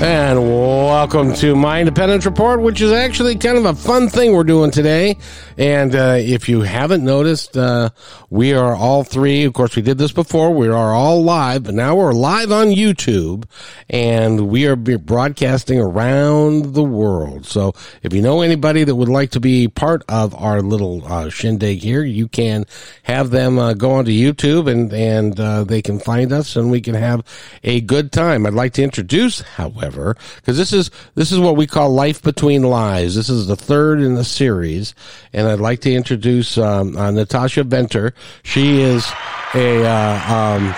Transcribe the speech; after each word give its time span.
And 0.00 0.40
welcome 0.48 1.34
to 1.34 1.56
my 1.56 1.80
Independence 1.80 2.24
Report, 2.24 2.60
which 2.60 2.80
is 2.80 2.92
actually 2.92 3.34
kind 3.34 3.58
of 3.58 3.64
a 3.64 3.74
fun 3.74 4.08
thing 4.08 4.32
we're 4.32 4.44
doing 4.44 4.70
today. 4.70 5.18
And 5.58 5.94
uh, 5.94 6.16
if 6.18 6.48
you 6.48 6.62
haven't 6.62 7.04
noticed, 7.04 7.56
uh, 7.56 7.90
we 8.30 8.54
are 8.54 8.74
all 8.74 9.04
three. 9.04 9.44
Of 9.44 9.52
course, 9.52 9.76
we 9.76 9.82
did 9.82 9.98
this 9.98 10.12
before. 10.12 10.54
We 10.54 10.68
are 10.68 10.94
all 10.94 11.22
live, 11.22 11.64
but 11.64 11.74
now 11.74 11.96
we're 11.96 12.12
live 12.12 12.52
on 12.52 12.68
YouTube, 12.68 13.44
and 13.90 14.48
we 14.48 14.66
are 14.66 14.76
broadcasting 14.76 15.80
around 15.80 16.74
the 16.74 16.84
world. 16.84 17.44
So 17.44 17.74
if 18.02 18.14
you 18.14 18.22
know 18.22 18.40
anybody 18.40 18.84
that 18.84 18.94
would 18.94 19.08
like 19.08 19.32
to 19.32 19.40
be 19.40 19.68
part 19.68 20.04
of 20.08 20.34
our 20.36 20.62
little 20.62 21.04
uh, 21.04 21.28
shindig 21.28 21.82
here, 21.82 22.04
you 22.04 22.28
can 22.28 22.64
have 23.02 23.30
them 23.30 23.58
uh, 23.58 23.74
go 23.74 23.92
onto 23.92 24.12
YouTube, 24.12 24.70
and 24.70 24.92
and 24.92 25.38
uh, 25.38 25.64
they 25.64 25.82
can 25.82 25.98
find 25.98 26.32
us, 26.32 26.56
and 26.56 26.70
we 26.70 26.80
can 26.80 26.94
have 26.94 27.24
a 27.64 27.80
good 27.80 28.12
time. 28.12 28.46
I'd 28.46 28.54
like 28.54 28.74
to 28.74 28.82
introduce, 28.82 29.40
however 29.40 29.98
because 30.36 30.56
this 30.56 30.72
is 30.72 30.90
this 31.14 31.32
is 31.32 31.38
what 31.38 31.56
we 31.56 31.66
call 31.66 31.90
Life 31.90 32.22
Between 32.22 32.62
Lives. 32.62 33.14
This 33.14 33.28
is 33.28 33.46
the 33.46 33.56
third 33.56 34.00
in 34.00 34.14
the 34.14 34.24
series, 34.24 34.94
and 35.32 35.47
I'd 35.48 35.60
like 35.60 35.80
to 35.80 35.92
introduce 35.92 36.58
um, 36.58 36.96
uh, 36.96 37.10
Natasha 37.10 37.64
Venter. 37.64 38.14
She 38.42 38.80
is 38.80 39.06
a 39.54 39.84
uh, 39.84 40.34
um, 40.34 40.74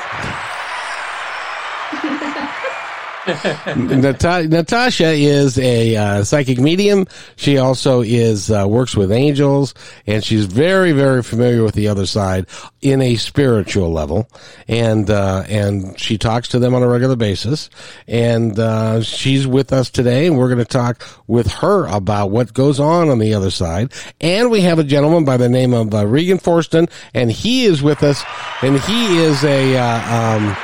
Natasha 3.77 5.11
is 5.13 5.59
a 5.59 5.97
uh, 5.97 6.25
psychic 6.25 6.59
medium. 6.59 7.07
She 7.37 7.59
also 7.59 8.03
is 8.03 8.51
uh, 8.51 8.67
works 8.69 8.97
with 8.97 9.13
angels, 9.13 9.75
and 10.07 10.25
she's 10.25 10.47
very, 10.47 10.93
very 10.93 11.23
familiar 11.23 11.63
with 11.63 11.75
the 11.75 11.89
other 11.89 12.07
side 12.07 12.47
in 12.81 13.01
a 13.01 13.17
spiritual 13.17 13.93
level. 13.93 14.29
And 14.69 15.11
uh, 15.11 15.45
and 15.49 15.99
she 15.99 16.19
talks 16.19 16.49
to 16.49 16.59
them 16.59 16.75
on 16.75 16.83
a 16.83 16.89
regular 16.89 17.17
basis. 17.17 17.71
And 18.09 18.59
uh, 18.59 19.03
she's 19.03 19.47
with 19.47 19.73
us 19.73 19.91
today, 19.91 20.27
and 20.27 20.39
we're 20.39 20.49
going 20.49 20.59
to 20.59 20.65
talk 20.65 21.07
with 21.27 21.51
her 21.55 21.87
about 21.87 22.31
what 22.31 22.55
goes 22.55 22.81
on 22.81 23.09
on 23.09 23.19
the 23.19 23.35
other 23.35 23.51
side. 23.51 23.93
And 24.21 24.51
we 24.51 24.63
have 24.63 24.79
a 24.79 24.85
gentleman 24.85 25.25
by 25.25 25.37
the 25.37 25.49
name 25.49 25.73
of 25.73 25.95
uh, 25.95 26.07
Regan 26.07 26.39
Forston, 26.39 26.91
and 27.15 27.31
he 27.31 27.65
is 27.65 27.83
with 27.83 28.03
us, 28.03 28.23
and 28.63 28.79
he 28.81 29.19
is 29.19 29.45
a. 29.45 29.77
Uh, 29.77 30.37
um, 30.37 30.57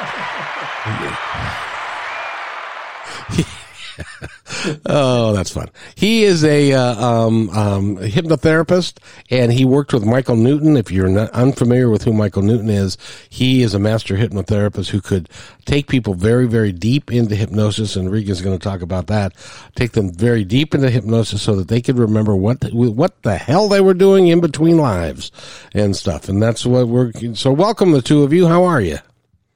oh, 4.86 5.32
that's 5.32 5.50
fun. 5.50 5.68
He 5.94 6.24
is 6.24 6.44
a 6.44 6.72
uh, 6.72 7.04
um, 7.04 7.50
um, 7.50 7.96
hypnotherapist, 7.96 8.98
and 9.30 9.52
he 9.52 9.64
worked 9.64 9.92
with 9.92 10.04
Michael 10.04 10.36
Newton. 10.36 10.76
If 10.76 10.90
you're 10.90 11.08
not 11.08 11.30
unfamiliar 11.30 11.90
with 11.90 12.04
who 12.04 12.12
Michael 12.12 12.42
Newton 12.42 12.70
is, 12.70 12.96
he 13.28 13.62
is 13.62 13.74
a 13.74 13.78
master 13.78 14.16
hypnotherapist 14.16 14.90
who 14.90 15.00
could 15.00 15.28
take 15.64 15.88
people 15.88 16.14
very, 16.14 16.46
very 16.46 16.72
deep 16.72 17.12
into 17.12 17.34
hypnosis. 17.34 17.96
And 17.96 18.10
Regan's 18.10 18.42
going 18.42 18.58
to 18.58 18.62
talk 18.62 18.82
about 18.82 19.06
that. 19.08 19.32
Take 19.74 19.92
them 19.92 20.12
very 20.12 20.44
deep 20.44 20.74
into 20.74 20.90
hypnosis 20.90 21.42
so 21.42 21.56
that 21.56 21.68
they 21.68 21.80
could 21.80 21.98
remember 21.98 22.36
what 22.36 22.60
the, 22.60 22.70
what 22.70 23.22
the 23.22 23.36
hell 23.36 23.68
they 23.68 23.80
were 23.80 23.94
doing 23.94 24.28
in 24.28 24.40
between 24.40 24.78
lives 24.78 25.32
and 25.74 25.96
stuff. 25.96 26.28
And 26.28 26.42
that's 26.42 26.66
what 26.66 26.88
we're. 26.88 27.12
So, 27.34 27.52
welcome 27.52 27.92
the 27.92 28.02
two 28.02 28.22
of 28.22 28.32
you. 28.32 28.46
How 28.46 28.64
are 28.64 28.80
you? 28.80 28.98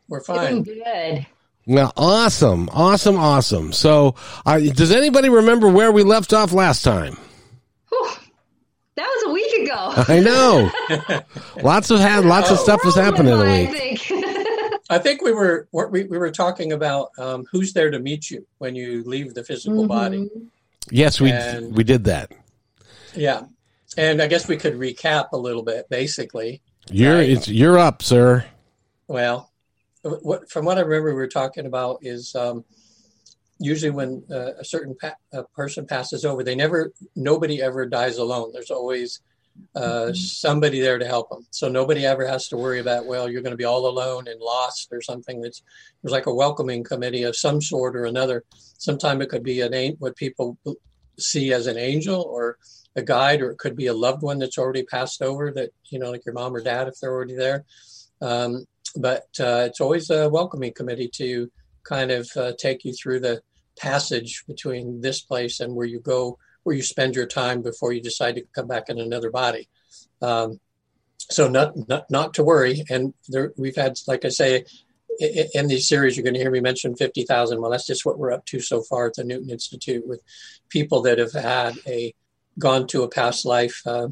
We're 0.09 0.22
fine. 0.22 0.62
Doing 0.62 0.82
good. 0.82 1.26
Well, 1.66 1.93
awesome, 1.97 2.69
awesome, 2.72 3.16
awesome. 3.16 3.72
So, 3.72 4.15
uh, 4.47 4.59
does 4.59 4.93
anybody 4.93 5.28
remember 5.28 5.69
where 5.69 5.93
we 5.93 6.03
left 6.03 6.32
off 6.32 6.53
last 6.53 6.82
time? 6.82 7.16
Whew. 7.91 8.10
That 8.97 9.06
was 9.06 9.25
a 9.26 9.32
week 9.32 9.69
ago. 9.69 9.93
I 10.09 10.21
know. 10.21 11.22
lots 11.62 11.91
of 11.91 12.00
had 12.00 12.25
lots 12.25 12.50
of 12.50 12.59
stuff 12.59 12.84
was 12.84 12.94
happening 12.94 13.32
in 13.32 13.38
a 13.38 13.44
week. 13.44 13.69
I 13.69 13.72
think. 13.72 14.10
I 14.91 14.98
think 14.98 15.22
we 15.22 15.32
were 15.32 15.69
we, 15.72 16.04
we 16.04 16.19
were 16.19 16.32
talking 16.32 16.72
about 16.72 17.10
um, 17.16 17.47
who's 17.53 17.72
there 17.72 17.91
to 17.91 18.00
meet 18.00 18.28
you 18.28 18.44
when 18.59 18.75
you 18.75 19.04
leave 19.04 19.34
the 19.34 19.44
physical 19.44 19.84
mm-hmm. 19.84 19.88
body. 19.88 20.31
Yes, 20.91 21.21
we 21.21 21.31
and, 21.31 21.77
we 21.77 21.84
did 21.84 22.04
that. 22.04 22.32
Yeah, 23.15 23.44
and 23.97 24.21
I 24.21 24.27
guess 24.27 24.48
we 24.48 24.56
could 24.56 24.75
recap 24.75 25.28
a 25.32 25.37
little 25.37 25.62
bit. 25.62 25.88
Basically, 25.88 26.60
you're 26.91 27.16
right? 27.16 27.28
it's 27.28 27.47
you're 27.47 27.78
up, 27.78 28.03
sir. 28.03 28.44
Well, 29.06 29.50
what 30.03 30.50
from 30.50 30.65
what 30.65 30.78
I 30.78 30.83
remember 30.83 31.11
we 31.11 31.15
were 31.15 31.28
talking 31.28 31.66
about 31.66 31.99
is 32.03 32.34
um, 32.34 32.65
usually 33.59 33.91
when 33.91 34.25
uh, 34.31 34.55
a 34.59 34.65
certain 34.65 34.97
pa- 34.97 35.16
a 35.33 35.44
person 35.44 35.87
passes 35.87 36.25
over, 36.25 36.43
they 36.43 36.55
never 36.55 36.93
nobody 37.15 37.62
ever 37.62 37.87
dies 37.87 38.16
alone. 38.16 38.50
There's 38.53 38.71
always 38.71 39.21
uh, 39.75 39.81
mm-hmm. 39.81 40.15
somebody 40.15 40.81
there 40.81 40.99
to 40.99 41.06
help 41.06 41.28
them. 41.28 41.47
So 41.50 41.69
nobody 41.69 42.06
ever 42.06 42.27
has 42.27 42.49
to 42.49 42.56
worry 42.56 42.81
about 42.81 43.06
well 43.06 43.28
you're 43.28 43.43
going 43.43 43.53
to 43.53 43.59
be 43.59 43.65
all 43.65 43.87
alone 43.87 44.27
and 44.28 44.41
lost 44.41 44.89
or 44.93 45.03
something. 45.03 45.41
That's 45.41 45.62
there's 46.03 46.12
like 46.12 46.27
a 46.27 46.34
welcoming 46.34 46.83
committee 46.83 47.25
of 47.25 47.37
some 47.37 47.60
sort 47.60 47.94
or 47.94 48.06
another. 48.06 48.44
Sometimes 48.78 49.22
it 49.22 49.28
could 49.28 49.43
be 49.43 49.60
an 49.60 49.97
what 49.99 50.16
people 50.16 50.59
see 51.19 51.53
as 51.53 51.66
an 51.66 51.77
angel 51.77 52.22
or 52.22 52.56
a 52.97 53.03
guide, 53.03 53.41
or 53.41 53.50
it 53.50 53.59
could 53.59 53.77
be 53.77 53.87
a 53.87 53.94
loved 53.94 54.22
one 54.22 54.39
that's 54.39 54.59
already 54.59 54.83
passed 54.83 55.22
over 55.22 55.53
that 55.53 55.71
you 55.91 55.99
know 55.99 56.10
like 56.10 56.25
your 56.25 56.34
mom 56.34 56.55
or 56.55 56.62
dad 56.62 56.89
if 56.89 56.99
they're 56.99 57.12
already 57.12 57.37
there. 57.37 57.65
Um, 58.22 58.65
but 58.97 59.28
uh, 59.39 59.67
it's 59.67 59.81
always 59.81 60.11
a 60.11 60.28
welcoming 60.28 60.73
committee 60.73 61.11
to 61.15 61.51
kind 61.83 62.11
of 62.11 62.28
uh, 62.37 62.53
take 62.59 62.84
you 62.84 62.93
through 62.93 63.21
the 63.21 63.43
passage 63.78 64.45
between 64.47 65.01
this 65.01 65.21
place 65.21 65.61
and 65.61 65.75
where 65.75 65.87
you 65.87 66.01
go, 66.01 66.39
where 66.62 66.77
you 66.77 66.83
spend 66.83 67.15
your 67.15 67.27
time 67.27 67.62
before 67.62 67.93
you 67.93 68.03
decide 68.03 68.34
to 68.34 68.45
come 68.55 68.67
back 68.67 68.89
in 68.89 68.99
another 68.99 69.31
body. 69.31 69.69
Um, 70.21 70.61
so 71.19 71.49
not, 71.49 71.75
not 71.89 72.11
not 72.11 72.34
to 72.34 72.45
worry. 72.45 72.84
And 72.91 73.15
there, 73.28 73.53
we've 73.56 73.77
had, 73.77 73.99
like 74.06 74.25
I 74.25 74.28
say, 74.28 74.65
in 75.55 75.69
these 75.69 75.87
series, 75.87 76.17
you're 76.17 76.25
going 76.25 76.34
to 76.34 76.41
hear 76.41 76.51
me 76.51 76.61
mention 76.61 76.97
50,000. 76.97 77.61
Well, 77.61 77.71
that's 77.71 77.87
just 77.87 78.05
what 78.05 78.19
we're 78.19 78.33
up 78.33 78.47
to 78.47 78.61
so 78.61 78.83
far 78.83 79.07
at 79.07 79.15
the 79.15 79.25
Newton 79.25 79.51
Institute 79.51 80.07
with 80.07 80.22
people 80.69 81.03
that 81.03 81.19
have 81.19 81.33
had 81.33 81.75
a 81.87 82.15
gone 82.59 82.87
to 82.89 83.03
a 83.03 83.09
past 83.09 83.45
life, 83.45 83.81
uh, 83.87 84.09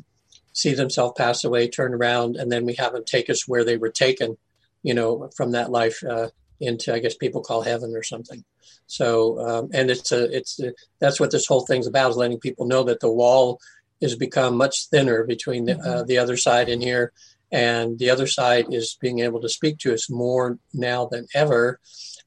see 0.52 0.74
themselves 0.74 1.14
pass 1.16 1.44
away, 1.44 1.68
turn 1.68 1.94
around, 1.94 2.36
and 2.36 2.52
then 2.52 2.64
we 2.64 2.74
have 2.74 2.92
them 2.92 3.04
take 3.04 3.30
us 3.30 3.48
where 3.48 3.64
they 3.64 3.76
were 3.76 3.90
taken 3.90 4.36
you 4.82 4.94
know, 4.94 5.30
from 5.36 5.52
that 5.52 5.70
life 5.70 6.02
uh, 6.08 6.28
into, 6.60 6.92
I 6.92 6.98
guess 6.98 7.14
people 7.14 7.42
call 7.42 7.62
heaven 7.62 7.94
or 7.94 8.02
something. 8.02 8.44
So, 8.86 9.38
um, 9.40 9.70
and 9.72 9.90
it's 9.90 10.12
a, 10.12 10.34
it's 10.34 10.60
a, 10.60 10.72
that's 11.00 11.20
what 11.20 11.30
this 11.30 11.46
whole 11.46 11.64
thing's 11.66 11.86
about 11.86 12.10
is 12.10 12.16
letting 12.16 12.40
people 12.40 12.66
know 12.66 12.82
that 12.84 13.00
the 13.00 13.12
wall 13.12 13.60
has 14.00 14.16
become 14.16 14.56
much 14.56 14.88
thinner 14.90 15.24
between 15.24 15.64
the, 15.64 15.74
uh, 15.74 15.76
mm-hmm. 15.76 16.06
the 16.06 16.18
other 16.18 16.36
side 16.36 16.68
and 16.68 16.82
here, 16.82 17.12
and 17.50 17.98
the 17.98 18.10
other 18.10 18.26
side 18.26 18.66
is 18.72 18.96
being 19.00 19.20
able 19.20 19.40
to 19.40 19.48
speak 19.48 19.78
to 19.78 19.92
us 19.94 20.10
more 20.10 20.58
now 20.72 21.06
than 21.06 21.26
ever. 21.34 21.80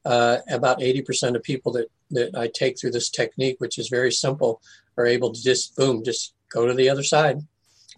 Uh, 0.04 0.38
about 0.50 0.80
80% 0.80 1.36
of 1.36 1.44
people 1.44 1.72
that, 1.72 1.86
that 2.10 2.36
I 2.36 2.48
take 2.52 2.78
through 2.78 2.90
this 2.90 3.08
technique, 3.08 3.56
which 3.60 3.78
is 3.78 3.88
very 3.88 4.10
simple, 4.10 4.60
are 4.96 5.06
able 5.06 5.32
to 5.32 5.42
just 5.42 5.76
boom, 5.76 6.02
just 6.04 6.34
go 6.48 6.66
to 6.66 6.74
the 6.74 6.88
other 6.88 7.04
side, 7.04 7.38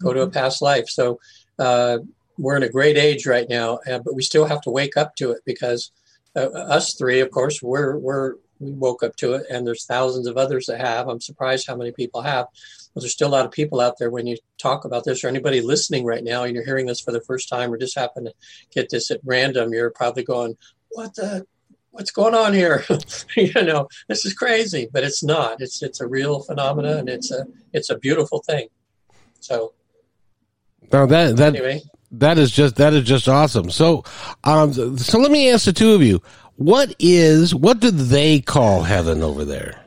go 0.01 0.09
mm-hmm. 0.09 0.17
to 0.17 0.21
a 0.21 0.25
mm-hmm. 0.27 0.33
past 0.33 0.61
life. 0.61 0.87
So 0.87 1.19
uh, 1.57 1.99
we're 2.37 2.57
in 2.57 2.63
a 2.63 2.69
great 2.69 2.97
age 2.97 3.25
right 3.25 3.47
now, 3.49 3.79
uh, 3.89 3.99
but 3.99 4.15
we 4.15 4.21
still 4.21 4.45
have 4.45 4.61
to 4.61 4.69
wake 4.69 4.97
up 4.97 5.15
to 5.15 5.31
it 5.31 5.41
because 5.45 5.91
uh, 6.35 6.49
us 6.49 6.93
three, 6.95 7.21
of 7.21 7.31
course, 7.31 7.61
we're 7.61 7.97
we're 7.97 8.35
we 8.59 8.71
woke 8.71 9.03
up 9.03 9.15
to 9.17 9.33
it, 9.33 9.45
and 9.49 9.65
there's 9.65 9.85
thousands 9.85 10.27
of 10.27 10.37
others 10.37 10.65
that 10.67 10.79
have. 10.79 11.07
I'm 11.07 11.21
surprised 11.21 11.67
how 11.67 11.75
many 11.75 11.91
people 11.91 12.21
have, 12.21 12.47
but 12.93 13.01
there's 13.01 13.13
still 13.13 13.27
a 13.27 13.29
lot 13.29 13.45
of 13.45 13.51
people 13.51 13.81
out 13.81 13.97
there. 13.97 14.09
When 14.09 14.27
you 14.27 14.37
talk 14.57 14.85
about 14.85 15.03
this, 15.03 15.23
or 15.23 15.27
anybody 15.27 15.61
listening 15.61 16.05
right 16.05 16.23
now, 16.23 16.43
and 16.43 16.55
you're 16.55 16.65
hearing 16.65 16.85
this 16.85 17.01
for 17.01 17.11
the 17.11 17.21
first 17.21 17.49
time, 17.49 17.71
or 17.71 17.77
just 17.77 17.97
happen 17.97 18.25
to 18.25 18.33
get 18.73 18.89
this 18.89 19.11
at 19.11 19.19
random, 19.23 19.73
you're 19.73 19.91
probably 19.91 20.23
going, 20.23 20.57
"What 20.89 21.15
the." 21.15 21.45
What's 21.91 22.11
going 22.11 22.35
on 22.35 22.53
here? 22.53 22.83
you 23.37 23.53
know, 23.53 23.87
this 24.09 24.25
is 24.25 24.33
crazy, 24.33 24.89
but 24.91 25.05
it's 25.05 25.23
not. 25.23 25.61
It's 25.61 25.81
it's 25.81 26.01
a 26.01 26.07
real 26.07 26.41
phenomena, 26.41 26.97
and 26.97 27.07
it's 27.07 27.31
a 27.31 27.45
it's 27.71 27.89
a 27.89 27.97
beautiful 27.97 28.39
thing. 28.39 28.67
So, 29.39 29.71
now 30.91 31.05
that 31.05 31.37
that 31.37 31.55
anyway. 31.55 31.81
That 32.19 32.37
is 32.37 32.51
just 32.51 32.77
that 32.77 32.93
is 32.93 33.03
just 33.05 33.27
awesome. 33.27 33.69
So, 33.71 34.03
um, 34.43 34.73
so 34.97 35.19
let 35.19 35.31
me 35.31 35.49
ask 35.51 35.65
the 35.65 35.73
two 35.73 35.93
of 35.93 36.01
you: 36.03 36.21
what 36.55 36.95
is 36.99 37.53
what 37.55 37.79
do 37.79 37.91
they 37.91 38.39
call 38.41 38.83
heaven 38.83 39.23
over 39.23 39.45
there? 39.45 39.81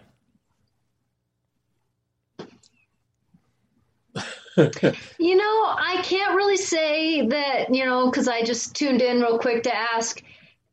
you 4.56 5.36
know, 5.36 5.44
I 5.78 6.00
can't 6.04 6.34
really 6.36 6.56
say 6.56 7.26
that. 7.28 7.74
You 7.74 7.84
know, 7.86 8.10
because 8.10 8.28
I 8.28 8.42
just 8.42 8.74
tuned 8.76 9.02
in 9.02 9.20
real 9.20 9.38
quick 9.38 9.62
to 9.64 9.74
ask. 9.76 10.22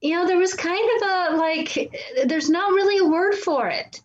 You 0.01 0.15
know, 0.15 0.27
there 0.27 0.37
was 0.37 0.53
kind 0.53 0.89
of 1.01 1.09
a 1.09 1.37
like, 1.37 1.95
there's 2.25 2.49
not 2.49 2.71
really 2.73 2.99
a 2.99 3.09
word 3.09 3.35
for 3.35 3.67
it. 3.69 4.01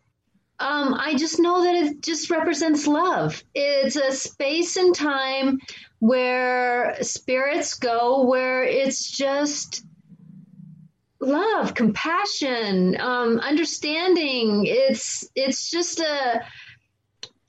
um, 0.61 0.95
I 0.95 1.15
just 1.15 1.41
know 1.41 1.65
that 1.65 1.75
it 1.75 2.03
just 2.03 2.31
represents 2.31 2.87
love. 2.87 3.43
It's 3.55 3.97
a 3.97 4.13
space 4.13 4.77
and 4.77 4.95
time 4.95 5.59
where 6.01 6.97
spirits 7.03 7.75
go, 7.75 8.25
where 8.25 8.65
it's 8.65 9.11
just 9.11 9.85
love, 11.21 11.75
compassion, 11.75 13.01
um, 13.01 13.39
understanding. 13.39 14.65
It's 14.67 15.29
it's 15.35 15.71
just 15.71 16.01
a 16.01 16.43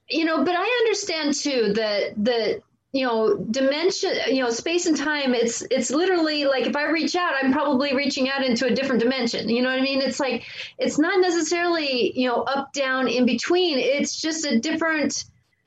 you 0.09 0.25
know, 0.25 0.43
but 0.43 0.55
I 0.55 0.83
understand 0.83 1.33
too 1.33 1.73
that 1.73 2.13
that 2.25 2.61
you 2.91 3.05
know 3.05 3.37
dimension 3.37 4.11
you 4.27 4.43
know 4.43 4.49
space 4.49 4.85
and 4.85 4.97
time 4.97 5.33
it's 5.33 5.63
it's 5.71 5.91
literally 5.91 6.43
like 6.43 6.65
if 6.65 6.75
i 6.75 6.89
reach 6.89 7.15
out 7.15 7.31
i'm 7.41 7.53
probably 7.53 7.95
reaching 7.95 8.29
out 8.29 8.43
into 8.43 8.65
a 8.65 8.75
different 8.75 9.01
dimension. 9.01 9.47
You 9.47 9.61
know 9.61 9.69
what 9.69 9.79
i 9.79 9.81
mean? 9.81 10.01
It's 10.01 10.19
like 10.19 10.43
it's 10.77 10.99
not 10.99 11.21
necessarily 11.21 12.11
you 12.19 12.27
know 12.27 12.41
up 12.41 12.73
down 12.73 13.07
in 13.07 13.25
between. 13.25 13.79
It's 13.79 14.19
just 14.19 14.45
a 14.45 14.59
different 14.59 15.23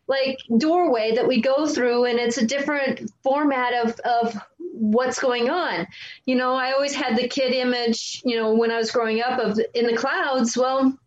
like 0.06 0.38
doorway 0.58 1.12
that 1.14 1.26
we 1.26 1.40
go 1.40 1.66
through 1.66 2.04
and 2.04 2.18
it's 2.18 2.38
a 2.38 2.46
different 2.46 3.10
format 3.22 3.72
of 3.74 3.98
of 4.00 4.36
what's 4.72 5.18
going 5.18 5.48
on. 5.48 5.86
You 6.26 6.36
know 6.36 6.54
i 6.54 6.72
always 6.72 6.94
had 6.94 7.16
the 7.16 7.28
kid 7.28 7.52
image 7.52 8.22
you 8.24 8.36
know 8.36 8.54
when 8.54 8.70
i 8.70 8.76
was 8.76 8.90
growing 8.90 9.22
up 9.22 9.38
of 9.38 9.58
in 9.74 9.86
the 9.86 9.96
clouds. 9.96 10.56
Well 10.56 10.98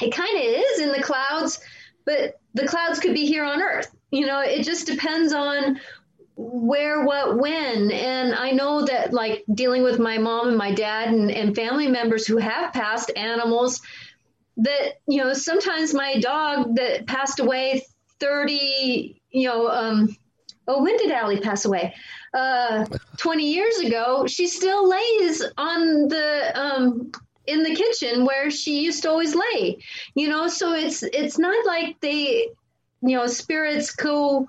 it 0.00 0.12
kind 0.12 0.36
of 0.36 0.42
is 0.42 0.80
in 0.80 0.92
the 0.92 1.02
clouds 1.02 1.60
but 2.04 2.40
the 2.54 2.66
clouds 2.66 2.98
could 2.98 3.14
be 3.14 3.26
here 3.26 3.44
on 3.44 3.62
earth. 3.62 3.94
You 4.10 4.26
know 4.26 4.40
it 4.40 4.64
just 4.64 4.86
depends 4.86 5.32
on 5.32 5.80
where 6.34 7.04
what 7.04 7.38
when. 7.38 7.92
And 7.92 8.34
i 8.34 8.50
know 8.50 8.84
that 8.86 9.12
like 9.12 9.44
dealing 9.54 9.82
with 9.82 9.98
my 9.98 10.18
mom 10.18 10.48
and 10.48 10.58
my 10.58 10.72
dad 10.72 11.08
and, 11.08 11.30
and 11.30 11.54
family 11.54 11.86
members 11.86 12.26
who 12.26 12.38
have 12.38 12.72
passed 12.72 13.12
animals 13.14 13.80
that 14.58 15.00
you 15.06 15.22
know 15.22 15.32
sometimes 15.32 15.94
my 15.94 16.18
dog 16.20 16.76
that 16.76 17.06
passed 17.06 17.40
away 17.40 17.82
30 18.22 19.20
you 19.30 19.48
know 19.48 19.68
um 19.68 20.16
oh 20.68 20.82
when 20.82 20.96
did 20.96 21.10
Allie 21.10 21.40
pass 21.40 21.64
away? 21.64 21.94
Uh 22.32 22.86
20 23.16 23.52
years 23.52 23.78
ago 23.78 24.26
she 24.26 24.46
still 24.46 24.88
lays 24.88 25.42
on 25.58 26.08
the 26.08 26.52
um 26.54 27.10
in 27.46 27.64
the 27.64 27.74
kitchen 27.74 28.24
where 28.24 28.48
she 28.50 28.84
used 28.84 29.02
to 29.02 29.10
always 29.10 29.34
lay 29.34 29.82
you 30.14 30.28
know? 30.28 30.46
So 30.46 30.72
it's 30.72 31.02
it's 31.02 31.38
not 31.38 31.66
like 31.66 32.00
they 32.00 32.48
you 33.02 33.16
know 33.16 33.26
spirits 33.26 33.90
go 33.90 34.46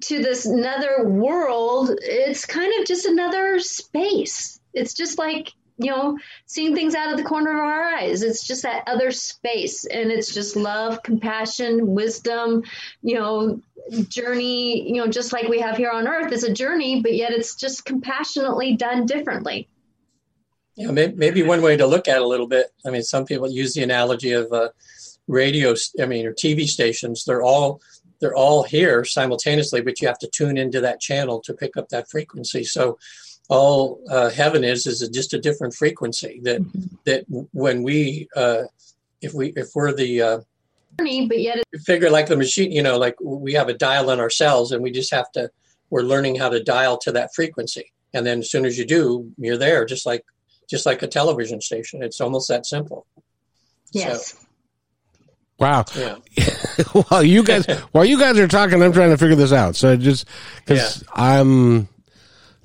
to 0.00 0.22
this 0.22 0.46
another 0.46 1.08
world. 1.08 1.90
It's 2.02 2.46
kind 2.46 2.72
of 2.78 2.86
just 2.86 3.06
another 3.06 3.58
space. 3.58 4.60
It's 4.72 4.94
just 4.94 5.18
like 5.18 5.52
you 5.80 5.90
know 5.90 6.18
seeing 6.46 6.74
things 6.74 6.94
out 6.94 7.10
of 7.10 7.16
the 7.16 7.24
corner 7.24 7.52
of 7.52 7.60
our 7.60 7.82
eyes. 7.82 8.22
It's 8.22 8.46
just 8.46 8.62
that 8.62 8.84
other 8.86 9.10
space 9.10 9.84
and 9.84 10.10
it's 10.10 10.32
just 10.32 10.56
love 10.56 11.02
compassion 11.02 11.94
wisdom 11.94 12.62
you 13.02 13.14
know 13.14 13.60
journey 14.08 14.88
you 14.88 14.96
know 14.96 15.08
just 15.08 15.32
like 15.32 15.48
we 15.48 15.60
have 15.60 15.76
here 15.76 15.90
on 15.90 16.06
earth 16.06 16.32
is 16.32 16.44
a 16.44 16.52
journey 16.52 17.00
but 17.00 17.14
yet 17.14 17.32
it's 17.32 17.54
just 17.56 17.84
compassionately 17.84 18.76
done 18.76 19.06
differently. 19.06 19.68
Yeah 20.76 20.90
maybe 20.92 21.42
one 21.42 21.62
way 21.62 21.76
to 21.76 21.86
look 21.86 22.08
at 22.08 22.16
it 22.16 22.22
a 22.22 22.26
little 22.26 22.46
bit 22.46 22.72
i 22.86 22.90
mean 22.90 23.02
some 23.02 23.26
people 23.26 23.50
use 23.50 23.74
the 23.74 23.82
analogy 23.82 24.32
of 24.32 24.50
uh, 24.52 24.68
radio, 25.30 25.74
I 26.00 26.06
mean, 26.06 26.26
or 26.26 26.34
TV 26.34 26.66
stations, 26.66 27.24
they're 27.24 27.42
all 27.42 27.80
they're 28.20 28.34
all 28.34 28.64
here 28.64 29.02
simultaneously, 29.02 29.80
but 29.80 29.98
you 30.00 30.06
have 30.06 30.18
to 30.18 30.28
tune 30.28 30.58
into 30.58 30.82
that 30.82 31.00
channel 31.00 31.40
to 31.40 31.54
pick 31.54 31.78
up 31.78 31.88
that 31.88 32.10
frequency. 32.10 32.64
So 32.64 32.98
all 33.50 34.00
uh, 34.08 34.30
heaven 34.30 34.62
is 34.64 34.86
is 34.86 35.06
just 35.08 35.34
a 35.34 35.38
different 35.38 35.74
frequency 35.74 36.40
that 36.44 36.62
mm-hmm. 36.62 36.94
that 37.04 37.24
when 37.52 37.82
we 37.82 38.28
uh, 38.36 38.62
if 39.20 39.34
we 39.34 39.48
if 39.56 39.68
we're 39.74 39.92
the 39.92 40.22
uh, 40.22 40.40
but 40.96 41.40
yet 41.40 41.62
figure 41.84 42.10
like 42.10 42.26
the 42.26 42.36
machine, 42.36 42.70
you 42.70 42.82
know, 42.82 42.96
like 42.96 43.16
we 43.20 43.52
have 43.54 43.68
a 43.68 43.74
dial 43.74 44.10
in 44.10 44.20
ourselves, 44.20 44.70
and 44.72 44.82
we 44.82 44.90
just 44.90 45.12
have 45.12 45.30
to 45.32 45.50
we're 45.90 46.02
learning 46.02 46.36
how 46.36 46.48
to 46.48 46.62
dial 46.62 46.96
to 46.98 47.12
that 47.12 47.34
frequency, 47.34 47.92
and 48.14 48.24
then 48.24 48.38
as 48.38 48.50
soon 48.50 48.64
as 48.64 48.78
you 48.78 48.86
do, 48.86 49.32
you're 49.36 49.58
there, 49.58 49.84
just 49.84 50.06
like 50.06 50.24
just 50.68 50.86
like 50.86 51.02
a 51.02 51.08
television 51.08 51.60
station. 51.60 52.02
It's 52.02 52.20
almost 52.20 52.48
that 52.48 52.66
simple. 52.66 53.06
Yes. 53.92 54.32
So, 54.32 54.38
Wow. 55.58 55.84
Yeah. 55.94 56.16
while 57.08 57.22
you 57.22 57.44
guys 57.44 57.66
while 57.92 58.04
you 58.04 58.18
guys 58.18 58.38
are 58.38 58.48
talking, 58.48 58.82
I'm 58.82 58.92
trying 58.92 59.10
to 59.10 59.18
figure 59.18 59.36
this 59.36 59.52
out. 59.52 59.76
So 59.76 59.96
just 59.96 60.26
because 60.64 61.02
yeah. 61.02 61.08
I'm. 61.14 61.88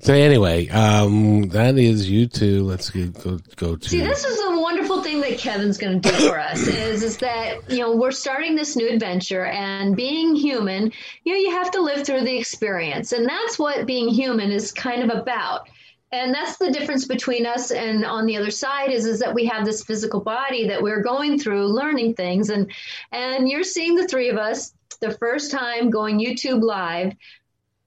So 0.06 0.14
anyway, 0.14 0.68
um, 0.68 1.48
that 1.48 1.76
is 1.78 2.08
you 2.08 2.28
two. 2.28 2.62
Let's 2.62 2.90
go 2.90 3.40
go 3.56 3.74
to. 3.74 3.88
See, 3.88 3.98
this 3.98 4.24
is 4.24 4.38
a 4.38 4.60
wonderful 4.60 5.02
thing 5.02 5.20
that 5.22 5.36
Kevin's 5.36 5.78
going 5.78 6.00
to 6.00 6.08
do 6.08 6.28
for 6.28 6.38
us. 6.38 6.64
is 6.68 7.02
is 7.02 7.16
that 7.16 7.68
you 7.68 7.80
know 7.80 7.96
we're 7.96 8.12
starting 8.12 8.54
this 8.54 8.76
new 8.76 8.88
adventure, 8.88 9.46
and 9.46 9.96
being 9.96 10.36
human, 10.36 10.92
you 11.24 11.32
know, 11.32 11.40
you 11.40 11.50
have 11.50 11.72
to 11.72 11.80
live 11.80 12.06
through 12.06 12.20
the 12.20 12.38
experience, 12.38 13.10
and 13.10 13.28
that's 13.28 13.58
what 13.58 13.84
being 13.84 14.08
human 14.08 14.52
is 14.52 14.70
kind 14.70 15.02
of 15.02 15.10
about 15.10 15.68
and 16.12 16.32
that's 16.32 16.56
the 16.58 16.70
difference 16.70 17.04
between 17.04 17.44
us 17.44 17.72
and 17.72 18.04
on 18.04 18.26
the 18.26 18.36
other 18.36 18.52
side 18.52 18.92
is 18.92 19.06
is 19.06 19.18
that 19.18 19.34
we 19.34 19.44
have 19.46 19.64
this 19.64 19.82
physical 19.82 20.20
body 20.20 20.68
that 20.68 20.80
we're 20.80 21.02
going 21.02 21.36
through 21.36 21.66
learning 21.66 22.14
things 22.14 22.48
and 22.48 22.70
and 23.10 23.48
you're 23.48 23.64
seeing 23.64 23.96
the 23.96 24.06
three 24.06 24.28
of 24.28 24.36
us 24.36 24.72
the 25.00 25.10
first 25.10 25.50
time 25.50 25.90
going 25.90 26.20
YouTube 26.20 26.62
live 26.62 27.12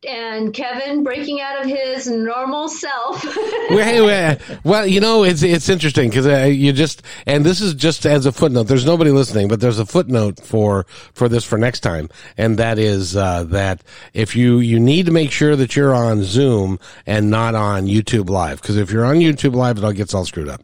and 0.07 0.53
Kevin 0.53 1.03
breaking 1.03 1.41
out 1.41 1.61
of 1.61 1.67
his 1.67 2.07
normal 2.07 2.69
self. 2.69 3.25
Well, 4.63 4.87
you 4.87 4.99
know, 4.99 5.23
it's 5.23 5.43
it's 5.43 5.69
interesting 5.69 6.09
because 6.09 6.25
uh, 6.25 6.45
you 6.45 6.71
just 6.71 7.01
and 7.25 7.45
this 7.45 7.61
is 7.61 7.73
just 7.73 8.05
as 8.05 8.25
a 8.25 8.31
footnote. 8.31 8.63
There's 8.63 8.85
nobody 8.85 9.11
listening, 9.11 9.47
but 9.47 9.59
there's 9.59 9.79
a 9.79 9.85
footnote 9.85 10.39
for 10.39 10.85
for 11.13 11.27
this 11.27 11.43
for 11.43 11.57
next 11.57 11.81
time, 11.81 12.09
and 12.37 12.57
that 12.57 12.79
is 12.79 13.15
uh, 13.15 13.43
that 13.45 13.83
if 14.13 14.35
you 14.35 14.59
you 14.59 14.79
need 14.79 15.05
to 15.07 15.11
make 15.11 15.31
sure 15.31 15.55
that 15.55 15.75
you're 15.75 15.93
on 15.93 16.23
Zoom 16.23 16.79
and 17.05 17.29
not 17.29 17.55
on 17.55 17.85
YouTube 17.85 18.29
Live 18.29 18.61
because 18.61 18.77
if 18.77 18.91
you're 18.91 19.05
on 19.05 19.17
YouTube 19.17 19.53
Live, 19.53 19.77
it 19.77 19.83
all 19.83 19.93
gets 19.93 20.13
all 20.13 20.25
screwed 20.25 20.49
up. 20.49 20.63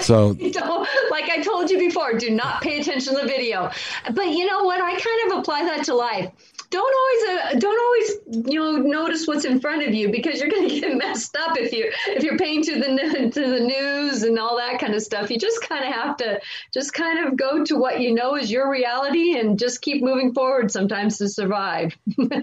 So, 0.00 0.28
like 1.10 1.28
I 1.28 1.42
told 1.42 1.70
you 1.70 1.78
before, 1.78 2.16
do 2.16 2.30
not 2.30 2.62
pay 2.62 2.80
attention 2.80 3.14
to 3.14 3.22
the 3.22 3.26
video. 3.26 3.70
But 4.14 4.28
you 4.28 4.46
know 4.46 4.62
what? 4.62 4.80
I 4.80 4.92
kind 4.92 5.32
of 5.32 5.38
apply 5.38 5.64
that 5.64 5.84
to 5.86 5.94
life 5.94 6.30
don't 6.70 6.94
always 6.94 7.54
uh, 7.54 7.58
don't 7.58 7.80
always 7.80 8.46
you 8.52 8.60
know 8.60 8.76
notice 8.76 9.26
what's 9.26 9.44
in 9.44 9.60
front 9.60 9.86
of 9.86 9.94
you 9.94 10.10
because 10.10 10.40
you're 10.40 10.50
going 10.50 10.68
to 10.68 10.80
get 10.80 10.96
messed 10.96 11.36
up 11.36 11.56
if 11.56 11.72
you 11.72 11.90
if 12.08 12.22
you're 12.22 12.36
paying 12.36 12.62
to 12.62 12.74
the 12.74 13.30
to 13.32 13.40
the 13.40 13.60
news 13.60 14.22
and 14.22 14.38
all 14.38 14.56
that 14.56 14.78
kind 14.78 14.94
of 14.94 15.02
stuff. 15.02 15.30
You 15.30 15.38
just 15.38 15.60
kind 15.62 15.84
of 15.84 15.92
have 15.92 16.16
to 16.18 16.40
just 16.72 16.92
kind 16.92 17.26
of 17.26 17.36
go 17.36 17.64
to 17.64 17.76
what 17.76 18.00
you 18.00 18.14
know 18.14 18.36
is 18.36 18.50
your 18.50 18.70
reality 18.70 19.38
and 19.38 19.58
just 19.58 19.80
keep 19.80 20.02
moving 20.02 20.32
forward 20.34 20.70
sometimes 20.70 21.18
to 21.18 21.28
survive. 21.28 21.96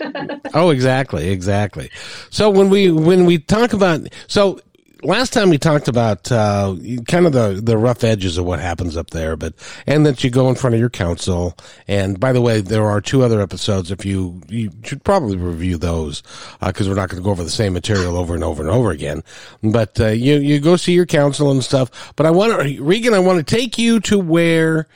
oh, 0.53 0.69
exactly, 0.69 1.29
exactly. 1.29 1.89
So 2.29 2.50
when 2.50 2.69
we 2.69 2.91
when 2.91 3.25
we 3.25 3.38
talk 3.38 3.73
about 3.73 4.07
so 4.27 4.59
last 5.03 5.33
time 5.33 5.49
we 5.49 5.57
talked 5.57 5.87
about 5.87 6.31
uh, 6.31 6.75
kind 7.07 7.25
of 7.25 7.33
the 7.33 7.59
the 7.61 7.77
rough 7.77 8.03
edges 8.03 8.37
of 8.37 8.45
what 8.45 8.59
happens 8.59 8.97
up 8.97 9.11
there, 9.11 9.35
but 9.35 9.53
and 9.87 10.05
that 10.05 10.23
you 10.23 10.29
go 10.29 10.49
in 10.49 10.55
front 10.55 10.73
of 10.73 10.79
your 10.79 10.89
council. 10.89 11.57
And 11.87 12.19
by 12.19 12.33
the 12.33 12.41
way, 12.41 12.61
there 12.61 12.85
are 12.85 13.01
two 13.01 13.23
other 13.23 13.41
episodes. 13.41 13.91
If 13.91 14.05
you 14.05 14.41
you 14.47 14.71
should 14.83 15.03
probably 15.03 15.37
review 15.37 15.77
those 15.77 16.23
because 16.61 16.87
uh, 16.87 16.91
we're 16.91 16.95
not 16.95 17.09
going 17.09 17.21
to 17.21 17.25
go 17.25 17.31
over 17.31 17.43
the 17.43 17.49
same 17.49 17.73
material 17.73 18.17
over 18.17 18.33
and 18.33 18.43
over 18.43 18.61
and 18.61 18.71
over 18.71 18.91
again. 18.91 19.23
But 19.63 19.99
uh, 19.99 20.07
you 20.07 20.37
you 20.37 20.59
go 20.59 20.75
see 20.75 20.93
your 20.93 21.05
council 21.05 21.51
and 21.51 21.63
stuff. 21.63 22.13
But 22.15 22.25
I 22.25 22.31
want 22.31 22.61
to 22.61 22.83
Regan, 22.83 23.13
I 23.13 23.19
want 23.19 23.45
to 23.45 23.55
take 23.55 23.77
you 23.77 23.99
to 24.01 24.19
where. 24.19 24.87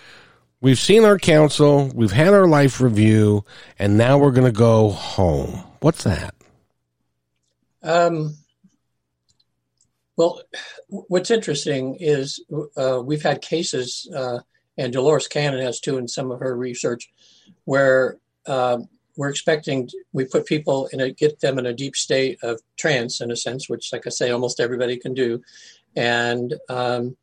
We've 0.61 0.77
seen 0.77 1.05
our 1.05 1.17
council, 1.17 1.89
we've 1.95 2.11
had 2.11 2.33
our 2.33 2.45
life 2.45 2.81
review, 2.81 3.45
and 3.79 3.97
now 3.97 4.17
we're 4.17 4.31
going 4.31 4.45
to 4.45 4.51
go 4.51 4.89
home. 4.89 5.63
What's 5.79 6.03
that? 6.03 6.35
Um, 7.81 8.35
well, 10.19 10.41
what's 10.89 11.31
interesting 11.31 11.95
is 11.97 12.43
uh, 12.75 13.01
we've 13.01 13.23
had 13.23 13.41
cases, 13.41 14.05
uh, 14.13 14.39
and 14.77 14.91
Dolores 14.91 15.29
Cannon 15.29 15.63
has 15.63 15.79
too 15.79 15.97
in 15.97 16.09
some 16.09 16.29
of 16.29 16.41
her 16.41 16.57
research, 16.57 17.09
where 17.63 18.17
uh, 18.45 18.79
we're 19.15 19.29
expecting 19.29 19.87
we 20.11 20.25
put 20.25 20.45
people 20.45 20.87
in 20.87 20.99
a 20.99 21.11
get 21.11 21.39
them 21.39 21.57
in 21.57 21.65
a 21.65 21.73
deep 21.73 21.95
state 21.95 22.37
of 22.43 22.59
trance 22.75 23.21
in 23.21 23.31
a 23.31 23.37
sense, 23.37 23.69
which, 23.69 23.93
like 23.93 24.07
I 24.07 24.09
say, 24.09 24.29
almost 24.29 24.59
everybody 24.59 24.97
can 24.97 25.13
do, 25.13 25.41
and 25.95 26.53
um, 26.67 27.15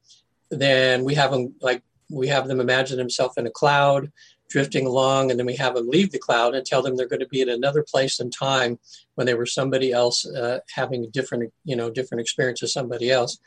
then 0.51 1.05
we 1.05 1.17
have 1.17 1.33
them 1.33 1.55
like 1.61 1.83
we 2.09 2.29
have 2.29 2.49
them 2.49 2.61
imagine 2.61 2.97
themselves 2.97 3.37
in 3.37 3.47
a 3.47 3.51
cloud 3.51 4.11
drifting 4.49 4.87
along, 4.87 5.31
and 5.31 5.39
then 5.39 5.47
we 5.47 5.57
have 5.57 5.75
them 5.75 5.89
leave 5.89 6.13
the 6.13 6.19
cloud 6.19 6.55
and 6.55 6.65
tell 6.65 6.83
them 6.83 6.97
they're 6.97 7.09
going 7.09 7.21
to 7.21 7.29
be 7.29 7.41
in 7.41 7.49
another 7.49 7.83
place 7.83 8.21
and 8.21 8.33
time 8.33 8.79
when 9.15 9.27
they 9.27 9.35
were 9.35 9.47
somebody 9.47 9.93
else 9.93 10.27
uh, 10.27 10.61
having 10.75 11.05
a 11.05 11.09
different, 11.09 11.53
you 11.65 11.77
know, 11.77 11.91
different 11.91 12.21
experience 12.21 12.63
as 12.63 12.73
somebody 12.73 13.11
else. 13.11 13.39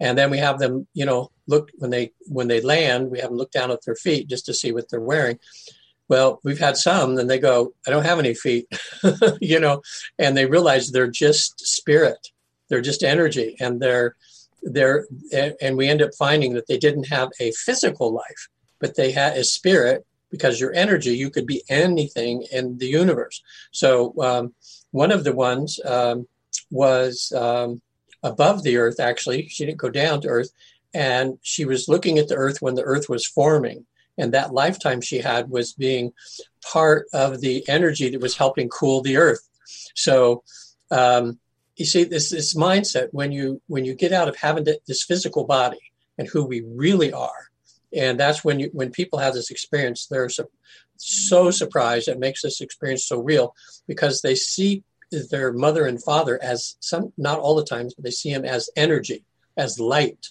And 0.00 0.18
then 0.18 0.30
we 0.30 0.38
have 0.38 0.58
them, 0.58 0.86
you 0.94 1.06
know, 1.06 1.30
look 1.46 1.70
when 1.76 1.90
they 1.90 2.12
when 2.26 2.48
they 2.48 2.60
land, 2.60 3.10
we 3.10 3.20
have 3.20 3.30
them 3.30 3.38
look 3.38 3.52
down 3.52 3.70
at 3.70 3.84
their 3.84 3.94
feet 3.94 4.28
just 4.28 4.46
to 4.46 4.54
see 4.54 4.72
what 4.72 4.88
they're 4.88 5.00
wearing. 5.00 5.38
Well, 6.08 6.40
we've 6.44 6.58
had 6.58 6.76
some, 6.76 7.14
then 7.14 7.28
they 7.28 7.38
go, 7.38 7.72
I 7.86 7.90
don't 7.90 8.04
have 8.04 8.18
any 8.18 8.34
feet, 8.34 8.66
you 9.40 9.58
know, 9.58 9.82
and 10.18 10.36
they 10.36 10.44
realize 10.46 10.90
they're 10.90 11.10
just 11.10 11.66
spirit, 11.66 12.28
they're 12.68 12.82
just 12.82 13.02
energy, 13.02 13.56
and 13.60 13.80
they're 13.80 14.16
they're 14.62 15.06
and 15.60 15.76
we 15.76 15.88
end 15.88 16.02
up 16.02 16.14
finding 16.18 16.54
that 16.54 16.66
they 16.66 16.78
didn't 16.78 17.08
have 17.08 17.30
a 17.40 17.52
physical 17.52 18.12
life, 18.12 18.48
but 18.80 18.96
they 18.96 19.12
had 19.12 19.36
a 19.36 19.44
spirit 19.44 20.04
because 20.34 20.60
your 20.60 20.74
energy, 20.74 21.16
you 21.16 21.30
could 21.30 21.46
be 21.46 21.62
anything 21.68 22.44
in 22.50 22.76
the 22.78 22.88
universe. 22.88 23.40
So 23.70 24.12
um, 24.20 24.52
one 24.90 25.12
of 25.12 25.22
the 25.22 25.32
ones 25.32 25.78
um, 25.84 26.26
was 26.72 27.32
um, 27.36 27.80
above 28.24 28.64
the 28.64 28.78
earth, 28.78 28.98
actually. 28.98 29.46
She 29.46 29.64
didn't 29.64 29.78
go 29.78 29.90
down 29.90 30.20
to 30.22 30.28
earth. 30.28 30.50
And 30.92 31.38
she 31.42 31.64
was 31.64 31.88
looking 31.88 32.18
at 32.18 32.26
the 32.26 32.34
earth 32.34 32.60
when 32.60 32.74
the 32.74 32.82
earth 32.82 33.08
was 33.08 33.24
forming. 33.24 33.86
And 34.18 34.34
that 34.34 34.52
lifetime 34.52 35.00
she 35.00 35.18
had 35.18 35.50
was 35.50 35.72
being 35.72 36.12
part 36.72 37.06
of 37.12 37.40
the 37.40 37.64
energy 37.68 38.10
that 38.10 38.20
was 38.20 38.36
helping 38.36 38.68
cool 38.68 39.02
the 39.02 39.18
earth. 39.18 39.48
So, 39.94 40.42
um, 40.90 41.38
you 41.76 41.84
see 41.84 42.04
this 42.04 42.30
this 42.30 42.54
mindset 42.54 43.08
when 43.10 43.32
you 43.32 43.60
when 43.66 43.84
you 43.84 43.94
get 43.94 44.12
out 44.12 44.28
of 44.28 44.36
having 44.36 44.64
this 44.64 45.02
physical 45.02 45.44
body 45.44 45.80
and 46.18 46.28
who 46.28 46.44
we 46.44 46.60
really 46.60 47.12
are 47.12 47.50
and 47.94 48.18
that's 48.18 48.44
when 48.44 48.60
you 48.60 48.70
when 48.72 48.90
people 48.90 49.18
have 49.18 49.34
this 49.34 49.50
experience 49.50 50.06
they're 50.06 50.28
so, 50.28 50.44
so 50.96 51.50
surprised 51.50 52.08
it 52.08 52.18
makes 52.18 52.42
this 52.42 52.60
experience 52.60 53.06
so 53.06 53.20
real 53.20 53.54
because 53.86 54.20
they 54.20 54.34
see 54.34 54.82
their 55.30 55.52
mother 55.52 55.86
and 55.86 56.02
father 56.02 56.38
as 56.42 56.76
some 56.80 57.12
not 57.16 57.38
all 57.38 57.54
the 57.54 57.64
times 57.64 57.94
but 57.94 58.04
they 58.04 58.10
see 58.10 58.32
them 58.32 58.44
as 58.44 58.70
energy 58.76 59.24
as 59.56 59.78
light. 59.78 60.28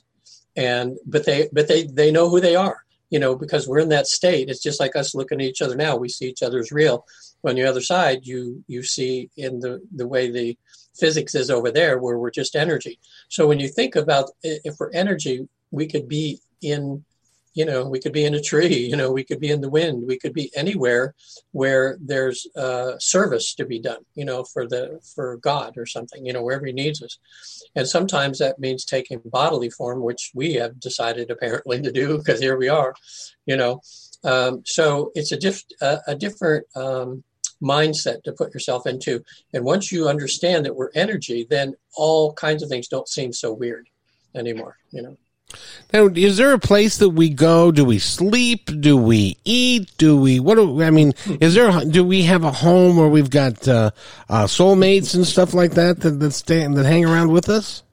And 0.55 0.97
but 1.05 1.25
they 1.25 1.49
but 1.51 1.67
they 1.67 1.85
they 1.85 2.11
know 2.11 2.29
who 2.29 2.39
they 2.39 2.55
are 2.55 2.83
you 3.09 3.19
know 3.19 3.35
because 3.35 3.67
we're 3.67 3.79
in 3.79 3.89
that 3.89 4.07
state. 4.07 4.49
It's 4.49 4.61
just 4.61 4.79
like 4.79 4.95
us 4.95 5.15
looking 5.15 5.41
at 5.41 5.47
each 5.47 5.61
other 5.61 5.75
now. 5.75 5.95
We 5.95 6.09
see 6.09 6.27
each 6.27 6.43
other 6.43 6.59
as 6.59 6.71
real. 6.71 7.05
On 7.43 7.55
the 7.55 7.63
other 7.63 7.81
side 7.81 8.25
you 8.25 8.63
you 8.67 8.83
see 8.83 9.29
in 9.35 9.59
the 9.59 9.81
the 9.95 10.07
way 10.07 10.29
the 10.29 10.57
physics 10.95 11.33
is 11.33 11.49
over 11.49 11.71
there 11.71 11.97
where 11.97 12.17
we're 12.17 12.31
just 12.31 12.55
energy. 12.55 12.99
So 13.29 13.47
when 13.47 13.59
you 13.59 13.67
think 13.67 13.95
about 13.95 14.29
if 14.43 14.75
we're 14.79 14.91
energy 14.91 15.47
we 15.71 15.87
could 15.87 16.07
be 16.07 16.39
in 16.61 17.03
you 17.53 17.65
know 17.65 17.87
we 17.87 17.99
could 17.99 18.13
be 18.13 18.25
in 18.25 18.33
a 18.33 18.41
tree 18.41 18.75
you 18.75 18.95
know 18.95 19.11
we 19.11 19.23
could 19.23 19.39
be 19.39 19.49
in 19.49 19.61
the 19.61 19.69
wind 19.69 20.03
we 20.07 20.17
could 20.17 20.33
be 20.33 20.51
anywhere 20.55 21.13
where 21.51 21.97
there's 22.01 22.47
uh, 22.55 22.93
service 22.99 23.53
to 23.55 23.65
be 23.65 23.79
done 23.79 24.03
you 24.15 24.25
know 24.25 24.43
for 24.43 24.67
the 24.67 24.99
for 25.15 25.37
god 25.37 25.73
or 25.77 25.85
something 25.85 26.25
you 26.25 26.33
know 26.33 26.43
wherever 26.43 26.65
he 26.65 26.73
needs 26.73 27.01
us. 27.01 27.17
And 27.75 27.87
sometimes 27.87 28.39
that 28.39 28.59
means 28.59 28.85
taking 28.85 29.21
bodily 29.25 29.69
form 29.69 30.01
which 30.01 30.31
we 30.33 30.53
have 30.53 30.79
decided 30.79 31.31
apparently 31.31 31.81
to 31.81 31.91
do 31.91 32.17
because 32.17 32.39
here 32.39 32.57
we 32.57 32.69
are 32.69 32.93
you 33.45 33.57
know. 33.57 33.81
Um, 34.25 34.61
so 34.65 35.11
it's 35.15 35.33
a, 35.33 35.37
diff- 35.37 35.65
a, 35.81 35.99
a 36.07 36.15
different 36.15 36.65
um, 36.77 37.25
mindset 37.61 38.23
to 38.23 38.31
put 38.31 38.53
yourself 38.53 38.87
into. 38.87 39.21
And 39.53 39.65
once 39.65 39.91
you 39.91 40.07
understand 40.07 40.65
that 40.65 40.75
we're 40.77 40.91
energy 40.95 41.45
then 41.49 41.75
all 41.95 42.33
kinds 42.33 42.63
of 42.63 42.69
things 42.69 42.87
don't 42.87 43.07
seem 43.07 43.33
so 43.33 43.53
weird 43.53 43.87
anymore 44.35 44.77
you 44.91 45.01
know 45.01 45.17
now, 45.91 46.07
is 46.07 46.37
there 46.37 46.53
a 46.53 46.59
place 46.59 46.97
that 46.97 47.09
we 47.09 47.29
go? 47.29 47.71
Do 47.71 47.85
we 47.85 47.99
sleep? 47.99 48.69
Do 48.79 48.97
we 48.97 49.37
eat? 49.45 49.91
Do 49.97 50.19
we, 50.19 50.39
what 50.39 50.55
do, 50.55 50.81
I 50.81 50.89
mean, 50.89 51.13
is 51.39 51.53
there, 51.53 51.71
do 51.85 52.03
we 52.03 52.23
have 52.23 52.43
a 52.43 52.51
home 52.51 52.97
where 52.97 53.09
we've 53.09 53.29
got, 53.29 53.67
uh, 53.67 53.91
uh, 54.29 54.45
soulmates 54.45 55.13
and 55.13 55.25
stuff 55.25 55.53
like 55.53 55.71
that 55.73 56.01
that, 56.01 56.19
that 56.19 56.31
stay, 56.31 56.65
that 56.67 56.85
hang 56.85 57.05
around 57.05 57.31
with 57.31 57.49
us? 57.49 57.83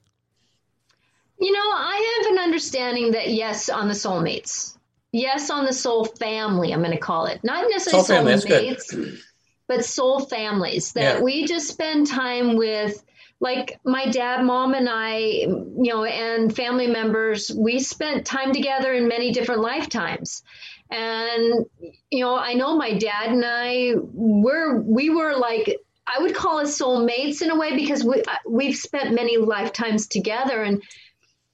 You 1.39 1.53
know, 1.53 1.59
I 1.59 2.23
have 2.23 2.33
an 2.33 2.39
understanding 2.39 3.13
that 3.13 3.29
yes, 3.29 3.69
on 3.69 3.89
the 3.89 3.95
soulmates. 3.95 4.77
Yes, 5.13 5.51
on 5.51 5.65
the 5.65 5.73
soul 5.73 6.05
family, 6.05 6.73
I'm 6.73 6.81
going 6.81 6.93
to 6.93 6.99
call 6.99 7.27
it. 7.27 7.43
Not 7.43 7.67
necessarily 7.69 8.39
soul 8.39 8.51
soulmates, 8.51 9.21
but 9.67 9.85
soul 9.85 10.21
families 10.21 10.93
that 10.93 11.17
yeah. 11.17 11.21
we 11.21 11.47
just 11.47 11.69
spend 11.69 12.07
time 12.07 12.57
with 12.57 13.03
like 13.41 13.81
my 13.85 14.07
dad, 14.07 14.45
mom, 14.45 14.75
and 14.75 14.89
I, 14.89 15.17
you 15.17 15.75
know, 15.77 16.05
and 16.05 16.55
family 16.55 16.87
members, 16.87 17.51
we 17.51 17.79
spent 17.81 18.27
time 18.27 18.53
together 18.53 18.93
in 18.93 19.09
many 19.09 19.33
different 19.33 19.63
lifetimes. 19.63 20.43
And, 20.91 21.65
you 22.11 22.25
know, 22.25 22.37
I 22.37 22.53
know 22.53 22.77
my 22.77 22.99
dad 22.99 23.31
and 23.31 23.43
I 23.45 23.95
were, 23.97 24.81
we 24.83 25.09
were 25.09 25.37
like, 25.37 25.79
I 26.07 26.21
would 26.21 26.35
call 26.35 26.59
us 26.59 26.79
soulmates 26.79 27.41
in 27.41 27.51
a 27.51 27.57
way 27.57 27.75
because 27.75 28.05
we, 28.05 28.23
uh, 28.23 28.35
we've 28.47 28.77
spent 28.77 29.15
many 29.15 29.39
lifetimes 29.39 30.07
together. 30.07 30.63
And, 30.63 30.83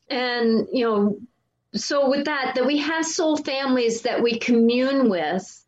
and, 0.09 0.66
you 0.73 0.85
know, 0.85 1.19
so 1.75 2.09
with 2.09 2.25
that, 2.25 2.55
that 2.57 2.66
we 2.66 2.78
have 2.78 3.07
soul 3.07 3.37
families 3.37 4.02
that 4.02 4.23
we 4.23 4.38
commune 4.38 5.09
with 5.09 5.65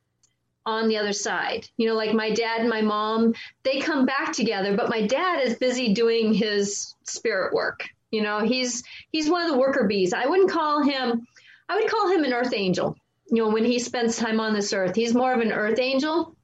on 0.69 0.89
the 0.89 0.99
other 0.99 1.13
side. 1.13 1.67
You 1.79 1.89
know, 1.89 1.95
like 1.95 2.13
my 2.13 2.31
dad 2.31 2.61
and 2.61 2.69
my 2.69 2.83
mom, 2.83 3.35
they 3.63 3.81
come 3.81 4.05
back 4.05 4.33
together, 4.33 4.77
but 4.77 4.91
my 4.91 5.07
dad 5.07 5.43
is 5.43 5.57
busy 5.57 5.95
doing 5.95 6.35
his 6.35 6.95
spirit 7.05 7.55
work. 7.55 7.89
You 8.11 8.23
know, 8.23 8.41
he's 8.41 8.85
he's 9.11 9.31
one 9.31 9.43
of 9.43 9.51
the 9.51 9.59
worker 9.59 9.87
bees. 9.87 10.13
I 10.13 10.27
wouldn't 10.27 10.51
call 10.51 10.83
him 10.83 11.27
I 11.69 11.77
would 11.77 11.91
call 11.91 12.11
him 12.11 12.25
an 12.25 12.33
earth 12.33 12.53
angel. 12.55 12.97
You 13.31 13.43
know, 13.43 13.49
when 13.51 13.65
he 13.65 13.79
spends 13.79 14.17
time 14.17 14.41
on 14.41 14.55
this 14.55 14.73
earth, 14.73 14.95
he's 14.95 15.15
more 15.15 15.33
of 15.33 15.41
an 15.41 15.53
earth 15.53 15.79
angel. 15.79 16.35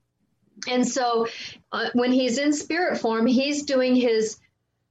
And 0.69 0.87
so 0.87 1.27
uh, 1.73 1.91
when 1.95 2.13
he's 2.13 2.39
in 2.39 2.53
spirit 2.53 2.99
form, 2.99 3.27
he's 3.27 3.65
doing 3.65 3.97
his 3.97 4.39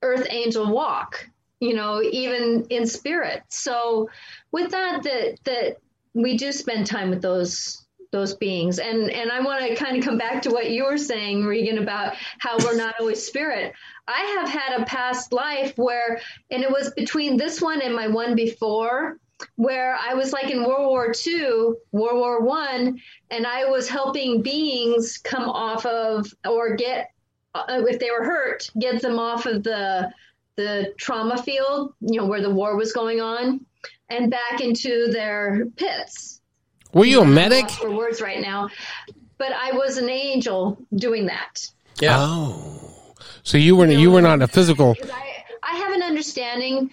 earth 0.02 0.28
angel 0.30 0.72
walk, 0.72 1.30
you 1.60 1.74
know, 1.74 2.02
even 2.02 2.66
in 2.70 2.86
spirit. 2.86 3.44
So 3.50 4.10
with 4.52 4.72
that 4.72 5.04
that 5.04 5.38
that 5.44 5.78
we 6.14 6.38
do 6.38 6.52
spend 6.52 6.88
time 6.88 7.10
with 7.10 7.22
those 7.22 7.83
those 8.14 8.36
beings. 8.36 8.80
And 8.80 9.10
and 9.10 9.30
I 9.30 9.42
want 9.42 9.68
to 9.68 9.76
kind 9.76 9.98
of 9.98 10.04
come 10.06 10.18
back 10.18 10.42
to 10.44 10.52
what 10.52 10.70
you 10.70 10.86
were 10.86 10.98
saying, 10.98 11.44
Regan, 11.44 11.80
about 11.80 12.14
how 12.38 12.58
we're 12.60 12.78
not 12.78 12.96
always 13.00 13.22
spirit. 13.22 13.74
I 14.08 14.22
have 14.38 14.48
had 14.48 14.80
a 14.80 14.86
past 14.86 15.34
life 15.34 15.74
where, 15.76 16.22
and 16.52 16.64
it 16.64 16.72
was 16.72 16.94
between 16.94 17.36
this 17.36 17.62
one 17.62 17.82
and 17.82 17.94
my 17.94 18.08
one 18.08 18.36
before, 18.36 19.18
where 19.56 19.96
I 19.96 20.14
was 20.14 20.32
like 20.32 20.50
in 20.52 20.64
World 20.64 20.88
War 20.88 21.14
II, 21.26 21.74
World 21.92 22.20
War 22.20 22.42
One, 22.42 23.02
and 23.32 23.46
I 23.46 23.66
was 23.66 23.90
helping 23.90 24.42
beings 24.42 25.18
come 25.18 25.50
off 25.50 25.86
of 25.86 26.34
or 26.48 26.76
get 26.76 27.10
uh, 27.56 27.82
if 27.88 28.00
they 28.00 28.12
were 28.12 28.24
hurt, 28.24 28.70
get 28.80 29.02
them 29.02 29.20
off 29.20 29.46
of 29.46 29.64
the 29.64 30.14
the 30.56 30.94
trauma 30.98 31.42
field, 31.42 31.96
you 32.00 32.20
know, 32.20 32.28
where 32.28 32.42
the 32.42 32.50
war 32.50 32.78
was 32.78 32.94
going 32.94 33.22
on, 33.22 33.66
and 34.10 34.30
back 34.30 34.62
into 34.62 35.08
their 35.12 35.66
pits 35.78 36.42
were 36.94 37.06
you 37.06 37.22
a 37.22 37.26
medic? 37.26 37.70
For 37.70 37.92
words 37.92 38.22
right 38.22 38.42
now, 38.42 38.70
but 39.38 39.52
I 39.52 39.72
was 39.72 39.98
an 39.98 40.10
angel 40.10 40.78
doing 40.96 41.26
that. 41.28 41.68
Yeah. 42.00 42.18
Oh, 42.20 43.16
so 43.44 43.58
you 43.58 43.76
were 43.76 43.86
you, 43.86 43.94
know, 43.94 44.00
you 44.00 44.12
were 44.12 44.22
not 44.22 44.42
a 44.42 44.48
physical. 44.48 44.96
I, 45.12 45.44
I 45.64 45.76
have 45.78 45.94
an 45.94 46.04
understanding, 46.04 46.92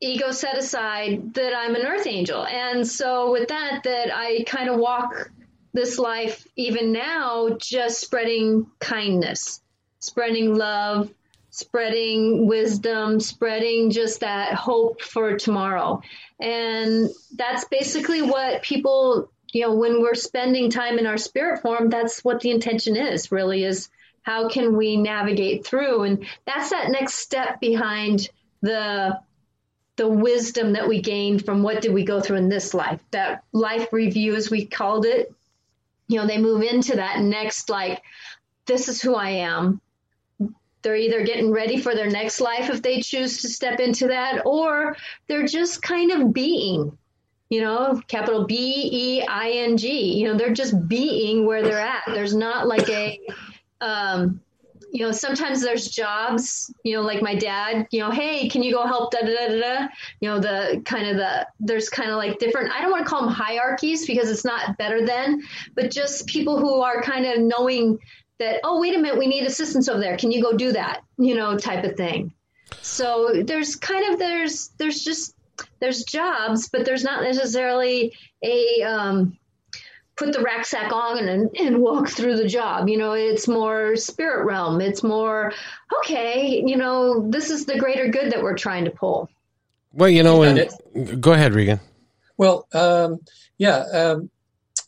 ego 0.00 0.32
set 0.32 0.56
aside, 0.56 1.34
that 1.34 1.54
I'm 1.56 1.74
an 1.74 1.86
earth 1.86 2.06
angel, 2.06 2.44
and 2.46 2.86
so 2.86 3.32
with 3.32 3.48
that, 3.48 3.82
that 3.84 4.14
I 4.14 4.44
kind 4.44 4.68
of 4.68 4.78
walk 4.78 5.30
this 5.72 5.98
life 5.98 6.46
even 6.56 6.92
now, 6.92 7.56
just 7.58 8.00
spreading 8.00 8.66
kindness, 8.78 9.62
spreading 10.00 10.54
love, 10.54 11.10
spreading 11.52 12.46
wisdom, 12.46 13.20
spreading 13.20 13.90
just 13.90 14.20
that 14.20 14.54
hope 14.54 15.02
for 15.02 15.36
tomorrow. 15.36 16.00
And 16.40 17.10
that's 17.36 17.66
basically 17.66 18.22
what 18.22 18.62
people, 18.62 19.30
you 19.52 19.60
know, 19.60 19.74
when 19.74 20.00
we're 20.00 20.14
spending 20.14 20.70
time 20.70 20.98
in 20.98 21.06
our 21.06 21.18
spirit 21.18 21.60
form, 21.60 21.90
that's 21.90 22.24
what 22.24 22.40
the 22.40 22.50
intention 22.50 22.96
is 22.96 23.30
really 23.30 23.64
is 23.64 23.90
how 24.22 24.48
can 24.48 24.78
we 24.78 24.96
navigate 24.96 25.66
through? 25.66 26.04
And 26.04 26.26
that's 26.46 26.70
that 26.70 26.90
next 26.90 27.14
step 27.14 27.60
behind 27.60 28.30
the 28.62 29.20
the 29.96 30.08
wisdom 30.08 30.72
that 30.72 30.88
we 30.88 31.02
gained 31.02 31.44
from 31.44 31.62
what 31.62 31.82
did 31.82 31.92
we 31.92 32.02
go 32.02 32.18
through 32.18 32.38
in 32.38 32.48
this 32.48 32.72
life 32.72 33.00
that 33.10 33.44
life 33.52 33.92
review 33.92 34.34
as 34.34 34.50
we 34.50 34.64
called 34.64 35.04
it 35.04 35.30
you 36.08 36.18
know 36.18 36.26
they 36.26 36.38
move 36.38 36.62
into 36.62 36.96
that 36.96 37.20
next 37.20 37.68
like 37.68 38.02
this 38.64 38.88
is 38.88 39.02
who 39.02 39.14
i 39.14 39.28
am 39.28 39.82
they're 40.82 40.96
either 40.96 41.24
getting 41.24 41.50
ready 41.50 41.80
for 41.80 41.94
their 41.94 42.10
next 42.10 42.40
life 42.40 42.68
if 42.70 42.82
they 42.82 43.00
choose 43.00 43.40
to 43.42 43.48
step 43.48 43.80
into 43.80 44.08
that, 44.08 44.42
or 44.44 44.96
they're 45.28 45.46
just 45.46 45.82
kind 45.82 46.10
of 46.10 46.32
being, 46.32 46.96
you 47.48 47.60
know, 47.60 48.00
capital 48.08 48.44
B 48.44 48.90
E 48.92 49.26
I 49.26 49.50
N 49.50 49.76
G. 49.76 50.18
You 50.18 50.28
know, 50.28 50.36
they're 50.36 50.52
just 50.52 50.88
being 50.88 51.46
where 51.46 51.62
they're 51.62 51.80
at. 51.80 52.02
There's 52.06 52.34
not 52.34 52.66
like 52.66 52.88
a, 52.88 53.20
um, 53.80 54.40
you 54.92 55.02
know, 55.02 55.10
sometimes 55.10 55.62
there's 55.62 55.88
jobs, 55.88 56.70
you 56.84 56.94
know, 56.94 57.00
like 57.00 57.22
my 57.22 57.34
dad, 57.34 57.86
you 57.90 58.00
know, 58.00 58.10
hey, 58.10 58.46
can 58.48 58.62
you 58.62 58.74
go 58.74 58.86
help 58.86 59.10
da 59.10 59.20
da 59.20 59.48
da 59.48 59.58
da? 59.58 59.88
You 60.20 60.28
know, 60.28 60.38
the 60.38 60.82
kind 60.84 61.08
of 61.08 61.16
the 61.16 61.46
there's 61.60 61.88
kind 61.88 62.10
of 62.10 62.16
like 62.16 62.38
different. 62.38 62.70
I 62.72 62.82
don't 62.82 62.90
want 62.90 63.06
to 63.06 63.08
call 63.08 63.22
them 63.22 63.32
hierarchies 63.32 64.06
because 64.06 64.30
it's 64.30 64.44
not 64.44 64.76
better 64.76 65.06
than, 65.06 65.42
but 65.74 65.90
just 65.90 66.26
people 66.26 66.58
who 66.58 66.82
are 66.82 67.00
kind 67.00 67.24
of 67.24 67.40
knowing 67.40 67.98
that 68.42 68.60
oh 68.64 68.80
wait 68.80 68.94
a 68.94 68.98
minute 68.98 69.18
we 69.18 69.26
need 69.26 69.44
assistance 69.44 69.88
over 69.88 70.00
there. 70.00 70.16
Can 70.16 70.32
you 70.32 70.42
go 70.42 70.56
do 70.56 70.72
that? 70.72 71.02
You 71.18 71.34
know 71.34 71.56
type 71.56 71.84
of 71.84 71.96
thing. 71.96 72.32
So 72.80 73.42
there's 73.44 73.76
kind 73.76 74.12
of 74.12 74.18
there's 74.18 74.68
there's 74.78 75.02
just 75.02 75.34
there's 75.80 76.04
jobs 76.04 76.68
but 76.68 76.84
there's 76.84 77.04
not 77.04 77.22
necessarily 77.22 78.14
a 78.42 78.82
um, 78.82 79.38
put 80.16 80.32
the 80.32 80.40
rucksack 80.40 80.92
on 80.92 81.18
and, 81.18 81.50
and 81.58 81.78
walk 81.78 82.08
through 82.08 82.36
the 82.36 82.48
job. 82.48 82.88
You 82.88 82.98
know 82.98 83.12
it's 83.12 83.48
more 83.48 83.96
spirit 83.96 84.44
realm. 84.44 84.80
It's 84.80 85.02
more 85.02 85.52
okay 86.00 86.62
you 86.66 86.76
know 86.76 87.28
this 87.30 87.50
is 87.50 87.66
the 87.66 87.78
greater 87.78 88.08
good 88.08 88.32
that 88.32 88.42
we're 88.42 88.56
trying 88.56 88.84
to 88.84 88.90
pull. 88.90 89.28
Well 89.92 90.08
you 90.10 90.22
know 90.22 90.42
and, 90.42 91.20
go 91.20 91.32
ahead 91.32 91.54
regan. 91.54 91.80
Well 92.36 92.66
um, 92.72 93.20
yeah 93.58 93.84
um, 93.92 94.30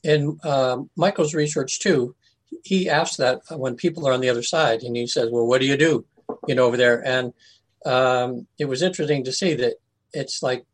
in 0.04 0.38
um, 0.44 0.90
Michael's 0.96 1.34
research 1.34 1.80
too, 1.80 2.14
he 2.64 2.88
asked 2.88 3.18
that 3.18 3.42
when 3.50 3.76
people 3.76 4.08
are 4.08 4.12
on 4.12 4.20
the 4.20 4.30
other 4.30 4.42
side, 4.42 4.82
and 4.82 4.96
he 4.96 5.06
says, 5.06 5.28
"Well, 5.30 5.46
what 5.46 5.60
do 5.60 5.66
you 5.66 5.76
do?" 5.76 6.04
You 6.48 6.54
know, 6.54 6.64
over 6.64 6.76
there, 6.76 7.06
and 7.06 7.32
um, 7.84 8.46
it 8.58 8.64
was 8.64 8.82
interesting 8.82 9.24
to 9.24 9.32
see 9.32 9.54
that 9.54 9.74
it's 10.12 10.42
like 10.42 10.64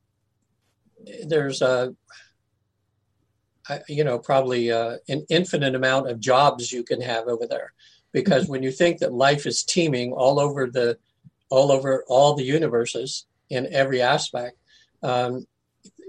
there's 1.26 1.60
a 1.60 1.94
you 3.88 4.04
know 4.04 4.18
probably 4.18 4.70
uh, 4.70 4.96
an 5.08 5.26
infinite 5.28 5.74
amount 5.74 6.08
of 6.08 6.20
jobs 6.20 6.72
you 6.72 6.84
can 6.84 7.00
have 7.00 7.26
over 7.26 7.46
there. 7.46 7.72
Because 8.12 8.48
when 8.48 8.62
you 8.62 8.72
think 8.72 8.98
that 8.98 9.12
life 9.12 9.46
is 9.46 9.62
teeming 9.62 10.12
all 10.12 10.40
over 10.40 10.66
the 10.66 10.96
all 11.48 11.72
over 11.72 12.04
all 12.06 12.34
the 12.34 12.44
universes 12.44 13.26
in 13.48 13.66
every 13.72 14.00
aspect 14.00 14.56
um, 15.02 15.46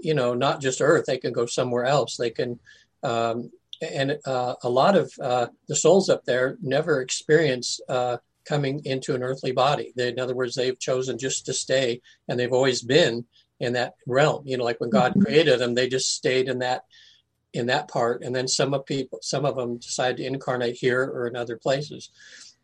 you 0.00 0.14
know 0.14 0.34
not 0.34 0.60
just 0.60 0.80
earth 0.80 1.06
they 1.06 1.18
can 1.18 1.32
go 1.32 1.46
somewhere 1.46 1.84
else. 1.84 2.16
They 2.16 2.30
can 2.30 2.60
um, 3.02 3.50
and 3.82 4.18
uh, 4.24 4.54
a 4.62 4.68
lot 4.68 4.96
of 4.96 5.12
uh, 5.20 5.46
the 5.68 5.76
souls 5.76 6.08
up 6.08 6.24
there 6.24 6.56
never 6.62 7.00
experience 7.00 7.80
uh, 7.88 8.16
coming 8.44 8.80
into 8.84 9.14
an 9.14 9.22
earthly 9.22 9.52
body 9.52 9.92
they, 9.96 10.08
in 10.08 10.18
other 10.18 10.34
words 10.34 10.54
they've 10.54 10.78
chosen 10.78 11.18
just 11.18 11.46
to 11.46 11.52
stay 11.52 12.00
and 12.28 12.38
they've 12.38 12.52
always 12.52 12.82
been 12.82 13.24
in 13.60 13.74
that 13.74 13.94
realm 14.06 14.42
you 14.46 14.56
know 14.56 14.64
like 14.64 14.80
when 14.80 14.90
god 14.90 15.12
mm-hmm. 15.12 15.22
created 15.22 15.58
them 15.58 15.74
they 15.74 15.88
just 15.88 16.14
stayed 16.14 16.48
in 16.48 16.60
that 16.60 16.84
in 17.52 17.66
that 17.66 17.88
part, 17.88 18.22
and 18.22 18.34
then 18.34 18.48
some 18.48 18.72
of 18.74 18.86
people, 18.86 19.18
some 19.22 19.44
of 19.44 19.56
them 19.56 19.76
decide 19.78 20.16
to 20.16 20.24
incarnate 20.24 20.76
here 20.76 21.02
or 21.02 21.26
in 21.26 21.36
other 21.36 21.56
places. 21.56 22.10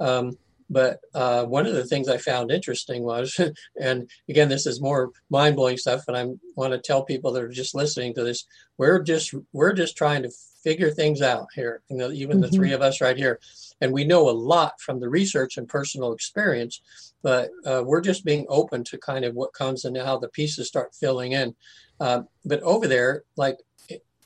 Um, 0.01 0.39
but 0.71 1.01
uh, 1.15 1.45
one 1.45 1.67
of 1.67 1.75
the 1.75 1.85
things 1.85 2.09
I 2.09 2.19
found 2.19 2.51
interesting 2.51 3.03
was, 3.03 3.39
and 3.81 4.11
again, 4.29 4.49
this 4.49 4.67
is 4.67 4.81
more 4.81 5.11
mind 5.31 5.57
blowing 5.57 5.77
stuff, 5.77 6.05
and 6.09 6.17
I 6.17 6.27
want 6.57 6.73
to 6.73 6.79
tell 6.79 7.05
people 7.05 7.33
that 7.33 7.43
are 7.43 7.49
just 7.49 7.75
listening 7.75 8.15
to 8.15 8.25
this, 8.25 8.45
we're 8.77 9.03
just 9.03 9.35
we're 9.53 9.73
just 9.73 9.97
trying 9.97 10.23
to 10.23 10.31
figure 10.69 10.91
things 10.91 11.23
out 11.23 11.47
here. 11.55 11.81
You 11.89 11.97
know, 11.97 12.11
even 12.11 12.37
mm-hmm. 12.37 12.43
the 12.43 12.51
three 12.51 12.73
of 12.75 12.83
us 12.83 13.01
right 13.01 13.17
here, 13.17 13.41
and 13.81 13.91
we 13.91 14.05
know 14.05 14.29
a 14.29 14.41
lot 14.55 14.79
from 14.81 15.01
the 15.01 15.09
research 15.09 15.57
and 15.57 15.67
personal 15.67 16.13
experience, 16.13 16.83
but 17.23 17.49
uh, 17.65 17.83
we're 17.87 18.03
just 18.03 18.23
being 18.23 18.45
open 18.51 18.85
to 18.85 18.99
kind 18.99 19.25
of 19.25 19.35
what 19.35 19.55
comes 19.55 19.87
and 19.87 19.97
how 19.97 20.19
the 20.19 20.29
pieces 20.29 20.69
start 20.69 20.95
filling 20.95 21.33
in. 21.33 21.55
Uh, 22.01 22.21
but 22.45 22.63
over 22.63 22.87
there, 22.87 23.23
like 23.37 23.57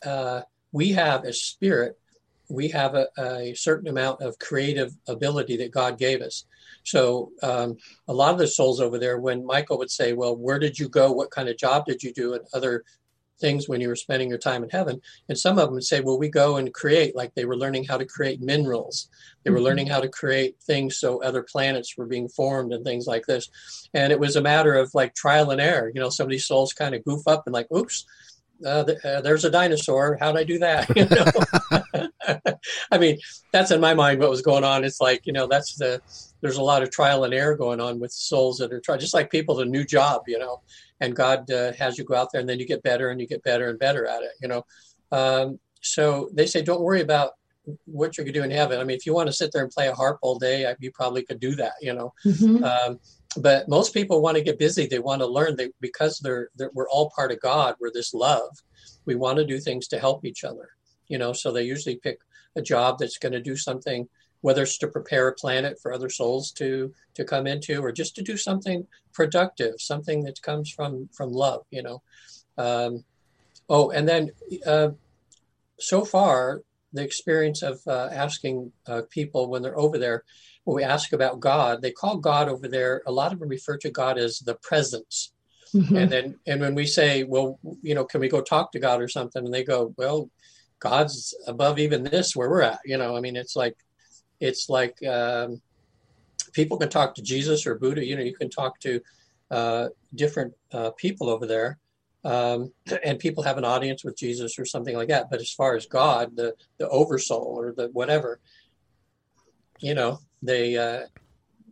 uh, 0.04 0.40
we 0.72 0.90
have 0.90 1.22
a 1.24 1.32
spirit, 1.32 1.96
we 2.48 2.66
have 2.68 2.96
a, 2.96 3.06
a, 3.18 3.54
certain 3.54 3.88
amount 3.88 4.20
of 4.20 4.36
creative 4.40 4.92
ability 5.06 5.56
that 5.58 5.70
God 5.70 5.96
gave 5.96 6.20
us. 6.22 6.44
So 6.82 7.30
um, 7.42 7.76
a 8.08 8.12
lot 8.12 8.32
of 8.32 8.40
the 8.40 8.48
souls 8.48 8.80
over 8.80 8.98
there, 8.98 9.18
when 9.20 9.46
Michael 9.46 9.78
would 9.78 9.92
say, 9.92 10.12
"Well, 10.12 10.34
where 10.36 10.58
did 10.58 10.76
you 10.76 10.88
go? 10.88 11.12
What 11.12 11.30
kind 11.30 11.48
of 11.48 11.56
job 11.56 11.86
did 11.86 12.02
you 12.02 12.12
do?" 12.12 12.34
and 12.34 12.44
other 12.52 12.82
things 13.42 13.68
when 13.68 13.82
you 13.82 13.88
were 13.88 13.96
spending 13.96 14.30
your 14.30 14.38
time 14.38 14.64
in 14.64 14.70
heaven, 14.70 15.02
and 15.28 15.36
some 15.36 15.58
of 15.58 15.66
them 15.66 15.74
would 15.74 15.84
say, 15.84 16.00
"Well, 16.00 16.18
we 16.18 16.30
go 16.30 16.56
and 16.56 16.72
create." 16.72 17.14
Like 17.14 17.34
they 17.34 17.44
were 17.44 17.58
learning 17.58 17.84
how 17.84 17.98
to 17.98 18.06
create 18.06 18.40
minerals, 18.40 19.10
they 19.44 19.50
were 19.50 19.58
mm-hmm. 19.58 19.66
learning 19.66 19.86
how 19.88 20.00
to 20.00 20.08
create 20.08 20.56
things 20.62 20.96
so 20.96 21.22
other 21.22 21.42
planets 21.42 21.96
were 21.98 22.06
being 22.06 22.28
formed 22.28 22.72
and 22.72 22.84
things 22.84 23.06
like 23.06 23.26
this. 23.26 23.50
And 23.92 24.12
it 24.12 24.20
was 24.20 24.36
a 24.36 24.40
matter 24.40 24.74
of 24.74 24.94
like 24.94 25.14
trial 25.14 25.50
and 25.50 25.60
error. 25.60 25.90
You 25.94 26.00
know, 26.00 26.08
some 26.08 26.24
of 26.24 26.30
these 26.30 26.46
souls 26.46 26.72
kind 26.72 26.94
of 26.94 27.04
goof 27.04 27.26
up 27.26 27.42
and 27.46 27.52
like, 27.52 27.70
"Oops." 27.70 28.06
Uh, 28.64 28.84
uh, 29.04 29.20
there's 29.20 29.44
a 29.44 29.50
dinosaur. 29.50 30.16
How'd 30.20 30.36
I 30.36 30.44
do 30.44 30.58
that? 30.58 30.88
You 30.96 31.06
know? 31.06 32.56
I 32.92 32.98
mean, 32.98 33.18
that's 33.50 33.70
in 33.70 33.80
my 33.80 33.94
mind 33.94 34.20
what 34.20 34.30
was 34.30 34.42
going 34.42 34.64
on. 34.64 34.84
It's 34.84 35.00
like, 35.00 35.26
you 35.26 35.32
know, 35.32 35.46
that's 35.46 35.74
the, 35.76 36.00
there's 36.40 36.56
a 36.56 36.62
lot 36.62 36.82
of 36.82 36.90
trial 36.90 37.24
and 37.24 37.34
error 37.34 37.56
going 37.56 37.80
on 37.80 37.98
with 37.98 38.12
souls 38.12 38.58
that 38.58 38.72
are 38.72 38.80
trying, 38.80 39.00
just 39.00 39.14
like 39.14 39.30
people, 39.30 39.58
a 39.60 39.64
new 39.64 39.84
job, 39.84 40.22
you 40.26 40.38
know, 40.38 40.60
and 41.00 41.16
God 41.16 41.50
uh, 41.50 41.72
has 41.72 41.98
you 41.98 42.04
go 42.04 42.14
out 42.14 42.28
there 42.32 42.40
and 42.40 42.48
then 42.48 42.60
you 42.60 42.66
get 42.66 42.82
better 42.82 43.10
and 43.10 43.20
you 43.20 43.26
get 43.26 43.42
better 43.42 43.68
and 43.68 43.78
better 43.78 44.06
at 44.06 44.22
it, 44.22 44.32
you 44.40 44.48
know. 44.48 44.64
Um, 45.10 45.58
so 45.80 46.30
they 46.32 46.46
say, 46.46 46.62
don't 46.62 46.82
worry 46.82 47.00
about 47.00 47.32
what 47.84 48.16
you're 48.16 48.24
going 48.24 48.34
to 48.34 48.40
do 48.40 48.44
in 48.44 48.50
heaven. 48.50 48.80
I 48.80 48.84
mean, 48.84 48.96
if 48.96 49.06
you 49.06 49.14
want 49.14 49.28
to 49.28 49.32
sit 49.32 49.50
there 49.52 49.62
and 49.62 49.70
play 49.70 49.88
a 49.88 49.94
harp 49.94 50.18
all 50.22 50.38
day, 50.38 50.72
you 50.80 50.90
probably 50.92 51.22
could 51.22 51.40
do 51.40 51.54
that, 51.56 51.74
you 51.80 51.92
know. 51.92 52.12
Mm-hmm. 52.24 52.64
Um, 52.64 52.98
but 53.36 53.68
most 53.68 53.94
people 53.94 54.20
want 54.20 54.36
to 54.36 54.42
get 54.42 54.58
busy. 54.58 54.86
They 54.86 54.98
want 54.98 55.20
to 55.20 55.26
learn. 55.26 55.56
They 55.56 55.70
because 55.80 56.18
they're, 56.18 56.48
they're 56.56 56.70
we're 56.74 56.88
all 56.88 57.10
part 57.14 57.32
of 57.32 57.40
God. 57.40 57.76
We're 57.80 57.92
this 57.92 58.14
love. 58.14 58.50
We 59.04 59.14
want 59.14 59.38
to 59.38 59.46
do 59.46 59.58
things 59.58 59.88
to 59.88 59.98
help 59.98 60.24
each 60.24 60.44
other. 60.44 60.70
You 61.08 61.18
know, 61.18 61.32
so 61.32 61.52
they 61.52 61.64
usually 61.64 61.96
pick 61.96 62.18
a 62.56 62.62
job 62.62 62.98
that's 62.98 63.18
going 63.18 63.32
to 63.32 63.40
do 63.40 63.56
something, 63.56 64.08
whether 64.40 64.62
it's 64.62 64.78
to 64.78 64.88
prepare 64.88 65.28
a 65.28 65.34
planet 65.34 65.78
for 65.80 65.92
other 65.92 66.08
souls 66.08 66.52
to 66.52 66.92
to 67.14 67.24
come 67.24 67.46
into, 67.46 67.80
or 67.80 67.92
just 67.92 68.14
to 68.16 68.22
do 68.22 68.36
something 68.36 68.86
productive, 69.12 69.74
something 69.78 70.24
that 70.24 70.42
comes 70.42 70.70
from 70.70 71.08
from 71.12 71.32
love. 71.32 71.64
You 71.70 71.82
know. 71.82 72.02
Um, 72.58 73.04
oh, 73.68 73.90
and 73.90 74.08
then 74.08 74.30
uh, 74.66 74.90
so 75.78 76.04
far 76.04 76.62
the 76.92 77.02
experience 77.02 77.62
of 77.62 77.80
uh, 77.86 78.10
asking 78.12 78.70
uh, 78.86 79.02
people 79.10 79.48
when 79.48 79.62
they're 79.62 79.78
over 79.78 79.98
there 79.98 80.24
when 80.64 80.76
we 80.76 80.84
ask 80.84 81.12
about 81.12 81.40
God, 81.40 81.82
they 81.82 81.90
call 81.90 82.18
God 82.18 82.48
over 82.48 82.68
there, 82.68 83.02
a 83.06 83.12
lot 83.12 83.32
of 83.32 83.40
them 83.40 83.48
refer 83.48 83.76
to 83.78 83.90
God 83.90 84.18
as 84.18 84.38
the 84.38 84.54
presence. 84.56 85.32
Mm-hmm. 85.74 85.96
And 85.96 86.12
then, 86.12 86.38
and 86.46 86.60
when 86.60 86.74
we 86.74 86.86
say, 86.86 87.24
well, 87.24 87.58
you 87.82 87.94
know, 87.94 88.04
can 88.04 88.20
we 88.20 88.28
go 88.28 88.40
talk 88.40 88.72
to 88.72 88.78
God 88.78 89.00
or 89.00 89.08
something? 89.08 89.44
And 89.44 89.52
they 89.52 89.64
go, 89.64 89.94
well, 89.96 90.30
God's 90.78 91.34
above 91.46 91.78
even 91.78 92.02
this 92.02 92.36
where 92.36 92.50
we're 92.50 92.62
at. 92.62 92.80
You 92.84 92.98
know, 92.98 93.16
I 93.16 93.20
mean, 93.20 93.36
it's 93.36 93.56
like, 93.56 93.76
it's 94.40 94.68
like 94.68 95.02
um, 95.06 95.62
people 96.52 96.76
can 96.76 96.88
talk 96.88 97.14
to 97.14 97.22
Jesus 97.22 97.66
or 97.66 97.76
Buddha. 97.76 98.04
You 98.04 98.16
know, 98.16 98.22
you 98.22 98.34
can 98.34 98.50
talk 98.50 98.78
to 98.80 99.00
uh, 99.50 99.88
different 100.14 100.54
uh, 100.72 100.90
people 100.90 101.28
over 101.28 101.46
there, 101.46 101.78
um, 102.24 102.72
and 103.04 103.18
people 103.18 103.42
have 103.42 103.58
an 103.58 103.64
audience 103.64 104.04
with 104.04 104.16
Jesus 104.16 104.58
or 104.58 104.64
something 104.64 104.96
like 104.96 105.08
that. 105.08 105.30
But 105.30 105.40
as 105.40 105.52
far 105.52 105.76
as 105.76 105.86
God, 105.86 106.36
the 106.36 106.54
the 106.78 106.88
oversoul 106.88 107.54
or 107.58 107.72
the 107.72 107.88
whatever, 107.88 108.40
you 109.78 109.94
know, 109.94 110.18
they 110.42 110.76
uh, 110.76 111.06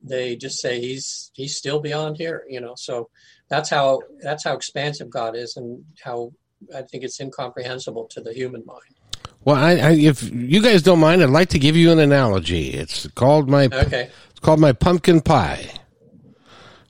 they 0.02 0.36
just 0.36 0.60
say 0.60 0.80
he's 0.80 1.30
he's 1.34 1.56
still 1.56 1.80
beyond 1.80 2.16
here, 2.16 2.44
you 2.48 2.60
know. 2.60 2.74
So 2.76 3.10
that's 3.48 3.68
how 3.68 4.00
that's 4.20 4.44
how 4.44 4.54
expansive 4.54 5.10
God 5.10 5.36
is, 5.36 5.56
and 5.56 5.84
how 6.02 6.32
I 6.74 6.82
think 6.82 7.04
it's 7.04 7.20
incomprehensible 7.20 8.06
to 8.12 8.20
the 8.20 8.32
human 8.32 8.64
mind. 8.64 8.94
Well, 9.44 9.56
I, 9.56 9.70
I, 9.72 9.90
if 9.92 10.22
you 10.30 10.62
guys 10.62 10.82
don't 10.82 11.00
mind, 11.00 11.22
I'd 11.22 11.30
like 11.30 11.48
to 11.50 11.58
give 11.58 11.74
you 11.74 11.90
an 11.92 11.98
analogy. 11.98 12.70
It's 12.70 13.06
called 13.08 13.48
my 13.48 13.66
okay. 13.72 14.10
It's 14.30 14.40
called 14.40 14.60
my 14.60 14.72
pumpkin 14.72 15.20
pie. 15.20 15.70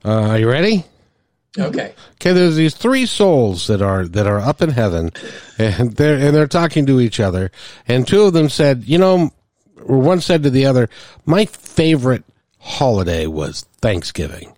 Uh, 0.05 0.29
are 0.29 0.39
you 0.39 0.51
ready? 0.51 0.85
Okay. 1.59 1.95
Okay. 2.15 2.33
There's 2.33 2.57
these 2.57 2.75
three 2.75 3.07
souls 3.07 3.67
that 3.67 3.83
are 3.83 4.07
that 4.07 4.27
are 4.27 4.41
up 4.41 4.63
in 4.63 4.71
heaven, 4.71 5.11
and 5.59 5.95
they're 5.95 6.17
and 6.17 6.35
they're 6.35 6.47
talking 6.47 6.87
to 6.87 7.01
each 7.01 7.21
other. 7.21 7.51
And 7.87 8.07
two 8.07 8.23
of 8.23 8.33
them 8.33 8.49
said, 8.49 8.85
"You 8.85 8.99
know, 8.99 9.31
or 9.85 9.99
one 9.99 10.21
said 10.21 10.43
to 10.43 10.51
the 10.51 10.67
other, 10.67 10.89
my 11.27 11.45
favorite 11.47 12.25
holiday 12.59 13.27
was 13.27 13.63
Thanksgiving. 13.81 14.55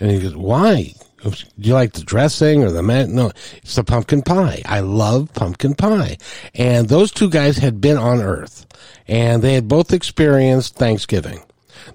And 0.00 0.10
he 0.10 0.20
goes, 0.20 0.36
why? 0.36 0.94
Do 1.22 1.34
you 1.56 1.74
like 1.74 1.92
the 1.92 2.02
dressing 2.02 2.64
or 2.64 2.72
the 2.72 2.82
man? 2.82 3.14
No, 3.14 3.30
it's 3.58 3.76
the 3.76 3.84
pumpkin 3.84 4.22
pie. 4.22 4.62
I 4.64 4.80
love 4.80 5.32
pumpkin 5.34 5.74
pie. 5.74 6.16
And 6.54 6.88
those 6.88 7.12
two 7.12 7.30
guys 7.30 7.58
had 7.58 7.80
been 7.80 7.96
on 7.96 8.20
Earth 8.20 8.66
and 9.06 9.42
they 9.42 9.54
had 9.54 9.68
both 9.68 9.92
experienced 9.92 10.74
Thanksgiving. 10.74 11.42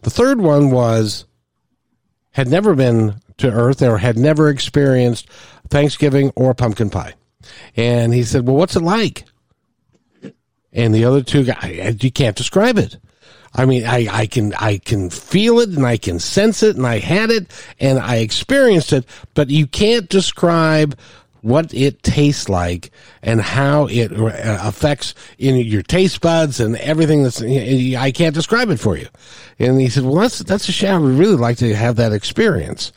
The 0.03 0.09
third 0.09 0.39
one 0.39 0.71
was, 0.71 1.25
had 2.31 2.47
never 2.47 2.73
been 2.75 3.15
to 3.37 3.51
Earth 3.51 3.81
or 3.81 3.97
had 3.97 4.17
never 4.17 4.49
experienced 4.49 5.29
Thanksgiving 5.69 6.31
or 6.35 6.53
pumpkin 6.53 6.89
pie. 6.89 7.15
And 7.75 8.13
he 8.13 8.23
said, 8.23 8.47
well, 8.47 8.55
what's 8.55 8.75
it 8.75 8.81
like? 8.81 9.25
And 10.73 10.93
the 10.93 11.05
other 11.05 11.21
two 11.21 11.43
guys, 11.43 11.97
you 12.03 12.11
can't 12.11 12.35
describe 12.35 12.77
it. 12.77 12.97
I 13.53 13.65
mean, 13.65 13.85
I, 13.85 14.07
I 14.11 14.27
can, 14.27 14.53
I 14.53 14.77
can 14.77 15.09
feel 15.09 15.59
it 15.59 15.69
and 15.69 15.85
I 15.85 15.97
can 15.97 16.19
sense 16.19 16.61
it 16.61 16.75
and 16.75 16.85
I 16.85 16.99
had 16.99 17.31
it 17.31 17.51
and 17.79 17.97
I 17.97 18.17
experienced 18.17 18.93
it, 18.93 19.05
but 19.33 19.49
you 19.49 19.65
can't 19.65 20.07
describe 20.09 20.97
what 21.41 21.73
it 21.73 22.03
tastes 22.03 22.49
like 22.49 22.91
and 23.21 23.41
how 23.41 23.87
it 23.87 24.11
uh, 24.11 24.59
affects 24.61 25.15
in 25.37 25.55
your 25.55 25.81
taste 25.81 26.19
buds 26.19 26.59
and 26.59 26.75
everything 26.77 27.23
that's, 27.23 27.41
I 27.41 28.11
can't 28.11 28.35
describe 28.35 28.69
it 28.69 28.79
for 28.79 28.97
you. 28.97 29.07
And 29.57 29.79
he 29.79 29.89
said, 29.89 30.03
well, 30.03 30.15
that's, 30.15 30.39
that's 30.39 30.67
a 30.67 30.71
shame. 30.71 30.95
I 30.95 30.99
would 30.99 31.17
really 31.17 31.35
like 31.35 31.57
to 31.57 31.73
have 31.73 31.95
that 31.95 32.11
experience. 32.11 32.91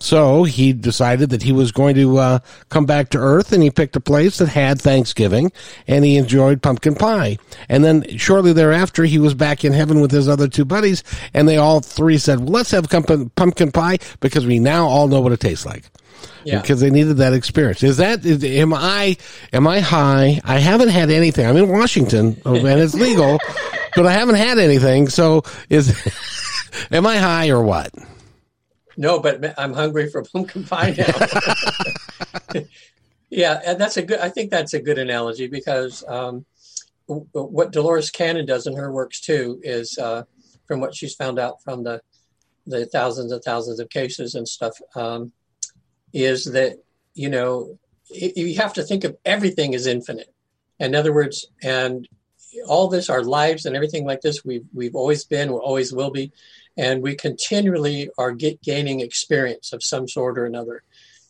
So 0.00 0.44
he 0.44 0.72
decided 0.72 1.30
that 1.30 1.42
he 1.42 1.52
was 1.52 1.72
going 1.72 1.94
to 1.94 2.18
uh, 2.18 2.38
come 2.68 2.84
back 2.84 3.10
to 3.10 3.18
Earth, 3.18 3.52
and 3.52 3.62
he 3.62 3.70
picked 3.70 3.96
a 3.96 4.00
place 4.00 4.38
that 4.38 4.48
had 4.48 4.80
Thanksgiving, 4.80 5.50
and 5.86 6.04
he 6.04 6.16
enjoyed 6.16 6.62
pumpkin 6.62 6.94
pie. 6.94 7.38
And 7.68 7.84
then 7.84 8.18
shortly 8.18 8.52
thereafter, 8.52 9.04
he 9.04 9.18
was 9.18 9.34
back 9.34 9.64
in 9.64 9.72
heaven 9.72 10.00
with 10.00 10.10
his 10.10 10.28
other 10.28 10.48
two 10.48 10.64
buddies, 10.64 11.02
and 11.32 11.48
they 11.48 11.56
all 11.56 11.80
three 11.80 12.18
said, 12.18 12.40
well, 12.40 12.48
"Let's 12.48 12.72
have 12.72 12.88
pumpkin 12.90 13.72
pie 13.72 13.98
because 14.20 14.44
we 14.44 14.58
now 14.58 14.86
all 14.86 15.08
know 15.08 15.20
what 15.20 15.32
it 15.32 15.40
tastes 15.40 15.64
like." 15.64 15.84
Yeah. 16.44 16.60
Because 16.60 16.80
they 16.80 16.90
needed 16.90 17.18
that 17.18 17.32
experience. 17.32 17.82
Is 17.82 17.96
that 17.96 18.24
is, 18.24 18.44
am 18.44 18.74
I 18.74 19.16
am 19.52 19.66
I 19.66 19.80
high? 19.80 20.40
I 20.44 20.58
haven't 20.58 20.88
had 20.88 21.10
anything. 21.10 21.46
I'm 21.46 21.56
in 21.56 21.68
Washington, 21.68 22.40
and 22.44 22.66
it's 22.66 22.94
legal, 22.94 23.38
but 23.96 24.06
I 24.06 24.12
haven't 24.12 24.36
had 24.36 24.58
anything. 24.58 25.08
So 25.08 25.44
is 25.70 25.94
am 26.90 27.06
I 27.06 27.16
high 27.16 27.48
or 27.48 27.62
what? 27.62 27.90
No, 28.96 29.18
but 29.20 29.58
I'm 29.58 29.72
hungry 29.72 30.08
for 30.10 30.22
pumpkin 30.22 30.64
pie 30.64 30.94
now. 30.96 32.62
yeah, 33.30 33.60
and 33.66 33.80
that's 33.80 33.96
a 33.96 34.02
good. 34.02 34.20
I 34.20 34.28
think 34.28 34.50
that's 34.50 34.74
a 34.74 34.80
good 34.80 34.98
analogy 34.98 35.48
because 35.48 36.04
um, 36.06 36.44
what 37.06 37.72
Dolores 37.72 38.10
Cannon 38.10 38.46
does 38.46 38.66
in 38.66 38.76
her 38.76 38.92
works 38.92 39.20
too 39.20 39.60
is 39.62 39.98
uh, 39.98 40.24
from 40.66 40.80
what 40.80 40.94
she's 40.94 41.14
found 41.14 41.38
out 41.38 41.62
from 41.62 41.84
the 41.84 42.00
the 42.66 42.86
thousands 42.86 43.30
and 43.32 43.42
thousands 43.42 43.78
of 43.78 43.90
cases 43.90 44.34
and 44.34 44.48
stuff 44.48 44.78
um, 44.94 45.32
is 46.12 46.44
that 46.44 46.76
you 47.14 47.28
know 47.28 47.78
you 48.10 48.54
have 48.56 48.72
to 48.74 48.82
think 48.82 49.04
of 49.04 49.16
everything 49.24 49.74
as 49.74 49.86
infinite. 49.86 50.32
In 50.78 50.94
other 50.94 51.12
words, 51.12 51.46
and 51.62 52.08
all 52.66 52.88
this, 52.88 53.10
our 53.10 53.22
lives 53.22 53.66
and 53.66 53.74
everything 53.74 54.04
like 54.04 54.20
this, 54.20 54.44
we've 54.44 54.66
we've 54.72 54.94
always 54.94 55.24
been, 55.24 55.52
we 55.52 55.58
always 55.58 55.92
will 55.92 56.10
be, 56.10 56.32
and 56.76 57.02
we 57.02 57.14
continually 57.14 58.10
are 58.18 58.32
get, 58.32 58.60
gaining 58.62 59.00
experience 59.00 59.72
of 59.72 59.82
some 59.82 60.08
sort 60.08 60.38
or 60.38 60.46
another. 60.46 60.82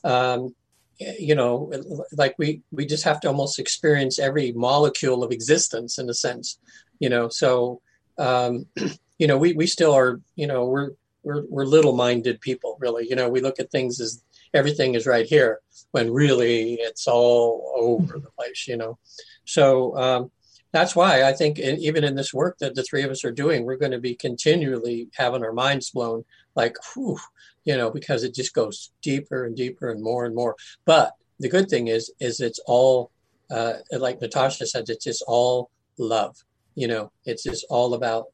Um, 0.02 0.54
you 0.98 1.34
know, 1.34 1.72
like 2.12 2.36
we 2.38 2.62
we 2.70 2.86
just 2.86 3.04
have 3.04 3.20
to 3.20 3.28
almost 3.28 3.58
experience 3.58 4.18
every 4.18 4.52
molecule 4.52 5.24
of 5.24 5.32
existence 5.32 5.98
in 5.98 6.08
a 6.08 6.14
sense. 6.14 6.58
You 7.00 7.08
know, 7.08 7.28
so 7.28 7.80
um, 8.16 8.66
you 9.18 9.26
know, 9.26 9.36
we 9.36 9.52
we 9.54 9.66
still 9.66 9.92
are. 9.92 10.20
You 10.36 10.46
know, 10.46 10.66
we're 10.66 10.90
we're 11.22 11.44
we're 11.48 11.64
little 11.64 11.96
minded 11.96 12.40
people, 12.40 12.76
really. 12.80 13.08
You 13.08 13.16
know, 13.16 13.28
we 13.28 13.40
look 13.40 13.58
at 13.58 13.70
things 13.70 14.00
as 14.00 14.22
everything 14.52 14.94
is 14.94 15.06
right 15.06 15.26
here 15.26 15.60
when 15.90 16.12
really 16.12 16.74
it's 16.74 17.08
all 17.08 17.72
over 17.76 18.18
the 18.18 18.30
place. 18.38 18.66
You 18.68 18.76
know, 18.76 18.98
so. 19.44 19.96
Um, 19.96 20.30
that's 20.74 20.96
why 20.96 21.22
I 21.22 21.32
think 21.32 21.60
in, 21.60 21.78
even 21.78 22.02
in 22.02 22.16
this 22.16 22.34
work 22.34 22.58
that 22.58 22.74
the 22.74 22.82
three 22.82 23.04
of 23.04 23.10
us 23.12 23.24
are 23.24 23.30
doing, 23.30 23.64
we're 23.64 23.76
going 23.76 23.92
to 23.92 24.00
be 24.00 24.16
continually 24.16 25.08
having 25.14 25.44
our 25.44 25.52
minds 25.52 25.90
blown 25.90 26.24
like, 26.56 26.74
whew, 26.92 27.16
you 27.64 27.76
know, 27.76 27.92
because 27.92 28.24
it 28.24 28.34
just 28.34 28.54
goes 28.54 28.90
deeper 29.00 29.44
and 29.44 29.54
deeper 29.56 29.88
and 29.88 30.02
more 30.02 30.24
and 30.24 30.34
more. 30.34 30.56
But 30.84 31.12
the 31.38 31.48
good 31.48 31.68
thing 31.68 31.86
is, 31.86 32.12
is 32.18 32.40
it's 32.40 32.58
all, 32.66 33.12
uh, 33.52 33.74
like 33.92 34.20
Natasha 34.20 34.66
said, 34.66 34.86
it's 34.88 35.04
just 35.04 35.22
all 35.28 35.70
love. 35.96 36.36
You 36.74 36.88
know, 36.88 37.12
it's 37.24 37.44
just 37.44 37.64
all 37.70 37.94
about 37.94 38.24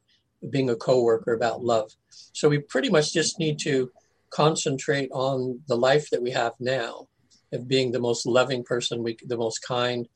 being 0.49 0.71
a 0.71 0.75
coworker, 0.75 1.33
about 1.33 1.63
love. 1.63 1.91
So 2.33 2.49
we 2.49 2.57
pretty 2.57 2.89
much 2.89 3.13
just 3.13 3.37
need 3.37 3.59
to 3.59 3.91
concentrate 4.31 5.11
on 5.11 5.59
the 5.67 5.77
life 5.77 6.09
that 6.09 6.23
we 6.23 6.31
have 6.31 6.53
now 6.59 7.07
of 7.53 7.67
being 7.67 7.91
the 7.91 7.99
most 7.99 8.25
loving 8.25 8.63
person, 8.63 9.03
we, 9.03 9.15
the 9.27 9.37
most 9.37 9.59
kind, 9.59 10.07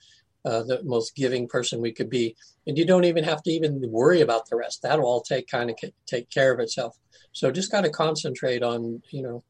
uh, 0.46 0.64
the 0.64 0.82
most 0.84 1.16
giving 1.16 1.48
person 1.48 1.82
we 1.82 1.92
could 1.92 2.10
be. 2.10 2.36
And 2.68 2.78
you 2.78 2.86
don't 2.86 3.06
even 3.06 3.24
have 3.24 3.42
to 3.44 3.52
even 3.52 3.82
worry 3.90 4.22
about 4.22 4.48
the 4.48 4.56
rest. 4.56 4.82
That'll 4.82 5.06
all 5.06 5.22
take 5.22 5.48
kind 5.48 5.70
of 5.70 5.76
take 6.06 6.30
care 6.30 6.54
of 6.54 6.60
itself. 6.60 6.98
So 7.32 7.52
just 7.52 7.72
got 7.72 7.82
to 7.82 7.90
concentrate 7.90 8.64
on, 8.64 9.02
you 9.10 9.24
know, 9.24 9.44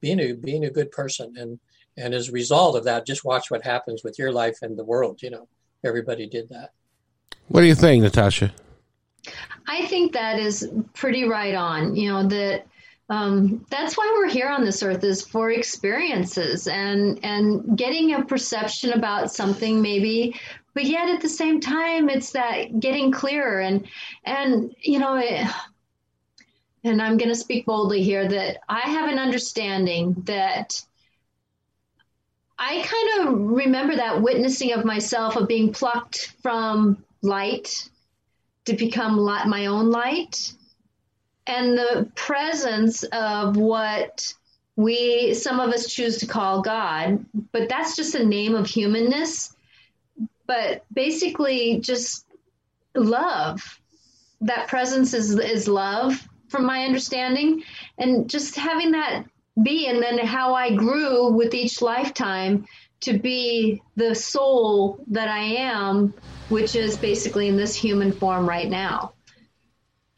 being 0.00 0.20
a 0.20 0.32
being 0.34 0.64
a 0.64 0.70
good 0.70 0.90
person, 0.90 1.34
and 1.36 1.58
and 1.96 2.14
as 2.14 2.28
a 2.28 2.32
result 2.32 2.76
of 2.76 2.84
that, 2.84 3.06
just 3.06 3.24
watch 3.24 3.50
what 3.50 3.64
happens 3.64 4.02
with 4.04 4.18
your 4.18 4.32
life 4.32 4.58
and 4.62 4.78
the 4.78 4.84
world. 4.84 5.22
You 5.22 5.30
know, 5.30 5.48
everybody 5.82 6.28
did 6.28 6.48
that. 6.50 6.70
What 7.48 7.62
do 7.62 7.66
you 7.66 7.74
think, 7.74 8.02
Natasha? 8.02 8.52
I 9.66 9.86
think 9.86 10.12
that 10.12 10.38
is 10.38 10.70
pretty 10.92 11.24
right 11.24 11.54
on. 11.54 11.96
You 11.96 12.12
know 12.12 12.28
that 12.28 12.66
um, 13.10 13.64
that's 13.70 13.96
why 13.96 14.10
we're 14.16 14.30
here 14.30 14.48
on 14.48 14.64
this 14.64 14.82
earth 14.82 15.04
is 15.04 15.22
for 15.22 15.50
experiences 15.50 16.66
and 16.66 17.22
and 17.22 17.76
getting 17.76 18.14
a 18.14 18.24
perception 18.24 18.92
about 18.92 19.32
something 19.32 19.82
maybe 19.82 20.38
but 20.72 20.84
yet 20.84 21.08
at 21.08 21.20
the 21.20 21.28
same 21.28 21.60
time 21.60 22.08
it's 22.08 22.32
that 22.32 22.80
getting 22.80 23.12
clearer 23.12 23.60
and 23.60 23.86
and 24.24 24.74
you 24.80 24.98
know 24.98 25.16
it, 25.16 25.46
and 26.82 27.02
i'm 27.02 27.18
going 27.18 27.28
to 27.28 27.34
speak 27.34 27.66
boldly 27.66 28.02
here 28.02 28.26
that 28.26 28.58
i 28.68 28.80
have 28.80 29.10
an 29.10 29.18
understanding 29.18 30.14
that 30.24 30.82
i 32.58 32.82
kind 32.82 33.28
of 33.28 33.38
remember 33.38 33.94
that 33.94 34.22
witnessing 34.22 34.72
of 34.72 34.84
myself 34.84 35.36
of 35.36 35.46
being 35.46 35.72
plucked 35.72 36.32
from 36.40 36.96
light 37.20 37.90
to 38.64 38.72
become 38.72 39.22
my 39.22 39.66
own 39.66 39.90
light 39.90 40.54
and 41.46 41.76
the 41.76 42.10
presence 42.14 43.02
of 43.04 43.56
what 43.56 44.32
we 44.76 45.34
some 45.34 45.60
of 45.60 45.70
us 45.70 45.92
choose 45.92 46.18
to 46.18 46.26
call 46.26 46.62
god 46.62 47.24
but 47.52 47.68
that's 47.68 47.96
just 47.96 48.14
a 48.14 48.24
name 48.24 48.54
of 48.54 48.66
humanness. 48.66 49.54
But 50.46 50.84
basically 50.92 51.78
just 51.80 52.26
love. 52.94 53.80
That 54.42 54.68
presence 54.68 55.14
is 55.14 55.38
is 55.38 55.68
love 55.68 56.28
from 56.48 56.66
my 56.66 56.84
understanding. 56.84 57.62
And 57.96 58.28
just 58.28 58.56
having 58.56 58.90
that 58.90 59.24
be 59.62 59.86
and 59.86 60.02
then 60.02 60.18
how 60.18 60.52
i 60.52 60.74
grew 60.74 61.28
with 61.32 61.54
each 61.54 61.80
lifetime 61.80 62.66
to 62.98 63.16
be 63.16 63.80
the 63.94 64.12
soul 64.12 64.98
that 65.06 65.28
i 65.28 65.38
am 65.38 66.12
which 66.48 66.74
is 66.74 66.96
basically 66.96 67.46
in 67.46 67.56
this 67.56 67.72
human 67.72 68.10
form 68.10 68.48
right 68.48 68.68
now 68.68 69.12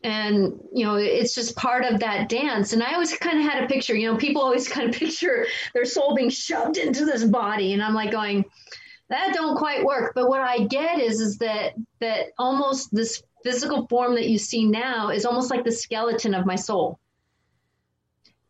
and 0.07 0.61
you 0.73 0.87
know 0.87 0.95
it's 0.95 1.35
just 1.35 1.57
part 1.57 1.85
of 1.85 1.99
that 1.99 2.29
dance. 2.29 2.73
And 2.73 2.83
i 2.83 2.93
always 2.93 3.13
kind 3.17 3.41
of 3.41 3.45
had 3.45 3.65
a 3.65 3.67
picture 3.67 3.95
you 3.95 4.11
know 4.11 4.17
people 4.17 4.41
always 4.41 4.69
kind 4.77 4.89
of 4.89 4.95
picture 4.95 5.47
their 5.75 5.85
soul 5.85 6.15
being 6.15 6.31
shoved 6.31 6.79
into 6.79 7.05
this 7.05 7.25
body 7.25 7.73
and 7.75 7.83
i'm 7.83 7.95
like 7.95 8.13
going 8.13 8.45
that 9.09 9.33
don't 9.35 9.57
quite 9.57 9.85
work. 9.85 10.13
But 10.15 10.29
what 10.29 10.41
i 10.41 10.65
get 10.67 11.01
is 11.01 11.21
is 11.21 11.39
that 11.39 11.75
that 12.01 12.29
almost 12.39 12.95
this 12.95 13.23
physical 13.45 13.87
form 13.89 14.15
that 14.15 14.29
you 14.29 14.39
see 14.39 14.65
now 14.65 15.11
is 15.11 15.27
almost 15.27 15.51
like 15.51 15.65
the 15.65 15.73
skeleton 15.73 16.35
of 16.35 16.47
my 16.47 16.57
soul. 16.57 16.99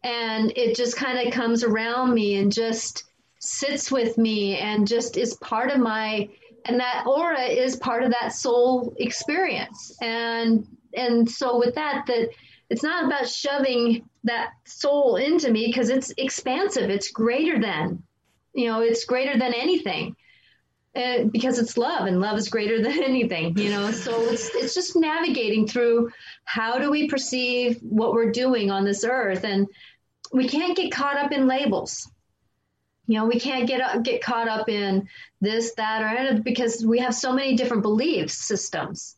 And 0.02 0.52
it 0.56 0.76
just 0.76 0.96
kind 0.96 1.26
of 1.26 1.34
comes 1.34 1.64
around 1.64 2.14
me 2.14 2.36
and 2.36 2.52
just 2.52 3.04
sits 3.38 3.90
with 3.90 4.16
me 4.16 4.56
and 4.58 4.86
just 4.86 5.16
is 5.16 5.34
part 5.36 5.70
of 5.70 5.78
my 5.78 6.28
and 6.64 6.80
that 6.80 7.04
aura 7.06 7.42
is 7.42 7.76
part 7.76 8.02
of 8.02 8.10
that 8.10 8.32
soul 8.32 8.94
experience. 8.98 9.96
And 10.00 10.66
and 10.96 11.30
so 11.30 11.58
with 11.58 11.74
that 11.74 12.04
that 12.06 12.30
it's 12.68 12.82
not 12.82 13.04
about 13.04 13.28
shoving 13.28 14.08
that 14.24 14.50
soul 14.64 15.16
into 15.16 15.50
me 15.50 15.66
because 15.66 15.88
it's 15.88 16.12
expansive. 16.18 16.90
It's 16.90 17.10
greater 17.10 17.60
than 17.60 18.02
you 18.54 18.66
know 18.66 18.80
it's 18.80 19.04
greater 19.04 19.38
than 19.38 19.54
anything 19.54 20.16
uh, 20.96 21.24
because 21.24 21.58
it's 21.58 21.76
love 21.76 22.06
and 22.06 22.20
love 22.20 22.38
is 22.38 22.48
greater 22.48 22.82
than 22.82 23.02
anything 23.02 23.56
you 23.58 23.70
know? 23.70 23.90
So 23.90 24.20
it's 24.22 24.48
it's 24.54 24.74
just 24.74 24.96
navigating 24.96 25.66
through 25.66 26.10
how 26.44 26.78
do 26.78 26.90
we 26.90 27.08
perceive 27.08 27.78
what 27.82 28.12
we're 28.12 28.32
doing 28.32 28.70
on 28.70 28.84
this 28.84 29.04
earth. 29.04 29.44
And 29.44 29.68
we 30.32 30.48
can't 30.48 30.76
get 30.76 30.90
caught 30.90 31.16
up 31.16 31.32
in 31.32 31.46
labels. 31.46 32.10
You 33.06 33.20
know 33.20 33.26
we 33.26 33.38
can't 33.38 33.68
get 33.68 34.02
get 34.02 34.22
caught 34.22 34.48
up 34.48 34.68
in 34.68 35.08
this 35.40 35.74
that 35.74 36.02
or 36.02 36.42
because 36.42 36.84
we 36.84 36.98
have 36.98 37.14
so 37.14 37.32
many 37.32 37.54
different 37.54 37.82
belief 37.82 38.32
systems 38.32 39.15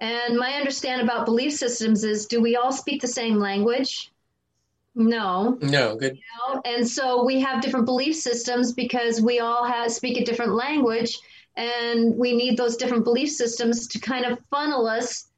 and 0.00 0.38
my 0.38 0.54
understanding 0.54 1.06
about 1.06 1.26
belief 1.26 1.52
systems 1.52 2.04
is 2.04 2.26
do 2.26 2.40
we 2.40 2.56
all 2.56 2.72
speak 2.72 3.02
the 3.02 3.08
same 3.08 3.38
language? 3.38 4.10
No. 4.94 5.58
No, 5.60 5.96
good. 5.96 6.16
You 6.16 6.54
know? 6.54 6.62
And 6.64 6.88
so 6.88 7.24
we 7.24 7.40
have 7.40 7.62
different 7.62 7.86
belief 7.86 8.16
systems 8.16 8.72
because 8.72 9.20
we 9.20 9.40
all 9.40 9.64
have 9.64 9.92
speak 9.92 10.18
a 10.18 10.24
different 10.24 10.54
language 10.54 11.18
and 11.56 12.16
we 12.16 12.34
need 12.34 12.56
those 12.56 12.76
different 12.76 13.04
belief 13.04 13.30
systems 13.30 13.86
to 13.88 13.98
kind 13.98 14.24
of 14.24 14.38
funnel 14.50 14.86
us 14.86 15.28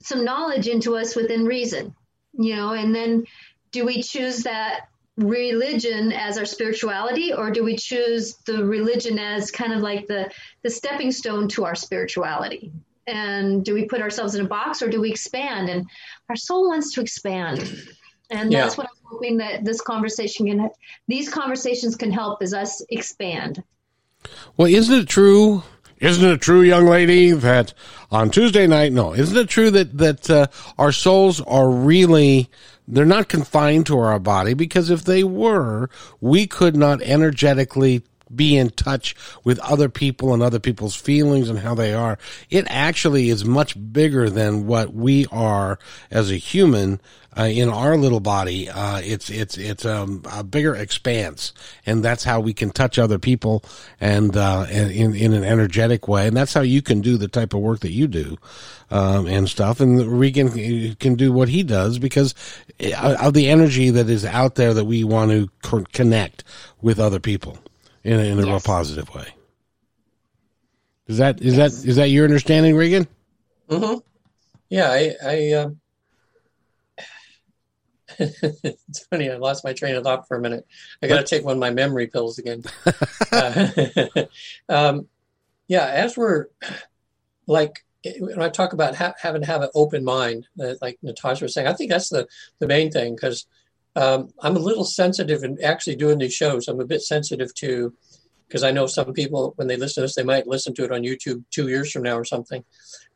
some 0.00 0.24
knowledge 0.24 0.68
into 0.68 0.96
us 0.96 1.16
within 1.16 1.46
reason. 1.46 1.94
You 2.34 2.56
know, 2.56 2.72
and 2.72 2.94
then 2.94 3.24
do 3.70 3.86
we 3.86 4.02
choose 4.02 4.42
that 4.42 4.88
religion 5.16 6.12
as 6.12 6.38
our 6.38 6.44
spirituality 6.44 7.32
or 7.32 7.50
do 7.50 7.64
we 7.64 7.76
choose 7.76 8.36
the 8.46 8.64
religion 8.64 9.18
as 9.18 9.50
kind 9.50 9.72
of 9.72 9.82
like 9.82 10.06
the 10.06 10.30
the 10.62 10.70
stepping 10.70 11.12
stone 11.12 11.48
to 11.48 11.66
our 11.66 11.74
spirituality 11.74 12.72
and 13.06 13.64
do 13.64 13.74
we 13.74 13.86
put 13.86 14.00
ourselves 14.00 14.34
in 14.34 14.44
a 14.44 14.48
box 14.48 14.82
or 14.82 14.88
do 14.88 15.00
we 15.00 15.10
expand? 15.10 15.68
And 15.68 15.86
our 16.28 16.36
soul 16.36 16.68
wants 16.68 16.92
to 16.94 17.00
expand. 17.00 17.60
And 18.30 18.50
yeah. 18.50 18.62
that's 18.62 18.78
what 18.78 18.86
i'm 18.86 19.02
hoping 19.04 19.36
that 19.36 19.64
this 19.64 19.80
conversation 19.80 20.46
can 20.46 20.70
these 21.06 21.28
conversations 21.28 21.96
can 21.96 22.10
help 22.10 22.42
as 22.42 22.54
us 22.54 22.82
expand. 22.88 23.62
Well 24.56 24.68
isn't 24.68 24.94
it 24.94 25.08
true 25.08 25.62
isn't 25.98 26.28
it 26.28 26.40
true 26.40 26.62
young 26.62 26.86
lady 26.86 27.32
that 27.32 27.74
on 28.10 28.30
tuesday 28.30 28.66
night 28.66 28.92
no 28.92 29.14
isn't 29.14 29.36
it 29.36 29.48
true 29.48 29.70
that 29.70 29.98
that 29.98 30.30
uh, 30.30 30.46
our 30.78 30.92
souls 30.92 31.40
are 31.42 31.70
really 31.70 32.48
they're 32.88 33.04
not 33.04 33.28
confined 33.28 33.86
to 33.86 33.98
our 33.98 34.18
body? 34.18 34.54
Because 34.54 34.90
if 34.90 35.04
they 35.04 35.24
were 35.24 35.90
we 36.20 36.46
could 36.46 36.76
not 36.76 37.02
energetically 37.02 38.02
be 38.34 38.56
in 38.56 38.70
touch 38.70 39.14
with 39.44 39.58
other 39.60 39.88
people 39.88 40.34
and 40.34 40.42
other 40.42 40.58
people's 40.58 40.94
feelings 40.94 41.48
and 41.48 41.58
how 41.58 41.74
they 41.74 41.94
are. 41.94 42.18
It 42.50 42.66
actually 42.68 43.28
is 43.28 43.44
much 43.44 43.76
bigger 43.92 44.30
than 44.30 44.66
what 44.66 44.94
we 44.94 45.26
are 45.30 45.78
as 46.10 46.30
a 46.30 46.36
human 46.36 47.00
uh, 47.36 47.44
in 47.44 47.68
our 47.68 47.96
little 47.96 48.20
body. 48.20 48.68
Uh, 48.68 49.00
it's 49.02 49.30
it's 49.30 49.56
it's 49.56 49.84
um, 49.84 50.22
a 50.30 50.44
bigger 50.44 50.74
expanse, 50.74 51.52
and 51.86 52.04
that's 52.04 52.24
how 52.24 52.40
we 52.40 52.52
can 52.52 52.70
touch 52.70 52.98
other 52.98 53.18
people 53.18 53.64
and 54.00 54.36
uh, 54.36 54.66
in 54.70 55.14
in 55.14 55.32
an 55.32 55.44
energetic 55.44 56.08
way, 56.08 56.26
and 56.26 56.36
that's 56.36 56.52
how 56.52 56.60
you 56.60 56.82
can 56.82 57.00
do 57.00 57.16
the 57.16 57.28
type 57.28 57.54
of 57.54 57.60
work 57.60 57.80
that 57.80 57.92
you 57.92 58.06
do. 58.06 58.36
Um, 58.90 59.26
and 59.26 59.48
stuff, 59.48 59.80
and 59.80 60.20
Regan 60.20 60.94
can 60.96 61.14
do 61.14 61.32
what 61.32 61.48
he 61.48 61.62
does 61.62 61.98
because 61.98 62.34
uh, 62.78 63.16
of 63.22 63.32
the 63.32 63.48
energy 63.48 63.88
that 63.88 64.10
is 64.10 64.26
out 64.26 64.56
there 64.56 64.74
that 64.74 64.84
we 64.84 65.02
want 65.02 65.30
to 65.30 65.84
connect 65.92 66.44
with 66.82 67.00
other 67.00 67.18
people 67.18 67.58
in 68.04 68.18
a, 68.18 68.22
in 68.22 68.38
a 68.38 68.42
yes. 68.42 68.46
real 68.46 68.60
positive 68.60 69.12
way. 69.14 69.34
Is 71.06 71.18
that 71.18 71.40
is 71.42 71.56
that 71.56 71.72
is 71.72 71.96
that 71.96 72.10
your 72.10 72.24
understanding, 72.24 72.76
Regan? 72.76 73.06
Mm-hmm. 73.68 73.98
Yeah, 74.68 74.90
I, 74.90 75.14
I 75.24 75.52
um, 75.52 75.80
it's 78.18 79.06
funny. 79.06 79.30
I 79.30 79.36
lost 79.36 79.64
my 79.64 79.72
train 79.72 79.96
of 79.96 80.04
thought 80.04 80.28
for 80.28 80.36
a 80.36 80.40
minute. 80.40 80.66
I 81.02 81.08
got 81.08 81.18
to 81.18 81.24
take 81.24 81.44
one 81.44 81.54
of 81.54 81.60
my 81.60 81.70
memory 81.70 82.06
pills 82.06 82.38
again. 82.38 82.62
uh, 83.32 83.68
um, 84.68 85.08
yeah, 85.68 85.86
as 85.86 86.16
we're 86.16 86.46
like 87.46 87.84
when 88.18 88.42
I 88.42 88.48
talk 88.48 88.72
about 88.72 88.96
ha- 88.96 89.14
having 89.20 89.42
to 89.42 89.46
have 89.46 89.62
an 89.62 89.70
open 89.74 90.04
mind, 90.04 90.48
uh, 90.60 90.74
like 90.80 90.98
Natasha 91.02 91.44
was 91.44 91.54
saying, 91.54 91.66
I 91.66 91.74
think 91.74 91.90
that's 91.90 92.08
the 92.08 92.26
the 92.58 92.66
main 92.66 92.90
thing 92.90 93.14
because 93.14 93.46
um, 93.96 94.30
I'm 94.40 94.56
a 94.56 94.60
little 94.60 94.84
sensitive 94.84 95.44
in 95.44 95.62
actually 95.62 95.96
doing 95.96 96.18
these 96.18 96.34
shows. 96.34 96.68
I'm 96.68 96.80
a 96.80 96.86
bit 96.86 97.02
sensitive 97.02 97.54
to 97.56 97.94
because 98.48 98.64
I 98.64 98.70
know 98.70 98.86
some 98.86 99.12
people 99.12 99.54
when 99.56 99.68
they 99.68 99.76
listen 99.76 100.02
to 100.02 100.06
this, 100.06 100.14
they 100.14 100.24
might 100.24 100.46
listen 100.46 100.74
to 100.74 100.84
it 100.84 100.92
on 100.92 101.02
YouTube 101.02 101.44
two 101.50 101.68
years 101.68 101.90
from 101.90 102.02
now 102.02 102.16
or 102.16 102.24
something, 102.24 102.64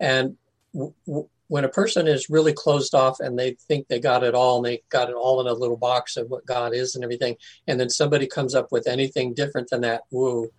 and 0.01 0.37
w- 0.73 0.95
w- 1.07 1.29
when 1.49 1.65
a 1.65 1.69
person 1.69 2.09
is 2.09 2.29
really 2.29 2.53
closed 2.53 2.95
off 2.95 3.21
and 3.21 3.39
they 3.39 3.57
think 3.69 3.87
they 3.87 4.01
got 4.01 4.25
it 4.25 4.35
all 4.35 4.57
and 4.57 4.67
they 4.67 4.83
got 4.89 5.09
it 5.09 5.15
all 5.15 5.41
in 5.41 5.47
a 5.47 5.53
little 5.53 5.77
box 5.77 6.17
of 6.17 6.29
what 6.29 6.45
God 6.47 6.75
is 6.75 6.95
and 6.95 7.05
everything, 7.05 7.37
and 7.67 7.79
then 7.79 7.89
somebody 7.89 8.27
comes 8.27 8.55
up 8.55 8.73
with 8.73 8.89
anything 8.89 9.35
different 9.35 9.71
than 9.71 9.83
that, 9.83 10.03
woo. 10.11 10.51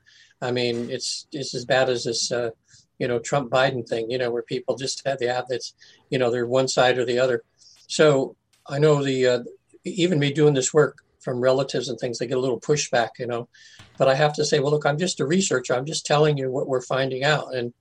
I 0.41 0.51
mean, 0.51 0.89
it's 0.89 1.27
it's 1.31 1.55
as 1.55 1.65
bad 1.65 1.89
as 1.89 2.03
this, 2.03 2.31
uh, 2.31 2.51
you 2.99 3.07
know, 3.07 3.19
Trump 3.19 3.51
Biden 3.51 3.87
thing, 3.87 4.09
you 4.09 4.17
know, 4.17 4.31
where 4.31 4.43
people 4.43 4.75
just 4.75 5.05
have 5.05 5.19
the 5.19 5.45
that's, 5.49 5.73
you 6.09 6.19
know, 6.19 6.31
they're 6.31 6.47
one 6.47 6.67
side 6.67 6.97
or 6.97 7.05
the 7.05 7.19
other. 7.19 7.43
So 7.87 8.35
I 8.67 8.79
know 8.79 9.03
the 9.03 9.27
uh, 9.27 9.39
even 9.89 10.19
me 10.19 10.31
doing 10.31 10.53
this 10.53 10.73
work 10.73 10.99
from 11.19 11.41
relatives 11.41 11.89
and 11.89 11.99
things, 11.99 12.19
they 12.19 12.27
get 12.27 12.37
a 12.37 12.41
little 12.41 12.59
pushback, 12.59 13.09
you 13.19 13.27
know. 13.27 13.49
But 13.97 14.07
I 14.07 14.15
have 14.15 14.33
to 14.35 14.45
say, 14.45 14.59
well, 14.59 14.71
look, 14.71 14.85
I'm 14.85 14.97
just 14.97 15.19
a 15.19 15.25
researcher. 15.25 15.73
I'm 15.73 15.85
just 15.85 16.05
telling 16.05 16.37
you 16.37 16.51
what 16.51 16.67
we're 16.67 16.81
finding 16.81 17.23
out, 17.23 17.53
and 17.53 17.73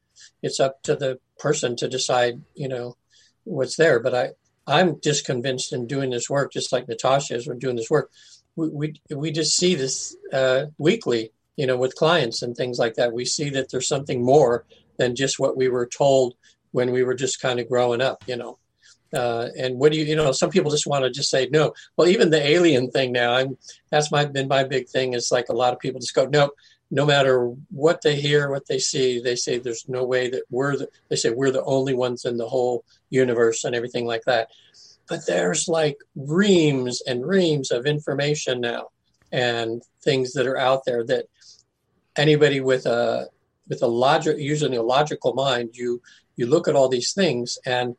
it's 0.43 0.61
up 0.61 0.83
to 0.83 0.97
the 0.97 1.19
person 1.39 1.77
to 1.77 1.89
decide, 1.89 2.43
you 2.55 2.69
know, 2.69 2.97
what's 3.45 3.77
there. 3.77 4.01
But 4.01 4.15
I, 4.15 4.31
I'm 4.67 5.01
just 5.01 5.27
convinced 5.27 5.73
in 5.73 5.87
doing 5.87 6.11
this 6.11 6.29
work, 6.29 6.53
just 6.53 6.73
like 6.73 6.89
Natasha 6.89 7.37
is, 7.37 7.47
we're 7.47 7.55
doing 7.55 7.77
this 7.77 7.91
work. 7.91 8.11
We, 8.57 8.69
we, 8.69 8.95
we 9.15 9.31
just 9.31 9.57
see 9.57 9.75
this 9.75 10.17
uh, 10.33 10.67
weekly, 10.79 11.33
you 11.57 11.67
know, 11.67 11.77
with 11.77 11.95
clients 11.95 12.43
and 12.43 12.57
things 12.57 12.79
like 12.79 12.95
that. 12.95 13.13
We 13.13 13.25
see 13.25 13.51
that 13.51 13.71
there's 13.71 13.89
something 13.89 14.25
more 14.25 14.65
than 14.97 15.15
just 15.15 15.39
what 15.39 15.57
we 15.57 15.69
were 15.69 15.87
told 15.87 16.35
when 16.73 16.91
we 16.91 17.05
were 17.05 17.15
just 17.15 17.41
kind 17.41 17.61
of 17.61 17.69
growing 17.69 18.01
up, 18.01 18.25
you 18.27 18.37
know. 18.37 18.59
Uh, 19.17 19.49
and 19.59 19.79
what 19.79 19.93
do 19.93 19.99
you, 19.99 20.05
you 20.05 20.15
know, 20.15 20.31
some 20.31 20.51
people 20.51 20.71
just 20.71 20.87
want 20.87 21.05
to 21.05 21.11
just 21.11 21.31
say 21.31 21.49
no. 21.51 21.73
Well, 21.97 22.09
even 22.09 22.31
the 22.31 22.47
alien 22.47 22.91
thing 22.91 23.13
now, 23.13 23.35
I'm 23.35 23.57
that's 23.91 24.13
my 24.13 24.27
been 24.27 24.49
my 24.49 24.65
big 24.65 24.89
thing 24.89 25.15
is 25.15 25.33
like 25.33 25.49
a 25.49 25.55
lot 25.55 25.73
of 25.73 25.79
people 25.79 26.01
just 26.01 26.15
go 26.15 26.27
nope 26.27 26.53
no 26.91 27.05
matter 27.05 27.53
what 27.71 28.03
they 28.03 28.17
hear, 28.17 28.51
what 28.51 28.67
they 28.67 28.79
see, 28.79 29.21
they 29.21 29.37
say 29.37 29.59
there's 29.59 29.89
no 29.89 30.05
way 30.05 30.31
that 30.31 30.45
we're 30.51 30.77
the, 30.77 30.89
they 31.09 31.17
say 31.17 31.31
we're 31.31 31.51
the 31.51 31.65
only 31.65 31.95
ones 31.95 32.25
in 32.25 32.37
the 32.37 32.49
whole 32.49 32.85
universe 33.11 33.65
and 33.65 33.75
everything 33.75 34.07
like 34.07 34.23
that. 34.25 34.49
But 35.09 35.27
there's 35.27 35.69
like 35.69 35.99
reams 36.15 37.03
and 37.07 37.27
reams 37.27 37.71
of 37.71 37.87
information 37.87 38.61
now 38.61 38.89
and 39.33 39.83
things 40.03 40.33
that 40.35 40.47
are 40.47 40.59
out 40.59 40.85
there 40.85 41.05
that 41.07 41.27
anybody 42.17 42.61
with 42.61 42.87
a 42.87 43.29
with 43.69 43.83
a 43.83 43.89
logic 43.89 44.37
using 44.39 44.77
a 44.77 44.83
logical 44.83 45.35
mind, 45.35 45.71
you 45.75 46.01
you 46.37 46.47
look 46.47 46.69
at 46.69 46.77
all 46.77 46.89
these 46.89 47.13
things 47.13 47.59
and 47.67 47.97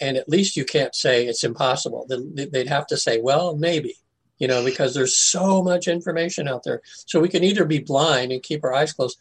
and 0.00 0.16
at 0.16 0.28
least 0.28 0.56
you 0.56 0.64
can't 0.64 0.94
say 0.94 1.26
it's 1.26 1.44
impossible. 1.44 2.06
They'd 2.08 2.68
have 2.68 2.86
to 2.88 2.96
say, 2.96 3.20
well, 3.20 3.56
maybe 3.56 3.96
you 4.38 4.46
know, 4.46 4.64
because 4.64 4.94
there's 4.94 5.16
so 5.16 5.62
much 5.62 5.88
information 5.88 6.48
out 6.48 6.62
there. 6.64 6.80
So 7.06 7.20
we 7.20 7.28
can 7.28 7.44
either 7.44 7.64
be 7.64 7.80
blind 7.80 8.32
and 8.32 8.42
keep 8.42 8.64
our 8.64 8.72
eyes 8.72 8.92
closed, 8.92 9.18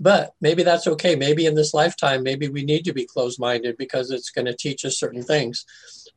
but 0.00 0.34
maybe 0.40 0.62
that's 0.62 0.86
okay. 0.86 1.14
Maybe 1.14 1.46
in 1.46 1.54
this 1.54 1.74
lifetime, 1.74 2.22
maybe 2.22 2.48
we 2.48 2.64
need 2.64 2.84
to 2.86 2.92
be 2.92 3.06
closed 3.06 3.38
minded 3.38 3.76
because 3.76 4.10
it's 4.10 4.30
going 4.30 4.46
to 4.46 4.56
teach 4.56 4.84
us 4.84 4.98
certain 4.98 5.22
things. 5.22 5.66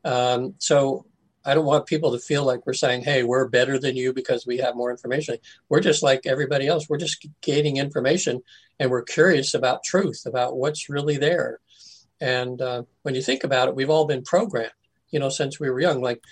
Um, 0.05 0.55
so 0.57 1.05
I 1.45 1.53
don't 1.53 1.65
want 1.65 1.85
people 1.85 2.13
to 2.13 2.19
feel 2.19 2.45
like 2.45 2.65
we're 2.65 2.73
saying, 2.73 3.01
hey, 3.01 3.23
we're 3.23 3.49
better 3.49 3.77
than 3.77 3.97
you 3.97 4.13
because 4.13 4.47
we 4.47 4.57
have 4.59 4.77
more 4.77 4.89
information. 4.89 5.37
We're 5.67 5.81
just 5.81 6.01
like 6.01 6.25
everybody 6.25 6.67
else. 6.67 6.87
We're 6.87 6.97
just 6.97 7.27
gaining 7.41 7.75
information 7.75 8.41
and 8.79 8.89
we're 8.89 9.03
curious 9.03 9.53
about 9.53 9.83
truth, 9.83 10.21
about 10.25 10.55
what's 10.55 10.87
really 10.87 11.17
there. 11.17 11.59
And 12.23 12.61
uh, 12.61 12.83
when 13.01 13.15
you 13.15 13.21
think 13.21 13.43
about 13.43 13.67
it, 13.67 13.75
we've 13.75 13.89
all 13.89 14.05
been 14.05 14.23
programmed, 14.23 14.71
you 15.11 15.19
know, 15.19 15.27
since 15.27 15.59
we 15.59 15.69
were 15.69 15.81
young. 15.81 16.01
Like 16.01 16.23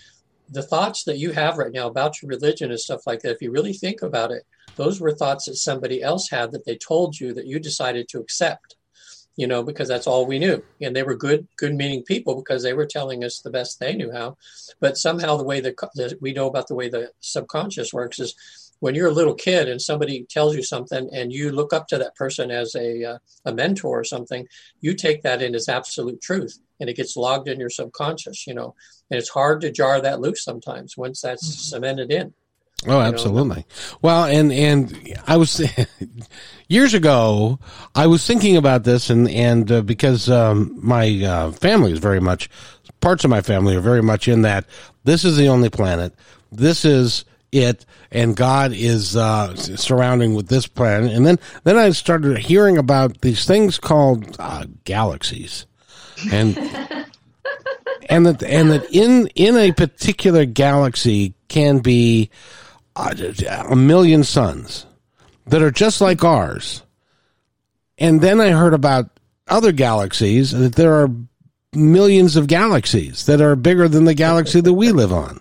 the 0.49 0.63
thoughts 0.63 1.03
that 1.03 1.17
you 1.17 1.31
have 1.33 1.57
right 1.57 1.73
now 1.73 1.87
about 1.87 2.21
your 2.21 2.29
religion 2.29 2.71
and 2.71 2.79
stuff 2.79 3.05
like 3.05 3.19
that, 3.21 3.33
if 3.33 3.41
you 3.41 3.51
really 3.51 3.73
think 3.73 4.01
about 4.01 4.31
it, 4.31 4.43
those 4.77 5.01
were 5.01 5.11
thoughts 5.11 5.45
that 5.45 5.55
somebody 5.55 6.01
else 6.01 6.29
had 6.29 6.53
that 6.53 6.65
they 6.65 6.77
told 6.77 7.19
you 7.19 7.33
that 7.33 7.45
you 7.45 7.59
decided 7.59 8.07
to 8.07 8.21
accept, 8.21 8.77
you 9.35 9.47
know, 9.47 9.63
because 9.63 9.89
that's 9.89 10.07
all 10.07 10.25
we 10.25 10.39
knew. 10.39 10.63
And 10.81 10.95
they 10.95 11.03
were 11.03 11.15
good, 11.15 11.45
good 11.57 11.75
meaning 11.75 12.03
people 12.03 12.35
because 12.35 12.63
they 12.63 12.73
were 12.73 12.85
telling 12.85 13.25
us 13.25 13.41
the 13.41 13.51
best 13.51 13.77
they 13.81 13.93
knew 13.93 14.13
how. 14.13 14.37
But 14.79 14.97
somehow 14.97 15.35
the 15.35 15.43
way 15.43 15.59
that 15.59 16.17
we 16.21 16.31
know 16.31 16.47
about 16.47 16.69
the 16.69 16.75
way 16.75 16.87
the 16.87 17.11
subconscious 17.19 17.91
works 17.91 18.17
is 18.17 18.70
when 18.81 18.95
you're 18.95 19.07
a 19.07 19.13
little 19.13 19.33
kid 19.33 19.69
and 19.69 19.81
somebody 19.81 20.25
tells 20.29 20.55
you 20.55 20.63
something 20.63 21.09
and 21.13 21.31
you 21.31 21.51
look 21.51 21.71
up 21.71 21.87
to 21.87 21.97
that 21.97 22.15
person 22.15 22.51
as 22.51 22.75
a, 22.75 23.03
uh, 23.03 23.17
a 23.45 23.53
mentor 23.53 23.99
or 23.99 24.03
something, 24.03 24.45
you 24.81 24.93
take 24.93 25.21
that 25.21 25.41
in 25.41 25.55
as 25.55 25.69
absolute 25.69 26.19
truth 26.21 26.59
and 26.79 26.89
it 26.89 26.97
gets 26.97 27.15
logged 27.15 27.47
in 27.47 27.59
your 27.59 27.69
subconscious, 27.69 28.45
you 28.45 28.53
know, 28.53 28.75
and 29.09 29.19
it's 29.19 29.29
hard 29.29 29.61
to 29.61 29.71
jar 29.71 30.01
that 30.01 30.19
loose 30.19 30.43
sometimes 30.43 30.97
once 30.97 31.21
that's 31.21 31.47
mm-hmm. 31.47 31.75
cemented 31.75 32.11
in. 32.11 32.33
Oh, 32.87 32.99
absolutely. 32.99 33.57
know? 33.57 33.97
Well, 34.01 34.23
and 34.23 34.51
and 34.51 35.15
I 35.27 35.37
was 35.37 35.61
years 36.67 36.95
ago. 36.95 37.59
I 37.93 38.07
was 38.07 38.25
thinking 38.25 38.57
about 38.57 38.85
this, 38.85 39.11
and 39.11 39.29
and 39.29 39.71
uh, 39.71 39.81
because 39.83 40.27
um, 40.31 40.75
my 40.81 41.23
uh, 41.23 41.51
family 41.51 41.91
is 41.91 41.99
very 41.99 42.19
much 42.19 42.49
parts 42.99 43.23
of 43.23 43.29
my 43.29 43.41
family 43.41 43.75
are 43.75 43.81
very 43.81 44.01
much 44.01 44.27
in 44.27 44.41
that 44.43 44.65
this 45.03 45.23
is 45.23 45.37
the 45.37 45.47
only 45.47 45.69
planet. 45.69 46.15
This 46.51 46.83
is 46.83 47.23
it 47.51 47.85
and 48.11 48.35
God 48.35 48.73
is 48.73 49.15
uh, 49.15 49.55
surrounding 49.55 50.33
with 50.35 50.47
this 50.47 50.67
planet. 50.67 51.11
And 51.11 51.25
then, 51.25 51.39
then 51.63 51.77
I 51.77 51.91
started 51.91 52.37
hearing 52.37 52.77
about 52.77 53.21
these 53.21 53.45
things 53.45 53.77
called 53.77 54.35
uh, 54.39 54.65
galaxies, 54.83 55.65
and 56.31 56.57
and 58.09 58.25
that 58.25 58.43
and 58.43 58.71
that 58.71 58.85
in 58.91 59.27
in 59.35 59.57
a 59.57 59.71
particular 59.71 60.45
galaxy 60.45 61.33
can 61.47 61.79
be 61.79 62.29
uh, 62.95 63.13
a 63.69 63.75
million 63.75 64.23
suns 64.23 64.85
that 65.47 65.61
are 65.61 65.71
just 65.71 66.01
like 66.01 66.23
ours. 66.23 66.83
And 67.97 68.21
then 68.21 68.41
I 68.41 68.49
heard 68.49 68.73
about 68.73 69.09
other 69.47 69.71
galaxies 69.71 70.51
that 70.51 70.75
there 70.75 70.93
are 70.93 71.09
millions 71.73 72.35
of 72.35 72.47
galaxies 72.47 73.25
that 73.25 73.41
are 73.41 73.55
bigger 73.55 73.87
than 73.87 74.05
the 74.05 74.13
galaxy 74.13 74.59
that 74.61 74.73
we 74.73 74.91
live 74.91 75.13
on. 75.13 75.39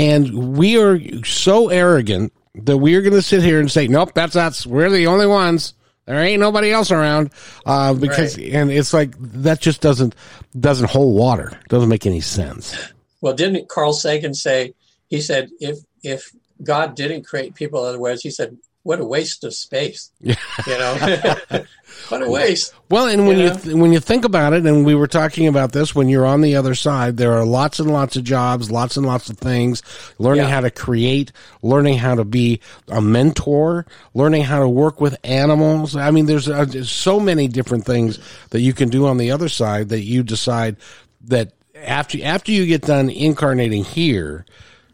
And 0.00 0.56
we 0.56 0.80
are 0.80 0.98
so 1.24 1.68
arrogant 1.68 2.32
that 2.54 2.78
we 2.78 2.94
are 2.94 3.02
going 3.02 3.12
to 3.12 3.20
sit 3.20 3.42
here 3.42 3.60
and 3.60 3.70
say, 3.70 3.86
nope, 3.86 4.12
that's 4.14 4.34
us. 4.34 4.66
We're 4.66 4.88
the 4.88 5.06
only 5.06 5.26
ones. 5.26 5.74
There 6.06 6.18
ain't 6.18 6.40
nobody 6.40 6.72
else 6.72 6.90
around. 6.90 7.32
Uh, 7.66 7.92
because, 7.92 8.38
right. 8.38 8.48
and 8.48 8.70
it's 8.70 8.94
like, 8.94 9.14
that 9.18 9.60
just 9.60 9.82
doesn't, 9.82 10.14
doesn't 10.58 10.90
hold 10.90 11.16
water. 11.16 11.52
Doesn't 11.68 11.90
make 11.90 12.06
any 12.06 12.22
sense. 12.22 12.74
Well, 13.20 13.34
didn't 13.34 13.68
Carl 13.68 13.92
Sagan 13.92 14.32
say, 14.32 14.72
he 15.08 15.20
said, 15.20 15.50
if, 15.60 15.76
if 16.02 16.32
God 16.64 16.94
didn't 16.94 17.26
create 17.26 17.54
people 17.54 17.84
otherwise, 17.84 18.22
he 18.22 18.30
said, 18.30 18.56
what 18.82 19.00
a 19.00 19.04
waste 19.04 19.44
of 19.44 19.54
space. 19.54 20.10
You 20.66 20.78
know, 20.78 21.36
what 22.08 22.22
a 22.22 22.30
waste. 22.30 22.74
Well, 22.90 23.06
and 23.06 23.26
when 23.26 23.38
you, 23.38 23.48
know? 23.48 23.58
you 23.64 23.76
when 23.78 23.92
you 23.92 24.00
think 24.00 24.24
about 24.24 24.52
it, 24.52 24.66
and 24.66 24.84
we 24.84 24.94
were 24.94 25.06
talking 25.06 25.46
about 25.46 25.72
this 25.72 25.94
when 25.94 26.08
you're 26.08 26.26
on 26.26 26.42
the 26.42 26.56
other 26.56 26.74
side, 26.74 27.16
there 27.16 27.32
are 27.32 27.44
lots 27.44 27.78
and 27.80 27.90
lots 27.90 28.16
of 28.16 28.24
jobs, 28.24 28.70
lots 28.70 28.96
and 28.96 29.06
lots 29.06 29.30
of 29.30 29.38
things. 29.38 29.82
Learning 30.18 30.44
yeah. 30.44 30.50
how 30.50 30.60
to 30.60 30.70
create, 30.70 31.32
learning 31.62 31.98
how 31.98 32.14
to 32.14 32.24
be 32.24 32.60
a 32.88 33.00
mentor, 33.00 33.86
learning 34.12 34.42
how 34.42 34.60
to 34.60 34.68
work 34.68 35.00
with 35.00 35.16
animals. 35.24 35.96
I 35.96 36.10
mean, 36.10 36.26
there's, 36.26 36.48
uh, 36.48 36.66
there's 36.66 36.90
so 36.90 37.18
many 37.18 37.48
different 37.48 37.86
things 37.86 38.18
that 38.50 38.60
you 38.60 38.74
can 38.74 38.90
do 38.90 39.06
on 39.06 39.16
the 39.16 39.30
other 39.30 39.48
side 39.48 39.88
that 39.88 40.02
you 40.02 40.22
decide 40.22 40.76
that 41.22 41.52
after 41.74 42.18
after 42.22 42.52
you 42.52 42.66
get 42.66 42.82
done 42.82 43.08
incarnating 43.08 43.84
here, 43.84 44.44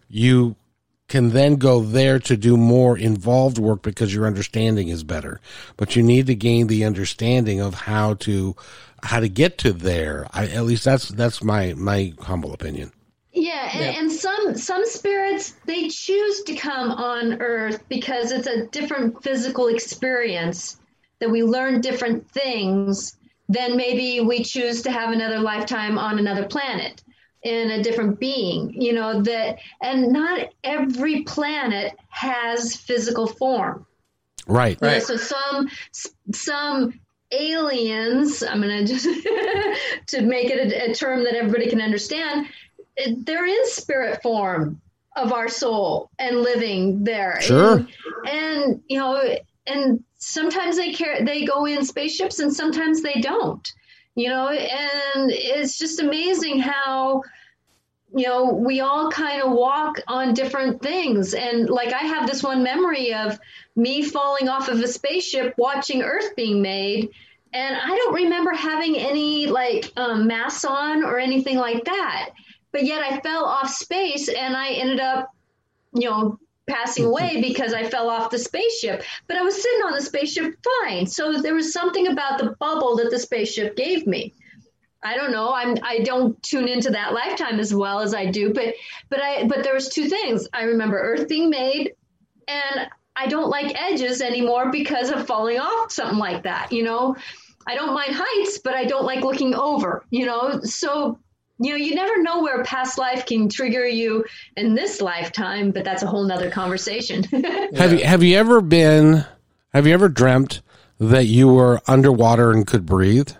you 0.09 0.55
can 1.09 1.31
then 1.31 1.57
go 1.57 1.81
there 1.83 2.19
to 2.19 2.37
do 2.37 2.57
more 2.57 2.99
involved 2.99 3.59
work 3.59 3.83
because 3.83 4.13
your 4.13 4.27
understanding 4.27 4.89
is 4.89 5.05
better. 5.05 5.41
But 5.77 5.95
you 5.95 6.03
need 6.03 6.27
to 6.27 6.35
gain 6.35 6.67
the 6.67 6.85
understanding 6.85 7.61
of 7.61 7.75
how 7.75 8.15
to 8.15 8.57
how 9.03 9.21
to 9.21 9.29
get 9.29 9.59
to 9.59 9.73
there. 9.73 10.27
I, 10.33 10.47
at 10.47 10.65
least 10.65 10.85
that's 10.85 11.09
that's 11.09 11.43
my 11.43 11.75
my 11.75 12.13
humble 12.21 12.53
opinion. 12.53 12.93
Yeah, 13.33 13.71
and, 13.73 13.81
yeah. 13.81 14.01
and 14.01 14.13
some 14.13 14.57
some 14.57 14.85
spirits 14.87 15.55
they 15.67 15.89
choose 15.89 16.43
to 16.45 16.55
come 16.55 16.91
on 16.91 17.41
Earth 17.41 17.85
because 17.89 18.33
it's 18.33 18.47
a 18.47 18.67
different 18.67 19.23
physical 19.23 19.69
experience 19.69 20.79
that 21.21 21.31
we 21.31 21.43
learn 21.43 21.81
different 21.81 22.29
things. 22.31 23.17
Then 23.49 23.77
maybe 23.77 24.21
we 24.21 24.43
choose 24.43 24.83
to 24.83 24.91
have 24.91 25.13
another 25.13 25.39
lifetime 25.39 25.99
on 25.99 26.19
another 26.19 26.47
planet 26.47 27.03
in 27.47 27.71
a 27.71 27.83
different 27.83 28.19
being 28.19 28.71
you 28.81 28.93
know 28.93 29.23
that 29.23 29.57
and 29.81 30.13
not 30.13 30.49
every 30.65 31.23
planet 31.23 31.93
has 32.09 32.77
physical 32.77 33.27
form 33.27 33.87
Right. 34.49 34.79
You 34.81 34.87
know, 34.87 34.93
Right. 34.95 35.03
so 35.03 35.17
some 35.17 35.69
some 36.33 37.01
aliens, 37.33 38.43
I'm 38.45 38.61
going 38.63 38.87
to 38.87 38.93
just 38.93 39.05
to 40.09 40.23
make 40.23 40.51
it 40.51 40.73
a, 40.73 40.91
a 40.91 40.95
term 40.95 41.25
that 41.25 41.35
everybody 41.35 41.69
can 41.69 41.81
understand. 41.81 42.47
it- 42.97 43.27
They're 43.27 43.47
in 43.47 43.67
spirit 43.71 44.23
form 44.23 44.81
of 45.17 45.33
our 45.33 45.49
soul 45.49 46.11
and 46.21 46.43
living 46.43 47.03
there. 47.05 47.41
Sure. 47.41 47.79
And, 47.79 47.89
and 48.27 48.83
you 48.89 48.99
know, 48.99 49.21
and 49.67 50.05
sometimes 50.19 50.77
they 50.77 50.93
care 50.93 51.25
they 51.25 51.45
go 51.45 51.65
in 51.67 51.85
spaceships 51.85 52.39
and 52.39 52.55
sometimes 52.55 53.03
they 53.03 53.15
don't. 53.21 53.67
You 54.15 54.29
know, 54.31 54.49
and 54.49 55.31
it's 55.31 55.77
just 55.77 56.01
amazing 56.01 56.61
how 56.61 57.23
you 58.17 58.27
know, 58.27 58.47
we 58.47 58.81
all 58.81 59.11
kind 59.11 59.43
of 59.43 59.53
walk 59.53 60.01
on 60.09 60.33
different 60.33 60.81
things. 60.81 61.35
And 61.35 61.69
like 61.69 61.93
I 61.93 61.99
have 61.99 62.27
this 62.27 62.43
one 62.43 62.63
memory 62.63 63.13
of 63.13 63.39
me 63.77 64.03
falling 64.03 64.49
off 64.49 64.69
of 64.69 64.81
a 64.81 64.89
spaceship 64.89 65.53
watching 65.59 66.01
Earth 66.01 66.35
being 66.35 66.63
made. 66.63 67.11
And 67.53 67.77
I 67.77 67.89
don't 67.89 68.15
remember 68.15 68.53
having 68.53 68.97
any 68.97 69.49
like 69.49 69.93
um, 69.99 70.27
masks 70.27 70.65
on 70.65 71.05
or 71.05 71.19
anything 71.19 71.59
like 71.59 71.85
that. 71.85 72.31
But 72.73 72.85
yet 72.85 73.03
I 73.03 73.21
fell 73.21 73.45
off 73.45 73.69
space 73.69 74.31
and 74.31 74.57
I 74.57 74.71
ended 74.71 75.01
up, 75.01 75.31
you 75.93 76.09
know, 76.09 76.39
passing 76.67 77.05
away 77.05 77.43
because 77.43 77.75
I 77.75 77.85
fell 77.85 78.09
off 78.09 78.31
the 78.31 78.39
spaceship. 78.39 79.03
But 79.29 79.37
I 79.37 79.43
was 79.43 79.63
sitting 79.63 79.83
on 79.83 79.93
the 79.93 80.01
spaceship 80.01 80.57
fine. 80.81 81.07
So 81.07 81.43
there 81.43 81.55
was 81.55 81.71
something 81.71 82.07
about 82.07 82.39
the 82.39 82.57
bubble 82.59 82.97
that 82.97 83.11
the 83.11 83.19
spaceship 83.19 83.77
gave 83.77 84.07
me. 84.07 84.33
I 85.05 85.17
don't 85.17 85.31
know. 85.31 85.53
I'm 85.53 85.77
I 85.83 86.01
don't 86.01 86.41
tune 86.43 86.69
into 86.69 86.91
that 86.91 87.13
lifetime 87.13 87.61
as 87.61 87.75
well 87.75 88.01
as 88.01 88.15
I 88.15 88.27
do, 88.27 88.53
but 88.53 88.75
but 89.09 89.23
I 89.23 89.47
but 89.47 89.63
there 89.63 89.75
was 89.75 89.89
two 89.89 90.09
things. 90.09 90.49
I 90.53 90.65
remember 90.65 90.99
Earth 90.99 91.29
being 91.29 91.51
made, 91.51 91.95
and 92.49 92.89
I 93.15 93.27
don't 93.27 93.49
like 93.49 93.81
edges 93.81 94.21
anymore 94.21 94.71
because 94.71 95.11
of 95.11 95.27
falling 95.27 95.59
off 95.59 95.93
something 95.93 96.19
like 96.19 96.43
that. 96.43 96.73
You 96.73 96.83
know, 96.83 97.17
I 97.67 97.75
don't 97.75 97.95
mind 97.95 98.13
heights, 98.15 98.59
but 98.59 98.75
I 98.75 98.85
don't 98.85 99.05
like 99.05 99.23
looking 99.23 99.55
over. 99.55 100.05
You 100.11 100.27
know, 100.27 100.61
so 100.63 101.19
you 101.59 101.71
know 101.71 101.77
you 101.77 101.95
never 101.95 102.23
know 102.23 102.43
where 102.43 102.65
past 102.65 102.99
life 102.99 103.27
can 103.27 103.49
trigger 103.49 103.87
you 103.87 104.25
in 104.57 104.75
this 104.75 105.01
lifetime, 105.01 105.71
but 105.71 105.85
that's 105.85 106.03
a 106.03 106.07
whole 106.07 106.25
nother 106.25 106.51
conversation. 106.51 107.23
Have 107.77 107.93
you 107.93 108.05
have 108.05 108.23
you 108.23 108.37
ever 108.37 108.61
been? 108.61 109.25
Have 109.73 109.87
you 109.87 109.93
ever 109.93 110.09
dreamt 110.09 110.63
that 110.99 111.27
you 111.27 111.49
were 111.49 111.81
underwater 111.87 112.51
and 112.51 112.67
could 112.67 112.87
breathe? 112.87 113.31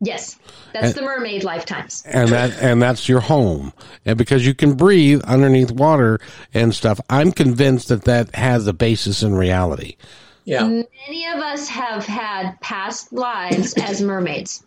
Yes, 0.00 0.38
that's 0.72 0.94
the 0.94 1.02
mermaid 1.02 1.44
lifetimes. 1.44 2.02
and 2.06 2.28
that 2.30 2.50
and 2.62 2.82
that's 2.82 3.08
your 3.08 3.20
home 3.20 3.72
and 4.04 4.18
because 4.18 4.44
you 4.46 4.54
can 4.54 4.74
breathe 4.74 5.22
underneath 5.22 5.70
water 5.70 6.18
and 6.52 6.74
stuff 6.74 7.00
i'm 7.08 7.30
convinced 7.32 7.88
that 7.88 8.04
that 8.04 8.34
has 8.34 8.66
a 8.66 8.72
basis 8.72 9.22
in 9.22 9.34
reality 9.34 9.96
Yeah. 10.44 10.64
Many 10.66 11.26
of 11.32 11.38
us 11.38 11.68
have 11.68 12.04
had 12.04 12.60
past 12.60 13.12
lives 13.12 13.72
as 13.74 14.02
mermaids. 14.02 14.62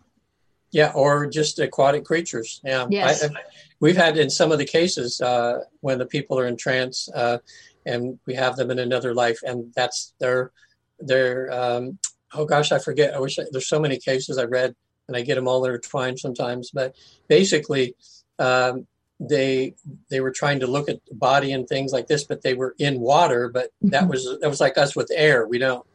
Yeah, 0.71 0.91
or 0.95 1.27
just 1.27 1.59
aquatic 1.59 2.03
creatures. 2.03 2.59
Yeah. 2.63 2.87
Yes. 2.89 3.23
I, 3.23 3.27
I- 3.27 3.31
we've 3.79 3.95
had 3.95 4.17
in 4.17 4.29
some 4.29 4.51
of 4.51 4.57
the 4.57 4.65
cases 4.65 5.21
uh, 5.21 5.59
when 5.81 5.97
the 5.99 6.05
people 6.07 6.39
are 6.39 6.47
in 6.47 6.57
trance 6.57 7.07
uh, 7.13 7.37
and 7.85 8.17
we 8.25 8.33
have 8.33 8.55
them 8.55 8.71
in 8.71 8.79
another 8.79 9.13
life, 9.13 9.39
and 9.43 9.71
that's 9.75 10.13
their 10.19 10.51
their. 10.99 11.51
Um, 11.53 11.99
oh 12.33 12.45
gosh, 12.45 12.71
I 12.71 12.79
forget. 12.79 13.13
I 13.13 13.19
wish 13.19 13.37
I, 13.39 13.43
there's 13.51 13.69
so 13.69 13.79
many 13.79 13.97
cases 13.97 14.37
I 14.39 14.43
read, 14.45 14.75
and 15.07 15.15
I 15.15 15.21
get 15.21 15.35
them 15.35 15.47
all 15.47 15.63
intertwined 15.65 16.19
sometimes. 16.19 16.71
But 16.71 16.95
basically, 17.27 17.95
um, 18.39 18.87
they 19.19 19.73
they 20.09 20.21
were 20.21 20.31
trying 20.31 20.59
to 20.59 20.67
look 20.67 20.89
at 20.89 20.99
the 21.07 21.15
body 21.15 21.51
and 21.51 21.67
things 21.67 21.91
like 21.91 22.07
this, 22.07 22.23
but 22.23 22.41
they 22.41 22.53
were 22.53 22.75
in 22.77 22.99
water. 22.99 23.49
But 23.49 23.71
that 23.81 24.03
Mhm. 24.03 24.09
was 24.09 24.37
that 24.41 24.49
was 24.49 24.61
like 24.61 24.77
us 24.77 24.95
with 24.95 25.11
air. 25.13 25.47
We 25.47 25.57
don't, 25.57 25.85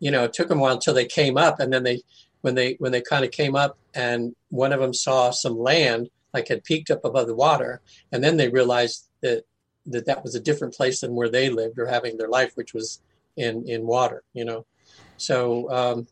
you 0.00 0.10
know, 0.10 0.24
it 0.24 0.32
took 0.32 0.48
them 0.48 0.58
a 0.58 0.62
while 0.62 0.74
until 0.74 0.94
they 0.94 1.06
came 1.06 1.36
up, 1.36 1.60
and 1.60 1.72
then 1.72 1.84
they 1.84 2.02
when 2.40 2.54
they 2.54 2.74
when 2.80 2.92
they 2.92 3.00
kind 3.00 3.24
of 3.24 3.30
came 3.30 3.54
up 3.54 3.78
and 3.94 4.34
one 4.50 4.72
of 4.72 4.80
them 4.80 4.92
saw 4.92 5.30
some 5.30 5.56
land 5.58 6.10
like 6.34 6.48
had 6.48 6.64
peaked 6.64 6.90
up 6.90 7.04
above 7.04 7.26
the 7.28 7.34
water 7.34 7.80
and 8.10 8.22
then 8.22 8.36
they 8.36 8.48
realized 8.48 9.08
that 9.22 9.44
that 9.86 10.06
that 10.06 10.22
was 10.24 10.34
a 10.34 10.40
different 10.40 10.74
place 10.74 11.00
than 11.00 11.14
where 11.14 11.28
they 11.28 11.50
lived 11.50 11.78
or 11.78 11.86
having 11.86 12.16
their 12.16 12.28
life 12.28 12.50
which 12.56 12.74
was 12.74 13.00
in 13.36 13.64
in 13.68 13.86
water 13.86 14.24
you 14.32 14.44
know 14.44 14.66
so 15.16 15.70
um 15.70 16.08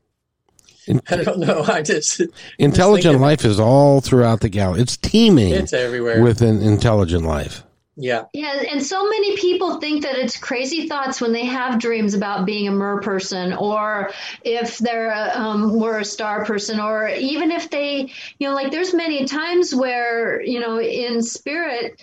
In- 0.87 1.01
i 1.11 1.17
don't 1.17 1.39
know. 1.39 1.65
I 1.67 1.83
just 1.83 2.21
intelligent 2.59 3.13
thinking- 3.13 3.21
life 3.21 3.45
is 3.45 3.61
all 3.61 4.01
throughout 4.01 4.41
the 4.41 4.49
galaxy 4.49 4.83
it's 4.83 4.97
teeming 4.97 5.53
it's 5.53 5.73
everywhere. 5.73 6.23
with 6.23 6.43
an 6.43 6.63
intelligent 6.63 7.25
life. 7.25 7.65
Yeah. 7.97 8.25
Yeah, 8.33 8.63
and 8.71 8.83
so 8.83 9.05
many 9.05 9.37
people 9.37 9.79
think 9.79 10.03
that 10.05 10.17
it's 10.17 10.37
crazy 10.39 10.89
thoughts 10.89 11.21
when 11.21 11.33
they 11.33 11.45
have 11.45 11.79
dreams 11.79 12.15
about 12.15 12.47
being 12.47 12.67
a 12.67 12.71
mer 12.71 13.01
person, 13.03 13.53
or 13.53 14.11
if 14.43 14.79
they're 14.79 15.13
um, 15.35 15.79
were 15.79 15.99
a 15.99 16.05
star 16.05 16.45
person, 16.47 16.81
or 16.81 17.09
even 17.09 17.51
if 17.51 17.69
they, 17.69 18.11
you 18.39 18.49
know, 18.49 18.55
like 18.55 18.71
there's 18.71 18.95
many 18.95 19.27
times 19.27 19.75
where 19.75 20.41
you 20.43 20.61
know 20.61 20.81
in 20.81 21.23
spirit. 21.23 22.01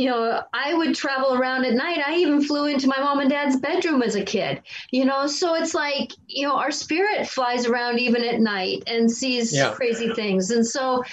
You 0.00 0.06
know, 0.06 0.42
I 0.54 0.72
would 0.72 0.94
travel 0.94 1.34
around 1.34 1.66
at 1.66 1.74
night. 1.74 2.00
I 2.06 2.16
even 2.16 2.42
flew 2.42 2.64
into 2.64 2.88
my 2.88 2.98
mom 3.00 3.20
and 3.20 3.28
dad's 3.28 3.56
bedroom 3.60 4.00
as 4.02 4.14
a 4.14 4.24
kid. 4.24 4.62
You 4.90 5.04
know, 5.04 5.26
so 5.26 5.54
it's 5.54 5.74
like, 5.74 6.12
you 6.26 6.46
know, 6.46 6.56
our 6.56 6.70
spirit 6.70 7.26
flies 7.28 7.66
around 7.66 7.98
even 8.00 8.24
at 8.24 8.40
night 8.40 8.82
and 8.86 9.10
sees 9.10 9.54
Yeah. 9.54 9.72
crazy 9.72 10.14
things. 10.14 10.50
And 10.50 10.66
so, 10.66 11.04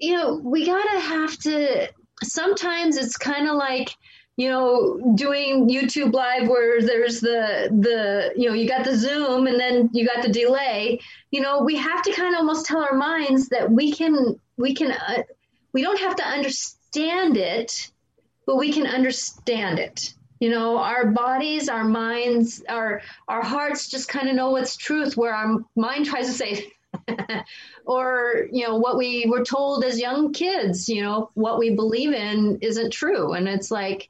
you 0.00 0.16
know, 0.16 0.34
we 0.42 0.66
gotta 0.66 0.98
have 0.98 1.38
to 1.38 1.88
sometimes 2.24 2.96
it's 2.96 3.16
kind 3.16 3.48
of 3.48 3.54
like 3.54 3.90
you 4.36 4.48
know 4.48 4.98
doing 5.14 5.68
youtube 5.68 6.12
live 6.12 6.48
where 6.48 6.80
there's 6.80 7.20
the 7.20 7.68
the 7.80 8.32
you 8.36 8.48
know 8.48 8.54
you 8.54 8.66
got 8.66 8.84
the 8.84 8.96
zoom 8.96 9.46
and 9.46 9.58
then 9.60 9.90
you 9.92 10.06
got 10.06 10.22
the 10.22 10.28
delay 10.28 10.98
you 11.30 11.40
know 11.40 11.62
we 11.62 11.76
have 11.76 12.02
to 12.02 12.12
kind 12.12 12.34
of 12.34 12.38
almost 12.40 12.66
tell 12.66 12.82
our 12.82 12.94
minds 12.94 13.48
that 13.48 13.70
we 13.70 13.92
can 13.92 14.38
we 14.56 14.74
can 14.74 14.92
uh, 14.92 15.22
we 15.72 15.82
don't 15.82 16.00
have 16.00 16.16
to 16.16 16.24
understand 16.24 17.36
it 17.36 17.90
but 18.46 18.56
we 18.56 18.72
can 18.72 18.86
understand 18.86 19.78
it. 19.78 20.14
You 20.40 20.50
know 20.50 20.76
our 20.76 21.06
bodies 21.06 21.70
our 21.70 21.84
minds 21.84 22.62
our 22.68 23.00
our 23.28 23.42
hearts 23.42 23.88
just 23.88 24.08
kind 24.08 24.28
of 24.28 24.34
know 24.34 24.50
what's 24.50 24.76
truth 24.76 25.16
where 25.16 25.32
our 25.32 25.58
mind 25.74 26.04
tries 26.04 26.26
to 26.26 26.32
say 26.32 26.72
or 27.86 28.46
you 28.52 28.66
know 28.66 28.76
what 28.76 28.96
we 28.96 29.26
were 29.28 29.44
told 29.44 29.84
as 29.84 29.98
young 29.98 30.32
kids 30.32 30.88
you 30.88 31.02
know 31.02 31.30
what 31.34 31.58
we 31.58 31.74
believe 31.74 32.12
in 32.12 32.58
isn't 32.60 32.92
true. 32.92 33.32
And 33.32 33.48
it's 33.48 33.70
like 33.70 34.08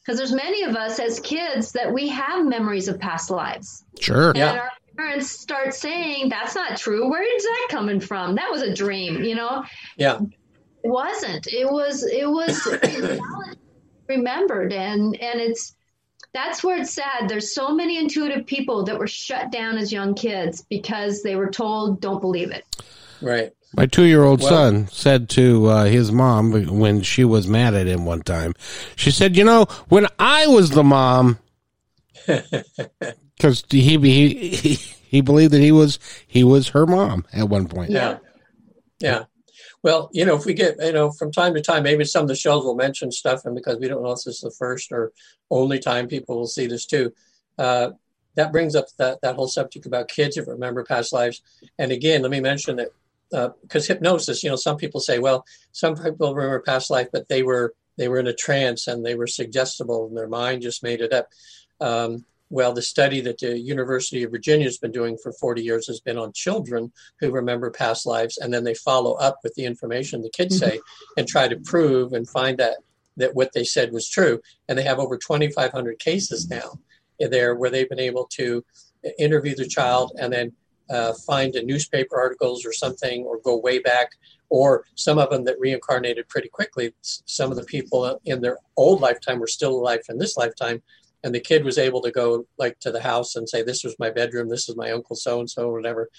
because 0.00 0.18
there's 0.18 0.32
many 0.32 0.62
of 0.64 0.76
us 0.76 0.98
as 0.98 1.18
kids 1.20 1.72
that 1.72 1.92
we 1.92 2.08
have 2.08 2.44
memories 2.44 2.88
of 2.88 3.00
past 3.00 3.30
lives. 3.30 3.84
Sure. 4.00 4.32
Yeah. 4.34 4.50
and 4.50 4.58
our 4.60 4.70
parents 4.96 5.30
start 5.30 5.74
saying 5.74 6.28
that's 6.28 6.54
not 6.54 6.76
true. 6.76 7.08
Where 7.10 7.22
is 7.22 7.42
that 7.42 7.68
coming 7.70 8.00
from? 8.00 8.34
That 8.34 8.50
was 8.50 8.62
a 8.62 8.74
dream 8.74 9.24
you 9.24 9.34
know? 9.34 9.64
Yeah. 9.96 10.20
It 10.82 10.90
wasn't. 10.90 11.46
It 11.46 11.70
was 11.70 12.04
it 12.04 12.28
was 12.28 12.62
remembered. 14.08 14.72
And 14.72 15.16
and 15.20 15.40
it's 15.40 15.74
that's 16.32 16.64
where 16.64 16.80
it's 16.80 16.90
sad. 16.90 17.28
There's 17.28 17.54
so 17.54 17.72
many 17.74 17.98
intuitive 17.98 18.46
people 18.46 18.84
that 18.84 18.98
were 18.98 19.06
shut 19.06 19.52
down 19.52 19.78
as 19.78 19.92
young 19.92 20.14
kids 20.14 20.62
because 20.62 21.22
they 21.22 21.36
were 21.36 21.50
told 21.50 22.00
don't 22.00 22.20
believe 22.20 22.50
it. 22.50 22.64
Right. 23.22 23.52
My 23.76 23.86
two-year-old 23.86 24.40
Well- 24.40 24.50
son 24.50 24.88
said 24.88 25.28
to 25.30 25.66
uh, 25.66 25.84
his 25.84 26.12
mom 26.12 26.78
when 26.78 27.02
she 27.02 27.24
was 27.24 27.46
mad 27.48 27.74
at 27.74 27.86
him 27.88 28.04
one 28.04 28.22
time 28.22 28.54
she 28.94 29.10
said 29.10 29.36
you 29.36 29.42
know 29.42 29.64
when 29.88 30.06
i 30.20 30.46
was 30.46 30.70
the 30.70 30.84
mom 30.84 31.40
because 32.26 33.64
he, 33.68 33.98
he 33.98 34.28
he 34.54 34.74
he 34.74 35.20
believed 35.20 35.52
that 35.52 35.60
he 35.60 35.72
was 35.72 35.98
he 36.26 36.44
was 36.44 36.68
her 36.68 36.86
mom 36.86 37.24
at 37.32 37.48
one 37.48 37.66
point. 37.66 37.90
Yeah. 37.90 38.18
Yeah 39.00 39.24
well 39.84 40.10
you 40.12 40.24
know 40.24 40.34
if 40.34 40.44
we 40.44 40.52
get 40.52 40.76
you 40.82 40.92
know 40.92 41.12
from 41.12 41.30
time 41.30 41.54
to 41.54 41.60
time 41.60 41.84
maybe 41.84 42.04
some 42.04 42.22
of 42.22 42.28
the 42.28 42.34
shows 42.34 42.64
will 42.64 42.74
mention 42.74 43.12
stuff 43.12 43.44
and 43.44 43.54
because 43.54 43.78
we 43.78 43.86
don't 43.86 44.02
know 44.02 44.10
if 44.10 44.24
this 44.24 44.36
is 44.36 44.40
the 44.40 44.50
first 44.50 44.90
or 44.90 45.12
only 45.50 45.78
time 45.78 46.08
people 46.08 46.36
will 46.36 46.48
see 46.48 46.66
this 46.66 46.86
too 46.86 47.12
uh, 47.58 47.90
that 48.34 48.50
brings 48.50 48.74
up 48.74 48.86
that, 48.98 49.20
that 49.22 49.36
whole 49.36 49.46
subject 49.46 49.86
about 49.86 50.08
kids 50.08 50.36
if 50.36 50.48
remember 50.48 50.82
past 50.82 51.12
lives. 51.12 51.40
And 51.78 51.92
again 51.92 52.22
let 52.22 52.32
me 52.32 52.40
mention 52.40 52.76
that 52.76 52.90
because 53.62 53.86
hypnosis 53.86 54.42
you 54.42 54.50
know 54.50 54.56
some 54.56 54.76
people 54.76 55.00
say 55.00 55.18
well 55.18 55.44
some 55.72 55.94
people 55.94 56.34
remember 56.34 56.60
past 56.60 56.90
life 56.90 57.08
but 57.12 57.28
they 57.28 57.42
were 57.42 57.74
they 57.96 58.08
were 58.08 58.18
in 58.18 58.26
a 58.26 58.34
trance 58.34 58.86
and 58.86 59.04
they 59.04 59.14
were 59.14 59.26
suggestible 59.26 60.06
and 60.06 60.16
their 60.16 60.28
mind 60.28 60.62
just 60.62 60.82
made 60.82 61.00
it 61.00 61.12
up. 61.12 61.28
Um, 61.80 62.24
well, 62.54 62.72
the 62.72 62.82
study 62.82 63.20
that 63.22 63.38
the 63.38 63.58
University 63.58 64.22
of 64.22 64.30
Virginia 64.30 64.66
has 64.66 64.78
been 64.78 64.92
doing 64.92 65.18
for 65.20 65.32
40 65.32 65.60
years 65.60 65.88
has 65.88 65.98
been 65.98 66.16
on 66.16 66.32
children 66.32 66.92
who 67.18 67.32
remember 67.32 67.68
past 67.68 68.06
lives, 68.06 68.38
and 68.38 68.54
then 68.54 68.62
they 68.62 68.74
follow 68.74 69.14
up 69.14 69.38
with 69.42 69.52
the 69.54 69.64
information 69.64 70.22
the 70.22 70.30
kids 70.30 70.60
mm-hmm. 70.60 70.70
say 70.70 70.80
and 71.16 71.26
try 71.26 71.48
to 71.48 71.56
prove 71.56 72.12
and 72.12 72.28
find 72.28 72.58
that 72.58 72.76
that 73.16 73.34
what 73.34 73.52
they 73.54 73.64
said 73.64 73.90
was 73.90 74.08
true. 74.08 74.40
And 74.68 74.78
they 74.78 74.84
have 74.84 75.00
over 75.00 75.18
2,500 75.18 75.98
cases 75.98 76.46
mm-hmm. 76.46 76.60
now 76.60 77.28
there 77.28 77.56
where 77.56 77.70
they've 77.70 77.88
been 77.88 77.98
able 77.98 78.26
to 78.26 78.64
uh, 79.04 79.08
interview 79.18 79.56
the 79.56 79.66
child 79.66 80.12
and 80.20 80.32
then 80.32 80.52
uh, 80.90 81.12
find 81.26 81.56
a 81.56 81.64
newspaper 81.64 82.16
articles 82.16 82.64
or 82.64 82.72
something, 82.72 83.24
or 83.24 83.40
go 83.40 83.56
way 83.56 83.80
back, 83.80 84.10
or 84.48 84.84
some 84.94 85.18
of 85.18 85.28
them 85.30 85.42
that 85.42 85.58
reincarnated 85.58 86.28
pretty 86.28 86.48
quickly. 86.48 86.94
S- 87.02 87.24
Some 87.26 87.50
of 87.50 87.56
the 87.56 87.64
people 87.64 88.20
in 88.24 88.40
their 88.40 88.58
old 88.76 89.00
lifetime 89.00 89.40
were 89.40 89.48
still 89.48 89.74
alive 89.74 90.02
in 90.08 90.18
this 90.18 90.36
lifetime 90.36 90.82
and 91.24 91.34
the 91.34 91.40
kid 91.40 91.64
was 91.64 91.78
able 91.78 92.02
to 92.02 92.12
go 92.12 92.46
like 92.58 92.78
to 92.80 92.92
the 92.92 93.00
house 93.00 93.34
and 93.34 93.48
say, 93.48 93.62
"This 93.62 93.82
was 93.82 93.98
my 93.98 94.10
bedroom. 94.10 94.48
This 94.48 94.68
is 94.68 94.76
my 94.76 94.92
uncle 94.92 95.16
so 95.16 95.40
and 95.40 95.50
so, 95.50 95.70
whatever." 95.70 96.10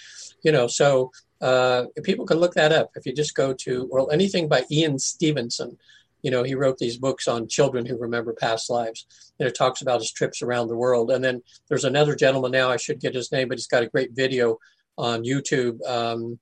You 0.43 0.51
know, 0.51 0.67
so 0.67 1.11
uh, 1.41 1.85
people 2.03 2.25
can 2.25 2.39
look 2.39 2.55
that 2.55 2.73
up 2.73 2.89
if 2.95 3.05
you 3.05 3.13
just 3.13 3.35
go 3.35 3.53
to 3.53 3.87
well 3.91 4.09
anything 4.11 4.49
by 4.49 4.65
Ian 4.69 4.99
Stevenson. 4.99 5.77
You 6.23 6.31
know, 6.31 6.41
he 6.41 6.55
wrote 6.55 6.79
these 6.79 6.97
books 6.97 7.27
on 7.27 7.47
children 7.47 7.85
who 7.85 7.97
remember 7.99 8.33
past 8.33 8.67
lives. 8.71 9.05
And 9.39 9.47
it 9.47 9.53
talks 9.53 9.83
about 9.83 9.99
his 9.99 10.11
trips 10.11 10.41
around 10.41 10.69
the 10.69 10.75
world. 10.75 11.11
And 11.11 11.23
then 11.23 11.43
there's 11.69 11.83
another 11.83 12.15
gentleman 12.15 12.51
now. 12.51 12.71
I 12.71 12.77
should 12.77 12.99
get 12.99 13.13
his 13.13 13.31
name, 13.31 13.47
but 13.47 13.59
he's 13.59 13.67
got 13.67 13.83
a 13.83 13.89
great 13.89 14.13
video 14.13 14.57
on 14.97 15.23
YouTube. 15.23 15.87
Um, 15.87 16.39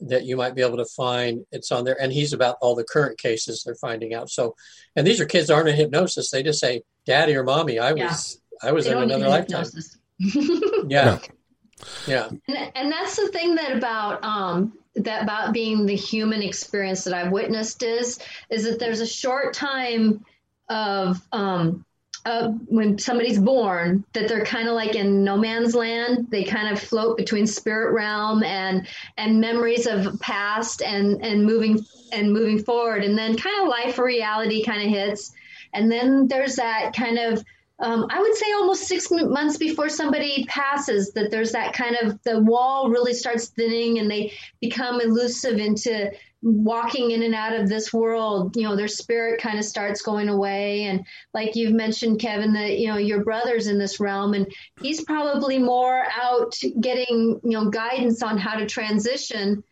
that 0.00 0.24
you 0.24 0.36
might 0.36 0.54
be 0.54 0.62
able 0.62 0.76
to 0.76 0.84
find. 0.84 1.46
It's 1.52 1.72
on 1.72 1.84
there, 1.84 2.00
and 2.00 2.12
he's 2.12 2.32
about 2.32 2.56
all 2.60 2.74
the 2.74 2.84
current 2.84 3.18
cases 3.18 3.62
they're 3.62 3.74
finding 3.76 4.12
out. 4.14 4.28
So, 4.28 4.54
and 4.96 5.06
these 5.06 5.20
are 5.20 5.26
kids 5.26 5.50
aren't 5.50 5.68
in 5.68 5.76
hypnosis; 5.76 6.30
they 6.30 6.42
just 6.42 6.60
say, 6.60 6.82
"Daddy 7.06 7.34
or 7.34 7.44
mommy, 7.44 7.78
I 7.78 7.92
was. 7.92 8.40
I 8.62 8.72
was 8.72 8.86
they 8.86 8.92
in 8.92 8.98
another 8.98 9.28
lifetime." 9.28 9.66
yeah, 10.88 11.18
yeah, 12.06 12.28
and, 12.48 12.72
and, 12.74 12.92
that's 12.92 13.16
the 13.16 13.28
thing 13.28 13.56
that 13.56 13.76
about 13.76 14.22
um, 14.24 14.72
that 14.96 15.22
about 15.22 15.52
being 15.52 15.86
the 15.86 15.96
human 15.96 16.42
experience 16.42 17.04
that 17.04 17.14
I've 17.14 17.32
witnessed 17.32 17.82
is 17.82 18.18
is 18.48 18.64
that 18.64 18.78
there's 18.78 19.00
a 19.00 19.06
short 19.06 19.54
time 19.54 20.24
of 20.68 21.20
um, 21.32 21.84
uh, 22.26 22.48
when 22.68 22.98
somebody's 22.98 23.38
born 23.38 24.04
that 24.14 24.28
they're 24.28 24.44
kind 24.44 24.68
of 24.68 24.74
like 24.74 24.94
in 24.94 25.24
no 25.24 25.36
man's 25.36 25.74
land. 25.74 26.28
They 26.30 26.44
kind 26.44 26.72
of 26.72 26.80
float 26.80 27.16
between 27.16 27.46
spirit 27.46 27.92
realm 27.92 28.42
and 28.42 28.86
and 29.18 29.40
memories 29.40 29.86
of 29.86 30.18
past 30.20 30.80
and 30.82 31.22
and 31.24 31.44
moving 31.44 31.84
and 32.12 32.32
moving 32.32 32.62
forward. 32.62 33.04
And 33.04 33.18
then 33.18 33.36
kind 33.36 33.62
of 33.62 33.68
life 33.68 33.98
or 33.98 34.04
reality 34.04 34.64
kind 34.64 34.82
of 34.82 34.88
hits 34.88 35.32
and 35.74 35.90
then 35.90 36.28
there's 36.28 36.56
that 36.56 36.94
kind 36.94 37.18
of 37.18 37.44
um, 37.80 38.06
I 38.08 38.20
would 38.20 38.34
say 38.36 38.52
almost 38.52 38.86
six 38.86 39.10
months 39.10 39.56
before 39.56 39.88
somebody 39.88 40.44
passes, 40.48 41.12
that 41.14 41.30
there's 41.30 41.52
that 41.52 41.72
kind 41.72 41.96
of 41.96 42.22
the 42.22 42.38
wall 42.38 42.88
really 42.88 43.12
starts 43.12 43.48
thinning 43.48 43.98
and 43.98 44.08
they 44.08 44.32
become 44.60 45.00
elusive 45.00 45.58
into 45.58 46.12
walking 46.40 47.10
in 47.10 47.22
and 47.22 47.34
out 47.34 47.58
of 47.58 47.68
this 47.68 47.92
world. 47.92 48.54
You 48.54 48.62
know, 48.62 48.76
their 48.76 48.86
spirit 48.86 49.40
kind 49.40 49.58
of 49.58 49.64
starts 49.64 50.02
going 50.02 50.28
away. 50.28 50.84
And 50.84 51.04
like 51.32 51.56
you've 51.56 51.72
mentioned, 51.72 52.20
Kevin, 52.20 52.52
that, 52.52 52.78
you 52.78 52.86
know, 52.86 52.96
your 52.98 53.24
brother's 53.24 53.66
in 53.66 53.78
this 53.78 53.98
realm 53.98 54.34
and 54.34 54.46
he's 54.80 55.02
probably 55.02 55.58
more 55.58 56.04
out 56.14 56.54
getting, 56.80 57.40
you 57.42 57.50
know, 57.50 57.70
guidance 57.70 58.22
on 58.22 58.38
how 58.38 58.56
to 58.56 58.66
transition 58.66 59.64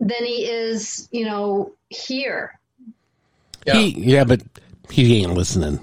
than 0.00 0.24
he 0.24 0.50
is, 0.50 1.08
you 1.12 1.24
know, 1.24 1.72
here. 1.88 2.60
Yeah, 3.64 3.74
he, 3.74 3.88
yeah 3.98 4.24
but 4.24 4.42
he 4.90 5.22
ain't 5.22 5.34
listening. 5.34 5.80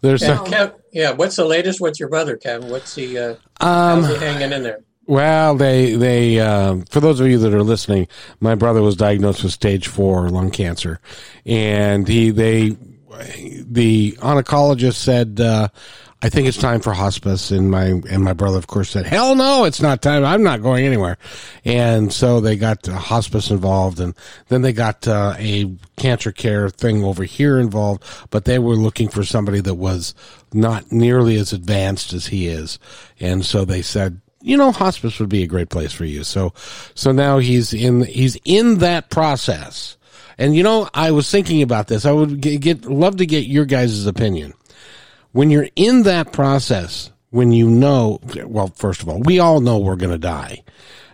There's 0.00 0.22
yeah, 0.22 0.38
Kev, 0.38 0.74
yeah. 0.92 1.12
What's 1.12 1.36
the 1.36 1.44
latest 1.44 1.80
with 1.80 2.00
your 2.00 2.08
brother, 2.08 2.36
Kevin? 2.36 2.70
What's 2.70 2.94
he? 2.94 3.16
Uh, 3.16 3.34
um, 3.60 4.02
how's 4.02 4.08
he 4.08 4.16
hanging 4.16 4.52
in 4.52 4.62
there? 4.62 4.82
Well, 5.06 5.56
they 5.56 5.94
they 5.94 6.40
uh, 6.40 6.76
for 6.90 7.00
those 7.00 7.20
of 7.20 7.26
you 7.26 7.38
that 7.38 7.54
are 7.54 7.62
listening, 7.62 8.08
my 8.40 8.54
brother 8.54 8.82
was 8.82 8.96
diagnosed 8.96 9.42
with 9.42 9.52
stage 9.52 9.88
four 9.88 10.28
lung 10.28 10.50
cancer, 10.50 11.00
and 11.44 12.06
he 12.06 12.30
they 12.30 12.76
the 13.66 14.12
oncologist 14.20 14.94
said 14.94 15.40
uh, 15.40 15.68
I 16.24 16.28
think 16.28 16.46
it's 16.46 16.56
time 16.56 16.80
for 16.80 16.92
hospice. 16.92 17.50
And 17.50 17.68
my, 17.68 18.00
and 18.08 18.22
my 18.22 18.32
brother, 18.32 18.56
of 18.56 18.68
course, 18.68 18.90
said, 18.90 19.06
hell 19.06 19.34
no, 19.34 19.64
it's 19.64 19.82
not 19.82 20.02
time. 20.02 20.24
I'm 20.24 20.44
not 20.44 20.62
going 20.62 20.86
anywhere. 20.86 21.18
And 21.64 22.12
so 22.12 22.40
they 22.40 22.56
got 22.56 22.88
uh, 22.88 22.92
hospice 22.92 23.50
involved 23.50 23.98
and 23.98 24.14
then 24.48 24.62
they 24.62 24.72
got 24.72 25.08
uh, 25.08 25.34
a 25.36 25.74
cancer 25.96 26.30
care 26.30 26.70
thing 26.70 27.02
over 27.02 27.24
here 27.24 27.58
involved, 27.58 28.04
but 28.30 28.44
they 28.44 28.60
were 28.60 28.76
looking 28.76 29.08
for 29.08 29.24
somebody 29.24 29.60
that 29.62 29.74
was 29.74 30.14
not 30.52 30.92
nearly 30.92 31.36
as 31.36 31.52
advanced 31.52 32.12
as 32.12 32.28
he 32.28 32.46
is. 32.46 32.78
And 33.18 33.44
so 33.44 33.64
they 33.64 33.82
said, 33.82 34.20
you 34.40 34.56
know, 34.56 34.70
hospice 34.70 35.18
would 35.18 35.28
be 35.28 35.42
a 35.42 35.48
great 35.48 35.70
place 35.70 35.92
for 35.92 36.04
you. 36.04 36.22
So, 36.22 36.52
so 36.94 37.10
now 37.10 37.38
he's 37.38 37.74
in, 37.74 38.04
he's 38.04 38.36
in 38.44 38.78
that 38.78 39.10
process. 39.10 39.96
And 40.38 40.54
you 40.56 40.62
know, 40.62 40.88
I 40.94 41.10
was 41.10 41.30
thinking 41.30 41.62
about 41.62 41.88
this. 41.88 42.04
I 42.06 42.12
would 42.12 42.40
get, 42.40 42.60
get 42.60 42.84
love 42.86 43.16
to 43.16 43.26
get 43.26 43.46
your 43.46 43.64
guys' 43.64 44.06
opinion 44.06 44.54
when 45.32 45.50
you're 45.50 45.68
in 45.76 46.04
that 46.04 46.32
process, 46.32 47.10
when 47.30 47.52
you 47.52 47.68
know, 47.68 48.20
well, 48.44 48.68
first 48.68 49.02
of 49.02 49.08
all, 49.08 49.20
we 49.20 49.38
all 49.38 49.60
know 49.60 49.78
we're 49.78 49.96
going 49.96 50.12
to 50.12 50.18
die. 50.18 50.62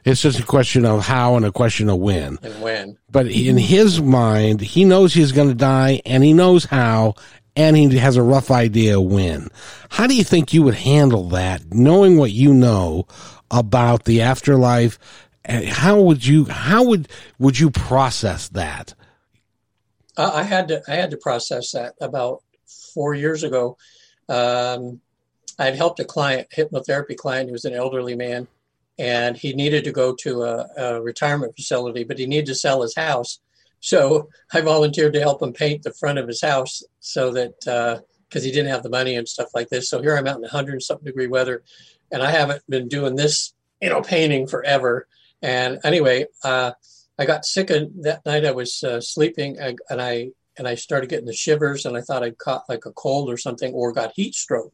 It's 0.04 0.22
just 0.22 0.40
a 0.40 0.44
question 0.44 0.84
of 0.84 1.04
how 1.04 1.36
and 1.36 1.44
a 1.44 1.52
question 1.52 1.88
of 1.88 1.98
when. 1.98 2.38
And 2.42 2.62
when. 2.62 2.98
But 3.10 3.26
in 3.26 3.56
his 3.56 4.00
mind, 4.00 4.60
he 4.60 4.84
knows 4.84 5.12
he's 5.12 5.32
going 5.32 5.48
to 5.48 5.54
die 5.54 6.00
and 6.06 6.24
he 6.24 6.32
knows 6.32 6.64
how 6.64 7.14
and 7.54 7.76
he 7.76 7.96
has 7.98 8.16
a 8.16 8.22
rough 8.22 8.50
idea 8.50 9.00
when. 9.00 9.48
How 9.90 10.06
do 10.06 10.14
you 10.14 10.24
think 10.24 10.52
you 10.52 10.62
would 10.62 10.74
handle 10.74 11.28
that, 11.30 11.72
knowing 11.72 12.16
what 12.16 12.30
you 12.30 12.54
know 12.54 13.06
about 13.50 14.04
the 14.04 14.22
afterlife? 14.22 14.98
How 15.44 16.00
would 16.00 16.24
you, 16.24 16.44
how 16.44 16.84
would, 16.84 17.08
would 17.38 17.58
you 17.58 17.70
process 17.70 18.48
that? 18.50 18.94
Uh, 20.16 20.30
I 20.34 20.42
had 20.42 20.68
to, 20.68 20.82
I 20.88 20.94
had 20.94 21.10
to 21.10 21.16
process 21.16 21.72
that 21.72 21.94
about 22.00 22.42
four 22.94 23.14
years 23.14 23.42
ago 23.44 23.76
um, 24.28 25.00
I 25.58 25.66
had 25.66 25.76
helped 25.76 26.00
a 26.00 26.04
client, 26.04 26.48
hypnotherapy 26.56 27.16
client, 27.16 27.48
who 27.48 27.52
was 27.52 27.64
an 27.64 27.74
elderly 27.74 28.14
man, 28.14 28.46
and 28.98 29.36
he 29.36 29.52
needed 29.52 29.84
to 29.84 29.92
go 29.92 30.14
to 30.20 30.42
a, 30.42 30.66
a 30.76 31.02
retirement 31.02 31.54
facility, 31.56 32.04
but 32.04 32.18
he 32.18 32.26
needed 32.26 32.46
to 32.46 32.54
sell 32.54 32.82
his 32.82 32.94
house. 32.94 33.40
So 33.80 34.28
I 34.52 34.60
volunteered 34.60 35.12
to 35.14 35.20
help 35.20 35.42
him 35.42 35.52
paint 35.52 35.82
the 35.82 35.92
front 35.92 36.18
of 36.18 36.28
his 36.28 36.40
house 36.40 36.82
so 37.00 37.32
that 37.32 37.58
because 37.60 38.42
uh, 38.42 38.46
he 38.46 38.52
didn't 38.52 38.70
have 38.70 38.82
the 38.82 38.90
money 38.90 39.16
and 39.16 39.28
stuff 39.28 39.48
like 39.54 39.68
this. 39.68 39.90
So 39.90 40.00
here 40.00 40.16
I'm 40.16 40.26
out 40.26 40.36
in 40.36 40.42
100 40.42 40.82
something 40.82 41.06
degree 41.06 41.26
weather, 41.26 41.62
and 42.12 42.22
I 42.22 42.30
haven't 42.30 42.62
been 42.68 42.88
doing 42.88 43.16
this, 43.16 43.54
you 43.80 43.88
know, 43.88 44.02
painting 44.02 44.46
forever. 44.46 45.06
And 45.42 45.78
anyway, 45.84 46.26
uh, 46.42 46.72
I 47.18 47.26
got 47.26 47.44
sick 47.44 47.70
of 47.70 47.90
that 48.02 48.24
night. 48.24 48.44
I 48.44 48.52
was 48.52 48.82
uh, 48.84 49.00
sleeping, 49.00 49.58
and 49.58 49.80
I 49.90 50.30
and 50.58 50.68
I 50.68 50.74
started 50.74 51.10
getting 51.10 51.26
the 51.26 51.32
shivers, 51.32 51.86
and 51.86 51.96
I 51.96 52.00
thought 52.00 52.22
I'd 52.22 52.38
caught 52.38 52.68
like 52.68 52.86
a 52.86 52.92
cold 52.92 53.30
or 53.30 53.36
something, 53.36 53.72
or 53.72 53.92
got 53.92 54.12
heat 54.14 54.34
stroke, 54.34 54.72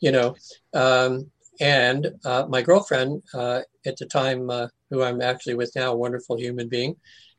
you 0.00 0.12
know. 0.12 0.36
Um, 0.74 1.30
and 1.60 2.12
uh, 2.24 2.46
my 2.48 2.62
girlfriend 2.62 3.22
uh, 3.34 3.60
at 3.86 3.96
the 3.96 4.06
time, 4.06 4.50
uh, 4.50 4.68
who 4.90 5.02
I'm 5.02 5.20
actually 5.20 5.54
with 5.54 5.72
now, 5.76 5.92
a 5.92 5.96
wonderful 5.96 6.38
human 6.38 6.68
being, 6.68 6.96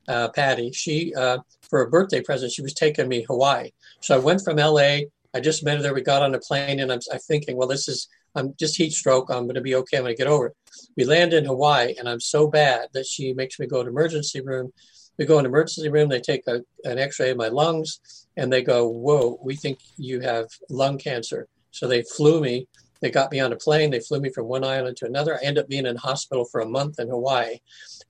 uh, 0.07 0.29
Patty, 0.29 0.71
she 0.71 1.13
uh, 1.15 1.39
for 1.61 1.81
a 1.81 1.89
birthday 1.89 2.21
present, 2.21 2.51
she 2.51 2.61
was 2.61 2.73
taking 2.73 3.07
me 3.07 3.25
Hawaii. 3.27 3.71
So 4.01 4.15
I 4.15 4.19
went 4.19 4.41
from 4.43 4.59
L.A. 4.59 5.07
I 5.33 5.39
just 5.39 5.63
met 5.63 5.77
her 5.77 5.83
there. 5.83 5.93
We 5.93 6.01
got 6.01 6.21
on 6.21 6.35
a 6.35 6.39
plane, 6.39 6.79
and 6.79 6.91
I'm, 6.91 6.99
I'm 7.11 7.19
thinking, 7.19 7.55
well, 7.55 7.67
this 7.67 7.87
is 7.87 8.07
I'm 8.35 8.53
just 8.59 8.77
heat 8.77 8.93
stroke. 8.93 9.29
I'm 9.29 9.43
going 9.43 9.55
to 9.55 9.61
be 9.61 9.75
okay. 9.75 9.97
I'm 9.97 10.03
going 10.03 10.15
to 10.15 10.17
get 10.17 10.31
over 10.31 10.47
it. 10.47 10.55
We 10.97 11.05
land 11.05 11.33
in 11.33 11.45
Hawaii, 11.45 11.95
and 11.97 12.09
I'm 12.09 12.19
so 12.19 12.47
bad 12.47 12.89
that 12.93 13.05
she 13.05 13.33
makes 13.33 13.59
me 13.59 13.67
go 13.67 13.83
to 13.83 13.89
emergency 13.89 14.41
room 14.41 14.71
we 15.17 15.25
go 15.25 15.39
in 15.39 15.45
emergency 15.45 15.89
room, 15.89 16.09
they 16.09 16.21
take 16.21 16.47
a, 16.47 16.61
an 16.83 16.97
x-ray 16.97 17.31
of 17.31 17.37
my 17.37 17.49
lungs 17.49 18.27
and 18.37 18.51
they 18.51 18.63
go, 18.63 18.87
whoa, 18.87 19.39
we 19.43 19.55
think 19.55 19.79
you 19.97 20.19
have 20.21 20.47
lung 20.69 20.97
cancer. 20.97 21.47
So 21.71 21.87
they 21.87 22.03
flew 22.03 22.41
me. 22.41 22.67
They 23.01 23.11
got 23.11 23.31
me 23.31 23.41
on 23.41 23.51
a 23.51 23.57
plane. 23.57 23.91
They 23.91 23.99
flew 23.99 24.21
me 24.21 24.29
from 24.29 24.47
one 24.47 24.63
island 24.63 24.95
to 24.97 25.05
another. 25.05 25.35
I 25.35 25.43
ended 25.43 25.63
up 25.63 25.69
being 25.69 25.85
in 25.85 25.97
hospital 25.97 26.45
for 26.45 26.61
a 26.61 26.69
month 26.69 26.99
in 26.99 27.09
Hawaii. 27.09 27.57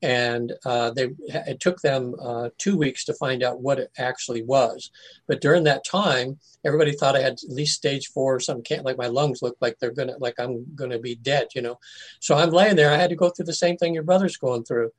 And 0.03 0.53
uh, 0.65 0.91
they, 0.91 1.09
it 1.29 1.59
took 1.59 1.81
them 1.81 2.13
uh, 2.21 2.49
two 2.59 2.77
weeks 2.77 3.03
to 3.05 3.13
find 3.15 3.41
out 3.41 3.61
what 3.61 3.79
it 3.79 3.89
actually 3.97 4.43
was. 4.43 4.91
But 5.27 5.41
during 5.41 5.63
that 5.63 5.83
time, 5.83 6.37
everybody 6.63 6.91
thought 6.91 7.15
I 7.15 7.21
had 7.21 7.33
at 7.33 7.49
least 7.49 7.77
stage 7.77 8.07
four 8.07 8.35
or 8.35 8.39
something. 8.39 8.63
Can't 8.63 8.85
like 8.85 8.97
my 8.97 9.07
lungs 9.07 9.41
look 9.41 9.57
like 9.61 9.79
they're 9.79 9.91
gonna 9.91 10.15
like 10.19 10.35
I'm 10.39 10.65
gonna 10.75 10.99
be 10.99 11.15
dead, 11.15 11.47
you 11.55 11.61
know. 11.61 11.79
So 12.19 12.35
I'm 12.35 12.51
laying 12.51 12.75
there. 12.75 12.91
I 12.91 12.97
had 12.97 13.09
to 13.09 13.15
go 13.15 13.29
through 13.29 13.45
the 13.45 13.53
same 13.53 13.77
thing 13.77 13.93
your 13.93 14.03
brother's 14.03 14.37
going 14.37 14.63
through 14.65 14.91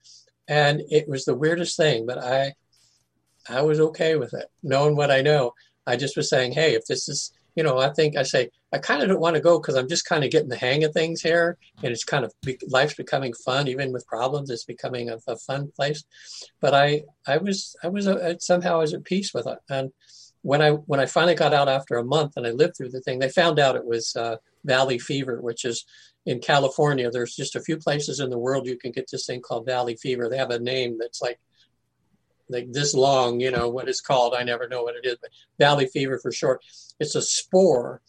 and 0.49 0.83
it 0.91 1.09
was 1.09 1.25
the 1.25 1.35
weirdest 1.35 1.77
thing 1.77 2.07
but 2.07 2.19
i 2.19 2.53
i 3.49 3.63
was 3.63 3.81
okay 3.81 4.17
with 4.17 4.35
it 4.35 4.47
knowing 4.63 4.97
what 4.97 5.11
i 5.11 5.21
know. 5.21 5.53
I 5.87 5.97
just 5.97 6.17
was 6.17 6.31
saying 6.31 6.53
hey 6.53 6.75
if 6.75 6.87
this 6.87 7.09
is 7.09 7.33
you 7.57 7.63
know 7.63 7.79
i 7.79 7.91
think 7.91 8.17
i 8.17 8.23
say 8.23 8.51
i 8.73 8.79
kind 8.79 9.03
of 9.03 9.09
don't 9.09 9.21
want 9.21 9.37
to 9.37 9.43
go 9.43 9.59
because 9.59 9.77
i'm 9.77 9.89
just 9.89 10.07
kind 10.07 10.25
of 10.25 10.31
getting 10.31 10.49
the 10.49 10.57
hang 10.57 10.83
of 10.85 10.93
things 10.93 11.21
here 11.21 11.59
and 11.83 11.93
it's 11.93 12.05
kind 12.05 12.25
of 12.25 12.33
life's 12.69 12.95
becoming 12.95 13.33
fun 13.33 13.69
even 13.69 13.93
with 13.93 14.07
problems 14.07 14.51
it's 14.51 14.65
becoming 14.65 15.11
a, 15.11 15.19
a 15.29 15.37
fun 15.37 15.71
place. 15.77 16.05
But 16.61 16.75
i 16.75 17.03
i 17.27 17.37
was 17.37 17.77
i 17.83 17.89
was 17.89 18.07
a, 18.07 18.39
somehow 18.41 18.77
I 18.77 18.81
was 18.81 18.95
at 18.95 19.05
peace 19.05 19.33
with 19.35 19.47
it. 19.47 19.59
And 19.69 19.93
when 20.43 20.63
i 20.63 20.71
when 20.71 21.01
i 21.01 21.07
finally 21.07 21.35
got 21.35 21.55
out 21.55 21.69
after 21.69 21.97
a 21.97 22.05
month 22.05 22.33
and 22.37 22.47
i 22.47 22.51
lived 22.51 22.77
through 22.77 22.91
the 22.91 23.01
thing 23.01 23.19
they 23.19 23.29
found 23.29 23.59
out 23.59 23.77
it 23.77 23.85
was 23.85 24.15
uh, 24.17 24.37
valley 24.65 24.99
fever 24.99 25.41
which 25.41 25.65
is 25.65 25.85
in 26.27 26.41
California, 26.41 27.11
there's 27.11 27.37
just 27.37 27.57
a 27.57 27.61
few 27.61 27.77
places 27.77 28.21
in 28.21 28.31
the 28.31 28.39
world 28.39 28.67
you 28.67 28.79
can 28.79 28.93
get 28.93 29.11
this 29.11 29.27
thing 29.27 29.41
called 29.41 29.67
valley 29.67 29.97
fever. 29.97 30.29
They 30.29 30.39
have 30.39 30.51
a 30.51 30.59
name 30.59 30.97
that's 30.99 31.21
like 31.21 31.39
like 32.51 32.71
this 32.73 32.95
long, 32.95 33.41
you 33.41 33.51
know, 33.51 33.69
what 33.69 33.89
it's 33.89 34.03
called. 34.03 34.35
I 34.35 34.43
never 34.43 34.69
know 34.69 34.83
what 34.83 34.97
it 34.97 35.07
is, 35.07 35.17
but 35.21 35.31
valley 35.59 35.87
fever 35.87 36.19
for 36.19 36.31
short. 36.31 36.63
It's 37.01 37.15
a 37.15 37.23
spore 37.23 38.03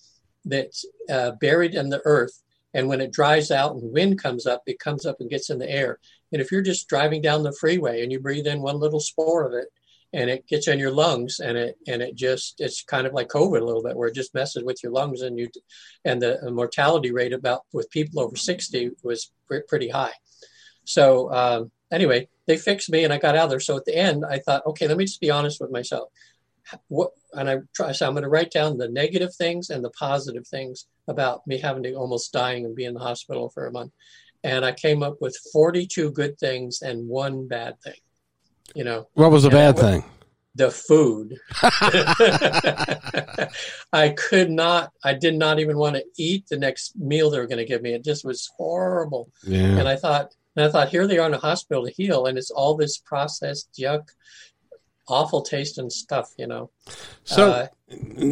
that's 0.44 0.86
uh, 1.10 1.32
buried 1.40 1.74
in 1.74 1.90
the 1.90 2.02
earth. 2.06 2.42
And 2.74 2.90
when 2.90 3.00
it 3.00 3.14
dries 3.14 3.50
out 3.52 3.76
and 3.76 3.94
wind 3.94 4.22
comes 4.22 4.46
up, 4.46 4.64
it 4.68 4.80
comes 4.80 5.06
up 5.06 5.18
and 5.22 5.30
gets 5.30 5.50
in 5.50 5.60
the 5.60 5.70
air. 5.70 6.00
And 6.34 6.42
if 6.42 6.52
you're 6.52 6.62
just 6.62 6.90
driving 6.90 7.22
down 7.22 7.44
the 7.44 7.56
freeway 7.58 8.04
and 8.04 8.12
you 8.12 8.20
breathe 8.20 8.46
in 8.46 8.62
one 8.62 8.78
little 8.78 9.00
spore 9.00 9.46
of 9.46 9.54
it, 9.54 9.70
and 10.16 10.30
it 10.30 10.48
gets 10.48 10.70
in 10.70 10.80
your 10.80 10.92
lungs 10.92 11.42
and 11.42 11.58
it 11.58 11.78
and 11.88 12.02
it 12.02 12.16
just 12.16 12.56
it's 12.60 12.82
kind 12.84 13.06
of 13.06 13.14
like 13.14 13.28
covid 13.28 13.62
a 13.62 13.66
little 13.66 13.84
bit 13.84 13.98
where 13.98 14.08
it 14.08 14.16
just 14.16 14.34
messes 14.34 14.64
with 14.64 14.82
your 14.82 14.92
lungs 14.92 15.22
and 15.22 15.38
you 15.38 15.50
and 16.06 16.22
the 16.22 16.40
mortality 16.52 17.12
rate 17.12 17.34
about 17.34 17.62
with 17.74 17.92
people 17.92 18.22
over 18.22 18.36
60 18.36 18.92
was 19.04 19.32
pretty 19.68 19.90
high. 19.90 20.14
So 20.86 21.32
um, 21.32 21.72
anyway 21.92 22.30
they 22.48 22.58
fixed 22.58 22.90
me 22.90 23.04
and 23.04 23.12
i 23.12 23.18
got 23.18 23.36
out 23.36 23.46
of 23.46 23.50
there. 23.50 23.60
So 23.60 23.76
at 23.78 23.86
the 23.86 23.96
end 23.96 24.24
i 24.28 24.40
thought 24.40 24.66
okay 24.66 24.88
let 24.88 24.98
me 24.98 25.06
just 25.06 25.22
be 25.22 25.30
honest 25.30 25.60
with 25.60 25.70
myself. 25.70 26.10
What 26.88 27.12
and 27.34 27.50
i 27.50 27.58
try 27.76 27.92
so 27.92 28.08
i'm 28.08 28.14
going 28.14 28.24
to 28.24 28.30
write 28.30 28.52
down 28.52 28.78
the 28.78 28.88
negative 28.88 29.36
things 29.36 29.70
and 29.70 29.84
the 29.84 29.92
positive 29.92 30.48
things 30.48 30.88
about 31.08 31.46
me 31.46 31.60
having 31.60 31.84
to 31.84 31.94
almost 31.94 32.32
dying 32.32 32.66
and 32.66 32.76
be 32.76 32.86
in 32.86 32.94
the 32.94 33.00
hospital 33.02 33.50
for 33.50 33.68
a 33.68 33.72
month. 33.72 33.92
And 34.46 34.64
i 34.64 34.72
came 34.72 35.04
up 35.04 35.18
with 35.20 35.38
42 35.52 36.12
good 36.12 36.40
things 36.40 36.82
and 36.82 37.10
one 37.10 37.48
bad 37.50 37.76
thing 37.82 38.05
you 38.74 38.84
know. 38.84 39.08
What 39.14 39.32
was 39.32 39.44
the 39.44 39.50
bad 39.50 39.78
thing? 39.78 40.04
The 40.56 40.72
food. 40.72 41.38
I 43.94 44.10
could 44.10 44.50
not 44.50 44.92
i 45.04 45.14
did 45.14 45.36
not 45.36 45.60
even 45.60 45.78
want 45.78 45.96
to 45.96 46.06
eat 46.18 46.48
the 46.48 46.58
next 46.58 46.98
meal 46.98 47.30
they 47.30 47.40
were 47.40 47.48
going 47.48 47.60
to 47.60 47.66
give 47.66 47.82
me. 47.82 47.94
It 47.94 48.04
just 48.04 48.26
was 48.26 48.50
horrible. 48.58 49.30
Yeah. 49.44 49.78
and 49.78 49.88
i 49.88 49.96
thought 49.96 50.34
and 50.56 50.66
i 50.66 50.70
thought 50.70 50.90
here 50.90 51.08
they 51.08 51.18
are 51.18 51.28
in 51.28 51.34
a 51.34 51.40
hospital 51.40 51.86
to 51.86 51.92
heal 51.92 52.26
and 52.26 52.38
it's 52.38 52.52
all 52.52 52.76
this 52.76 52.98
processed 52.98 53.70
junk 53.78 54.12
awful 55.08 55.42
taste 55.42 55.78
and 55.78 55.92
stuff 55.92 56.32
you 56.38 56.48
know? 56.48 56.72
So 57.26 57.52
uh, 57.52 57.68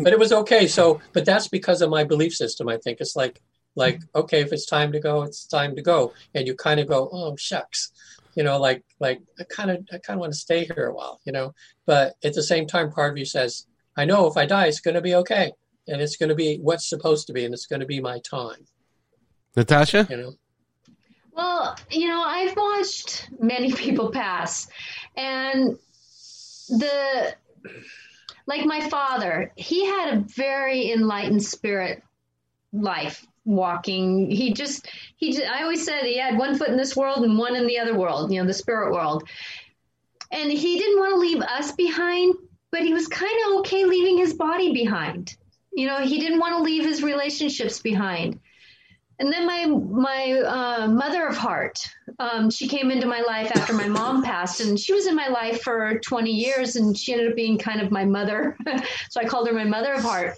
but 0.03 0.13
it 0.13 0.19
was 0.19 0.31
okay 0.31 0.67
so 0.67 1.01
but 1.13 1.25
that's 1.25 1.47
because 1.47 1.81
of 1.81 1.89
my 1.89 2.03
belief 2.03 2.33
system 2.33 2.69
i 2.69 2.77
think. 2.77 2.99
It's 3.01 3.15
like 3.15 3.41
like 3.75 4.01
okay 4.15 4.41
if 4.41 4.53
it's 4.53 4.65
time 4.65 4.91
to 4.91 4.99
go 4.99 5.23
it's 5.23 5.45
time 5.45 5.75
to 5.75 5.81
go. 5.81 6.13
And 6.33 6.47
you 6.47 6.55
kind 6.55 6.79
of 6.79 6.87
go 6.87 7.09
oh 7.11 7.35
shucks 7.35 7.91
you 8.35 8.43
know, 8.43 8.59
like 8.59 8.83
like 8.99 9.21
I 9.39 9.43
kind 9.43 9.71
of 9.71 9.77
I 9.91 9.97
kind 9.97 10.17
of 10.17 10.21
want 10.21 10.33
to 10.33 10.39
stay 10.39 10.65
here 10.65 10.87
a 10.87 10.93
while, 10.93 11.19
you 11.25 11.31
know. 11.31 11.53
But 11.85 12.15
at 12.23 12.33
the 12.33 12.43
same 12.43 12.67
time, 12.67 12.91
part 12.91 13.11
of 13.11 13.17
you 13.17 13.25
says, 13.25 13.65
I 13.95 14.05
know 14.05 14.27
if 14.27 14.37
I 14.37 14.45
die, 14.45 14.67
it's 14.67 14.79
going 14.79 14.95
to 14.95 15.01
be 15.01 15.15
okay, 15.15 15.51
and 15.87 16.01
it's 16.01 16.17
going 16.17 16.29
to 16.29 16.35
be 16.35 16.57
what's 16.57 16.87
supposed 16.87 17.27
to 17.27 17.33
be, 17.33 17.45
and 17.45 17.53
it's 17.53 17.67
going 17.67 17.81
to 17.81 17.85
be 17.85 18.01
my 18.01 18.19
time. 18.19 18.65
Natasha, 19.55 20.07
you 20.09 20.17
know. 20.17 20.33
Well, 21.35 21.75
you 21.89 22.07
know, 22.07 22.21
I've 22.21 22.55
watched 22.55 23.29
many 23.39 23.71
people 23.83 24.11
pass, 24.11 24.67
and 25.15 25.77
the 26.69 27.35
like 28.45 28.65
my 28.65 28.89
father, 28.89 29.53
he 29.55 29.85
had 29.85 30.13
a 30.13 30.21
very 30.21 30.91
enlightened 30.91 31.43
spirit 31.43 32.03
life 32.71 33.25
walking. 33.45 34.29
He 34.29 34.53
just, 34.53 34.87
he, 35.17 35.33
just, 35.33 35.49
I 35.49 35.63
always 35.63 35.83
said 35.83 36.03
he 36.03 36.17
had 36.17 36.37
one 36.37 36.57
foot 36.57 36.69
in 36.69 36.77
this 36.77 36.95
world 36.95 37.23
and 37.23 37.37
one 37.37 37.55
in 37.55 37.67
the 37.67 37.79
other 37.79 37.97
world, 37.97 38.31
you 38.31 38.39
know, 38.39 38.47
the 38.47 38.53
spirit 38.53 38.93
world. 38.93 39.23
And 40.31 40.51
he 40.51 40.77
didn't 40.79 40.99
want 40.99 41.13
to 41.13 41.19
leave 41.19 41.41
us 41.41 41.71
behind, 41.73 42.35
but 42.71 42.81
he 42.81 42.93
was 42.93 43.07
kind 43.07 43.37
of 43.45 43.59
okay 43.59 43.85
leaving 43.85 44.17
his 44.17 44.33
body 44.33 44.73
behind. 44.73 45.35
You 45.73 45.87
know, 45.87 45.99
he 45.99 46.19
didn't 46.19 46.39
want 46.39 46.55
to 46.57 46.63
leave 46.63 46.85
his 46.85 47.03
relationships 47.03 47.79
behind. 47.79 48.39
And 49.19 49.31
then 49.31 49.45
my 49.45 49.65
my 49.65 50.41
uh, 50.41 50.87
mother 50.87 51.27
of 51.27 51.37
heart, 51.37 51.77
um, 52.19 52.49
she 52.49 52.67
came 52.67 52.89
into 52.89 53.05
my 53.05 53.21
life 53.21 53.51
after 53.55 53.73
my 53.73 53.87
mom 53.87 54.23
passed, 54.23 54.59
and 54.59 54.79
she 54.79 54.91
was 54.91 55.05
in 55.05 55.15
my 55.15 55.27
life 55.27 55.61
for 55.61 55.99
20 55.99 56.31
years, 56.31 56.75
and 56.75 56.97
she 56.97 57.13
ended 57.13 57.29
up 57.29 57.35
being 57.35 57.57
kind 57.57 57.79
of 57.79 57.91
my 57.91 58.05
mother. 58.05 58.57
so 59.09 59.21
I 59.21 59.25
called 59.25 59.47
her 59.47 59.53
my 59.53 59.63
mother 59.63 59.93
of 59.93 60.01
heart. 60.01 60.37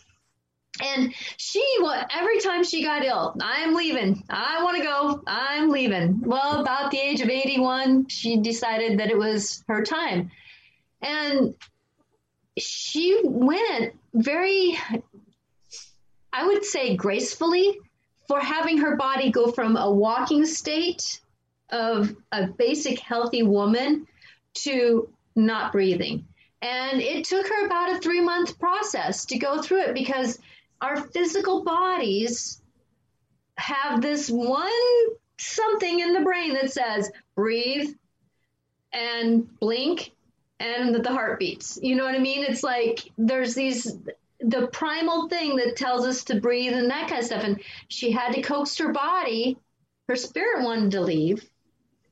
And 0.84 1.13
she, 1.38 1.63
every 2.11 2.39
time 2.39 2.63
she 2.63 2.84
got 2.84 3.05
ill, 3.05 3.36
I'm 3.39 3.73
leaving. 3.73 4.23
I 4.30 4.63
want 4.63 4.78
to 4.78 4.84
go. 4.84 5.23
I'm 5.26 5.69
leaving. 5.69 6.21
Well, 6.21 6.61
about 6.61 6.91
the 6.91 6.99
age 6.99 7.21
of 7.21 7.30
81, 7.30 8.07
she 8.09 8.38
decided 8.38 8.99
that 8.99 9.09
it 9.09 9.17
was 9.17 9.63
her 9.67 9.84
time. 9.84 10.32
And 11.01 11.55
she 12.57 13.21
went 13.23 13.93
very, 14.13 14.78
I 16.34 16.45
would 16.45 16.65
say, 16.65 16.95
gracefully 16.95 17.80
for 18.28 18.39
having 18.39 18.80
her 18.80 18.95
body 18.95 19.32
go 19.32 19.51
from 19.51 19.78
a 19.78 19.89
walking 19.89 20.45
state 20.45 21.21
of 21.69 22.15
a 22.32 22.47
basic 22.47 22.99
healthy 22.99 23.43
woman 23.43 24.07
to 24.55 25.09
not 25.36 25.71
breathing. 25.71 26.26
And 26.61 27.01
it 27.01 27.26
took 27.26 27.47
her 27.47 27.65
about 27.65 27.95
a 27.95 27.99
three 27.99 28.21
month 28.21 28.57
process 28.57 29.26
to 29.26 29.38
go 29.38 29.61
through 29.61 29.82
it 29.82 29.93
because 29.93 30.39
our 30.82 30.97
physical 30.97 31.63
bodies 31.63 32.61
have 33.57 34.01
this 34.01 34.30
one 34.30 34.69
something 35.38 35.99
in 35.99 36.13
the 36.13 36.21
brain 36.21 36.53
that 36.53 36.71
says 36.71 37.11
breathe 37.36 37.93
and 38.93 39.59
blink 39.59 40.11
and 40.59 40.95
the 40.95 41.11
heart 41.11 41.39
beats. 41.39 41.78
You 41.82 41.95
know 41.95 42.05
what 42.05 42.15
I 42.15 42.19
mean? 42.19 42.43
It's 42.43 42.63
like 42.63 43.11
there's 43.17 43.53
these 43.53 43.97
the 44.39 44.67
primal 44.67 45.28
thing 45.28 45.55
that 45.57 45.76
tells 45.76 46.05
us 46.05 46.23
to 46.26 46.39
breathe 46.39 46.73
and 46.73 46.89
that 46.89 47.09
kind 47.09 47.19
of 47.19 47.26
stuff. 47.26 47.43
And 47.43 47.61
she 47.88 48.11
had 48.11 48.34
to 48.34 48.41
coax 48.41 48.78
her 48.78 48.91
body. 48.91 49.57
Her 50.07 50.15
spirit 50.15 50.63
wanted 50.63 50.91
to 50.91 51.01
leave, 51.01 51.49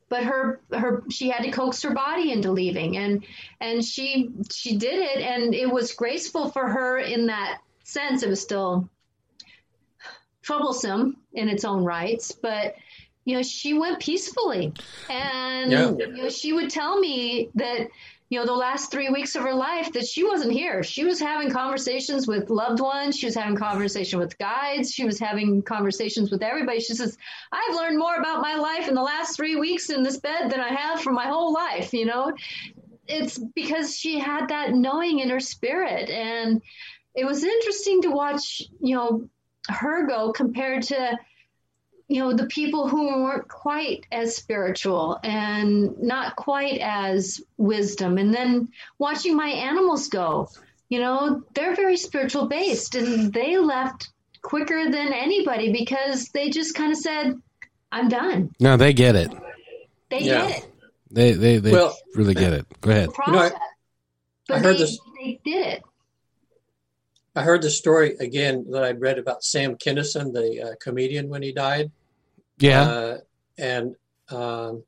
but 0.08 0.24
her 0.24 0.60
her 0.72 1.04
she 1.10 1.30
had 1.30 1.44
to 1.44 1.50
coax 1.50 1.80
her 1.82 1.94
body 1.94 2.32
into 2.32 2.50
leaving, 2.50 2.96
and 2.96 3.24
and 3.60 3.84
she 3.84 4.30
she 4.50 4.76
did 4.76 4.98
it, 4.98 5.22
and 5.22 5.54
it 5.54 5.70
was 5.70 5.94
graceful 5.94 6.50
for 6.50 6.66
her 6.66 6.98
in 6.98 7.26
that 7.26 7.60
sense, 7.84 8.22
it 8.22 8.28
was 8.28 8.40
still 8.40 8.88
troublesome 10.42 11.16
in 11.32 11.48
its 11.48 11.64
own 11.64 11.84
rights, 11.84 12.32
but 12.32 12.74
you 13.24 13.34
know, 13.34 13.42
she 13.42 13.74
went 13.74 14.00
peacefully. 14.00 14.72
And 15.08 15.72
yeah. 15.72 15.90
you 15.90 16.08
know, 16.08 16.28
she 16.28 16.52
would 16.52 16.70
tell 16.70 16.98
me 16.98 17.48
that, 17.54 17.88
you 18.28 18.38
know, 18.38 18.46
the 18.46 18.52
last 18.52 18.90
three 18.90 19.08
weeks 19.08 19.34
of 19.34 19.42
her 19.42 19.54
life 19.54 19.92
that 19.92 20.06
she 20.06 20.24
wasn't 20.24 20.52
here. 20.52 20.82
She 20.82 21.04
was 21.04 21.20
having 21.20 21.50
conversations 21.50 22.26
with 22.26 22.50
loved 22.50 22.80
ones. 22.80 23.16
She 23.16 23.26
was 23.26 23.34
having 23.34 23.56
conversation 23.56 24.18
with 24.18 24.36
guides. 24.38 24.92
She 24.92 25.04
was 25.04 25.18
having 25.18 25.62
conversations 25.62 26.30
with 26.30 26.42
everybody. 26.42 26.80
She 26.80 26.94
says, 26.94 27.16
I've 27.52 27.74
learned 27.74 27.98
more 27.98 28.16
about 28.16 28.42
my 28.42 28.56
life 28.56 28.88
in 28.88 28.94
the 28.94 29.02
last 29.02 29.36
three 29.36 29.56
weeks 29.56 29.88
in 29.88 30.02
this 30.02 30.18
bed 30.18 30.50
than 30.50 30.60
I 30.60 30.74
have 30.74 31.00
for 31.00 31.12
my 31.12 31.26
whole 31.26 31.52
life, 31.52 31.94
you 31.94 32.04
know? 32.04 32.32
It's 33.06 33.38
because 33.38 33.96
she 33.96 34.18
had 34.18 34.48
that 34.48 34.72
knowing 34.72 35.20
in 35.20 35.28
her 35.28 35.40
spirit. 35.40 36.08
And 36.10 36.60
it 37.14 37.24
was 37.24 37.44
interesting 37.44 38.02
to 38.02 38.10
watch, 38.10 38.62
you 38.80 38.96
know, 38.96 39.28
her 39.68 40.06
go 40.06 40.32
compared 40.32 40.82
to, 40.84 41.16
you 42.08 42.20
know, 42.20 42.32
the 42.32 42.46
people 42.46 42.88
who 42.88 43.22
weren't 43.22 43.48
quite 43.48 44.06
as 44.12 44.36
spiritual 44.36 45.18
and 45.22 46.02
not 46.02 46.36
quite 46.36 46.80
as 46.80 47.40
wisdom. 47.56 48.18
And 48.18 48.34
then 48.34 48.68
watching 48.98 49.36
my 49.36 49.48
animals 49.48 50.08
go, 50.08 50.48
you 50.88 51.00
know, 51.00 51.42
they're 51.54 51.74
very 51.74 51.96
spiritual 51.96 52.46
based 52.46 52.94
and 52.94 53.32
they 53.32 53.56
left 53.58 54.10
quicker 54.42 54.90
than 54.90 55.12
anybody 55.12 55.72
because 55.72 56.28
they 56.28 56.50
just 56.50 56.74
kind 56.74 56.92
of 56.92 56.98
said, 56.98 57.34
I'm 57.90 58.08
done. 58.08 58.50
No, 58.60 58.76
they 58.76 58.92
get 58.92 59.16
it. 59.16 59.32
They 60.10 60.20
yeah. 60.20 60.46
get 60.46 60.58
it. 60.58 60.72
They 61.10 61.32
they, 61.32 61.58
they 61.58 61.72
well, 61.72 61.96
really 62.14 62.34
get 62.34 62.52
it. 62.52 62.66
Go 62.80 62.90
ahead. 62.90 63.08
You 63.26 63.32
know, 63.32 63.38
I, 63.38 63.50
I 64.50 64.58
heard 64.58 64.74
they, 64.74 64.78
this. 64.78 64.98
They 65.16 65.40
did 65.44 65.66
it. 65.66 65.82
I 67.36 67.42
heard 67.42 67.62
the 67.62 67.70
story 67.70 68.16
again 68.20 68.66
that 68.70 68.84
I'd 68.84 69.00
read 69.00 69.18
about 69.18 69.42
Sam 69.42 69.76
Kinison, 69.76 70.32
the 70.32 70.70
uh, 70.70 70.74
comedian, 70.80 71.28
when 71.28 71.42
he 71.42 71.52
died. 71.52 71.90
Yeah. 72.58 72.82
Uh, 72.82 73.18
and 73.58 73.96
um, 74.30 74.84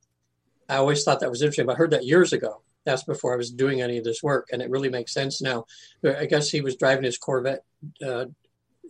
I 0.69 0.77
always 0.77 1.03
thought 1.03 1.21
that 1.21 1.31
was 1.31 1.43
interesting. 1.43 1.67
But 1.67 1.73
I 1.75 1.77
heard 1.77 1.91
that 1.91 2.05
years 2.05 2.33
ago. 2.33 2.63
That's 2.85 3.03
before 3.03 3.35
I 3.35 3.37
was 3.37 3.51
doing 3.51 3.83
any 3.83 3.99
of 3.99 4.05
this 4.05 4.23
work, 4.23 4.49
and 4.53 4.63
it 4.63 4.71
really 4.71 4.89
makes 4.89 5.13
sense 5.13 5.43
now. 5.43 5.67
I 6.05 6.27
guess 6.27 6.49
he 6.49 6.61
was 6.61 6.77
driving 6.77 7.03
his 7.03 7.19
Corvette 7.19 7.65
uh, 8.05 8.27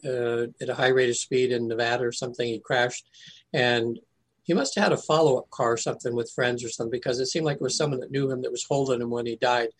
uh 0.04 0.46
at 0.60 0.68
a 0.68 0.74
high 0.74 0.88
rate 0.88 1.08
of 1.08 1.16
speed 1.16 1.50
in 1.50 1.66
Nevada 1.66 2.04
or 2.04 2.12
something. 2.12 2.46
He 2.46 2.58
crashed, 2.58 3.08
and 3.54 3.98
he 4.46 4.54
must 4.54 4.76
have 4.76 4.84
had 4.84 4.92
a 4.92 4.96
follow 4.96 5.36
up 5.36 5.50
car 5.50 5.72
or 5.72 5.76
something 5.76 6.14
with 6.14 6.30
friends 6.30 6.64
or 6.64 6.68
something 6.68 6.90
because 6.90 7.18
it 7.18 7.26
seemed 7.26 7.44
like 7.44 7.56
it 7.56 7.62
was 7.62 7.76
someone 7.76 7.98
that 8.00 8.12
knew 8.12 8.30
him 8.30 8.42
that 8.42 8.52
was 8.52 8.64
holding 8.64 9.00
him 9.00 9.10
when 9.10 9.26
he 9.26 9.34
died. 9.36 9.70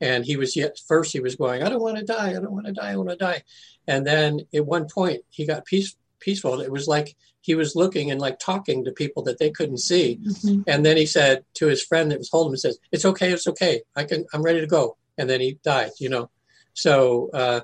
And 0.00 0.24
he 0.24 0.36
was 0.36 0.56
yet 0.56 0.80
first 0.88 1.12
he 1.12 1.20
was 1.20 1.36
going, 1.36 1.62
I 1.62 1.68
don't 1.68 1.80
want 1.80 1.98
to 1.98 2.04
die, 2.04 2.30
I 2.30 2.32
don't 2.32 2.50
want 2.50 2.66
to 2.66 2.72
die, 2.72 2.90
I 2.90 2.96
want 2.96 3.10
to 3.10 3.16
die. 3.16 3.44
And 3.86 4.04
then 4.04 4.40
at 4.52 4.66
one 4.66 4.88
point 4.88 5.22
he 5.30 5.46
got 5.46 5.64
peace, 5.64 5.96
peaceful. 6.18 6.60
It 6.60 6.72
was 6.72 6.88
like 6.88 7.16
he 7.42 7.54
was 7.54 7.76
looking 7.76 8.10
and 8.10 8.20
like 8.20 8.40
talking 8.40 8.84
to 8.84 8.90
people 8.90 9.22
that 9.22 9.38
they 9.38 9.50
couldn't 9.50 9.78
see. 9.78 10.18
Mm-hmm. 10.20 10.62
And 10.66 10.84
then 10.84 10.96
he 10.96 11.06
said 11.06 11.44
to 11.54 11.68
his 11.68 11.84
friend 11.84 12.10
that 12.10 12.18
was 12.18 12.28
holding 12.28 12.50
him, 12.50 12.54
he 12.54 12.58
says, 12.58 12.78
It's 12.90 13.04
okay, 13.04 13.30
it's 13.30 13.46
okay. 13.46 13.82
I 13.94 14.02
can 14.02 14.26
I'm 14.34 14.42
ready 14.42 14.60
to 14.60 14.66
go. 14.66 14.96
And 15.16 15.30
then 15.30 15.40
he 15.40 15.60
died, 15.62 15.92
you 16.00 16.08
know. 16.08 16.28
So 16.74 17.30
uh 17.32 17.60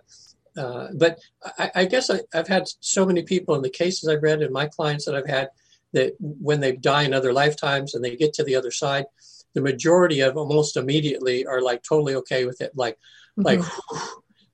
uh, 0.56 0.86
but 0.94 1.18
I, 1.58 1.70
I 1.74 1.84
guess 1.86 2.10
I, 2.10 2.20
I've 2.32 2.46
had 2.46 2.68
so 2.78 3.04
many 3.04 3.24
people 3.24 3.56
in 3.56 3.62
the 3.62 3.70
cases 3.70 4.08
I've 4.08 4.22
read 4.22 4.40
and 4.40 4.52
my 4.52 4.66
clients 4.66 5.04
that 5.04 5.16
I've 5.16 5.26
had 5.26 5.48
that 5.94 6.14
when 6.20 6.60
they 6.60 6.72
die 6.72 7.04
in 7.04 7.14
other 7.14 7.32
lifetimes 7.32 7.94
and 7.94 8.04
they 8.04 8.16
get 8.16 8.34
to 8.34 8.44
the 8.44 8.56
other 8.56 8.70
side, 8.70 9.06
the 9.54 9.60
majority 9.60 10.20
of 10.20 10.36
almost 10.36 10.76
immediately 10.76 11.46
are 11.46 11.62
like 11.62 11.82
totally 11.82 12.14
okay 12.16 12.44
with 12.44 12.60
it. 12.60 12.72
Like, 12.74 12.98
mm-hmm. 13.38 13.42
like, 13.42 13.60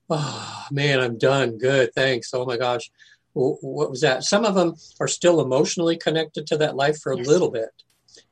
oh 0.09 0.65
man, 0.71 0.99
I'm 0.99 1.17
done. 1.17 1.57
Good. 1.57 1.93
Thanks. 1.93 2.33
Oh 2.33 2.45
my 2.45 2.57
gosh. 2.57 2.89
What 3.33 3.89
was 3.89 4.01
that? 4.01 4.23
Some 4.23 4.45
of 4.45 4.55
them 4.55 4.75
are 4.99 5.07
still 5.07 5.41
emotionally 5.41 5.97
connected 5.97 6.47
to 6.47 6.57
that 6.57 6.75
life 6.75 6.99
for 6.99 7.13
a 7.13 7.17
yes. 7.17 7.27
little 7.27 7.51
bit. 7.51 7.69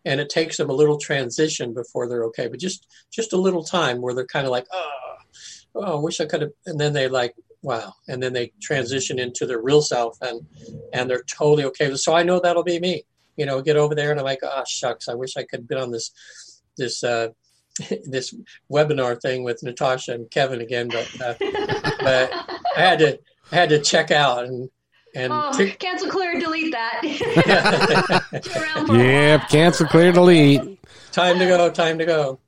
and 0.06 0.20
it 0.20 0.30
takes 0.30 0.58
them 0.58 0.70
a 0.70 0.74
little 0.74 0.98
transition 0.98 1.74
before 1.74 2.08
they're 2.08 2.26
okay, 2.26 2.48
but 2.48 2.60
just 2.60 2.88
just 3.12 3.34
a 3.34 3.38
little 3.38 3.64
time 3.64 4.02
where 4.02 4.14
they're 4.14 4.26
kind 4.26 4.46
of 4.46 4.52
like, 4.52 4.68
oh, 4.72 5.16
oh, 5.76 5.98
I 5.98 6.02
wish 6.02 6.20
I 6.20 6.26
could 6.26 6.42
have, 6.42 6.52
and 6.66 6.80
then 6.80 6.94
they 6.94 7.08
like, 7.08 7.36
wow, 7.62 7.94
and 8.08 8.22
then 8.22 8.34
they 8.34 8.52
transition 8.62 9.20
into 9.20 9.46
their 9.46 9.62
real 9.62 9.82
self, 9.82 10.18
and 10.22 10.46
and 10.94 11.10
they're 11.10 11.24
totally 11.24 11.66
okay. 11.66 11.94
So 11.96 12.14
I 12.14 12.24
know 12.24 12.40
that'll 12.40 12.64
be 12.64 12.80
me. 12.80 13.04
You 13.38 13.46
know, 13.46 13.62
get 13.62 13.78
over 13.78 13.96
there, 13.96 14.12
and 14.12 14.20
I'm 14.20 14.26
like, 14.26 14.40
oh 14.44 14.64
shucks, 14.68 15.08
I 15.08 15.14
wish 15.14 15.38
I 15.38 15.44
could 15.44 15.62
have 15.62 15.68
been 15.68 15.80
on 15.80 15.92
this 15.92 16.12
this. 16.78 17.04
Uh, 17.04 17.30
this 18.04 18.36
webinar 18.70 19.22
thing 19.22 19.44
with 19.44 19.64
Natasha 19.64 20.12
and 20.12 20.30
Kevin 20.30 20.60
again, 20.60 20.90
but 20.90 21.10
uh, 21.22 21.34
but 22.00 22.34
I 22.76 22.82
had 22.82 23.00
to 23.00 23.20
I 23.54 23.56
had 23.56 23.70
to 23.70 23.80
check 23.80 24.12
out 24.12 24.44
and 24.44 24.70
and 25.16 25.34
oh, 25.34 25.52
t- 25.58 25.72
cancel, 25.72 26.10
clear, 26.10 26.40
delete 26.40 26.72
that. 26.72 27.02
yep, 28.90 29.50
cancel, 29.50 29.88
clear, 29.88 30.12
delete. 30.12 30.62
Time 31.12 31.40
to 31.40 31.46
go. 31.46 31.72
Time 31.72 31.98
to 31.98 32.06
go. 32.06 32.40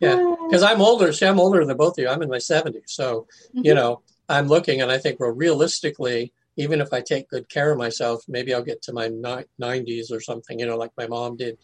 Yeah, 0.00 0.34
because 0.44 0.62
I'm 0.62 0.82
older. 0.82 1.12
See, 1.12 1.24
I'm 1.24 1.40
older 1.40 1.64
than 1.64 1.76
both 1.76 1.96
of 1.96 2.02
you. 2.02 2.08
I'm 2.08 2.20
in 2.20 2.28
my 2.28 2.36
70s, 2.36 2.82
so 2.86 3.26
mm-hmm. 3.54 3.64
you 3.64 3.74
know 3.74 4.02
I'm 4.28 4.48
looking 4.48 4.80
and 4.80 4.90
I 4.90 4.98
think, 4.98 5.20
well, 5.20 5.30
realistically, 5.30 6.32
even 6.56 6.80
if 6.80 6.92
I 6.92 7.00
take 7.00 7.28
good 7.28 7.48
care 7.48 7.72
of 7.72 7.78
myself, 7.78 8.22
maybe 8.28 8.54
I'll 8.54 8.62
get 8.62 8.82
to 8.82 8.92
my 8.92 9.08
ni- 9.08 9.44
90s 9.60 10.12
or 10.12 10.20
something. 10.20 10.58
You 10.58 10.66
know, 10.66 10.76
like 10.76 10.92
my 10.96 11.06
mom 11.06 11.36
did. 11.36 11.58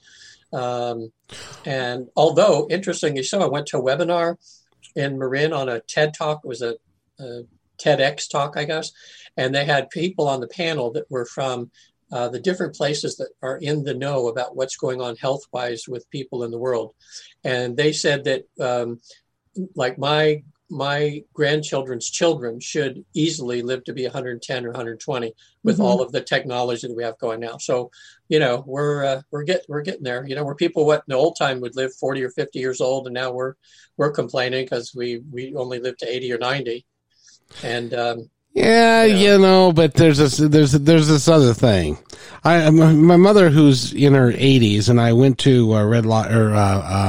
Um, 0.52 1.12
and 1.64 2.08
although 2.16 2.66
interestingly 2.70 3.22
so, 3.22 3.40
I 3.40 3.46
went 3.46 3.66
to 3.68 3.78
a 3.78 3.82
webinar 3.82 4.36
in 4.96 5.18
Marin 5.18 5.52
on 5.52 5.68
a 5.68 5.80
TED 5.80 6.14
talk. 6.14 6.40
It 6.44 6.48
was 6.48 6.62
a, 6.62 6.76
a 7.20 7.42
TEDx 7.78 8.28
talk, 8.28 8.56
I 8.56 8.64
guess, 8.64 8.92
and 9.36 9.54
they 9.54 9.64
had 9.64 9.90
people 9.90 10.28
on 10.28 10.40
the 10.40 10.48
panel 10.48 10.90
that 10.92 11.10
were 11.10 11.24
from 11.24 11.70
uh, 12.12 12.28
the 12.28 12.40
different 12.40 12.74
places 12.74 13.16
that 13.16 13.30
are 13.40 13.58
in 13.58 13.84
the 13.84 13.94
know 13.94 14.28
about 14.28 14.56
what's 14.56 14.76
going 14.76 15.00
on 15.00 15.16
health 15.16 15.42
wise 15.52 15.84
with 15.86 16.10
people 16.10 16.42
in 16.42 16.50
the 16.50 16.58
world. 16.58 16.94
And 17.44 17.76
they 17.76 17.92
said 17.92 18.24
that, 18.24 18.44
um, 18.58 19.00
like 19.74 19.98
my 19.98 20.42
my 20.70 21.22
grandchildren's 21.34 22.08
children 22.08 22.60
should 22.60 23.04
easily 23.12 23.60
live 23.60 23.82
to 23.84 23.92
be 23.92 24.04
110 24.04 24.64
or 24.64 24.68
120 24.68 25.34
with 25.64 25.74
mm-hmm. 25.74 25.82
all 25.82 26.00
of 26.00 26.12
the 26.12 26.20
technology 26.20 26.86
that 26.86 26.96
we 26.96 27.02
have 27.02 27.18
going 27.18 27.40
now. 27.40 27.58
So, 27.58 27.90
you 28.28 28.38
know, 28.38 28.62
we're 28.66 29.04
uh, 29.04 29.22
we're 29.30 29.42
getting 29.42 29.64
we're 29.68 29.82
getting 29.82 30.04
there. 30.04 30.24
You 30.26 30.36
know, 30.36 30.44
where 30.44 30.54
people 30.54 30.86
what 30.86 31.00
in 31.00 31.12
the 31.12 31.16
old 31.16 31.36
time 31.36 31.60
would 31.60 31.76
live 31.76 31.94
40 31.94 32.22
or 32.22 32.30
50 32.30 32.58
years 32.58 32.80
old, 32.80 33.06
and 33.06 33.14
now 33.14 33.32
we're 33.32 33.54
we're 33.96 34.12
complaining 34.12 34.64
because 34.64 34.94
we 34.94 35.22
we 35.30 35.54
only 35.56 35.80
live 35.80 35.96
to 35.98 36.08
80 36.08 36.32
or 36.32 36.38
90. 36.38 36.86
And 37.64 37.94
um, 37.94 38.30
yeah, 38.52 39.04
you 39.04 39.14
know. 39.14 39.20
you 39.20 39.38
know, 39.38 39.72
but 39.72 39.94
there's 39.94 40.18
this 40.18 40.36
there's 40.36 40.72
there's 40.72 41.08
this 41.08 41.28
other 41.28 41.54
thing. 41.54 41.98
I 42.42 42.70
my 42.70 43.16
mother 43.16 43.50
who's 43.50 43.92
in 43.92 44.14
her 44.14 44.32
80s, 44.32 44.88
and 44.88 45.00
I 45.00 45.12
went 45.12 45.38
to 45.40 45.74
uh, 45.74 45.84
Red 45.84 46.06
Lo- 46.06 46.28
or 46.28 46.54
uh, 46.54 46.58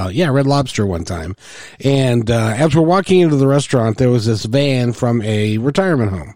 uh, 0.06 0.10
yeah 0.12 0.30
Red 0.30 0.46
Lobster 0.46 0.86
one 0.86 1.06
time, 1.06 1.36
and 1.84 2.30
uh, 2.30 2.54
as 2.58 2.76
we're 2.76 2.82
walking 2.82 3.22
into 3.22 3.38
the 3.38 3.48
restaurant, 3.48 3.98
there 3.98 4.10
was 4.10 4.26
this 4.26 4.46
van 4.46 4.94
from 4.94 5.22
a 5.22 5.58
retirement 5.58 6.12
home. 6.12 6.36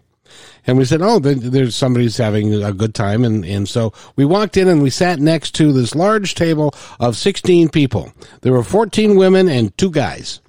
And 0.66 0.76
we 0.78 0.84
said, 0.84 1.00
"Oh, 1.02 1.20
there's 1.20 1.76
somebody's 1.76 2.16
having 2.16 2.52
a 2.62 2.72
good 2.72 2.94
time," 2.94 3.24
and 3.24 3.44
and 3.44 3.68
so 3.68 3.92
we 4.16 4.24
walked 4.24 4.56
in 4.56 4.66
and 4.66 4.82
we 4.82 4.90
sat 4.90 5.20
next 5.20 5.54
to 5.56 5.72
this 5.72 5.94
large 5.94 6.34
table 6.34 6.74
of 6.98 7.16
16 7.16 7.68
people. 7.68 8.12
There 8.40 8.52
were 8.52 8.64
14 8.64 9.14
women 9.14 9.48
and 9.48 9.76
two 9.78 9.90
guys. 9.90 10.40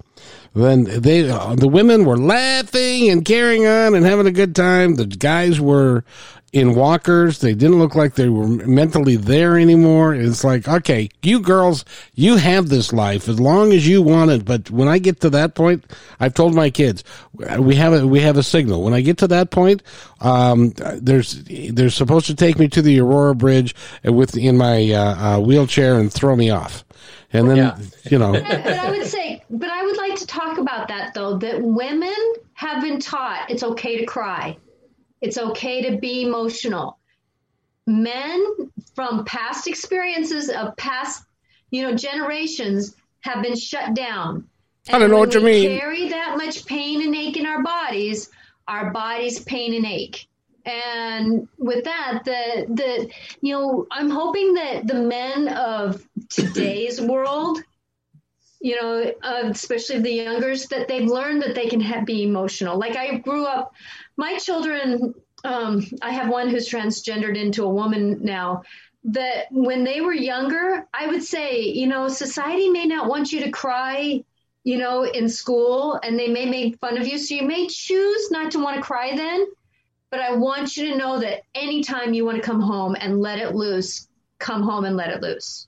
Then 0.58 0.84
they, 0.84 1.30
uh, 1.30 1.54
the 1.54 1.68
women 1.68 2.04
were 2.04 2.18
laughing 2.18 3.08
and 3.10 3.24
carrying 3.24 3.64
on 3.64 3.94
and 3.94 4.04
having 4.04 4.26
a 4.26 4.32
good 4.32 4.56
time. 4.56 4.96
The 4.96 5.06
guys 5.06 5.60
were 5.60 6.04
in 6.52 6.74
walkers. 6.74 7.38
They 7.38 7.54
didn't 7.54 7.78
look 7.78 7.94
like 7.94 8.14
they 8.14 8.28
were 8.28 8.48
mentally 8.48 9.14
there 9.14 9.56
anymore. 9.56 10.14
It's 10.14 10.42
like, 10.42 10.66
okay, 10.66 11.10
you 11.22 11.38
girls, 11.38 11.84
you 12.14 12.36
have 12.36 12.68
this 12.68 12.92
life 12.92 13.28
as 13.28 13.38
long 13.38 13.72
as 13.72 13.86
you 13.86 14.02
want 14.02 14.32
it. 14.32 14.44
But 14.44 14.68
when 14.68 14.88
I 14.88 14.98
get 14.98 15.20
to 15.20 15.30
that 15.30 15.54
point, 15.54 15.84
I've 16.18 16.34
told 16.34 16.56
my 16.56 16.70
kids, 16.70 17.04
we 17.32 17.76
have 17.76 17.92
a, 17.92 18.04
we 18.04 18.18
have 18.20 18.36
a 18.36 18.42
signal. 18.42 18.82
When 18.82 18.94
I 18.94 19.00
get 19.00 19.18
to 19.18 19.28
that 19.28 19.52
point, 19.52 19.84
um, 20.20 20.70
there's, 20.96 21.44
they're 21.44 21.90
supposed 21.90 22.26
to 22.26 22.34
take 22.34 22.58
me 22.58 22.66
to 22.68 22.82
the 22.82 22.98
Aurora 22.98 23.36
Bridge 23.36 23.76
with, 24.02 24.36
in 24.36 24.56
my, 24.56 24.90
uh, 24.90 25.36
uh, 25.36 25.40
wheelchair 25.40 26.00
and 26.00 26.12
throw 26.12 26.34
me 26.34 26.50
off. 26.50 26.84
And 27.32 27.50
then, 27.50 27.56
yeah. 27.56 27.78
you 28.10 28.18
know. 28.18 28.32
but 28.32 28.44
I 28.44 28.90
would 28.90 29.06
say, 29.06 29.42
but 29.50 29.68
I 29.68 29.84
would 29.84 29.96
like 29.96 30.16
to 30.16 30.26
talk 30.26 30.58
about 30.58 30.88
that 30.88 31.12
though, 31.14 31.36
that 31.38 31.60
women 31.60 32.14
have 32.54 32.82
been 32.82 32.98
taught 32.98 33.50
it's 33.50 33.62
okay 33.62 33.98
to 33.98 34.06
cry. 34.06 34.56
It's 35.20 35.36
okay 35.36 35.90
to 35.90 35.98
be 35.98 36.22
emotional. 36.22 36.98
Men 37.86 38.46
from 38.94 39.24
past 39.24 39.66
experiences 39.66 40.48
of 40.48 40.76
past, 40.76 41.24
you 41.70 41.82
know, 41.82 41.94
generations 41.94 42.96
have 43.20 43.42
been 43.42 43.56
shut 43.56 43.94
down. 43.94 44.48
And 44.86 44.96
I 44.96 44.98
don't 44.98 45.10
know 45.10 45.18
what 45.18 45.34
you 45.34 45.40
mean. 45.40 45.78
Carry 45.78 46.08
that 46.08 46.36
much 46.38 46.64
pain 46.64 47.02
and 47.02 47.14
ache 47.14 47.36
in 47.36 47.46
our 47.46 47.62
bodies. 47.62 48.30
Our 48.68 48.90
bodies 48.90 49.40
pain 49.40 49.74
and 49.74 49.86
ache 49.86 50.28
and 50.68 51.48
with 51.56 51.84
that 51.84 52.20
the 52.24 52.66
the 52.68 53.10
you 53.40 53.54
know 53.54 53.86
i'm 53.90 54.10
hoping 54.10 54.52
that 54.54 54.86
the 54.86 54.94
men 54.94 55.48
of 55.48 56.06
today's 56.28 57.00
world 57.12 57.62
you 58.60 58.80
know 58.80 59.12
uh, 59.22 59.48
especially 59.50 60.00
the 60.00 60.10
youngers 60.10 60.66
that 60.66 60.88
they've 60.88 61.08
learned 61.08 61.42
that 61.42 61.54
they 61.54 61.68
can 61.68 61.80
have, 61.80 62.04
be 62.04 62.22
emotional 62.22 62.78
like 62.78 62.96
i 62.96 63.16
grew 63.18 63.44
up 63.44 63.72
my 64.16 64.36
children 64.38 65.14
um, 65.44 65.84
i 66.02 66.10
have 66.10 66.28
one 66.28 66.48
who's 66.48 66.68
transgendered 66.68 67.36
into 67.36 67.64
a 67.64 67.68
woman 67.68 68.18
now 68.22 68.62
that 69.04 69.46
when 69.50 69.84
they 69.84 70.00
were 70.00 70.12
younger 70.12 70.86
i 70.92 71.06
would 71.06 71.22
say 71.22 71.60
you 71.60 71.86
know 71.86 72.08
society 72.08 72.68
may 72.68 72.84
not 72.84 73.08
want 73.08 73.32
you 73.32 73.40
to 73.40 73.50
cry 73.50 74.22
you 74.64 74.76
know 74.76 75.04
in 75.04 75.28
school 75.28 75.98
and 76.02 76.18
they 76.18 76.28
may 76.28 76.44
make 76.44 76.78
fun 76.80 76.98
of 76.98 77.06
you 77.06 77.16
so 77.16 77.34
you 77.34 77.46
may 77.46 77.66
choose 77.68 78.30
not 78.30 78.50
to 78.50 78.58
want 78.58 78.76
to 78.76 78.82
cry 78.82 79.14
then 79.14 79.46
but 80.10 80.20
I 80.20 80.34
want 80.34 80.76
you 80.76 80.90
to 80.90 80.96
know 80.96 81.18
that 81.20 81.42
anytime 81.54 82.14
you 82.14 82.24
want 82.24 82.38
to 82.38 82.42
come 82.42 82.60
home 82.60 82.96
and 82.98 83.20
let 83.20 83.38
it 83.38 83.54
loose, 83.54 84.08
come 84.38 84.62
home 84.62 84.84
and 84.84 84.96
let 84.96 85.10
it 85.10 85.22
loose. 85.22 85.67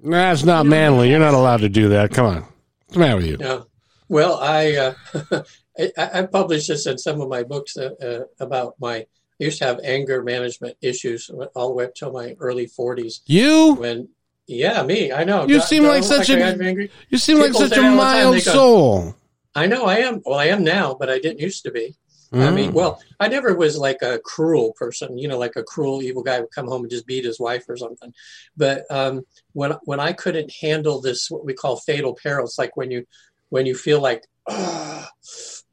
That's 0.00 0.44
not 0.44 0.64
you 0.64 0.70
know, 0.70 0.76
manly. 0.76 1.10
You're 1.10 1.18
not 1.18 1.34
allowed 1.34 1.60
to 1.60 1.68
do 1.68 1.88
that. 1.90 2.10
Come 2.12 2.26
on. 2.26 2.42
What's 2.42 2.94
the 2.94 2.98
matter 2.98 3.16
with 3.16 3.26
you? 3.26 3.36
Yeah. 3.40 3.60
Well, 4.08 4.38
I, 4.40 4.74
uh, 4.76 5.42
I, 5.78 6.20
I 6.20 6.22
published 6.26 6.68
this 6.68 6.86
in 6.86 6.98
some 6.98 7.20
of 7.20 7.28
my 7.28 7.42
books 7.42 7.76
uh, 7.76 7.90
uh, 8.00 8.20
about 8.40 8.74
my. 8.80 9.06
I 9.40 9.44
used 9.44 9.58
to 9.58 9.66
have 9.66 9.78
anger 9.84 10.22
management 10.22 10.76
issues 10.82 11.30
all 11.54 11.68
the 11.68 11.74
way 11.74 11.84
up 11.84 11.94
till 11.94 12.10
my 12.10 12.34
early 12.40 12.66
40s. 12.66 13.20
You? 13.26 13.74
When 13.74 14.08
yeah, 14.48 14.82
me. 14.82 15.12
I 15.12 15.24
know. 15.24 15.46
You 15.46 15.60
seem 15.60 15.84
like 15.84 16.02
such 16.02 16.30
like 16.30 16.58
a 16.58 16.88
you 17.10 17.18
seem 17.18 17.36
People 17.36 17.60
like 17.60 17.70
such 17.70 17.78
a 17.78 17.82
mild 17.82 18.40
soul. 18.40 19.14
I 19.54 19.66
know 19.66 19.84
I 19.84 19.98
am. 19.98 20.22
Well, 20.24 20.38
I 20.38 20.46
am 20.46 20.64
now, 20.64 20.96
but 20.98 21.10
I 21.10 21.18
didn't 21.18 21.40
used 21.40 21.62
to 21.64 21.70
be. 21.70 21.94
Mm. 22.32 22.46
I 22.46 22.50
mean, 22.50 22.72
well, 22.72 23.00
I 23.18 23.28
never 23.28 23.54
was 23.54 23.78
like 23.78 24.02
a 24.02 24.18
cruel 24.18 24.72
person, 24.74 25.16
you 25.16 25.28
know, 25.28 25.38
like 25.38 25.56
a 25.56 25.62
cruel 25.62 26.02
evil 26.02 26.22
guy 26.22 26.40
would 26.40 26.50
come 26.50 26.68
home 26.68 26.82
and 26.82 26.90
just 26.90 27.06
beat 27.06 27.24
his 27.24 27.40
wife 27.40 27.64
or 27.68 27.76
something. 27.76 28.12
But 28.56 28.84
um, 28.90 29.24
when 29.52 29.72
when 29.84 30.00
I 30.00 30.12
couldn't 30.12 30.52
handle 30.60 31.00
this, 31.00 31.30
what 31.30 31.44
we 31.44 31.54
call 31.54 31.76
fatal 31.76 32.14
peril, 32.22 32.44
it's 32.44 32.58
like 32.58 32.76
when 32.76 32.90
you 32.90 33.06
when 33.48 33.64
you 33.64 33.74
feel 33.74 34.00
like 34.00 34.26
oh, 34.46 35.06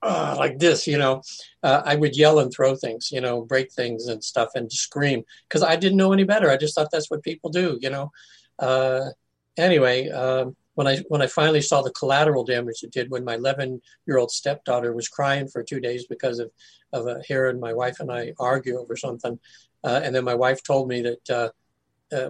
oh, 0.02 0.36
like 0.38 0.60
this, 0.60 0.88
you 0.88 0.98
know, 0.98 1.22
uh, 1.62 1.82
I 1.86 1.96
would 1.96 2.16
yell 2.16 2.40
and 2.40 2.54
throw 2.54 2.76
things, 2.76 3.12
you 3.12 3.20
know, 3.20 3.42
break 3.42 3.74
things 3.74 4.08
and 4.08 4.24
stuff 4.24 4.50
and 4.56 4.72
scream 4.72 5.24
because 5.50 5.62
I 5.62 5.76
didn't 5.76 5.98
know 5.98 6.14
any 6.14 6.24
better. 6.24 6.50
I 6.50 6.58
just 6.58 6.76
thought 6.76 6.90
that's 6.92 7.12
what 7.12 7.24
people 7.24 7.50
do, 7.50 7.78
you 7.82 7.90
know. 7.90 8.12
Uh, 8.60 9.10
anyway. 9.58 10.10
Um, 10.10 10.56
when 10.76 10.88
I 10.88 10.98
when 11.08 11.22
I 11.22 11.28
finally 11.28 11.62
saw 11.62 11.82
the 11.82 11.92
collateral 11.92 12.44
damage 12.44 12.84
it 12.84 12.92
did 12.92 13.10
when 13.10 13.26
my 13.26 13.36
11 13.36 13.82
year 14.06 14.18
old 14.18 14.32
stepdaughter 14.32 14.94
was 14.94 15.08
crying 15.08 15.48
for 15.48 15.64
two 15.64 15.80
days 15.80 16.06
because 16.08 16.40
of 16.40 16.52
of 16.94 17.08
a 17.08 17.22
hearing 17.28 17.60
my 17.60 17.74
wife 17.74 18.00
and 18.00 18.12
I 18.12 18.34
argue 18.40 18.78
over 18.78 18.96
something, 18.96 19.40
uh, 19.84 20.02
and 20.04 20.16
then 20.16 20.24
my 20.24 20.36
wife 20.36 20.64
told 20.64 20.88
me 20.88 21.02
that 21.02 21.30
uh, 21.30 22.16
uh, 22.16 22.30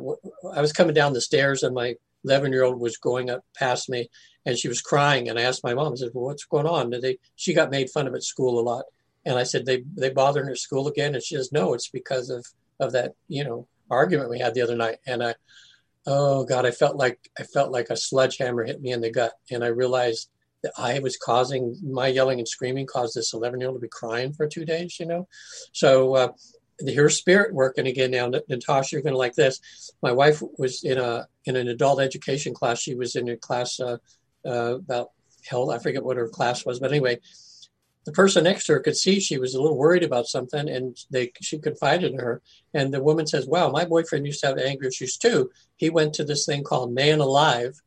I 0.56 0.62
was 0.62 0.74
coming 0.74 0.94
down 0.94 1.14
the 1.14 1.22
stairs 1.22 1.62
and 1.64 1.76
my 1.76 1.96
11 2.24 2.52
year 2.52 2.64
old 2.64 2.80
was 2.80 2.98
going 2.98 3.30
up 3.30 3.44
past 3.56 3.90
me 3.90 4.10
and 4.46 4.58
she 4.58 4.68
was 4.68 4.82
crying 4.82 5.30
and 5.30 5.38
I 5.38 5.44
asked 5.44 5.64
my 5.64 5.74
mom 5.74 5.94
I 5.94 5.96
said 5.96 6.12
well 6.14 6.26
what's 6.26 6.46
going 6.46 6.68
on? 6.68 6.92
Did 6.92 7.02
they 7.02 7.18
she 7.36 7.54
got 7.54 7.72
made 7.72 7.90
fun 7.90 8.08
of 8.08 8.16
at 8.16 8.24
school 8.24 8.60
a 8.60 8.62
lot 8.62 8.86
and 9.26 9.38
I 9.38 9.44
said 9.44 9.66
they 9.66 9.84
they 9.96 10.10
bothered 10.10 10.48
her 10.48 10.56
school 10.56 10.88
again? 10.88 11.16
And 11.16 11.24
she 11.24 11.36
says 11.36 11.52
no 11.52 11.74
it's 11.74 11.90
because 11.90 12.30
of 12.30 12.46
of 12.80 12.92
that 12.92 13.14
you 13.28 13.44
know 13.44 13.68
argument 13.90 14.30
we 14.30 14.40
had 14.40 14.54
the 14.54 14.62
other 14.62 14.76
night. 14.76 14.98
And 15.06 15.24
I 15.24 15.36
oh 16.06 16.44
god 16.44 16.66
i 16.66 16.72
felt 16.72 16.96
like 16.96 17.20
i 17.40 17.44
felt 17.44 17.72
like 17.72 17.90
a 17.90 17.98
sledgehammer 17.98 18.64
hit 18.64 18.82
me 18.82 18.92
in 18.92 19.02
the 19.02 19.12
gut. 19.12 19.34
And 19.52 19.64
i 19.64 19.68
realized 19.68 20.30
that 20.64 20.74
i 20.78 21.00
was 21.00 21.18
causing 21.18 21.76
my 21.84 22.08
yelling 22.08 22.40
and 22.40 22.48
screaming 22.48 22.86
caused 22.86 23.16
this 23.16 23.34
11 23.34 23.60
year 23.60 23.70
old 23.70 23.78
to 23.78 23.82
be 23.82 23.88
crying 23.88 24.34
for 24.34 24.48
two 24.48 24.66
days 24.66 25.00
you 25.00 25.06
know? 25.06 25.28
So 25.72 26.16
uh, 26.16 26.28
here's 26.80 27.18
spirit 27.18 27.54
working 27.54 27.88
again 27.88 28.12
now 28.12 28.30
natasha 28.50 28.96
you're 28.96 29.02
going 29.02 29.14
to 29.14 29.18
like 29.18 29.36
this. 29.36 29.94
My 30.02 30.12
wife 30.12 30.42
was 30.58 30.84
in 30.84 30.98
a 30.98 31.28
in 31.46 31.56
an 31.56 31.68
adult 31.68 32.02
education 32.02 32.54
class. 32.54 32.80
She 32.80 32.96
was 32.96 33.16
in 33.16 33.30
a 33.30 33.38
class 33.38 33.80
uh, 33.80 33.98
uh, 34.46 34.76
about 34.76 35.12
health 35.48 35.70
i 35.70 35.78
forget 35.78 36.04
what 36.04 36.18
her 36.18 36.28
class 36.28 36.66
was. 36.66 36.80
But 36.80 36.92
anyway 36.92 37.20
the 38.06 38.12
person 38.12 38.44
next 38.44 38.66
to 38.66 38.74
her 38.74 38.80
could 38.80 38.96
see 38.96 39.20
she 39.20 39.38
was 39.38 39.56
a 39.56 39.62
little 39.62 39.78
worried 39.78 40.04
about 40.04 40.28
something 40.28 40.70
and 40.70 40.96
they 41.10 41.32
she 41.42 41.58
confided 41.58 42.14
in 42.14 42.20
her. 42.20 42.42
And 42.74 42.94
the 42.94 43.04
woman 43.04 43.28
says 43.28 43.48
wow 43.48 43.70
my 43.70 43.84
boyfriend 43.84 44.26
used 44.26 44.42
to 44.42 44.48
have 44.48 44.58
anger 44.58 44.88
issues 44.88 45.18
too. 45.18 45.50
He 45.76 45.90
went 45.90 46.14
to 46.16 46.24
this 46.24 46.46
thing 46.46 46.64
called 46.64 46.94
man 46.94 47.20
alive 47.20 47.82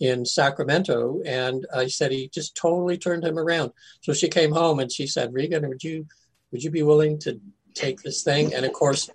in 0.00 0.24
sacramento 0.24 1.20
and 1.26 1.66
uh, 1.72 1.80
he 1.80 1.90
said 1.90 2.12
he 2.12 2.28
just 2.28 2.56
totally 2.56 2.96
turned 2.96 3.24
him 3.24 3.38
around. 3.38 3.72
So 4.00 4.12
she 4.12 4.28
came 4.28 4.52
home 4.52 4.80
and 4.80 4.90
she 4.90 5.06
said 5.06 5.34
regan 5.34 5.68
would 5.68 5.84
you 5.84 6.06
would 6.50 6.64
you 6.64 6.70
be 6.70 6.82
willing 6.82 7.18
to 7.20 7.38
take 7.74 8.00
this 8.00 8.22
thing? 8.22 8.54
And 8.54 8.64
of 8.64 8.72
course 8.72 9.10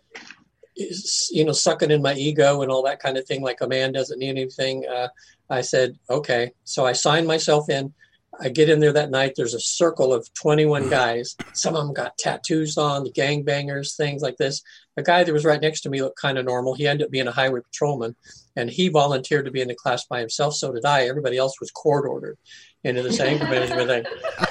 you 0.76 1.46
know 1.46 1.52
sucking 1.52 1.92
in 1.92 2.02
my 2.02 2.14
ego 2.16 2.62
and 2.62 2.72
all 2.72 2.84
that 2.84 3.00
kind 3.00 3.18
of 3.18 3.26
thing 3.26 3.44
like 3.44 3.62
a 3.62 3.68
man 3.68 3.92
doesn't 3.92 4.18
need 4.18 4.30
anything 4.30 4.84
uh, 4.88 5.08
i 5.48 5.62
said 5.62 5.96
okay. 6.10 6.52
So 6.64 6.86
i 6.86 6.94
signed 6.94 7.28
myself 7.28 7.70
in 7.70 7.94
I 8.40 8.50
get 8.50 8.70
in 8.70 8.80
there 8.80 8.94
that 8.94 9.12
night. 9.12 9.34
There's 9.36 9.54
a 9.54 9.60
circle 9.60 10.14
of 10.14 10.32
21 10.34 10.90
guys. 10.90 11.36
Some 11.54 11.76
of 11.76 11.86
them 11.86 11.94
got 11.94 12.18
tattoos 12.18 12.78
on, 12.78 13.04
the 13.04 13.12
gangbangers, 13.12 13.96
things 13.96 14.22
like 14.22 14.38
this. 14.38 14.62
The 14.96 15.04
guy 15.04 15.24
that 15.24 15.34
was 15.34 15.46
right 15.46 15.62
next 15.62 15.82
to 15.82 15.90
me 15.90 16.02
looked 16.02 16.20
kind 16.20 16.38
of 16.38 16.46
normal. 16.46 16.74
He 16.74 16.88
ended 16.88 17.06
up 17.06 17.12
being 17.12 17.28
a 17.28 17.32
highway 17.32 17.62
patrolman, 17.62 18.16
and 18.56 18.70
he 18.70 18.90
volunteered 18.90 19.46
to 19.46 19.52
be 19.52 19.62
in 19.62 19.68
the 19.68 19.76
class 19.76 20.06
by 20.06 20.20
himself. 20.20 20.56
So 20.56 20.72
did 20.72 20.86
I. 20.86 21.04
Everybody 21.04 21.38
else 21.38 21.60
was 21.60 21.72
court 21.72 22.06
ordered 22.08 22.38
into 22.84 23.04
this 23.04 23.20
anger 23.20 23.46
management 23.46 23.88
thing. 23.88 24.06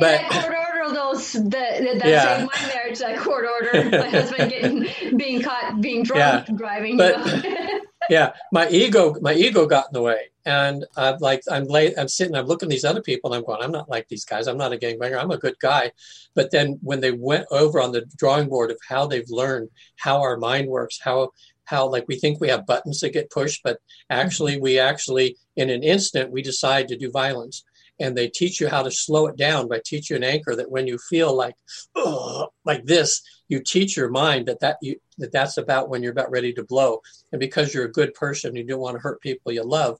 But 0.00 0.20
yeah, 0.20 0.42
court 0.42 0.54
order 0.54 0.94
those 0.94 1.32
that 1.32 1.50
that 1.50 2.06
yeah. 2.06 2.38
saved 2.38 2.50
my 2.54 2.68
marriage. 2.68 2.98
That 2.98 3.18
court 3.18 3.46
order, 3.46 3.90
my 3.90 4.08
husband 4.08 4.50
getting 4.50 5.16
being 5.16 5.42
caught 5.42 5.80
being 5.80 6.04
drunk 6.04 6.48
yeah. 6.48 6.54
driving. 6.54 6.96
But, 6.96 7.16
yeah, 8.08 8.32
my 8.52 8.68
ego, 8.68 9.16
my 9.20 9.34
ego 9.34 9.66
got 9.66 9.86
in 9.86 9.92
the 9.92 10.02
way, 10.02 10.30
and 10.44 10.84
I'm 10.96 11.18
like, 11.18 11.42
I'm 11.50 11.64
late, 11.64 11.94
I'm 11.98 12.08
sitting, 12.08 12.34
I'm 12.34 12.46
looking 12.46 12.68
at 12.68 12.70
these 12.70 12.84
other 12.84 13.02
people, 13.02 13.32
and 13.32 13.38
I'm 13.38 13.44
going, 13.44 13.62
I'm 13.62 13.72
not 13.72 13.88
like 13.88 14.08
these 14.08 14.24
guys. 14.24 14.46
I'm 14.46 14.56
not 14.56 14.72
a 14.72 14.76
gangbanger. 14.76 15.20
I'm 15.20 15.30
a 15.30 15.38
good 15.38 15.58
guy. 15.60 15.92
But 16.34 16.50
then 16.50 16.78
when 16.82 17.00
they 17.00 17.12
went 17.12 17.46
over 17.50 17.80
on 17.80 17.92
the 17.92 18.06
drawing 18.16 18.48
board 18.48 18.70
of 18.70 18.78
how 18.88 19.06
they've 19.06 19.28
learned 19.28 19.70
how 19.96 20.20
our 20.20 20.36
mind 20.36 20.68
works, 20.68 20.98
how 21.02 21.30
how 21.64 21.86
like 21.86 22.06
we 22.08 22.16
think 22.16 22.40
we 22.40 22.48
have 22.48 22.64
buttons 22.64 23.00
that 23.00 23.12
get 23.12 23.30
pushed, 23.30 23.62
but 23.62 23.78
actually 24.08 24.54
mm-hmm. 24.54 24.62
we 24.62 24.78
actually 24.78 25.36
in 25.56 25.68
an 25.68 25.82
instant 25.82 26.32
we 26.32 26.40
decide 26.40 26.88
to 26.88 26.96
do 26.96 27.10
violence 27.10 27.64
and 28.00 28.16
they 28.16 28.28
teach 28.28 28.60
you 28.60 28.68
how 28.68 28.82
to 28.82 28.90
slow 28.90 29.26
it 29.26 29.36
down 29.36 29.68
by 29.68 29.80
teach 29.84 30.08
you 30.08 30.16
an 30.16 30.24
anchor 30.24 30.54
that 30.56 30.70
when 30.70 30.86
you 30.86 30.96
feel 30.96 31.36
like 31.36 31.54
oh, 31.94 32.48
like 32.64 32.84
this 32.84 33.22
you 33.48 33.60
teach 33.60 33.96
your 33.96 34.08
mind 34.08 34.46
that 34.46 34.60
that 34.60 34.78
you 34.80 34.96
that 35.18 35.32
that's 35.32 35.56
about 35.56 35.88
when 35.88 36.02
you're 36.02 36.12
about 36.12 36.30
ready 36.30 36.52
to 36.52 36.64
blow 36.64 37.00
and 37.32 37.40
because 37.40 37.72
you're 37.72 37.84
a 37.84 37.92
good 37.92 38.14
person 38.14 38.56
you 38.56 38.64
don't 38.64 38.80
want 38.80 38.96
to 38.96 39.02
hurt 39.02 39.20
people 39.20 39.52
you 39.52 39.62
love 39.62 39.98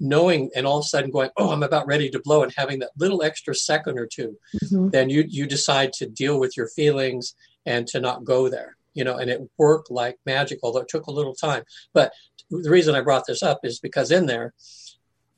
knowing 0.00 0.50
and 0.54 0.66
all 0.66 0.78
of 0.78 0.84
a 0.84 0.88
sudden 0.88 1.10
going 1.10 1.30
oh 1.36 1.50
i'm 1.50 1.62
about 1.62 1.86
ready 1.86 2.08
to 2.08 2.20
blow 2.20 2.42
and 2.42 2.52
having 2.56 2.78
that 2.78 2.90
little 2.96 3.22
extra 3.22 3.54
second 3.54 3.98
or 3.98 4.06
2 4.06 4.36
mm-hmm. 4.64 4.88
then 4.90 5.10
you 5.10 5.24
you 5.28 5.46
decide 5.46 5.92
to 5.92 6.06
deal 6.06 6.38
with 6.38 6.56
your 6.56 6.68
feelings 6.68 7.34
and 7.66 7.86
to 7.86 8.00
not 8.00 8.24
go 8.24 8.48
there 8.48 8.76
you 8.94 9.04
know 9.04 9.16
and 9.16 9.30
it 9.30 9.40
worked 9.58 9.90
like 9.90 10.18
magic 10.24 10.58
although 10.62 10.80
it 10.80 10.88
took 10.88 11.06
a 11.06 11.12
little 11.12 11.34
time 11.34 11.62
but 11.92 12.12
the 12.50 12.70
reason 12.70 12.94
i 12.94 13.00
brought 13.00 13.26
this 13.26 13.42
up 13.42 13.60
is 13.64 13.80
because 13.80 14.10
in 14.10 14.26
there 14.26 14.54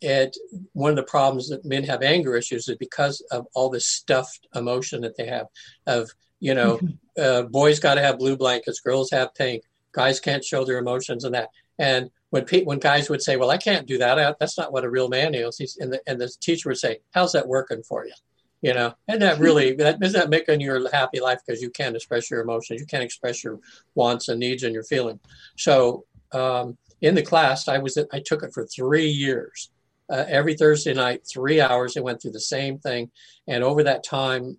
it 0.01 0.37
one 0.73 0.91
of 0.91 0.97
the 0.97 1.03
problems 1.03 1.49
that 1.49 1.65
men 1.65 1.85
have 1.85 2.03
anger 2.03 2.37
issues 2.37 2.69
is 2.69 2.77
because 2.77 3.21
of 3.31 3.47
all 3.55 3.69
this 3.69 3.87
stuffed 3.87 4.47
emotion 4.55 5.03
that 5.03 5.17
they 5.17 5.27
have 5.27 5.47
of 5.87 6.11
you 6.39 6.55
know 6.55 6.77
mm-hmm. 6.77 6.87
Uh, 7.21 7.43
boys 7.43 7.79
got 7.79 7.95
to 7.95 8.01
have 8.01 8.19
blue 8.19 8.37
blankets 8.37 8.81
girls 8.81 9.11
have 9.11 9.35
pink 9.35 9.63
guys 9.93 10.21
can't 10.21 10.45
show 10.45 10.65
their 10.65 10.79
emotions 10.79 11.25
and 11.25 11.35
that 11.35 11.51
and 11.79 12.11
when 12.31 12.45
pe- 12.45 12.65
when 12.65 12.79
guys 12.79 13.09
would 13.11 13.23
say 13.23 13.37
well 13.37 13.51
i 13.51 13.57
can't 13.57 13.87
do 13.87 13.99
that 13.99 14.19
I, 14.19 14.35
that's 14.41 14.59
not 14.59 14.73
what 14.73 14.85
a 14.85 14.91
real 14.91 15.09
man 15.09 15.35
is 15.35 15.59
He's, 15.59 15.77
and, 15.79 15.93
the, 15.93 16.01
and 16.07 16.21
the 16.21 16.29
teacher 16.41 16.69
would 16.69 16.79
say 16.79 16.99
how's 17.13 17.33
that 17.33 17.47
working 17.47 17.83
for 17.83 18.07
you 18.07 18.15
you 18.63 18.75
know 18.75 18.95
and 19.09 19.21
that 19.23 19.39
really 19.39 19.75
that 19.77 19.99
is 20.03 20.13
that 20.15 20.31
making 20.31 20.61
your 20.61 20.91
happy 20.91 21.21
life 21.21 21.41
because 21.47 21.63
you 21.63 21.71
can't 21.71 21.97
express 21.97 22.31
your 22.31 22.41
emotions 22.41 22.81
you 22.81 22.87
can't 22.87 23.05
express 23.05 23.45
your 23.45 23.59
wants 23.95 24.29
and 24.29 24.41
needs 24.41 24.63
and 24.63 24.75
your 24.75 24.85
feeling 24.85 25.21
so 25.57 26.05
um, 26.33 26.77
in 27.01 27.15
the 27.15 27.23
class 27.23 27.69
i 27.69 27.79
was 27.79 27.99
i 28.13 28.21
took 28.21 28.43
it 28.43 28.53
for 28.53 28.67
three 28.67 29.09
years 29.09 29.71
uh, 30.11 30.25
every 30.29 30.55
Thursday 30.55 30.93
night, 30.93 31.23
three 31.27 31.61
hours. 31.61 31.95
They 31.95 32.01
went 32.01 32.21
through 32.21 32.33
the 32.33 32.41
same 32.41 32.79
thing. 32.79 33.11
And 33.47 33.63
over 33.63 33.85
that 33.85 34.05
time, 34.05 34.59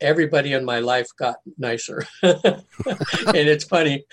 everybody 0.00 0.52
in 0.52 0.64
my 0.64 0.80
life 0.80 1.08
got 1.18 1.36
nicer. 1.56 2.06
and 2.22 2.64
it's 3.34 3.64
funny. 3.64 4.04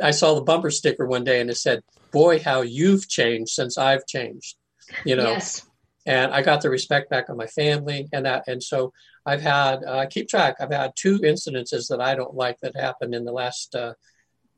I 0.00 0.10
saw 0.10 0.34
the 0.34 0.42
bumper 0.42 0.70
sticker 0.70 1.06
one 1.06 1.24
day 1.24 1.40
and 1.40 1.50
it 1.50 1.56
said, 1.56 1.82
Boy, 2.12 2.38
how 2.40 2.62
you've 2.62 3.08
changed 3.08 3.50
since 3.52 3.76
I've 3.78 4.06
changed. 4.06 4.56
You 5.04 5.16
know? 5.16 5.32
Yes. 5.32 5.66
And 6.06 6.32
I 6.32 6.42
got 6.42 6.62
the 6.62 6.70
respect 6.70 7.10
back 7.10 7.28
of 7.28 7.36
my 7.36 7.48
family 7.48 8.08
and 8.12 8.26
that. 8.26 8.44
And 8.46 8.62
so 8.62 8.92
I've 9.24 9.42
had, 9.42 9.82
uh, 9.84 9.98
I 9.98 10.06
keep 10.06 10.28
track, 10.28 10.56
I've 10.60 10.70
had 10.70 10.92
two 10.94 11.18
incidences 11.18 11.88
that 11.88 12.00
I 12.00 12.14
don't 12.14 12.34
like 12.34 12.58
that 12.60 12.76
happened 12.76 13.14
in 13.14 13.24
the 13.24 13.32
last 13.32 13.74
uh, 13.74 13.94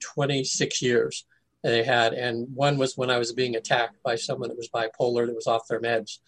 26 0.00 0.82
years 0.82 1.24
they 1.62 1.82
had, 1.82 2.12
and 2.12 2.46
one 2.54 2.78
was 2.78 2.96
when 2.96 3.10
I 3.10 3.18
was 3.18 3.32
being 3.32 3.56
attacked 3.56 4.02
by 4.02 4.14
someone 4.14 4.48
that 4.48 4.56
was 4.56 4.68
bipolar 4.68 5.26
that 5.26 5.34
was 5.34 5.46
off 5.46 5.66
their 5.68 5.80
meds, 5.80 6.18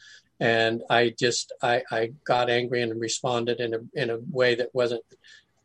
and 0.40 0.82
I 0.90 1.14
just 1.18 1.52
I, 1.62 1.82
I 1.90 2.12
got 2.24 2.50
angry 2.50 2.82
and 2.82 2.98
responded 3.00 3.60
in 3.60 3.74
a 3.74 3.78
in 3.94 4.10
a 4.10 4.18
way 4.30 4.54
that 4.56 4.74
wasn't 4.74 5.02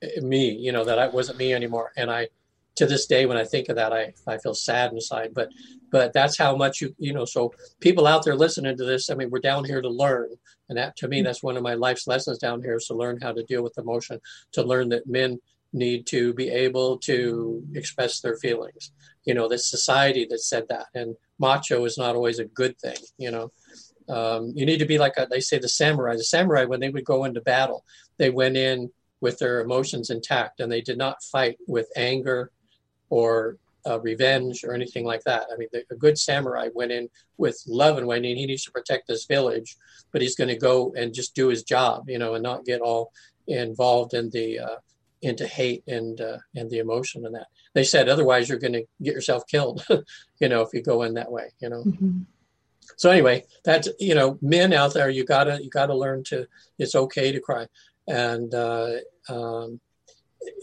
eh, 0.01 0.19
me, 0.21 0.51
you 0.51 0.71
know, 0.71 0.83
that 0.83 0.99
I 0.99 1.07
wasn't 1.07 1.37
me 1.37 1.53
anymore, 1.53 1.91
and 1.97 2.11
I 2.11 2.27
to 2.75 2.85
this 2.85 3.05
day 3.05 3.25
when 3.25 3.37
I 3.37 3.45
think 3.45 3.69
of 3.69 3.77
that 3.77 3.93
I 3.93 4.13
I 4.27 4.37
feel 4.37 4.53
sad 4.53 4.91
inside, 4.91 5.33
but 5.33 5.49
but 5.91 6.13
that's 6.13 6.37
how 6.37 6.55
much 6.55 6.81
you 6.81 6.93
you 6.99 7.13
know 7.13 7.25
so 7.25 7.53
people 7.79 8.05
out 8.05 8.25
there 8.25 8.35
listening 8.35 8.75
to 8.75 8.83
this 8.83 9.09
i 9.09 9.15
mean 9.15 9.29
we're 9.29 9.39
down 9.39 9.63
here 9.63 9.81
to 9.81 9.87
learn 9.87 10.27
and 10.67 10.77
that 10.77 10.97
to 10.97 11.07
me 11.07 11.21
that's 11.21 11.43
one 11.43 11.55
of 11.55 11.63
my 11.63 11.75
life's 11.75 12.07
lessons 12.07 12.37
down 12.37 12.61
here 12.61 12.75
is 12.75 12.87
to 12.87 12.93
learn 12.93 13.17
how 13.21 13.31
to 13.31 13.43
deal 13.43 13.63
with 13.63 13.77
emotion 13.77 14.19
to 14.51 14.63
learn 14.63 14.89
that 14.89 15.07
men 15.07 15.39
need 15.75 16.07
to 16.07 16.33
be 16.33 16.49
able 16.49 16.97
to 16.97 17.63
express 17.75 18.21
their 18.21 18.37
feelings. 18.37 18.91
You 19.25 19.33
know, 19.33 19.47
this 19.47 19.69
society 19.69 20.25
that 20.29 20.39
said 20.39 20.65
that, 20.69 20.87
and 20.95 21.15
macho 21.37 21.83
is 21.85 21.97
not 21.97 22.15
always 22.15 22.39
a 22.39 22.45
good 22.45 22.79
thing. 22.79 22.97
You 23.17 23.31
know, 23.31 23.51
um, 24.07 24.51
you 24.55 24.65
need 24.65 24.79
to 24.79 24.85
be 24.85 24.97
like 24.97 25.13
a, 25.17 25.27
they 25.29 25.39
say 25.39 25.57
the 25.57 25.69
samurai. 25.69 26.15
The 26.15 26.23
samurai, 26.23 26.65
when 26.65 26.79
they 26.79 26.89
would 26.89 27.05
go 27.05 27.25
into 27.25 27.41
battle, 27.41 27.83
they 28.17 28.29
went 28.29 28.57
in 28.57 28.91
with 29.21 29.39
their 29.39 29.61
emotions 29.61 30.09
intact, 30.09 30.59
and 30.59 30.71
they 30.71 30.81
did 30.81 30.97
not 30.97 31.23
fight 31.23 31.57
with 31.67 31.89
anger 31.95 32.51
or 33.09 33.57
uh, 33.87 33.99
revenge 33.99 34.63
or 34.63 34.73
anything 34.73 35.05
like 35.05 35.23
that. 35.23 35.47
I 35.51 35.57
mean, 35.57 35.69
the, 35.71 35.83
a 35.91 35.95
good 35.95 36.17
samurai 36.17 36.69
went 36.73 36.91
in 36.91 37.09
with 37.37 37.61
love 37.67 37.97
and 37.97 38.07
went 38.07 38.25
in. 38.25 38.37
He 38.37 38.45
needs 38.45 38.63
to 38.65 38.71
protect 38.71 39.07
this 39.07 39.25
village, 39.25 39.77
but 40.11 40.21
he's 40.21 40.35
going 40.35 40.47
to 40.49 40.57
go 40.57 40.93
and 40.97 41.13
just 41.13 41.35
do 41.35 41.47
his 41.47 41.63
job, 41.63 42.09
you 42.09 42.17
know, 42.17 42.33
and 42.33 42.43
not 42.43 42.65
get 42.65 42.81
all 42.81 43.11
involved 43.47 44.13
in 44.13 44.29
the 44.31 44.59
uh, 44.59 44.75
into 45.21 45.47
hate 45.47 45.83
and 45.87 46.21
uh, 46.21 46.37
and 46.55 46.69
the 46.69 46.79
emotion 46.79 47.25
and 47.25 47.35
that 47.35 47.47
they 47.73 47.83
said 47.83 48.07
otherwise 48.07 48.47
you're 48.47 48.59
going 48.59 48.73
to 48.73 48.85
get 49.01 49.13
yourself 49.13 49.45
killed 49.47 49.85
you 50.39 50.49
know 50.49 50.61
if 50.61 50.69
you 50.73 50.81
go 50.81 51.01
in 51.01 51.15
that 51.15 51.31
way 51.31 51.51
you 51.59 51.69
know 51.69 51.83
mm-hmm. 51.83 52.21
So 52.97 53.09
anyway 53.09 53.43
that's 53.63 53.89
you 53.99 54.15
know 54.15 54.37
men 54.41 54.73
out 54.73 54.93
there 54.93 55.09
you 55.09 55.25
gotta 55.25 55.61
you 55.63 55.69
gotta 55.69 55.95
learn 55.95 56.23
to 56.23 56.45
it's 56.77 56.95
okay 56.95 57.31
to 57.31 57.39
cry. 57.39 57.67
And 58.07 58.53
uh, 58.53 58.97
um, 59.29 59.79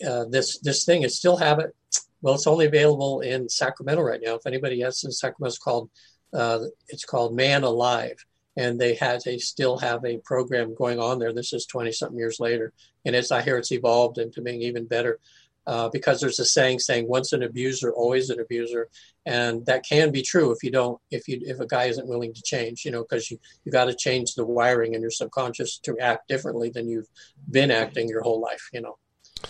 uh, 0.07 0.25
this 0.31 0.59
this 0.59 0.85
thing 0.85 1.03
is 1.03 1.17
still 1.17 1.37
have 1.37 1.59
it 1.59 1.75
well 2.21 2.35
it's 2.35 2.47
only 2.47 2.67
available 2.67 3.21
in 3.21 3.49
sacramento 3.49 4.03
right 4.03 4.21
now. 4.23 4.35
If 4.35 4.47
anybody 4.47 4.81
has 4.81 5.03
in 5.05 5.11
sacramento 5.11 5.49
it's 5.49 5.59
called 5.59 5.91
uh, 6.33 6.61
it's 6.89 7.05
called 7.05 7.35
man 7.35 7.63
alive. 7.63 8.17
And 8.55 8.79
they 8.79 8.95
had 8.95 9.23
they 9.25 9.39
still 9.39 9.79
have 9.79 10.05
a 10.05 10.19
program 10.19 10.75
going 10.75 11.01
on 11.01 11.19
there. 11.19 11.33
This 11.33 11.55
is 11.55 11.65
twenty 11.65 11.91
something 11.91 12.19
years 12.19 12.39
later, 12.39 12.75
and 13.07 13.17
it's 13.17 13.33
I 13.33 13.41
hear 13.41 13.57
it's 13.57 13.73
evolved 13.73 14.19
into 14.19 14.43
being 14.43 14.61
even 14.61 14.87
better. 14.87 15.19
Uh, 15.65 15.89
because 15.91 16.21
there's 16.21 16.41
a 16.41 16.45
saying 16.45 16.77
saying 16.77 17.07
once 17.07 17.33
an 17.33 17.45
abuser 17.45 17.93
always 17.93 18.31
an 18.31 18.41
abuser 18.41 18.89
and 19.27 19.65
that 19.65 19.85
can 19.89 20.11
be 20.11 20.21
true 20.21 20.51
if 20.51 20.61
you 20.65 20.73
don't 20.73 20.99
if 21.13 21.29
you 21.29 21.39
if 21.43 21.61
a 21.61 21.67
guy 21.67 21.85
isn't 21.85 22.09
willing 22.09 22.35
to 22.35 22.43
change 22.43 22.85
you 22.85 22.91
know 22.91 23.03
because 23.03 23.31
you 23.31 23.39
you 23.65 23.71
got 23.71 23.85
to 23.85 23.95
change 23.95 24.35
the 24.35 24.45
wiring 24.45 24.95
in 24.95 25.01
your 25.01 25.11
subconscious 25.11 25.79
to 25.79 25.97
act 26.01 26.27
differently 26.27 26.69
than 26.69 26.89
you've 26.89 27.07
been 27.49 27.71
acting 27.71 28.09
your 28.09 28.23
whole 28.23 28.41
life 28.41 28.69
you 28.73 28.81
know? 28.81 28.99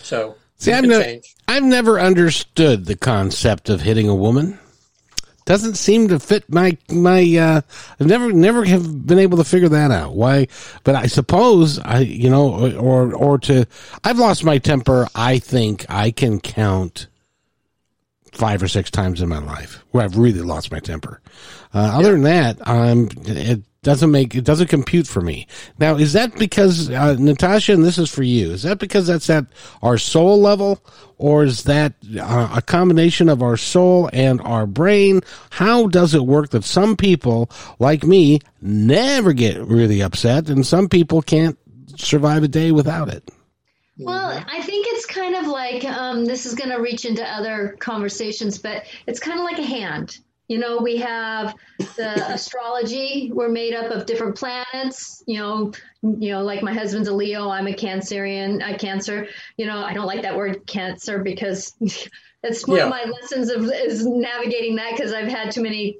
So 0.01 0.35
see 0.57 0.71
i've, 0.71 0.85
ne- 0.85 1.21
I've 1.47 1.63
never 1.63 1.99
understood 1.99 2.85
the 2.85 2.95
concept 2.95 3.67
of 3.67 3.81
hitting 3.81 4.07
a 4.07 4.13
woman 4.13 4.59
doesn't 5.45 5.75
seem 5.75 6.07
to 6.09 6.19
fit 6.19 6.49
my 6.51 6.77
my 6.89 7.21
uh 7.37 7.61
I've 7.99 8.07
never 8.07 8.31
never 8.31 8.63
have 8.65 9.05
been 9.05 9.19
able 9.19 9.37
to 9.37 9.43
figure 9.43 9.69
that 9.69 9.91
out. 9.91 10.13
Why 10.13 10.47
but 10.83 10.95
I 10.95 11.07
suppose 11.07 11.79
I 11.79 11.99
you 11.99 12.29
know 12.29 12.75
or 12.77 13.13
or 13.13 13.37
to 13.39 13.65
I've 14.03 14.19
lost 14.19 14.43
my 14.43 14.57
temper 14.57 15.07
I 15.15 15.39
think 15.39 15.85
I 15.89 16.11
can 16.11 16.39
count 16.39 17.07
five 18.33 18.63
or 18.63 18.67
six 18.67 18.89
times 18.89 19.21
in 19.21 19.29
my 19.29 19.37
life 19.37 19.83
where 19.91 20.03
I've 20.03 20.17
really 20.17 20.41
lost 20.41 20.71
my 20.71 20.79
temper. 20.79 21.21
Uh, 21.73 21.89
yeah. 21.91 21.97
Other 21.97 22.11
than 22.13 22.23
that, 22.23 22.67
I'm 22.67 23.09
it, 23.25 23.61
doesn't 23.83 24.11
make 24.11 24.35
it 24.35 24.43
doesn't 24.43 24.67
compute 24.67 25.07
for 25.07 25.21
me. 25.21 25.47
Now, 25.79 25.95
is 25.95 26.13
that 26.13 26.35
because 26.35 26.89
uh, 26.89 27.15
Natasha, 27.19 27.73
and 27.73 27.83
this 27.83 27.97
is 27.97 28.09
for 28.09 28.23
you? 28.23 28.51
Is 28.51 28.63
that 28.63 28.79
because 28.79 29.07
that's 29.07 29.29
at 29.29 29.45
our 29.81 29.97
soul 29.97 30.41
level, 30.41 30.83
or 31.17 31.43
is 31.43 31.63
that 31.63 31.93
uh, 32.19 32.49
a 32.55 32.61
combination 32.61 33.29
of 33.29 33.43
our 33.43 33.57
soul 33.57 34.09
and 34.11 34.41
our 34.41 34.65
brain? 34.65 35.21
How 35.51 35.87
does 35.87 36.13
it 36.13 36.25
work 36.25 36.49
that 36.49 36.63
some 36.63 36.97
people 36.97 37.49
like 37.79 38.03
me 38.03 38.39
never 38.61 39.33
get 39.33 39.61
really 39.61 40.01
upset, 40.01 40.49
and 40.49 40.65
some 40.65 40.89
people 40.89 41.21
can't 41.21 41.57
survive 41.97 42.43
a 42.43 42.47
day 42.47 42.71
without 42.71 43.09
it. 43.09 43.29
Well, 43.97 44.43
I 44.47 44.61
think 44.63 44.87
it's 44.89 45.05
kind 45.05 45.35
of 45.35 45.45
like 45.47 45.85
um, 45.85 46.25
this 46.25 46.45
is 46.45 46.55
going 46.55 46.71
to 46.71 46.81
reach 46.81 47.05
into 47.05 47.23
other 47.23 47.75
conversations, 47.79 48.57
but 48.57 48.85
it's 49.05 49.19
kind 49.19 49.37
of 49.37 49.45
like 49.45 49.59
a 49.59 49.63
hand. 49.63 50.17
You 50.53 50.59
know, 50.59 50.77
we 50.77 50.97
have 50.97 51.55
the 51.79 52.31
astrology. 52.31 53.31
We're 53.33 53.49
made 53.49 53.73
up 53.73 53.89
of 53.89 54.05
different 54.05 54.35
planets. 54.35 55.23
You 55.25 55.39
know, 55.39 55.71
you 56.03 56.31
know, 56.31 56.43
like 56.43 56.61
my 56.61 56.71
husband's 56.71 57.07
a 57.07 57.11
Leo. 57.11 57.49
I'm 57.49 57.65
a 57.65 57.73
Cancerian. 57.73 58.61
A 58.61 58.77
Cancer. 58.77 59.25
You 59.57 59.65
know, 59.65 59.79
I 59.79 59.95
don't 59.95 60.05
like 60.05 60.21
that 60.21 60.37
word 60.37 60.67
Cancer 60.67 61.23
because 61.23 61.73
it's 62.43 62.67
one 62.67 62.77
yeah. 62.77 62.83
of 62.83 62.91
my 62.91 63.03
lessons 63.03 63.49
of 63.49 63.63
is 63.63 64.05
navigating 64.05 64.75
that 64.75 64.91
because 64.95 65.11
I've 65.11 65.27
had 65.27 65.49
too 65.49 65.63
many 65.63 65.97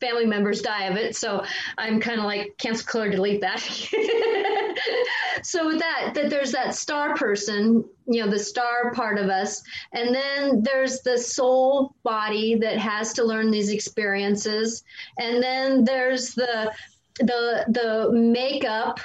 family 0.00 0.26
members 0.26 0.62
die 0.62 0.84
of 0.84 0.96
it. 0.96 1.16
So 1.16 1.44
I'm 1.78 2.00
kind 2.00 2.18
of 2.18 2.24
like 2.24 2.56
cancel 2.58 2.86
clear, 2.86 3.10
delete 3.10 3.40
that. 3.40 3.60
so 5.42 5.66
with 5.66 5.78
that, 5.78 6.12
that 6.14 6.30
there's 6.30 6.52
that 6.52 6.74
star 6.74 7.14
person, 7.14 7.84
you 8.06 8.24
know, 8.24 8.30
the 8.30 8.38
star 8.38 8.92
part 8.92 9.18
of 9.18 9.28
us, 9.28 9.62
and 9.92 10.14
then 10.14 10.62
there's 10.62 11.00
the 11.02 11.18
soul 11.18 11.94
body 12.02 12.54
that 12.56 12.78
has 12.78 13.12
to 13.14 13.24
learn 13.24 13.50
these 13.50 13.70
experiences, 13.70 14.84
and 15.18 15.42
then 15.42 15.84
there's 15.84 16.34
the 16.34 16.72
the 17.18 17.64
the 17.68 18.10
makeup 18.12 19.00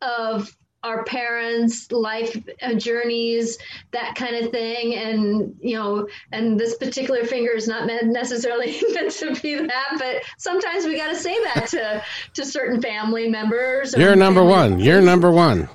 of 0.00 0.54
our 0.82 1.04
parents' 1.04 1.90
life 1.92 2.36
uh, 2.60 2.74
journeys, 2.74 3.58
that 3.92 4.14
kind 4.16 4.36
of 4.36 4.50
thing. 4.50 4.94
And, 4.94 5.56
you 5.60 5.76
know, 5.76 6.08
and 6.32 6.58
this 6.58 6.76
particular 6.76 7.24
finger 7.24 7.52
is 7.52 7.68
not 7.68 7.86
meant 7.86 8.06
necessarily 8.06 8.80
meant 8.92 9.12
to 9.12 9.34
be 9.40 9.54
that, 9.54 9.96
but 9.98 10.22
sometimes 10.38 10.84
we 10.84 10.96
got 10.96 11.08
to 11.08 11.16
say 11.16 11.36
that 11.44 11.66
to, 11.68 12.02
to 12.34 12.44
certain 12.44 12.80
family 12.82 13.28
members. 13.28 13.94
You're 13.96 14.16
number 14.16 14.44
one. 14.44 14.80
You're 14.80 15.00
number 15.00 15.30
one. 15.30 15.68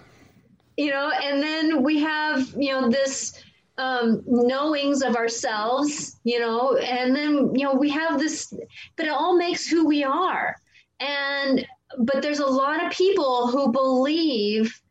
You 0.76 0.92
know, 0.92 1.12
and 1.12 1.42
then 1.42 1.84
we 1.84 2.00
have, 2.00 2.54
you 2.58 2.72
know, 2.72 2.90
this 2.90 3.42
um, 3.78 4.24
knowings 4.26 5.02
of 5.02 5.16
ourselves, 5.16 6.20
you 6.24 6.40
know, 6.40 6.76
and 6.78 7.16
then, 7.16 7.56
you 7.56 7.64
know, 7.64 7.74
we 7.74 7.90
have 7.90 8.20
this, 8.20 8.54
but 8.96 9.06
it 9.06 9.12
all 9.12 9.38
makes 9.38 9.68
who 9.68 9.88
we 9.88 10.04
are. 10.04 10.56
And, 11.00 11.66
but 12.00 12.22
there's 12.22 12.40
a 12.40 12.46
lot 12.46 12.84
of 12.84 12.92
people 12.92 13.48
who 13.48 13.72
believe 13.72 14.82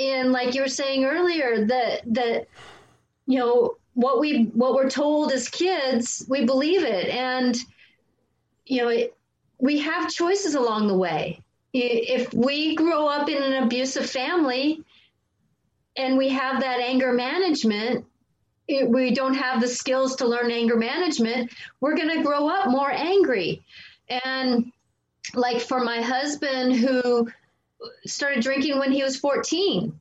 and 0.00 0.32
like 0.32 0.54
you 0.54 0.62
were 0.62 0.68
saying 0.68 1.04
earlier 1.04 1.66
that 1.66 2.02
that 2.06 2.46
you 3.26 3.38
know 3.38 3.76
what 3.94 4.20
we 4.20 4.44
what 4.54 4.74
we're 4.74 4.90
told 4.90 5.32
as 5.32 5.48
kids 5.48 6.24
we 6.28 6.44
believe 6.44 6.82
it. 6.82 7.08
And 7.08 7.56
you 8.66 8.82
know 8.82 8.88
it, 8.88 9.14
we 9.58 9.78
have 9.78 10.12
choices 10.12 10.54
along 10.54 10.88
the 10.88 10.96
way. 10.96 11.40
If 11.72 12.32
we 12.34 12.74
grow 12.74 13.06
up 13.06 13.28
in 13.28 13.42
an 13.42 13.62
abusive 13.62 14.08
family 14.08 14.82
and 15.96 16.16
we 16.16 16.28
have 16.30 16.60
that 16.60 16.80
anger 16.80 17.12
management 17.12 18.06
we 18.86 19.12
don't 19.12 19.34
have 19.34 19.60
the 19.60 19.66
skills 19.66 20.14
to 20.16 20.26
learn 20.26 20.50
anger 20.52 20.76
management 20.76 21.52
we're 21.80 21.96
going 21.96 22.16
to 22.16 22.22
grow 22.22 22.48
up 22.48 22.70
more 22.70 22.90
angry. 22.90 23.64
And 24.24 24.72
like 25.34 25.60
for 25.60 25.80
my 25.80 26.00
husband 26.00 26.74
who 26.74 27.28
started 28.06 28.42
drinking 28.42 28.78
when 28.78 28.92
he 28.92 29.02
was 29.02 29.16
14, 29.16 29.98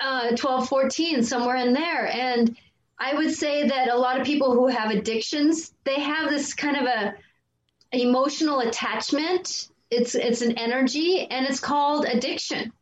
uh, 0.00 0.36
12, 0.36 0.68
14, 0.68 1.22
somewhere 1.22 1.56
in 1.56 1.72
there. 1.72 2.06
And 2.06 2.56
I 2.98 3.14
would 3.14 3.32
say 3.32 3.66
that 3.66 3.88
a 3.88 3.96
lot 3.96 4.20
of 4.20 4.26
people 4.26 4.52
who 4.52 4.66
have 4.66 4.90
addictions, 4.90 5.72
they 5.84 6.00
have 6.00 6.28
this 6.28 6.54
kind 6.54 6.76
of 6.76 6.84
a 6.84 7.14
emotional 7.92 8.60
attachment. 8.60 9.68
It's 9.90 10.14
it's 10.14 10.42
an 10.42 10.58
energy, 10.58 11.26
and 11.30 11.46
it's 11.46 11.60
called 11.60 12.04
addiction. 12.04 12.72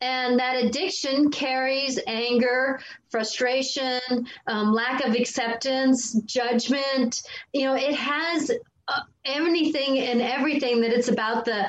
And 0.00 0.38
that 0.38 0.64
addiction 0.64 1.30
carries 1.30 1.98
anger, 2.06 2.80
frustration, 3.10 4.00
um, 4.46 4.72
lack 4.72 5.04
of 5.04 5.14
acceptance, 5.14 6.14
judgment. 6.20 7.20
You 7.52 7.64
know, 7.64 7.74
it 7.74 7.96
has 7.96 8.52
uh, 8.86 9.00
anything 9.24 9.98
and 9.98 10.22
everything 10.22 10.80
that 10.82 10.92
it's 10.92 11.08
about 11.08 11.44
the 11.44 11.68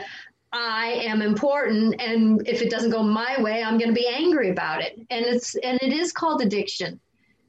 I 0.52 1.02
am 1.04 1.22
important 1.22 2.02
and 2.02 2.48
if 2.48 2.62
it 2.62 2.70
doesn't 2.70 2.90
go 2.90 3.04
my 3.04 3.40
way, 3.42 3.64
I'm 3.64 3.78
going 3.78 3.90
to 3.90 3.96
be 3.96 4.08
angry 4.08 4.50
about 4.50 4.82
it. 4.82 5.00
And 5.10 5.26
it's 5.26 5.56
and 5.56 5.80
it 5.82 5.94
is 5.94 6.12
called 6.12 6.42
addiction. 6.42 7.00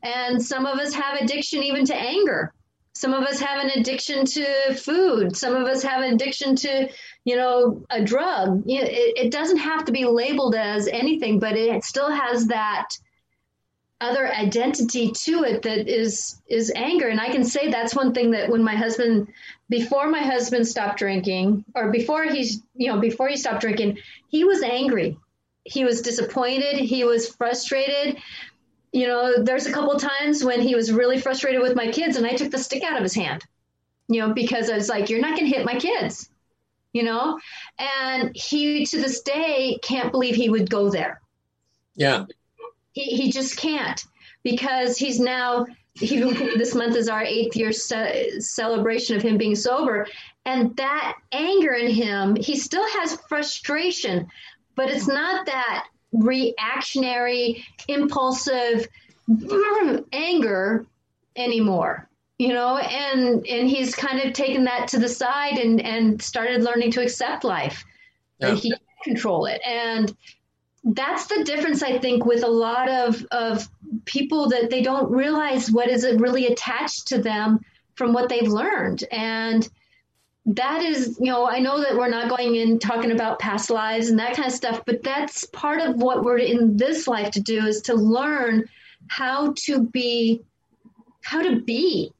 And 0.03 0.43
some 0.43 0.67
of 0.67 0.79
us 0.79 0.93
have 0.95 1.21
addiction 1.21 1.63
even 1.63 1.85
to 1.87 1.95
anger. 1.95 2.53
Some 2.95 3.15
of 3.15 3.23
us 3.23 3.39
have 3.41 3.65
an 3.65 3.71
addiction 3.81 4.27
to 4.27 4.75
food. 4.75 5.37
Some 5.37 5.55
of 5.55 5.67
us 5.67 5.83
have 5.83 6.03
an 6.03 6.13
addiction 6.13 6.57
to, 6.57 6.91
you 7.25 7.37
know, 7.37 7.83
a 7.89 8.03
drug. 8.03 8.63
It, 8.67 9.17
it 9.17 9.31
doesn't 9.31 9.59
have 9.59 9.85
to 9.87 9.93
be 9.93 10.05
labeled 10.05 10.55
as 10.55 10.89
anything, 10.89 11.39
but 11.39 11.57
it 11.57 11.85
still 11.85 12.11
has 12.11 12.47
that 12.49 12.89
other 14.01 14.33
identity 14.33 15.11
to 15.13 15.45
it 15.45 15.63
that 15.63 15.89
is 15.89 16.41
is 16.49 16.73
anger. 16.75 17.09
And 17.09 17.21
i 17.21 17.29
can 17.29 17.45
say 17.45 17.71
that's 17.71 17.95
one 17.95 18.13
thing 18.13 18.31
that 18.31 18.49
when 18.49 18.63
my 18.63 18.75
husband 18.75 19.29
before 19.69 20.09
my 20.09 20.21
husband 20.21 20.67
stopped 20.67 20.99
drinking 20.99 21.65
or 21.75 21.91
before 21.91 22.25
he's 22.25 22.63
you 22.75 22.91
know 22.91 22.99
before 22.99 23.29
he 23.29 23.37
stopped 23.37 23.61
drinking 23.61 23.99
he 24.29 24.45
was 24.45 24.63
angry. 24.63 25.19
He 25.65 25.85
was 25.85 26.01
disappointed. 26.01 26.79
He 26.79 27.05
was 27.05 27.29
frustrated. 27.29 28.19
You 28.93 29.07
know 29.07 29.43
there's 29.43 29.67
a 29.67 29.73
couple 29.73 29.99
times 29.99 30.43
when 30.43 30.61
he 30.61 30.75
was 30.75 30.93
really 30.93 31.21
frustrated 31.21 31.61
with 31.61 31.77
my 31.77 31.91
kids 31.93 32.17
and 32.17 32.27
i 32.27 32.33
took 32.33 32.51
the 32.51 32.59
stick 32.59 32.83
out 32.83 32.97
of 32.97 33.03
his 33.03 33.15
hand 33.15 33.45
you 34.09 34.21
know 34.21 34.35
because 34.35 34.69
i 34.69 34.75
was 34.75 34.89
like 34.89 35.09
you're 35.09 35.21
not 35.21 35.37
going 35.37 35.49
to 35.49 35.57
hit 35.57 35.65
my 35.65 35.77
kids 35.77 36.29
you 36.93 37.05
know? 37.05 37.39
And 37.79 38.33
he 38.35 38.85
to 38.87 38.97
this 38.97 39.21
day 39.21 39.79
can't 39.81 40.11
believe 40.11 40.35
he 40.35 40.51
would 40.51 40.69
go 40.69 40.91
there. 40.91 41.21
Yeah 41.95 42.25
he, 42.93 43.17
he 43.17 43.33
just 43.33 43.57
can't 43.57 44.05
because 44.43 44.97
he's 44.97 45.21
now 45.21 45.67
he, 45.95 46.19
this 46.57 46.75
month 46.75 46.97
is 46.97 47.09
our 47.09 47.23
eighth 47.23 47.57
year 47.57 47.73
ce- 47.73 48.39
celebration 48.39 49.17
of 49.17 49.23
him 49.23 49.37
being 49.39 49.57
sober. 49.57 50.07
And 50.45 50.77
that 50.77 51.17
anger 51.33 51.75
in 51.75 51.91
him 51.91 52.37
he 52.37 52.57
still 52.57 52.87
has 52.99 53.21
frustration 53.29 54.27
but 54.77 54.89
it's 54.89 55.07
not 55.07 55.47
that 55.47 55.87
reactionary 56.13 57.65
impulsive 57.89 58.89
mm, 59.29 60.05
anger 60.13 60.87
anymore 61.37 62.09
you 62.41 62.55
know? 62.55 62.79
And 62.79 63.47
and 63.47 63.69
he's 63.69 63.95
kind 63.95 64.19
of 64.19 64.33
taken 64.33 64.65
that 64.65 64.89
to 64.89 64.99
the 64.99 65.11
side 65.11 65.59
and 65.59 65.79
and 65.83 66.21
started 66.23 66.63
learning 66.63 66.91
to 66.93 67.03
accept 67.03 67.45
life. 67.45 67.85
Yeah. 68.39 68.49
and 68.49 68.59
he 68.59 68.71
can 68.71 68.81
control 69.05 69.45
it. 69.45 69.61
And 69.67 70.17
that's 70.83 71.27
the 71.27 71.45
difference 71.45 71.83
i 71.83 71.99
think 71.99 72.25
with 72.25 72.43
a 72.43 72.49
lot 72.49 72.89
of 72.89 73.25
of 73.31 73.69
people 74.05 74.49
that 74.49 74.71
they 74.71 74.83
don't 74.83 75.11
realize 75.11 75.71
what 75.71 75.89
is 75.89 76.07
really 76.19 76.47
attached 76.47 77.09
to 77.09 77.19
them 77.19 77.61
from 78.01 78.13
what 78.15 78.29
they've 78.31 78.49
learned. 78.49 79.05
And 79.13 79.69
that 80.47 80.83
is 80.83 81.19
you 81.21 81.31
know 81.31 81.47
i 81.47 81.59
know 81.59 81.83
that 81.83 81.95
we're 81.95 82.09
not 82.09 82.31
going 82.31 82.57
in 82.57 82.79
talking 82.79 83.11
about 83.13 83.39
past 83.39 83.69
lives 83.69 84.09
and 84.09 84.19
that 84.19 84.35
kind 84.35 84.49
of 84.49 84.55
stuff 84.55 84.81
but 84.87 85.03
that's 85.03 85.45
part 85.45 85.83
of 85.83 85.97
what 85.97 86.25
we're 86.25 86.39
in 86.39 86.79
this 86.79 87.07
life 87.07 87.31
to 87.31 87.43
do 87.43 87.67
is 87.67 87.83
to 87.83 87.95
learn 87.95 88.65
how 89.09 89.53
to 89.55 89.83
be 89.83 90.41
how 91.23 91.43
to 91.43 91.61
be 91.61 92.11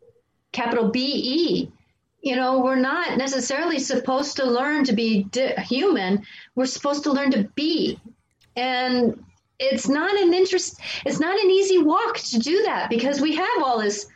capital 0.53 0.91
b 0.91 1.01
e. 1.03 1.73
You 2.21 2.37
know 2.37 2.61
we're 2.61 2.77
not 2.77 3.17
necessarily 3.17 3.79
supposed 3.79 4.37
to 4.37 4.45
learn 4.45 4.85
to 4.85 4.93
be 4.93 5.23
di- 5.25 5.59
human. 5.63 6.23
We're 6.55 6.67
supposed 6.67 7.05
to 7.05 7.13
learn 7.13 7.31
to 7.31 7.45
be 7.55 7.99
and 8.57 9.23
it's 9.59 9.89
not 9.89 10.15
an 10.17 10.33
interest 10.33 10.81
it's 11.05 11.21
not 11.21 11.39
an 11.39 11.51
easy 11.51 11.79
walk 11.79 12.19
to 12.19 12.39
do 12.39 12.63
that 12.65 12.89
because 12.91 13.21
we 13.21 13.35
have 13.35 13.63
all 13.63 13.81
this 13.81 14.07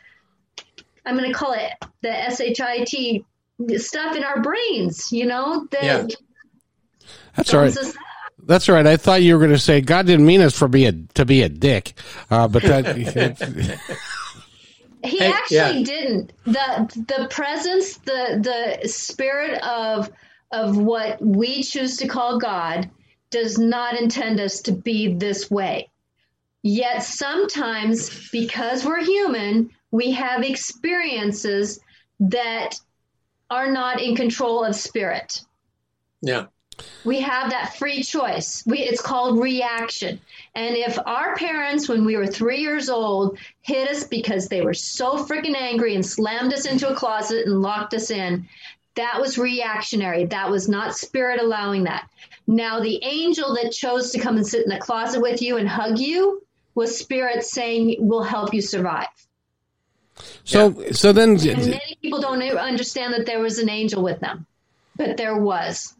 i'm 1.05 1.17
going 1.17 1.31
to 1.31 1.37
call 1.37 1.53
it 1.53 1.71
the 2.01 2.29
shit 2.29 3.25
stuff 3.77 4.15
in 4.15 4.23
our 4.23 4.41
brains 4.41 5.11
you 5.11 5.25
know 5.25 5.67
that 5.71 5.83
yeah. 5.83 6.07
that's 7.35 7.53
all 7.53 7.61
right 7.61 7.77
that's 8.47 8.69
right. 8.75 8.85
I 8.85 8.97
thought 8.97 9.23
you 9.23 9.33
were 9.33 9.39
going 9.39 9.51
to 9.51 9.59
say 9.59 9.81
God 9.81 10.05
didn't 10.05 10.25
mean 10.25 10.41
us 10.41 10.57
for 10.57 10.67
be 10.67 10.85
a 10.85 10.91
to 10.91 11.25
be 11.25 11.41
a 11.41 11.49
dick, 11.49 11.93
uh, 12.29 12.47
but 12.47 12.61
that 12.63 12.95
he 15.03 15.21
actually 15.21 15.57
yeah. 15.57 15.83
didn't. 15.83 16.33
the 16.45 17.05
The 17.07 17.27
presence, 17.29 17.97
the 17.97 18.79
the 18.81 18.87
spirit 18.87 19.61
of 19.63 20.11
of 20.51 20.77
what 20.77 21.21
we 21.21 21.63
choose 21.63 21.97
to 21.97 22.07
call 22.07 22.37
God, 22.37 22.89
does 23.35 23.57
not 23.57 23.99
intend 23.99 24.39
us 24.39 24.61
to 24.61 24.71
be 24.71 25.13
this 25.13 25.51
way. 25.51 25.89
Yet 26.61 27.03
sometimes, 27.03 28.29
because 28.31 28.85
we're 28.85 29.03
human, 29.03 29.71
we 29.91 30.11
have 30.11 30.41
experiences 30.41 31.81
that 32.21 32.79
are 33.49 33.69
not 33.69 34.01
in 34.01 34.15
control 34.15 34.63
of 34.63 34.73
spirit. 34.73 35.43
Yeah. 36.21 36.45
We 37.03 37.19
have 37.19 37.49
that 37.51 37.75
free 37.75 38.03
choice. 38.03 38.63
We, 38.65 38.79
it's 38.79 39.01
called 39.01 39.41
reaction. 39.41 40.21
And 40.55 40.77
if 40.77 40.97
our 41.05 41.35
parents, 41.35 41.89
when 41.89 42.05
we 42.05 42.15
were 42.15 42.27
three 42.27 42.59
years 42.59 42.87
old, 42.89 43.37
hit 43.63 43.89
us 43.89 44.05
because 44.05 44.47
they 44.47 44.61
were 44.61 44.73
so 44.73 45.25
freaking 45.25 45.57
angry 45.57 45.93
and 45.95 46.05
slammed 46.05 46.53
us 46.53 46.65
into 46.65 46.89
a 46.89 46.95
closet 46.95 47.47
and 47.47 47.61
locked 47.61 47.93
us 47.93 48.11
in, 48.11 48.47
That 48.95 49.19
was 49.19 49.37
reactionary. 49.37 50.25
That 50.25 50.49
was 50.49 50.69
not 50.69 50.95
spirit 50.95 51.41
allowing 51.41 51.83
that. 51.83 52.09
Now, 52.47 52.79
the 52.79 53.03
angel 53.03 53.55
that 53.55 53.71
chose 53.71 54.11
to 54.11 54.19
come 54.19 54.37
and 54.37 54.47
sit 54.47 54.63
in 54.63 54.69
the 54.69 54.79
closet 54.79 55.21
with 55.21 55.41
you 55.41 55.57
and 55.57 55.67
hug 55.67 55.99
you 55.99 56.41
was 56.75 56.97
spirit 56.97 57.43
saying, 57.43 57.97
We'll 57.99 58.23
help 58.23 58.53
you 58.53 58.61
survive. 58.61 59.07
So, 60.43 60.69
yeah. 60.69 60.91
so 60.91 61.11
then, 61.11 61.31
and 61.31 61.41
many 61.41 61.97
people 62.01 62.21
don't 62.21 62.41
understand 62.41 63.13
that 63.13 63.25
there 63.25 63.39
was 63.39 63.59
an 63.59 63.69
angel 63.69 64.01
with 64.01 64.19
them, 64.19 64.45
but 64.95 65.17
there 65.17 65.37
was. 65.37 65.93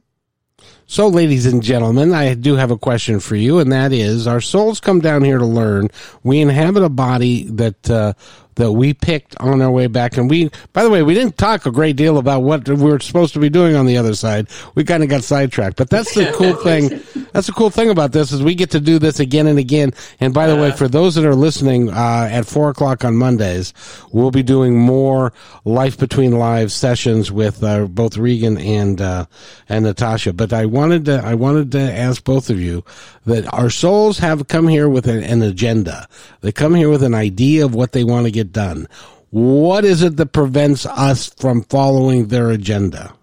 So, 0.87 1.07
ladies 1.07 1.47
and 1.47 1.63
gentlemen, 1.63 2.13
I 2.13 2.35
do 2.35 2.55
have 2.55 2.69
a 2.69 2.77
question 2.77 3.19
for 3.19 3.35
you, 3.35 3.57
and 3.57 3.71
that 3.71 3.91
is: 3.91 4.27
Our 4.27 4.39
souls 4.39 4.79
come 4.79 4.99
down 4.99 5.23
here 5.23 5.39
to 5.39 5.45
learn. 5.45 5.89
We 6.21 6.39
inhabit 6.41 6.83
a 6.83 6.89
body 6.89 7.45
that 7.45 7.89
uh, 7.89 8.13
that 8.55 8.71
we 8.71 8.93
picked 8.93 9.39
on 9.39 9.61
our 9.61 9.71
way 9.71 9.87
back. 9.87 10.17
And 10.17 10.29
we, 10.29 10.49
by 10.73 10.83
the 10.83 10.89
way, 10.89 11.03
we 11.03 11.13
didn't 11.13 11.37
talk 11.37 11.65
a 11.65 11.71
great 11.71 11.95
deal 11.95 12.17
about 12.17 12.41
what 12.41 12.67
we 12.67 12.75
were 12.75 12.99
supposed 12.99 13.33
to 13.33 13.39
be 13.39 13.49
doing 13.49 13.75
on 13.75 13.85
the 13.85 13.97
other 13.97 14.15
side. 14.15 14.47
We 14.75 14.83
kind 14.83 15.03
of 15.03 15.09
got 15.09 15.23
sidetracked, 15.23 15.77
but 15.77 15.89
that's 15.89 16.13
the 16.15 16.31
cool 16.35 16.55
thing. 16.63 17.01
That's 17.33 17.47
the 17.47 17.53
cool 17.53 17.69
thing 17.69 17.89
about 17.89 18.13
this 18.13 18.31
is 18.31 18.41
we 18.41 18.55
get 18.55 18.71
to 18.71 18.79
do 18.79 18.97
this 18.97 19.19
again 19.19 19.47
and 19.47 19.59
again. 19.59 19.91
And 20.19 20.33
by 20.33 20.47
the 20.47 20.55
way, 20.55 20.71
for 20.71 20.87
those 20.87 21.15
that 21.15 21.25
are 21.25 21.35
listening, 21.35 21.89
uh, 21.89 22.29
at 22.31 22.45
four 22.45 22.69
o'clock 22.69 23.03
on 23.03 23.15
Mondays, 23.15 23.73
we'll 24.11 24.31
be 24.31 24.43
doing 24.43 24.77
more 24.77 25.33
life 25.65 25.97
between 25.97 26.31
lives 26.31 26.73
sessions 26.73 27.31
with, 27.31 27.63
uh, 27.63 27.85
both 27.85 28.17
Regan 28.17 28.57
and, 28.57 29.01
uh, 29.01 29.25
and 29.67 29.83
Natasha. 29.83 30.31
But 30.31 30.53
I 30.53 30.65
wanted 30.75 31.05
to, 31.05 31.21
I 31.23 31.35
wanted 31.35 31.71
to 31.71 31.79
ask 31.79 32.23
both 32.23 32.49
of 32.49 32.59
you 32.59 32.83
that 33.25 33.51
our 33.53 33.69
souls 33.69 34.19
have 34.19 34.47
come 34.47 34.67
here 34.67 34.89
with 34.89 35.07
an, 35.07 35.23
an 35.23 35.41
agenda. 35.41 36.07
They 36.41 36.51
come 36.51 36.75
here 36.75 36.89
with 36.89 37.01
an 37.03 37.13
idea 37.13 37.63
of 37.65 37.73
what 37.73 37.93
they 37.93 38.03
want 38.03 38.25
to 38.25 38.31
get 38.31 38.51
done. 38.51 38.87
What 39.29 39.85
is 39.85 40.03
it 40.03 40.17
that 40.17 40.33
prevents 40.33 40.85
us 40.85 41.33
from 41.37 41.63
following 41.63 42.27
their 42.27 42.51
agenda? 42.51 43.13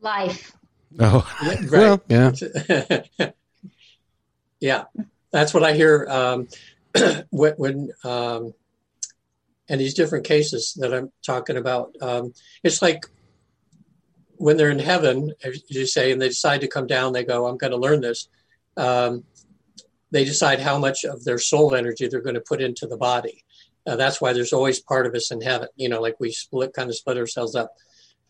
Life. 0.00 0.52
Oh, 0.98 1.28
right. 1.42 1.70
well, 1.70 2.02
yeah. 2.08 2.32
yeah, 4.60 4.84
that's 5.30 5.52
what 5.54 5.64
I 5.64 5.72
hear 5.74 6.06
um, 6.08 6.48
when, 7.30 7.52
when 7.54 7.90
um, 8.04 8.54
and 9.68 9.80
these 9.80 9.94
different 9.94 10.26
cases 10.26 10.74
that 10.80 10.92
I'm 10.92 11.10
talking 11.24 11.56
about. 11.56 11.96
Um, 12.00 12.34
it's 12.62 12.82
like 12.82 13.06
when 14.42 14.56
they're 14.56 14.70
in 14.70 14.80
heaven, 14.80 15.32
as 15.44 15.62
you 15.68 15.86
say, 15.86 16.10
and 16.10 16.20
they 16.20 16.28
decide 16.28 16.62
to 16.62 16.66
come 16.66 16.88
down, 16.88 17.12
they 17.12 17.22
go, 17.22 17.46
I'm 17.46 17.56
going 17.56 17.70
to 17.70 17.76
learn 17.76 18.00
this. 18.00 18.28
Um, 18.76 19.22
they 20.10 20.24
decide 20.24 20.58
how 20.58 20.78
much 20.78 21.04
of 21.04 21.22
their 21.22 21.38
soul 21.38 21.76
energy 21.76 22.08
they're 22.08 22.20
going 22.28 22.34
to 22.34 22.40
put 22.40 22.60
into 22.60 22.88
the 22.88 22.96
body. 22.96 23.44
Uh, 23.86 23.94
that's 23.94 24.20
why 24.20 24.32
there's 24.32 24.52
always 24.52 24.80
part 24.80 25.06
of 25.06 25.14
us 25.14 25.30
in 25.30 25.40
heaven, 25.40 25.68
you 25.76 25.88
know, 25.88 26.00
like 26.00 26.16
we 26.18 26.32
split, 26.32 26.74
kind 26.74 26.90
of 26.90 26.96
split 26.96 27.18
ourselves 27.18 27.54
up, 27.54 27.72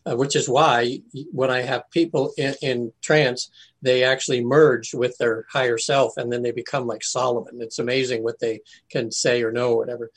uh, 0.05 0.15
which 0.15 0.35
is 0.35 0.47
why 0.47 0.99
when 1.31 1.49
I 1.49 1.63
have 1.63 1.89
people 1.89 2.31
in, 2.37 2.53
in 2.61 2.91
trance, 3.01 3.49
they 3.83 4.03
actually 4.03 4.43
merge 4.43 4.93
with 4.93 5.15
their 5.17 5.45
higher 5.51 5.77
self 5.77 6.15
and 6.15 6.31
then 6.31 6.41
they 6.41 6.51
become 6.51 6.87
like 6.87 7.03
Solomon. 7.03 7.61
It's 7.61 7.79
amazing 7.79 8.23
what 8.23 8.39
they 8.39 8.61
can 8.89 9.11
say 9.11 9.43
or 9.43 9.51
know 9.51 9.73
or 9.73 9.77
whatever. 9.77 10.09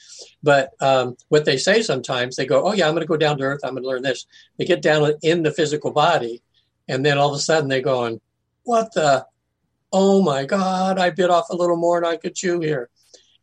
But 0.43 0.71
um, 0.81 1.17
what 1.29 1.45
they 1.45 1.57
say 1.57 1.83
sometimes, 1.83 2.37
they 2.37 2.47
go, 2.47 2.65
Oh, 2.65 2.73
yeah, 2.73 2.87
I'm 2.87 2.95
going 2.95 3.03
to 3.03 3.09
go 3.09 3.17
down 3.17 3.39
to 3.39 3.45
earth. 3.45 3.61
I'm 3.65 3.73
going 3.73 3.83
to 3.83 3.89
learn 3.89 4.03
this. 4.03 4.25
They 4.57 4.65
get 4.65 4.83
down 4.83 5.13
in 5.23 5.43
the 5.43 5.51
physical 5.51 5.91
body. 5.91 6.43
And 6.89 7.05
then 7.05 7.19
all 7.19 7.31
of 7.31 7.37
a 7.37 7.43
sudden 7.43 7.69
they're 7.69 7.81
going, 7.81 8.21
What 8.63 8.95
the? 8.95 9.27
Oh 9.93 10.23
my 10.23 10.45
God, 10.45 10.99
I 10.99 11.11
bit 11.11 11.31
off 11.31 11.51
a 11.51 11.57
little 11.57 11.77
more 11.77 12.01
than 12.01 12.11
I 12.11 12.17
could 12.17 12.35
chew 12.35 12.61
here. 12.61 12.89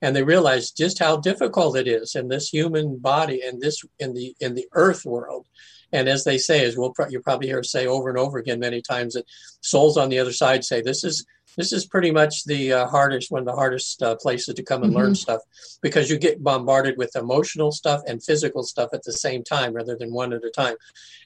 And 0.02 0.16
they 0.16 0.24
realize 0.24 0.72
just 0.72 1.00
how 1.00 1.18
difficult 1.18 1.78
it 1.78 1.88
is 1.88 2.16
in 2.16 2.28
this 2.28 2.50
human 2.50 2.98
body 2.98 3.42
and 3.42 3.62
this 3.62 3.84
in 4.00 4.14
the 4.14 4.36
in 4.40 4.54
the 4.54 4.68
earth 4.74 5.06
world 5.06 5.48
and 5.94 6.10
as 6.10 6.24
they 6.24 6.38
say, 6.38 6.66
as 6.66 6.76
we'll 6.76 6.92
pro- 6.92 7.08
you 7.08 7.22
probably 7.22 7.48
hear 7.48 7.64
say 7.64 7.88
over 7.88 8.10
and 8.10 8.18
over 8.18 8.40
again 8.40 8.60
many 8.60 8.82
times, 8.82 9.14
that 9.14 9.26
souls 9.62 9.96
on 9.96 10.10
the 10.10 10.20
other 10.20 10.34
side 10.34 10.66
say 10.66 10.82
this 10.82 11.04
is 11.04 11.26
this 11.56 11.72
is 11.72 11.86
pretty 11.86 12.12
much 12.12 12.46
the 12.46 12.74
uh, 12.74 12.88
hardest 12.88 13.32
one 13.32 13.42
of 13.42 13.46
the 13.46 13.54
hardest 13.54 14.02
uh, 14.02 14.16
places 14.16 14.56
to 14.56 14.64
come 14.64 14.82
and 14.82 14.92
mm-hmm. 14.92 15.04
learn 15.04 15.16
stuff. 15.16 15.42
Because 15.82 16.10
you 16.10 16.18
get 16.18 16.44
bombarded 16.44 16.98
with 16.98 17.16
emotional 17.16 17.72
stuff 17.72 18.02
and 18.08 18.24
physical 18.24 18.64
stuff 18.64 18.90
at 18.92 19.04
the 19.04 19.14
same 19.14 19.44
time 19.44 19.74
rather 19.74 19.96
than 19.96 20.12
one 20.12 20.34
at 20.34 20.44
a 20.44 20.50
time. 20.50 20.76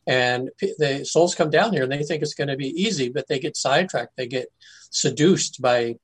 And 0.06 0.50
p- 0.58 0.76
the 0.78 1.06
souls 1.06 1.34
come 1.34 1.50
down 1.50 1.74
here 1.74 1.84
and 1.84 1.92
they 1.92 2.04
think 2.04 2.22
it's 2.22 2.34
going 2.34 2.50
to 2.50 2.58
be 2.58 2.70
easy 2.70 3.10
but 3.10 3.28
they 3.28 3.40
get 3.40 3.56
sidetracked. 3.56 4.18
They 4.18 4.28
get 4.28 4.48
seduced 4.90 5.62
by 5.62 5.96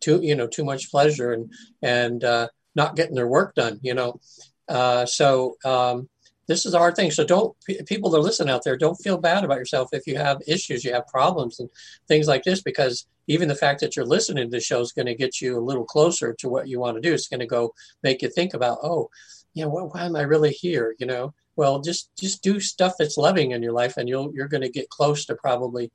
too 0.00 0.20
you 0.22 0.34
know 0.34 0.46
too 0.46 0.64
much 0.64 0.90
pleasure 0.90 1.32
and 1.32 1.50
and 1.82 2.24
uh, 2.24 2.48
not 2.74 2.96
getting 2.96 3.14
their 3.14 3.28
work 3.28 3.54
done 3.54 3.78
you 3.82 3.94
know? 3.94 4.20
Uh, 4.68 5.06
so 5.06 5.56
um, 5.64 6.08
this 6.46 6.64
is 6.64 6.74
hard 6.74 6.96
thing. 6.96 7.10
So 7.10 7.24
don't 7.24 7.56
people 7.86 8.10
that 8.10 8.20
listen 8.20 8.48
out 8.48 8.62
there, 8.64 8.76
don't 8.76 8.94
feel 8.94 9.18
bad 9.18 9.44
about 9.44 9.58
yourself 9.58 9.88
if 9.92 10.06
you 10.06 10.16
have 10.16 10.40
issues, 10.46 10.84
you 10.84 10.92
have 10.92 11.06
problems 11.06 11.60
and 11.60 11.68
things 12.08 12.28
like 12.28 12.44
this, 12.44 12.62
because 12.62 13.06
even 13.26 13.48
the 13.48 13.54
fact 13.54 13.80
that 13.80 13.96
you're 13.96 14.04
listening 14.04 14.44
to 14.44 14.50
the 14.50 14.60
show 14.60 14.80
is 14.80 14.92
going 14.92 15.06
to 15.06 15.14
get 15.14 15.40
you 15.40 15.58
a 15.58 15.60
little 15.60 15.84
closer 15.84 16.34
to 16.38 16.48
what 16.48 16.68
you 16.68 16.78
want 16.78 16.96
to 16.96 17.00
do. 17.00 17.12
It's 17.12 17.28
going 17.28 17.40
to 17.40 17.46
go 17.46 17.74
make 18.02 18.22
you 18.22 18.28
think 18.28 18.54
about, 18.54 18.78
oh, 18.82 19.10
you 19.54 19.64
know, 19.64 19.70
why 19.70 20.04
am 20.04 20.16
I 20.16 20.22
really 20.22 20.52
here? 20.52 20.94
You 20.98 21.06
know, 21.06 21.34
well, 21.56 21.80
just 21.80 22.10
just 22.16 22.42
do 22.42 22.60
stuff 22.60 22.94
that's 22.98 23.16
loving 23.16 23.52
in 23.52 23.62
your 23.62 23.72
life, 23.72 23.96
and 23.96 24.08
you'll 24.08 24.32
you're 24.34 24.48
going 24.48 24.62
to 24.62 24.68
get 24.68 24.90
close 24.90 25.24
to 25.26 25.34
probably, 25.34 25.90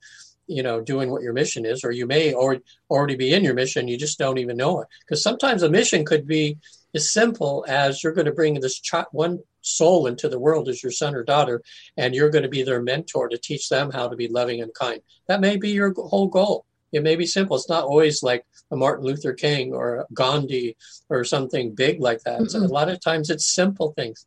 you 0.47 0.64
know, 0.64 0.82
doing 0.82 1.12
what 1.12 1.22
your 1.22 1.34
mission 1.34 1.66
is, 1.66 1.84
or 1.84 1.91
you 1.91 2.08
may 2.08 2.34
or 2.34 2.58
already 2.89 3.16
be 3.16 3.34
in 3.34 3.43
your 3.43 3.54
mission, 3.54 3.88
you 3.88 3.97
just 3.97 4.20
don't 4.20 4.39
even 4.39 4.58
know 4.58 4.82
it. 4.82 4.88
Because 5.02 5.24
sometimes 5.24 5.64
a 5.64 5.70
mission 5.70 6.04
could 6.04 6.28
be 6.28 6.58
as 6.93 7.14
simple 7.14 7.64
as 7.70 8.04
you're 8.04 8.14
going 8.14 8.26
to 8.26 8.34
bring 8.34 8.60
this 8.60 8.80
ch- 8.80 8.95
one 9.12 9.39
soul 9.62 10.07
into 10.07 10.30
the 10.30 10.39
world 10.39 10.68
as 10.70 10.82
your 10.84 10.91
son 10.91 11.16
or 11.16 11.24
daughter, 11.24 11.62
and 11.97 12.14
you're 12.14 12.30
going 12.30 12.43
to 12.43 12.49
be 12.49 12.64
their 12.64 12.82
mentor 12.82 13.30
to 13.30 13.38
teach 13.38 13.70
them 13.70 13.91
how 13.91 14.07
to 14.07 14.16
be 14.16 14.28
loving 14.28 14.62
and 14.62 14.74
kind. 14.74 15.01
That 15.28 15.41
may 15.41 15.57
be 15.57 15.70
your 15.70 15.93
whole 15.93 16.28
goal. 16.28 16.66
It 16.91 17.03
may 17.03 17.16
be 17.16 17.26
simple. 17.26 17.55
It's 17.55 17.70
not 17.70 17.86
always 17.86 18.22
like 18.22 18.45
a 18.70 18.76
Martin 18.76 19.05
Luther 19.05 19.34
King 19.34 19.74
or 19.74 20.05
Gandhi 20.14 20.76
or 21.09 21.24
something 21.24 21.74
big 21.74 22.01
like 22.01 22.22
that. 22.24 22.41
Mm-hmm. 22.41 22.64
A 22.64 22.68
lot 22.68 22.89
of 22.89 22.99
times 22.99 23.30
it's 23.30 23.53
simple 23.53 23.93
things. 23.93 24.26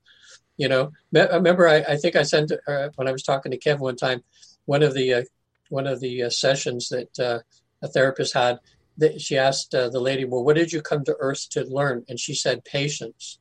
You 0.57 0.68
know, 0.68 0.93
I 1.14 1.35
remember 1.35 1.68
I, 1.68 1.78
I 1.80 1.97
think 1.97 2.16
I 2.16 2.22
sent 2.22 2.53
uh, 2.53 2.89
when 2.95 3.09
I 3.09 3.12
was 3.12 3.22
talking 3.22 3.53
to 3.53 3.59
Kevin 3.59 3.82
one 3.82 3.97
time, 3.97 4.22
one 4.64 4.82
of 4.82 4.95
the 4.95 5.14
uh, 5.14 5.22
one 5.68 5.87
of 5.87 6.01
the 6.01 6.24
uh, 6.24 6.30
sessions 6.30 6.89
that 6.89 7.18
uh, 7.18 7.41
a 7.82 7.89
therapist 7.89 8.35
had. 8.35 8.61
That 8.97 9.20
she 9.20 9.37
asked 9.37 9.74
uh, 9.74 9.89
the 9.89 9.99
lady, 9.99 10.24
"Well, 10.24 10.45
what 10.45 10.55
did 10.55 10.72
you 10.72 10.80
come 10.80 11.05
to 11.05 11.16
Earth 11.18 11.49
to 11.51 11.64
learn?" 11.64 12.05
And 12.09 12.20
she 12.20 12.35
said, 12.35 12.64
"Patience." 12.64 13.41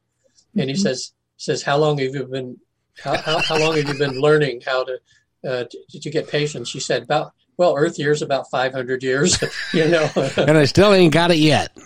Mm-hmm. 0.53 0.59
And 0.59 0.69
he 0.71 0.75
says, 0.75 1.13
says, 1.43 1.61
"How 1.61 1.77
long 1.77 1.97
have 1.97 2.15
you 2.15 2.25
been? 2.25 2.57
How, 3.03 3.17
how, 3.17 3.39
how 3.39 3.59
long 3.59 3.75
have 3.75 3.87
you 3.87 3.97
been 3.97 4.19
learning 4.19 4.61
how 4.65 4.85
to, 4.85 4.99
uh, 5.45 5.63
to 5.69 5.99
to 5.99 6.09
get 6.09 6.27
patience?" 6.27 6.69
She 6.69 6.79
said, 6.79 7.03
"About 7.03 7.33
well, 7.57 7.75
Earth 7.77 7.99
years 7.99 8.21
about 8.21 8.49
five 8.49 8.73
hundred 8.73 9.03
years, 9.03 9.41
you 9.73 9.87
know." 9.87 10.09
and 10.37 10.57
I 10.57 10.65
still 10.65 10.93
ain't 10.93 11.13
got 11.13 11.31
it 11.31 11.37
yet. 11.37 11.77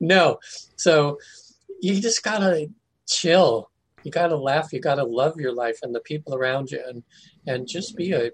no, 0.00 0.38
so 0.76 1.18
you 1.80 2.00
just 2.00 2.22
gotta 2.22 2.68
chill. 3.08 3.70
You 4.02 4.10
gotta 4.10 4.36
laugh. 4.36 4.72
You 4.72 4.80
gotta 4.80 5.04
love 5.04 5.38
your 5.38 5.54
life 5.54 5.78
and 5.82 5.94
the 5.94 6.00
people 6.00 6.34
around 6.34 6.70
you, 6.70 6.82
and 6.86 7.02
and 7.46 7.68
just 7.68 7.96
be 7.96 8.12
a 8.12 8.30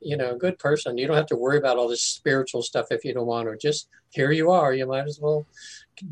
you 0.00 0.16
know 0.16 0.32
a 0.32 0.38
good 0.38 0.58
person. 0.58 0.98
You 0.98 1.06
don't 1.06 1.16
have 1.16 1.26
to 1.26 1.36
worry 1.36 1.58
about 1.58 1.78
all 1.78 1.88
this 1.88 2.02
spiritual 2.02 2.62
stuff 2.62 2.86
if 2.90 3.04
you 3.04 3.14
don't 3.14 3.26
want 3.26 3.48
to. 3.48 3.56
Just 3.56 3.88
here 4.10 4.32
you 4.32 4.50
are. 4.50 4.74
You 4.74 4.86
might 4.86 5.06
as 5.06 5.20
well 5.20 5.46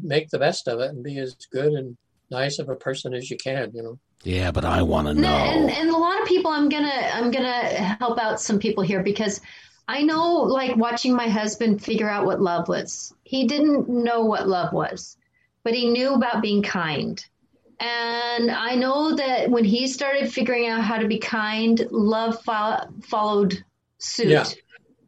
make 0.02 0.30
the 0.30 0.38
best 0.38 0.68
of 0.68 0.78
it 0.78 0.90
and 0.90 1.02
be 1.02 1.18
as 1.18 1.34
good 1.50 1.72
and 1.72 1.96
nice 2.30 2.58
of 2.58 2.68
a 2.68 2.76
person 2.76 3.14
as 3.14 3.30
you 3.30 3.36
can, 3.36 3.72
you 3.74 3.82
know. 3.82 3.98
Yeah, 4.22 4.50
but 4.50 4.64
I 4.64 4.82
want 4.82 5.08
to 5.08 5.14
know. 5.14 5.28
And, 5.28 5.70
and 5.70 5.90
a 5.90 5.96
lot 5.96 6.20
of 6.20 6.28
people, 6.28 6.50
I'm 6.50 6.68
gonna 6.68 7.10
I'm 7.12 7.30
gonna 7.30 7.96
help 8.00 8.18
out 8.18 8.40
some 8.40 8.58
people 8.58 8.82
here 8.82 9.02
because 9.02 9.40
I 9.88 10.02
know, 10.02 10.34
like 10.34 10.76
watching 10.76 11.14
my 11.16 11.28
husband 11.28 11.82
figure 11.82 12.08
out 12.08 12.26
what 12.26 12.40
love 12.40 12.68
was. 12.68 13.12
He 13.24 13.46
didn't 13.46 13.88
know 13.88 14.24
what 14.24 14.46
love 14.46 14.72
was, 14.72 15.16
but 15.64 15.74
he 15.74 15.90
knew 15.90 16.14
about 16.14 16.42
being 16.42 16.62
kind. 16.62 17.24
And 17.80 18.50
I 18.50 18.74
know 18.74 19.16
that 19.16 19.50
when 19.50 19.64
he 19.64 19.88
started 19.88 20.30
figuring 20.30 20.68
out 20.68 20.82
how 20.82 20.98
to 20.98 21.08
be 21.08 21.18
kind, 21.18 21.80
love 21.90 22.42
fo- 22.42 22.88
followed 23.02 23.64
suit. 23.98 24.28
Yeah. 24.28 24.44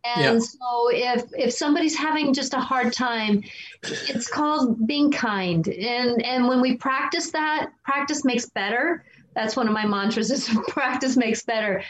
And 0.04 0.34
yeah. 0.34 0.38
so 0.38 0.90
if 0.90 1.24
if 1.32 1.52
somebody's 1.52 1.96
having 1.96 2.34
just 2.34 2.54
a 2.54 2.58
hard 2.58 2.92
time, 2.92 3.42
it's 3.82 4.28
called 4.28 4.86
being 4.86 5.12
kind. 5.12 5.66
And 5.68 6.22
and 6.24 6.48
when 6.48 6.60
we 6.60 6.76
practice 6.76 7.30
that, 7.30 7.70
practice 7.84 8.24
makes 8.24 8.46
better. 8.46 9.04
That's 9.34 9.56
one 9.56 9.68
of 9.68 9.74
my 9.74 9.86
mantras 9.86 10.30
is 10.30 10.50
practice 10.68 11.16
makes 11.16 11.44
better. 11.44 11.84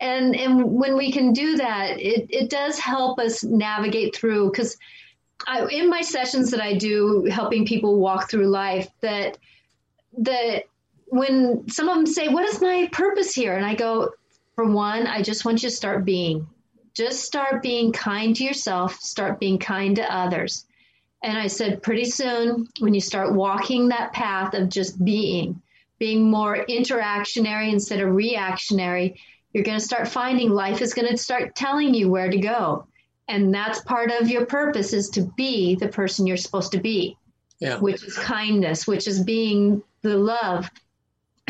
And 0.00 0.34
and 0.34 0.64
when 0.64 0.96
we 0.96 1.12
can 1.12 1.32
do 1.32 1.56
that, 1.56 2.00
it, 2.00 2.26
it 2.30 2.48
does 2.48 2.78
help 2.78 3.18
us 3.18 3.44
navigate 3.44 4.16
through 4.16 4.50
because 4.50 4.76
in 5.70 5.90
my 5.90 6.00
sessions 6.00 6.50
that 6.50 6.60
I 6.60 6.74
do 6.74 7.24
helping 7.30 7.66
people 7.66 7.98
walk 7.98 8.30
through 8.30 8.46
life 8.48 8.88
that 9.00 9.38
that 10.18 10.64
when 11.06 11.68
some 11.68 11.88
of 11.88 11.96
them 11.96 12.06
say, 12.06 12.28
What 12.28 12.44
is 12.46 12.62
my 12.62 12.88
purpose 12.92 13.34
here? 13.34 13.56
And 13.56 13.66
I 13.66 13.74
go, 13.74 14.10
For 14.54 14.64
one, 14.64 15.06
I 15.06 15.20
just 15.20 15.44
want 15.44 15.62
you 15.62 15.68
to 15.68 15.74
start 15.74 16.06
being 16.06 16.46
just 16.98 17.24
start 17.24 17.62
being 17.62 17.92
kind 17.92 18.34
to 18.34 18.42
yourself, 18.42 18.96
start 18.96 19.38
being 19.38 19.56
kind 19.56 19.94
to 19.94 20.14
others. 20.14 20.66
And 21.22 21.38
I 21.38 21.46
said, 21.46 21.80
pretty 21.80 22.06
soon, 22.06 22.66
when 22.80 22.92
you 22.92 23.00
start 23.00 23.34
walking 23.34 23.88
that 23.88 24.12
path 24.12 24.52
of 24.54 24.68
just 24.68 25.04
being, 25.04 25.62
being 26.00 26.28
more 26.28 26.66
interactionary 26.68 27.72
instead 27.72 28.00
of 28.00 28.16
reactionary, 28.16 29.20
you're 29.52 29.62
going 29.62 29.78
to 29.78 29.84
start 29.84 30.08
finding 30.08 30.50
life 30.50 30.82
is 30.82 30.92
going 30.92 31.08
to 31.08 31.16
start 31.16 31.54
telling 31.54 31.94
you 31.94 32.10
where 32.10 32.30
to 32.30 32.38
go. 32.38 32.88
And 33.28 33.54
that's 33.54 33.80
part 33.82 34.10
of 34.10 34.28
your 34.28 34.44
purpose 34.46 34.92
is 34.92 35.08
to 35.10 35.22
be 35.36 35.76
the 35.76 35.88
person 35.88 36.26
you're 36.26 36.36
supposed 36.36 36.72
to 36.72 36.80
be. 36.80 37.16
Yeah. 37.60 37.78
Which 37.78 38.02
is 38.02 38.16
kindness, 38.18 38.88
which 38.88 39.06
is 39.06 39.22
being 39.22 39.84
the 40.02 40.16
love 40.16 40.68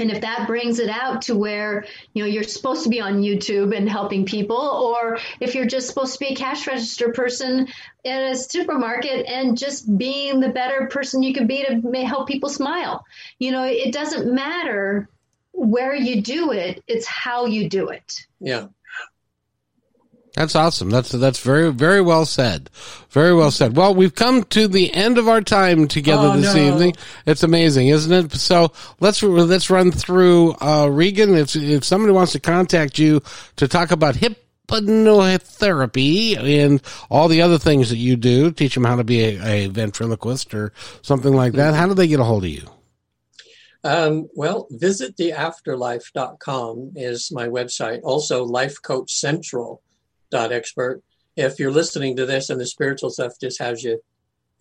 and 0.00 0.10
if 0.10 0.20
that 0.20 0.46
brings 0.46 0.78
it 0.78 0.88
out 0.88 1.22
to 1.22 1.36
where 1.36 1.84
you 2.14 2.22
know 2.22 2.28
you're 2.28 2.42
supposed 2.42 2.82
to 2.82 2.88
be 2.88 3.00
on 3.00 3.22
youtube 3.22 3.76
and 3.76 3.88
helping 3.88 4.24
people 4.24 4.56
or 4.56 5.18
if 5.40 5.54
you're 5.54 5.66
just 5.66 5.88
supposed 5.88 6.12
to 6.14 6.18
be 6.18 6.28
a 6.28 6.34
cash 6.34 6.66
register 6.66 7.12
person 7.12 7.68
in 8.04 8.20
a 8.22 8.36
supermarket 8.36 9.26
and 9.26 9.56
just 9.58 9.96
being 9.98 10.40
the 10.40 10.48
better 10.48 10.86
person 10.86 11.22
you 11.22 11.32
can 11.32 11.46
be 11.46 11.64
to 11.64 12.04
help 12.04 12.28
people 12.28 12.48
smile 12.48 13.04
you 13.38 13.50
know 13.50 13.64
it 13.64 13.92
doesn't 13.92 14.32
matter 14.32 15.08
where 15.52 15.94
you 15.94 16.22
do 16.22 16.52
it 16.52 16.82
it's 16.86 17.06
how 17.06 17.46
you 17.46 17.68
do 17.68 17.88
it. 17.88 18.26
Yeah 18.40 18.68
that's 20.38 20.54
awesome. 20.54 20.88
That's 20.88 21.10
that's 21.10 21.40
very 21.40 21.72
very 21.72 22.00
well 22.00 22.24
said. 22.24 22.70
Very 23.10 23.34
well 23.34 23.50
said. 23.50 23.76
Well, 23.76 23.92
we've 23.92 24.14
come 24.14 24.44
to 24.44 24.68
the 24.68 24.94
end 24.94 25.18
of 25.18 25.26
our 25.26 25.40
time 25.40 25.88
together 25.88 26.28
oh, 26.28 26.36
this 26.36 26.54
no. 26.54 26.60
evening. 26.60 26.94
It's 27.26 27.42
amazing, 27.42 27.88
isn't 27.88 28.12
it? 28.12 28.30
So 28.32 28.70
let's 29.00 29.20
let's 29.20 29.68
run 29.68 29.90
through 29.90 30.54
uh, 30.60 30.86
Regan. 30.86 31.34
If 31.34 31.56
if 31.56 31.82
somebody 31.82 32.12
wants 32.12 32.30
to 32.32 32.40
contact 32.40 33.00
you 33.00 33.20
to 33.56 33.66
talk 33.66 33.90
about 33.90 34.14
hypnotherapy 34.14 36.38
and 36.38 36.80
all 37.10 37.26
the 37.26 37.42
other 37.42 37.58
things 37.58 37.90
that 37.90 37.98
you 37.98 38.14
do, 38.14 38.52
teach 38.52 38.74
them 38.74 38.84
how 38.84 38.94
to 38.94 39.02
be 39.02 39.24
a, 39.24 39.44
a 39.44 39.66
ventriloquist 39.66 40.54
or 40.54 40.72
something 41.02 41.34
like 41.34 41.54
that. 41.54 41.74
How 41.74 41.88
do 41.88 41.94
they 41.94 42.06
get 42.06 42.20
a 42.20 42.24
hold 42.24 42.44
of 42.44 42.50
you? 42.50 42.62
Um, 43.82 44.28
well, 44.34 44.68
visit 44.70 45.16
theafterlife.com 45.16 46.92
is 46.94 47.32
my 47.32 47.48
website. 47.48 48.02
Also, 48.04 48.44
Life 48.44 48.80
Coach 48.82 49.12
Central 49.12 49.82
dot 50.30 50.52
expert. 50.52 51.02
If 51.36 51.58
you're 51.58 51.70
listening 51.70 52.16
to 52.16 52.26
this 52.26 52.50
and 52.50 52.60
the 52.60 52.66
spiritual 52.66 53.10
stuff 53.10 53.32
just 53.40 53.60
has 53.60 53.82
you 53.82 54.00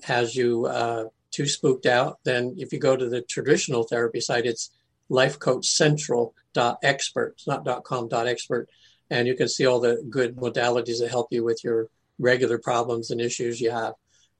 has 0.04 0.36
you 0.36 0.66
uh, 0.66 1.06
too 1.32 1.48
spooked 1.48 1.86
out, 1.86 2.20
then 2.24 2.56
if 2.58 2.72
you 2.72 2.80
go 2.80 2.96
to 2.96 3.10
the 3.10 3.22
traditional 3.22 3.84
therapy 3.84 4.22
site, 4.22 4.46
it's 4.46 4.72
lifecoachcentral.expert. 5.10 7.34
It's 7.36 7.48
not 7.48 7.84
.com 7.84 8.08
dot 8.08 8.28
.expert, 8.28 8.70
and 9.10 9.28
you 9.28 9.36
can 9.36 9.48
see 9.48 9.66
all 9.66 9.80
the 9.80 10.04
good 10.10 10.36
modalities 10.36 11.00
that 11.00 11.10
help 11.10 11.28
you 11.32 11.44
with 11.44 11.64
your 11.64 11.90
regular 12.20 12.58
problems 12.58 13.12
and 13.12 13.22
issues 13.22 13.62
you 13.62 13.72
have. 13.72 13.94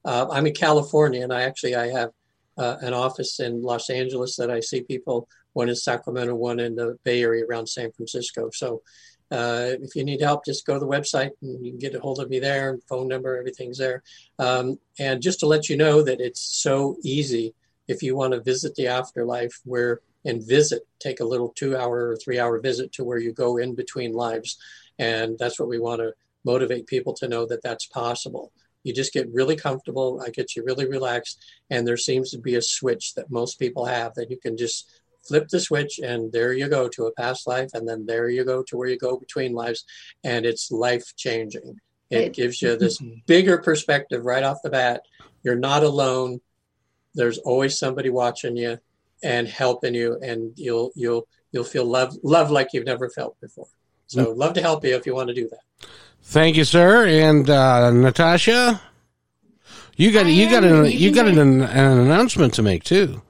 Uh, 0.04 0.26
I'm 0.30 0.46
in 0.46 0.54
California, 0.54 1.22
and 1.22 1.32
I 1.32 1.42
actually 1.42 1.74
I 1.74 1.88
have 1.88 2.10
uh, 2.56 2.76
an 2.80 2.92
office 2.92 3.40
in 3.40 3.62
Los 3.62 3.90
Angeles 3.90 4.36
that 4.36 4.50
I 4.50 4.60
see 4.60 4.82
people. 4.82 5.28
One 5.54 5.68
in 5.68 5.76
Sacramento, 5.76 6.34
one 6.34 6.60
in 6.60 6.76
the 6.76 6.98
Bay 7.02 7.22
Area 7.22 7.44
around 7.44 7.68
San 7.68 7.90
Francisco. 7.92 8.50
So 8.52 8.82
uh, 9.30 9.76
if 9.80 9.94
you 9.94 10.04
need 10.04 10.20
help, 10.20 10.44
just 10.44 10.66
go 10.66 10.74
to 10.74 10.80
the 10.80 10.86
website 10.86 11.30
and 11.42 11.64
you 11.64 11.72
can 11.72 11.78
get 11.78 11.94
a 11.94 12.00
hold 12.00 12.20
of 12.20 12.30
me 12.30 12.38
there. 12.38 12.78
Phone 12.88 13.08
number, 13.08 13.36
everything's 13.36 13.78
there. 13.78 14.02
Um, 14.38 14.78
and 14.98 15.22
just 15.22 15.40
to 15.40 15.46
let 15.46 15.68
you 15.68 15.76
know 15.76 16.02
that 16.02 16.20
it's 16.20 16.40
so 16.40 16.96
easy 17.02 17.54
if 17.86 18.02
you 18.02 18.16
want 18.16 18.34
to 18.34 18.40
visit 18.40 18.74
the 18.74 18.86
afterlife, 18.86 19.60
where 19.64 20.00
and 20.24 20.46
visit, 20.46 20.82
take 21.00 21.20
a 21.20 21.24
little 21.24 21.50
two-hour 21.50 22.08
or 22.10 22.16
three-hour 22.16 22.60
visit 22.60 22.92
to 22.92 23.04
where 23.04 23.18
you 23.18 23.32
go 23.32 23.56
in 23.56 23.74
between 23.74 24.12
lives, 24.12 24.58
and 24.98 25.38
that's 25.38 25.58
what 25.58 25.68
we 25.68 25.78
want 25.78 26.00
to 26.00 26.12
motivate 26.44 26.86
people 26.86 27.14
to 27.14 27.28
know 27.28 27.46
that 27.46 27.62
that's 27.62 27.86
possible. 27.86 28.52
You 28.84 28.92
just 28.92 29.12
get 29.12 29.32
really 29.32 29.56
comfortable. 29.56 30.20
I 30.24 30.30
get 30.30 30.54
you 30.54 30.64
really 30.64 30.88
relaxed, 30.88 31.42
and 31.70 31.86
there 31.86 31.96
seems 31.96 32.30
to 32.30 32.38
be 32.38 32.56
a 32.56 32.62
switch 32.62 33.14
that 33.14 33.30
most 33.30 33.58
people 33.58 33.84
have 33.86 34.14
that 34.14 34.30
you 34.30 34.38
can 34.38 34.56
just 34.56 34.90
flip 35.28 35.46
the 35.48 35.60
switch 35.60 35.98
and 35.98 36.32
there 36.32 36.52
you 36.52 36.68
go 36.68 36.88
to 36.88 37.06
a 37.06 37.12
past 37.12 37.46
life 37.46 37.70
and 37.74 37.86
then 37.88 38.06
there 38.06 38.28
you 38.28 38.44
go 38.44 38.62
to 38.64 38.76
where 38.76 38.88
you 38.88 38.98
go 38.98 39.16
between 39.18 39.52
lives 39.52 39.84
and 40.24 40.46
it's 40.46 40.70
life 40.70 41.04
changing 41.16 41.78
it 42.10 42.32
gives 42.32 42.62
you 42.62 42.74
this 42.76 42.98
bigger 43.26 43.58
perspective 43.58 44.24
right 44.24 44.42
off 44.42 44.62
the 44.62 44.70
bat. 44.70 45.02
You're 45.42 45.56
not 45.56 45.82
alone. 45.82 46.40
There's 47.14 47.36
always 47.36 47.78
somebody 47.78 48.08
watching 48.08 48.56
you 48.56 48.78
and 49.22 49.46
helping 49.46 49.94
you 49.94 50.18
and 50.22 50.52
you'll 50.56 50.90
you'll 50.94 51.28
you'll 51.52 51.64
feel 51.64 51.84
love 51.84 52.16
love 52.22 52.50
like 52.50 52.68
you've 52.72 52.86
never 52.86 53.10
felt 53.10 53.38
before. 53.42 53.66
So 54.06 54.30
love 54.32 54.54
to 54.54 54.62
help 54.62 54.84
you 54.86 54.94
if 54.96 55.04
you 55.04 55.14
want 55.14 55.28
to 55.28 55.34
do 55.34 55.48
that. 55.50 55.88
Thank 56.22 56.56
you 56.56 56.64
sir. 56.64 57.06
And 57.06 57.50
uh, 57.50 57.90
natasha 57.90 58.80
you 59.96 60.10
got 60.10 60.24
I 60.26 60.30
you 60.30 60.48
got 60.48 60.64
an 60.64 60.86
You 60.86 60.90
you 60.92 61.14
got 61.14 61.26
get- 61.26 61.36
an, 61.36 61.60
an 61.60 61.98
announcement 61.98 62.54
to 62.54 62.62
make 62.62 62.84
too 62.84 63.20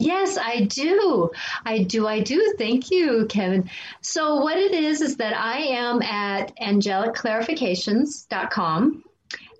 Yes, 0.00 0.38
I 0.38 0.60
do. 0.60 1.28
I 1.66 1.82
do. 1.82 2.06
I 2.06 2.20
do. 2.20 2.54
Thank 2.56 2.92
you, 2.92 3.26
Kevin. 3.28 3.68
So, 4.00 4.36
what 4.36 4.56
it 4.56 4.72
is 4.72 5.00
is 5.00 5.16
that 5.16 5.36
I 5.36 5.58
am 5.58 6.00
at 6.02 6.56
angelicclarifications.com 6.58 9.02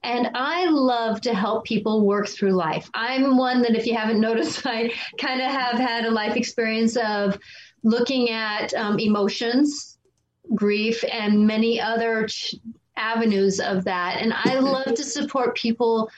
and 0.04 0.30
I 0.34 0.66
love 0.66 1.20
to 1.22 1.34
help 1.34 1.64
people 1.64 2.06
work 2.06 2.28
through 2.28 2.52
life. 2.52 2.88
I'm 2.94 3.36
one 3.36 3.62
that, 3.62 3.74
if 3.74 3.84
you 3.84 3.96
haven't 3.96 4.20
noticed, 4.20 4.64
I 4.66 4.92
kind 5.20 5.40
of 5.40 5.50
have 5.50 5.76
had 5.76 6.04
a 6.04 6.10
life 6.12 6.36
experience 6.36 6.96
of 6.96 7.36
looking 7.82 8.30
at 8.30 8.72
um, 8.74 9.00
emotions, 9.00 9.98
grief, 10.54 11.02
and 11.10 11.48
many 11.48 11.80
other 11.80 12.28
ch- 12.28 12.54
avenues 12.96 13.58
of 13.58 13.82
that. 13.84 14.18
And 14.20 14.32
I 14.32 14.60
love 14.60 14.94
to 14.94 15.02
support 15.02 15.56
people 15.56 16.08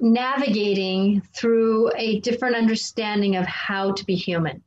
navigating 0.00 1.22
through 1.34 1.90
a 1.96 2.20
different 2.20 2.56
understanding 2.56 3.36
of 3.36 3.46
how 3.46 3.92
to 3.92 4.04
be 4.04 4.14
human. 4.14 4.62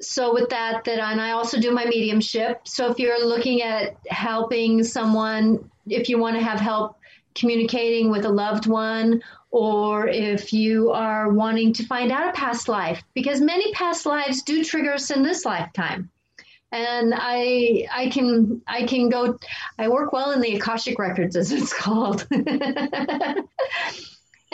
So 0.00 0.34
with 0.34 0.48
that, 0.50 0.84
that 0.84 0.98
and 0.98 1.20
I 1.20 1.30
also 1.30 1.60
do 1.60 1.70
my 1.70 1.84
mediumship. 1.84 2.66
So 2.66 2.90
if 2.90 2.98
you're 2.98 3.24
looking 3.24 3.62
at 3.62 3.96
helping 4.08 4.82
someone, 4.82 5.70
if 5.86 6.08
you 6.08 6.18
want 6.18 6.36
to 6.36 6.42
have 6.42 6.58
help 6.58 6.98
communicating 7.34 8.10
with 8.10 8.24
a 8.24 8.28
loved 8.28 8.66
one, 8.66 9.22
or 9.50 10.08
if 10.08 10.52
you 10.52 10.90
are 10.90 11.30
wanting 11.30 11.72
to 11.74 11.86
find 11.86 12.10
out 12.10 12.28
a 12.28 12.32
past 12.32 12.68
life, 12.68 13.02
because 13.14 13.40
many 13.40 13.72
past 13.72 14.06
lives 14.06 14.42
do 14.42 14.64
trigger 14.64 14.94
us 14.94 15.10
in 15.10 15.22
this 15.22 15.44
lifetime 15.44 16.10
and 16.72 17.12
I 17.14 17.86
I 17.92 18.08
can 18.08 18.62
I 18.66 18.86
can 18.86 19.10
go 19.10 19.38
I 19.78 19.88
work 19.88 20.12
well 20.12 20.32
in 20.32 20.40
the 20.40 20.56
Akashic 20.56 20.98
records 20.98 21.36
as 21.36 21.52
it's 21.52 21.72
called. 21.78 22.26
and 22.30 23.46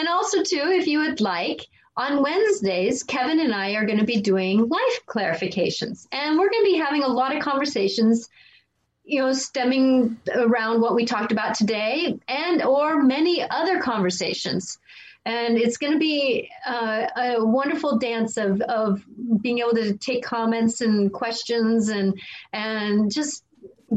also 0.09 0.43
too 0.43 0.65
if 0.65 0.87
you 0.87 0.99
would 0.99 1.21
like 1.21 1.67
on 1.97 2.23
Wednesdays 2.23 3.05
Kevin 3.05 3.41
and 3.41 3.55
I 3.55 3.73
are 3.73 3.87
going 3.87 3.99
to 3.99 4.05
be 4.05 4.21
doing 4.21 4.69
life 4.69 5.01
clarifications 5.07 6.07
and 6.13 6.39
we're 6.39 6.51
going 6.51 6.65
to 6.65 6.71
be 6.73 6.77
having 6.77 7.05
a 7.05 7.09
lot 7.09 7.35
of 7.35 7.43
conversations 7.43 8.29
you 9.05 9.21
know 9.21 9.33
stemming 9.33 10.19
around 10.35 10.81
what 10.81 10.95
we 10.95 11.07
talked 11.07 11.33
about 11.33 11.55
today 11.55 12.19
and 12.29 12.63
or 12.63 13.03
many 13.03 13.49
other 13.49 13.81
conversations 13.81 14.79
and 15.29 15.59
it's 15.59 15.77
going 15.77 15.93
to 15.93 15.99
be 15.99 16.51
uh, 16.67 17.07
a 17.17 17.45
wonderful 17.45 17.99
dance 17.99 18.39
of, 18.39 18.63
of 18.63 19.05
being 19.43 19.59
able 19.59 19.75
to 19.75 19.93
take 19.99 20.25
comments 20.25 20.81
and 20.81 21.13
questions 21.13 21.91
and 21.91 22.19
and 22.55 23.13
just 23.13 23.45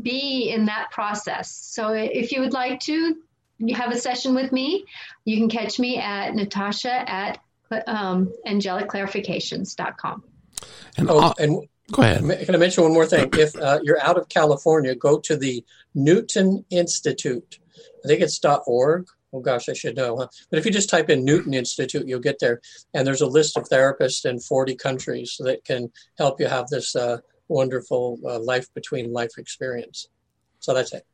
be 0.02 0.50
in 0.50 0.66
that 0.66 0.92
process. 0.92 1.50
So 1.50 1.94
if 1.94 2.34
you 2.34 2.42
would 2.42 2.52
like 2.52 2.82
to 2.82 3.16
you 3.60 3.76
have 3.76 3.92
a 3.92 3.98
session 3.98 4.36
with 4.36 4.52
me, 4.52 4.84
you 5.24 5.38
can 5.38 5.48
catch 5.48 5.80
me 5.80 5.98
at 6.00 6.36
Natasha 6.36 7.10
at 7.10 7.40
um, 7.88 8.34
angelicclarifications.com. 8.46 10.24
and 10.98 11.10
oh 11.10 11.34
and 11.40 11.66
go 11.94 12.02
ahead. 12.02 12.46
Can 12.46 12.56
i 12.56 12.58
mention 12.58 12.84
one 12.84 12.94
more 12.94 13.06
thing? 13.06 13.30
If 13.34 13.56
uh, 13.56 13.80
you're 13.84 14.02
out 14.02 14.18
of 14.18 14.28
california 14.28 14.96
go 14.96 15.18
to 15.20 15.38
the 15.38 15.64
newton 15.96 16.66
institute. 16.70 17.60
I 18.04 18.08
think 18.08 18.20
it's 18.20 18.44
org 18.68 19.08
oh 19.34 19.40
gosh, 19.40 19.70
I 19.70 19.74
should 19.74 19.96
know. 19.96 20.18
Huh? 20.18 20.28
But 20.50 20.60
if 20.60 20.66
you 20.66 20.72
just 20.72 20.90
type 20.90 21.10
in 21.10 21.26
Newton 21.26 21.54
Institute, 21.54 22.08
you'll 22.08 22.20
get 22.20 22.40
there. 22.40 22.62
And 22.94 23.06
there's 23.06 23.22
a 23.22 23.28
list 23.28 23.58
of 23.58 23.68
therapists 23.70 24.26
in 24.26 24.40
40 24.40 24.76
countries 24.76 25.36
that 25.40 25.64
can 25.66 25.92
help 26.18 26.40
you 26.40 26.48
have 26.48 26.68
this 26.68 26.96
uh, 26.96 27.18
wonderful 27.48 28.20
uh, 28.26 28.40
life 28.40 28.74
between 28.74 29.14
life 29.14 29.38
experience. 29.38 30.08
So 30.60 30.74
that's 30.74 30.94
it. 30.94 31.06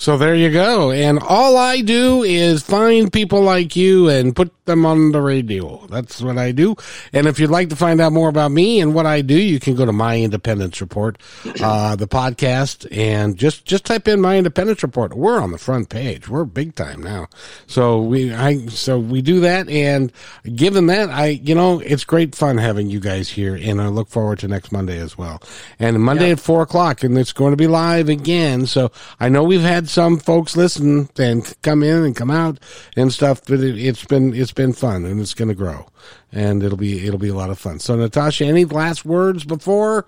So 0.00 0.16
there 0.16 0.36
you 0.36 0.52
go. 0.52 0.92
And 0.92 1.18
all 1.18 1.56
I 1.56 1.80
do 1.80 2.22
is 2.22 2.62
find 2.62 3.12
people 3.12 3.42
like 3.42 3.74
you 3.74 4.08
and 4.08 4.34
put 4.34 4.52
them 4.64 4.86
on 4.86 5.10
the 5.10 5.20
radio. 5.20 5.84
That's 5.88 6.20
what 6.22 6.38
I 6.38 6.52
do. 6.52 6.76
And 7.12 7.26
if 7.26 7.40
you'd 7.40 7.50
like 7.50 7.68
to 7.70 7.76
find 7.76 8.00
out 8.00 8.12
more 8.12 8.28
about 8.28 8.52
me 8.52 8.80
and 8.80 8.94
what 8.94 9.06
I 9.06 9.22
do, 9.22 9.34
you 9.34 9.58
can 9.58 9.74
go 9.74 9.84
to 9.84 9.92
My 9.92 10.20
Independence 10.20 10.80
Report, 10.80 11.18
uh, 11.60 11.96
the 11.96 12.06
podcast, 12.06 12.86
and 12.96 13.36
just, 13.36 13.64
just 13.64 13.84
type 13.86 14.06
in 14.06 14.20
My 14.20 14.36
Independence 14.38 14.84
Report. 14.84 15.14
We're 15.16 15.40
on 15.40 15.50
the 15.50 15.58
front 15.58 15.88
page. 15.88 16.28
We're 16.28 16.44
big 16.44 16.76
time 16.76 17.02
now. 17.02 17.26
So 17.66 18.00
we, 18.00 18.32
I, 18.32 18.66
so 18.66 19.00
we 19.00 19.20
do 19.20 19.40
that. 19.40 19.68
And 19.68 20.12
given 20.54 20.86
that, 20.86 21.10
I, 21.10 21.26
you 21.42 21.56
know, 21.56 21.80
it's 21.80 22.04
great 22.04 22.36
fun 22.36 22.58
having 22.58 22.88
you 22.88 23.00
guys 23.00 23.28
here. 23.30 23.58
And 23.60 23.80
I 23.82 23.88
look 23.88 24.08
forward 24.10 24.38
to 24.40 24.48
next 24.48 24.70
Monday 24.70 25.00
as 25.00 25.18
well. 25.18 25.42
And 25.80 26.00
Monday 26.00 26.26
Yeah. 26.26 26.32
at 26.34 26.40
four 26.40 26.62
o'clock 26.62 27.02
and 27.02 27.18
it's 27.18 27.32
going 27.32 27.50
to 27.50 27.56
be 27.56 27.66
live 27.66 28.08
again. 28.08 28.66
So 28.66 28.92
I 29.18 29.28
know 29.28 29.42
we've 29.42 29.60
had 29.60 29.87
some 29.88 30.18
folks 30.18 30.56
listen 30.56 31.08
and 31.18 31.54
come 31.62 31.82
in 31.82 32.04
and 32.04 32.16
come 32.16 32.30
out 32.30 32.58
and 32.96 33.12
stuff, 33.12 33.42
but 33.46 33.60
it, 33.60 33.78
it's 33.78 34.04
been 34.04 34.34
it's 34.34 34.52
been 34.52 34.72
fun 34.72 35.04
and 35.04 35.20
it's 35.20 35.34
going 35.34 35.48
to 35.48 35.54
grow 35.54 35.86
and 36.32 36.62
it'll 36.62 36.78
be 36.78 37.06
it'll 37.06 37.18
be 37.18 37.28
a 37.28 37.34
lot 37.34 37.50
of 37.50 37.58
fun. 37.58 37.78
So, 37.78 37.96
Natasha, 37.96 38.44
any 38.44 38.64
last 38.64 39.04
words 39.04 39.44
before 39.44 40.06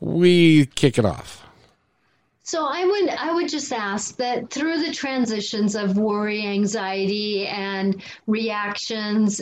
we 0.00 0.66
kick 0.66 0.98
it 0.98 1.04
off? 1.04 1.42
So 2.44 2.66
I 2.66 2.84
would 2.84 3.08
I 3.10 3.32
would 3.32 3.48
just 3.48 3.72
ask 3.72 4.16
that 4.16 4.50
through 4.50 4.82
the 4.84 4.92
transitions 4.92 5.74
of 5.74 5.96
worry, 5.96 6.44
anxiety, 6.44 7.46
and 7.46 8.02
reactions, 8.26 9.40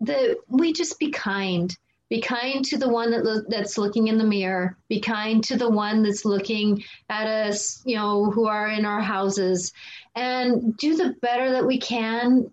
that 0.00 0.36
we 0.48 0.72
just 0.72 0.98
be 0.98 1.10
kind. 1.10 1.76
Be 2.08 2.20
kind 2.20 2.64
to 2.66 2.78
the 2.78 2.88
one 2.88 3.10
that 3.10 3.24
lo- 3.24 3.42
that's 3.48 3.78
looking 3.78 4.08
in 4.08 4.18
the 4.18 4.24
mirror. 4.24 4.76
Be 4.88 5.00
kind 5.00 5.42
to 5.44 5.56
the 5.56 5.68
one 5.68 6.02
that's 6.02 6.24
looking 6.24 6.84
at 7.08 7.26
us, 7.26 7.82
you 7.84 7.96
know, 7.96 8.30
who 8.30 8.46
are 8.46 8.68
in 8.68 8.84
our 8.84 9.00
houses, 9.00 9.72
and 10.14 10.76
do 10.76 10.96
the 10.96 11.14
better 11.20 11.50
that 11.52 11.66
we 11.66 11.78
can. 11.78 12.50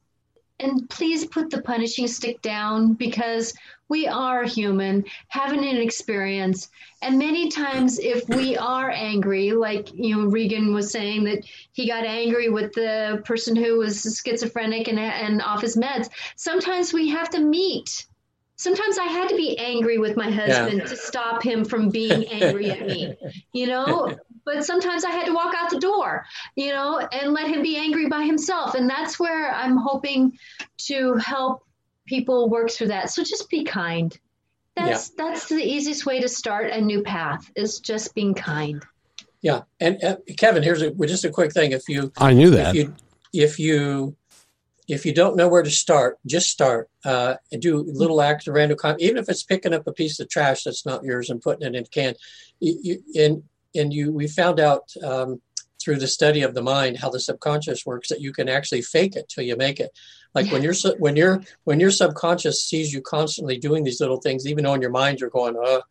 And 0.60 0.90
please 0.90 1.26
put 1.26 1.50
the 1.50 1.62
punishing 1.62 2.08
stick 2.08 2.42
down 2.42 2.94
because 2.94 3.54
we 3.90 4.08
are 4.08 4.44
human, 4.44 5.04
having 5.28 5.64
an 5.64 5.78
experience. 5.78 6.70
And 7.02 7.20
many 7.20 7.50
times, 7.50 8.00
if 8.00 8.28
we 8.30 8.58
are 8.58 8.90
angry, 8.90 9.52
like 9.52 9.94
you 9.94 10.16
know, 10.16 10.26
Regan 10.28 10.74
was 10.74 10.90
saying 10.90 11.26
that 11.26 11.44
he 11.74 11.88
got 11.88 12.06
angry 12.06 12.50
with 12.50 12.74
the 12.74 13.22
person 13.26 13.56
who 13.56 13.78
was 13.78 14.22
schizophrenic 14.26 14.88
and, 14.88 14.98
and 14.98 15.42
off 15.44 15.62
his 15.62 15.76
meds, 15.76 16.10
sometimes 16.38 16.92
we 16.92 17.10
have 17.10 17.30
to 17.32 17.40
meet. 17.40 18.08
Sometimes 18.64 18.98
I 18.98 19.04
had 19.04 19.28
to 19.28 19.36
be 19.36 19.58
angry 19.58 19.98
with 19.98 20.16
my 20.16 20.32
husband 20.32 20.78
yeah. 20.80 20.86
to 20.86 20.96
stop 20.96 21.44
him 21.44 21.66
from 21.66 21.90
being 21.90 22.26
angry 22.30 22.72
at 22.72 22.88
me, 22.88 23.14
you 23.52 23.68
know. 23.68 24.16
But 24.46 24.66
sometimes 24.66 25.06
I 25.06 25.10
had 25.10 25.26
to 25.28 25.34
walk 25.34 25.54
out 25.56 25.70
the 25.70 25.80
door, 25.80 26.26
you 26.58 26.72
know, 26.72 27.00
and 27.00 27.32
let 27.32 27.48
him 27.48 27.62
be 27.62 27.78
angry 27.78 28.10
by 28.10 28.24
himself. 28.24 28.76
And 28.76 28.90
that's 28.90 29.18
where 29.18 29.54
I'm 29.54 29.78
hoping 29.78 30.38
to 30.90 31.16
help 31.16 31.66
people 32.08 32.50
work 32.50 32.70
through 32.70 32.88
that. 32.88 33.10
So 33.10 33.24
just 33.24 33.50
be 33.50 33.64
kind. 33.64 34.18
That's 34.76 35.12
yeah. 35.18 35.26
that's 35.26 35.48
the 35.48 35.64
easiest 35.64 36.06
way 36.06 36.20
to 36.20 36.28
start 36.28 36.72
a 36.72 36.82
new 36.82 37.04
path 37.04 37.50
is 37.56 37.80
just 37.80 38.14
being 38.16 38.34
kind. 38.34 38.84
Yeah, 39.42 39.62
and 39.80 40.04
uh, 40.04 40.18
Kevin, 40.38 40.62
here's 40.62 40.82
a, 40.82 40.92
just 40.92 41.24
a 41.24 41.30
quick 41.30 41.54
thing. 41.54 41.72
If 41.72 41.88
you, 41.88 42.12
I 42.18 42.34
knew 42.34 42.50
that. 42.50 42.76
If 42.76 42.76
you, 42.76 42.96
if 43.34 43.60
you, 43.60 44.18
if 44.88 45.06
you 45.06 45.14
don't 45.14 45.38
know 45.38 45.48
where 45.48 45.64
to 45.64 45.72
start, 45.72 46.18
just 46.26 46.50
start. 46.50 46.90
Uh, 47.06 47.36
and 47.52 47.62
do 47.62 47.86
little 47.88 48.22
acts 48.22 48.48
of 48.48 48.54
random 48.54 48.78
comment, 48.78 49.02
even 49.02 49.18
if 49.18 49.30
it's 49.30 49.44
picking 49.44 49.74
up 49.74 49.88
a 49.88 49.94
piece 49.94 50.20
of 50.20 50.30
trash 50.30 50.64
that's 50.64 50.86
not 50.86 51.04
yours 51.04 51.30
and 51.30 51.42
putting 51.42 51.68
it 51.68 51.76
in 51.76 51.84
a 51.84 51.88
can. 51.88 52.16
You, 52.60 52.80
you, 52.82 53.24
and 53.24 53.44
and 53.76 53.94
you, 53.94 54.12
we 54.12 54.28
found 54.28 54.60
out 54.60 54.92
um, 55.04 55.42
through 55.84 55.98
the 55.98 56.08
study 56.08 56.42
of 56.44 56.54
the 56.54 56.62
mind 56.62 56.98
how 56.98 57.10
the 57.10 57.20
subconscious 57.20 57.86
works 57.86 58.10
that 58.10 58.22
you 58.22 58.32
can 58.32 58.48
actually 58.48 58.82
fake 58.82 59.16
it 59.16 59.28
till 59.28 59.44
you 59.44 59.56
make 59.58 59.80
it 59.80 59.92
like 60.34 60.50
when 60.52 60.64
you're 60.64 60.74
when 60.98 61.16
you're 61.16 61.42
when 61.66 61.80
your 61.80 61.92
subconscious 61.92 62.64
sees 62.64 62.94
you 62.94 63.02
constantly 63.02 63.58
doing 63.58 63.84
these 63.84 64.00
little 64.00 64.22
things 64.22 64.48
even 64.48 64.64
though 64.64 64.74
in 64.74 64.82
your 64.82 64.92
mind 64.92 65.20
you're 65.20 65.30
going 65.30 65.56
uh 65.64 65.82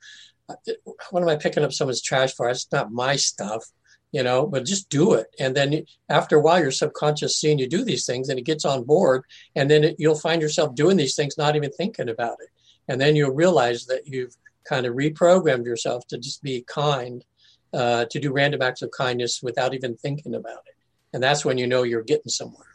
what 1.10 1.22
am 1.22 1.28
i 1.28 1.36
picking 1.36 1.62
up 1.62 1.72
someone's 1.72 2.02
trash 2.02 2.34
for 2.34 2.48
it's 2.48 2.70
not 2.72 2.92
my 2.92 3.16
stuff 3.16 3.64
you 4.12 4.22
know 4.22 4.46
but 4.46 4.64
just 4.64 4.88
do 4.88 5.14
it 5.14 5.26
and 5.38 5.56
then 5.56 5.84
after 6.08 6.36
a 6.36 6.40
while 6.40 6.60
your 6.60 6.70
subconscious 6.70 7.38
seeing 7.38 7.58
you 7.58 7.68
do 7.68 7.84
these 7.84 8.06
things 8.06 8.28
and 8.28 8.38
it 8.38 8.44
gets 8.44 8.64
on 8.64 8.84
board 8.84 9.24
and 9.56 9.70
then 9.70 9.84
it, 9.84 9.96
you'll 9.98 10.14
find 10.14 10.40
yourself 10.40 10.74
doing 10.74 10.96
these 10.96 11.16
things 11.16 11.36
not 11.36 11.56
even 11.56 11.70
thinking 11.72 12.08
about 12.08 12.36
it 12.40 12.50
and 12.88 13.00
then 13.00 13.16
you'll 13.16 13.30
realize 13.30 13.86
that 13.86 14.06
you've 14.06 14.36
kind 14.64 14.86
of 14.86 14.94
reprogrammed 14.94 15.64
yourself 15.64 16.06
to 16.08 16.18
just 16.18 16.42
be 16.42 16.62
kind 16.62 17.24
uh, 17.72 18.04
to 18.10 18.20
do 18.20 18.32
random 18.32 18.62
acts 18.62 18.82
of 18.82 18.90
kindness 18.90 19.40
without 19.42 19.74
even 19.74 19.96
thinking 19.96 20.34
about 20.34 20.62
it. 20.66 20.74
And 21.12 21.22
that's 21.22 21.44
when 21.44 21.58
you 21.58 21.66
know 21.66 21.82
you're 21.82 22.02
getting 22.02 22.28
somewhere. 22.28 22.71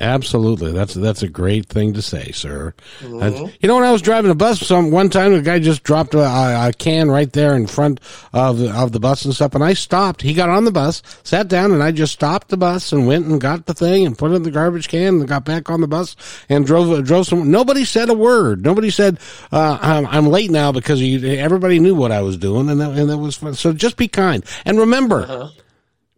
Absolutely, 0.00 0.70
that's 0.70 0.94
that's 0.94 1.24
a 1.24 1.28
great 1.28 1.66
thing 1.66 1.94
to 1.94 2.02
say, 2.02 2.30
sir. 2.30 2.72
Mm-hmm. 3.00 3.46
you 3.60 3.66
know, 3.68 3.74
when 3.74 3.84
I 3.84 3.90
was 3.90 4.00
driving 4.00 4.30
a 4.30 4.34
bus, 4.36 4.60
some 4.60 4.92
one 4.92 5.10
time 5.10 5.32
a 5.32 5.42
guy 5.42 5.58
just 5.58 5.82
dropped 5.82 6.14
a, 6.14 6.20
a, 6.20 6.72
can 6.78 7.10
right 7.10 7.32
there 7.32 7.56
in 7.56 7.66
front 7.66 7.98
of 8.32 8.62
of 8.62 8.92
the 8.92 9.00
bus 9.00 9.24
and 9.24 9.34
stuff, 9.34 9.56
and 9.56 9.64
I 9.64 9.72
stopped. 9.72 10.22
He 10.22 10.34
got 10.34 10.50
on 10.50 10.64
the 10.64 10.70
bus, 10.70 11.02
sat 11.24 11.48
down, 11.48 11.72
and 11.72 11.82
I 11.82 11.90
just 11.90 12.12
stopped 12.12 12.46
the 12.46 12.56
bus 12.56 12.92
and 12.92 13.08
went 13.08 13.26
and 13.26 13.40
got 13.40 13.66
the 13.66 13.74
thing 13.74 14.06
and 14.06 14.16
put 14.16 14.30
it 14.30 14.36
in 14.36 14.44
the 14.44 14.52
garbage 14.52 14.86
can 14.86 15.18
and 15.18 15.26
got 15.26 15.44
back 15.44 15.68
on 15.68 15.80
the 15.80 15.88
bus 15.88 16.14
and 16.48 16.64
drove 16.64 17.04
drove 17.04 17.26
some. 17.26 17.50
Nobody 17.50 17.84
said 17.84 18.08
a 18.08 18.14
word. 18.14 18.64
Nobody 18.64 18.90
said 18.90 19.18
uh, 19.50 19.78
I'm, 19.82 20.06
I'm, 20.06 20.26
late 20.28 20.52
now 20.52 20.70
because 20.70 21.02
everybody 21.02 21.80
knew 21.80 21.96
what 21.96 22.12
I 22.12 22.20
was 22.20 22.36
doing, 22.36 22.68
and 22.70 22.80
that, 22.80 22.90
and 22.90 23.10
that 23.10 23.18
was 23.18 23.34
fun. 23.34 23.54
So 23.54 23.72
just 23.72 23.96
be 23.96 24.06
kind 24.06 24.44
and 24.64 24.78
remember 24.78 25.22
uh-huh. 25.22 25.48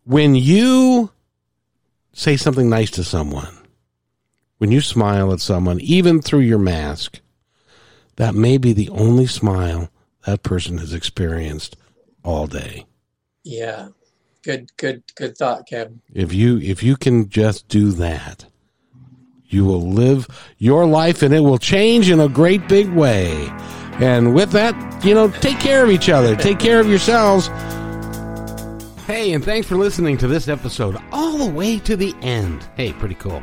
when 0.05 0.35
you 0.35 1.11
say 2.13 2.37
something 2.37 2.69
nice 2.69 2.91
to 2.91 3.05
someone 3.05 3.60
when 4.61 4.71
you 4.71 4.83
smile 4.83 5.33
at 5.33 5.41
someone, 5.41 5.81
even 5.81 6.21
through 6.21 6.41
your 6.41 6.59
mask, 6.59 7.21
that 8.17 8.35
may 8.35 8.59
be 8.59 8.75
the 8.75 8.91
only 8.91 9.25
smile 9.25 9.89
that 10.27 10.43
person 10.43 10.77
has 10.77 10.93
experienced 10.93 11.77
all 12.23 12.47
day. 12.47 12.85
Yeah. 13.43 13.89
Good 14.43 14.71
good 14.77 15.03
good 15.15 15.39
thought, 15.39 15.67
Kevin. 15.67 16.03
If 16.13 16.35
you 16.35 16.59
if 16.59 16.83
you 16.83 16.97
can 16.97 17.31
just 17.31 17.69
do 17.69 17.91
that, 17.93 18.45
you 19.47 19.65
will 19.65 19.91
live 19.93 20.29
your 20.59 20.85
life 20.85 21.23
and 21.23 21.35
it 21.35 21.41
will 21.41 21.59
change 21.59 22.11
in 22.11 22.21
a 22.21 22.29
great 22.29 22.69
big 22.69 22.91
way. 22.91 23.49
And 23.95 24.35
with 24.35 24.51
that, 24.51 25.03
you 25.03 25.15
know, 25.15 25.31
take 25.31 25.59
care 25.59 25.83
of 25.83 25.91
each 25.91 26.11
other. 26.11 26.37
Take 26.37 26.59
care 26.59 26.81
of 26.81 26.89
yourselves. 26.89 27.49
Hey, 29.07 29.33
and 29.33 29.43
thanks 29.43 29.67
for 29.67 29.77
listening 29.77 30.19
to 30.19 30.27
this 30.27 30.49
episode 30.49 30.99
all 31.13 31.39
the 31.39 31.51
way 31.51 31.79
to 31.79 31.97
the 31.97 32.15
end. 32.21 32.69
Hey, 32.77 32.93
pretty 32.93 33.15
cool. 33.15 33.43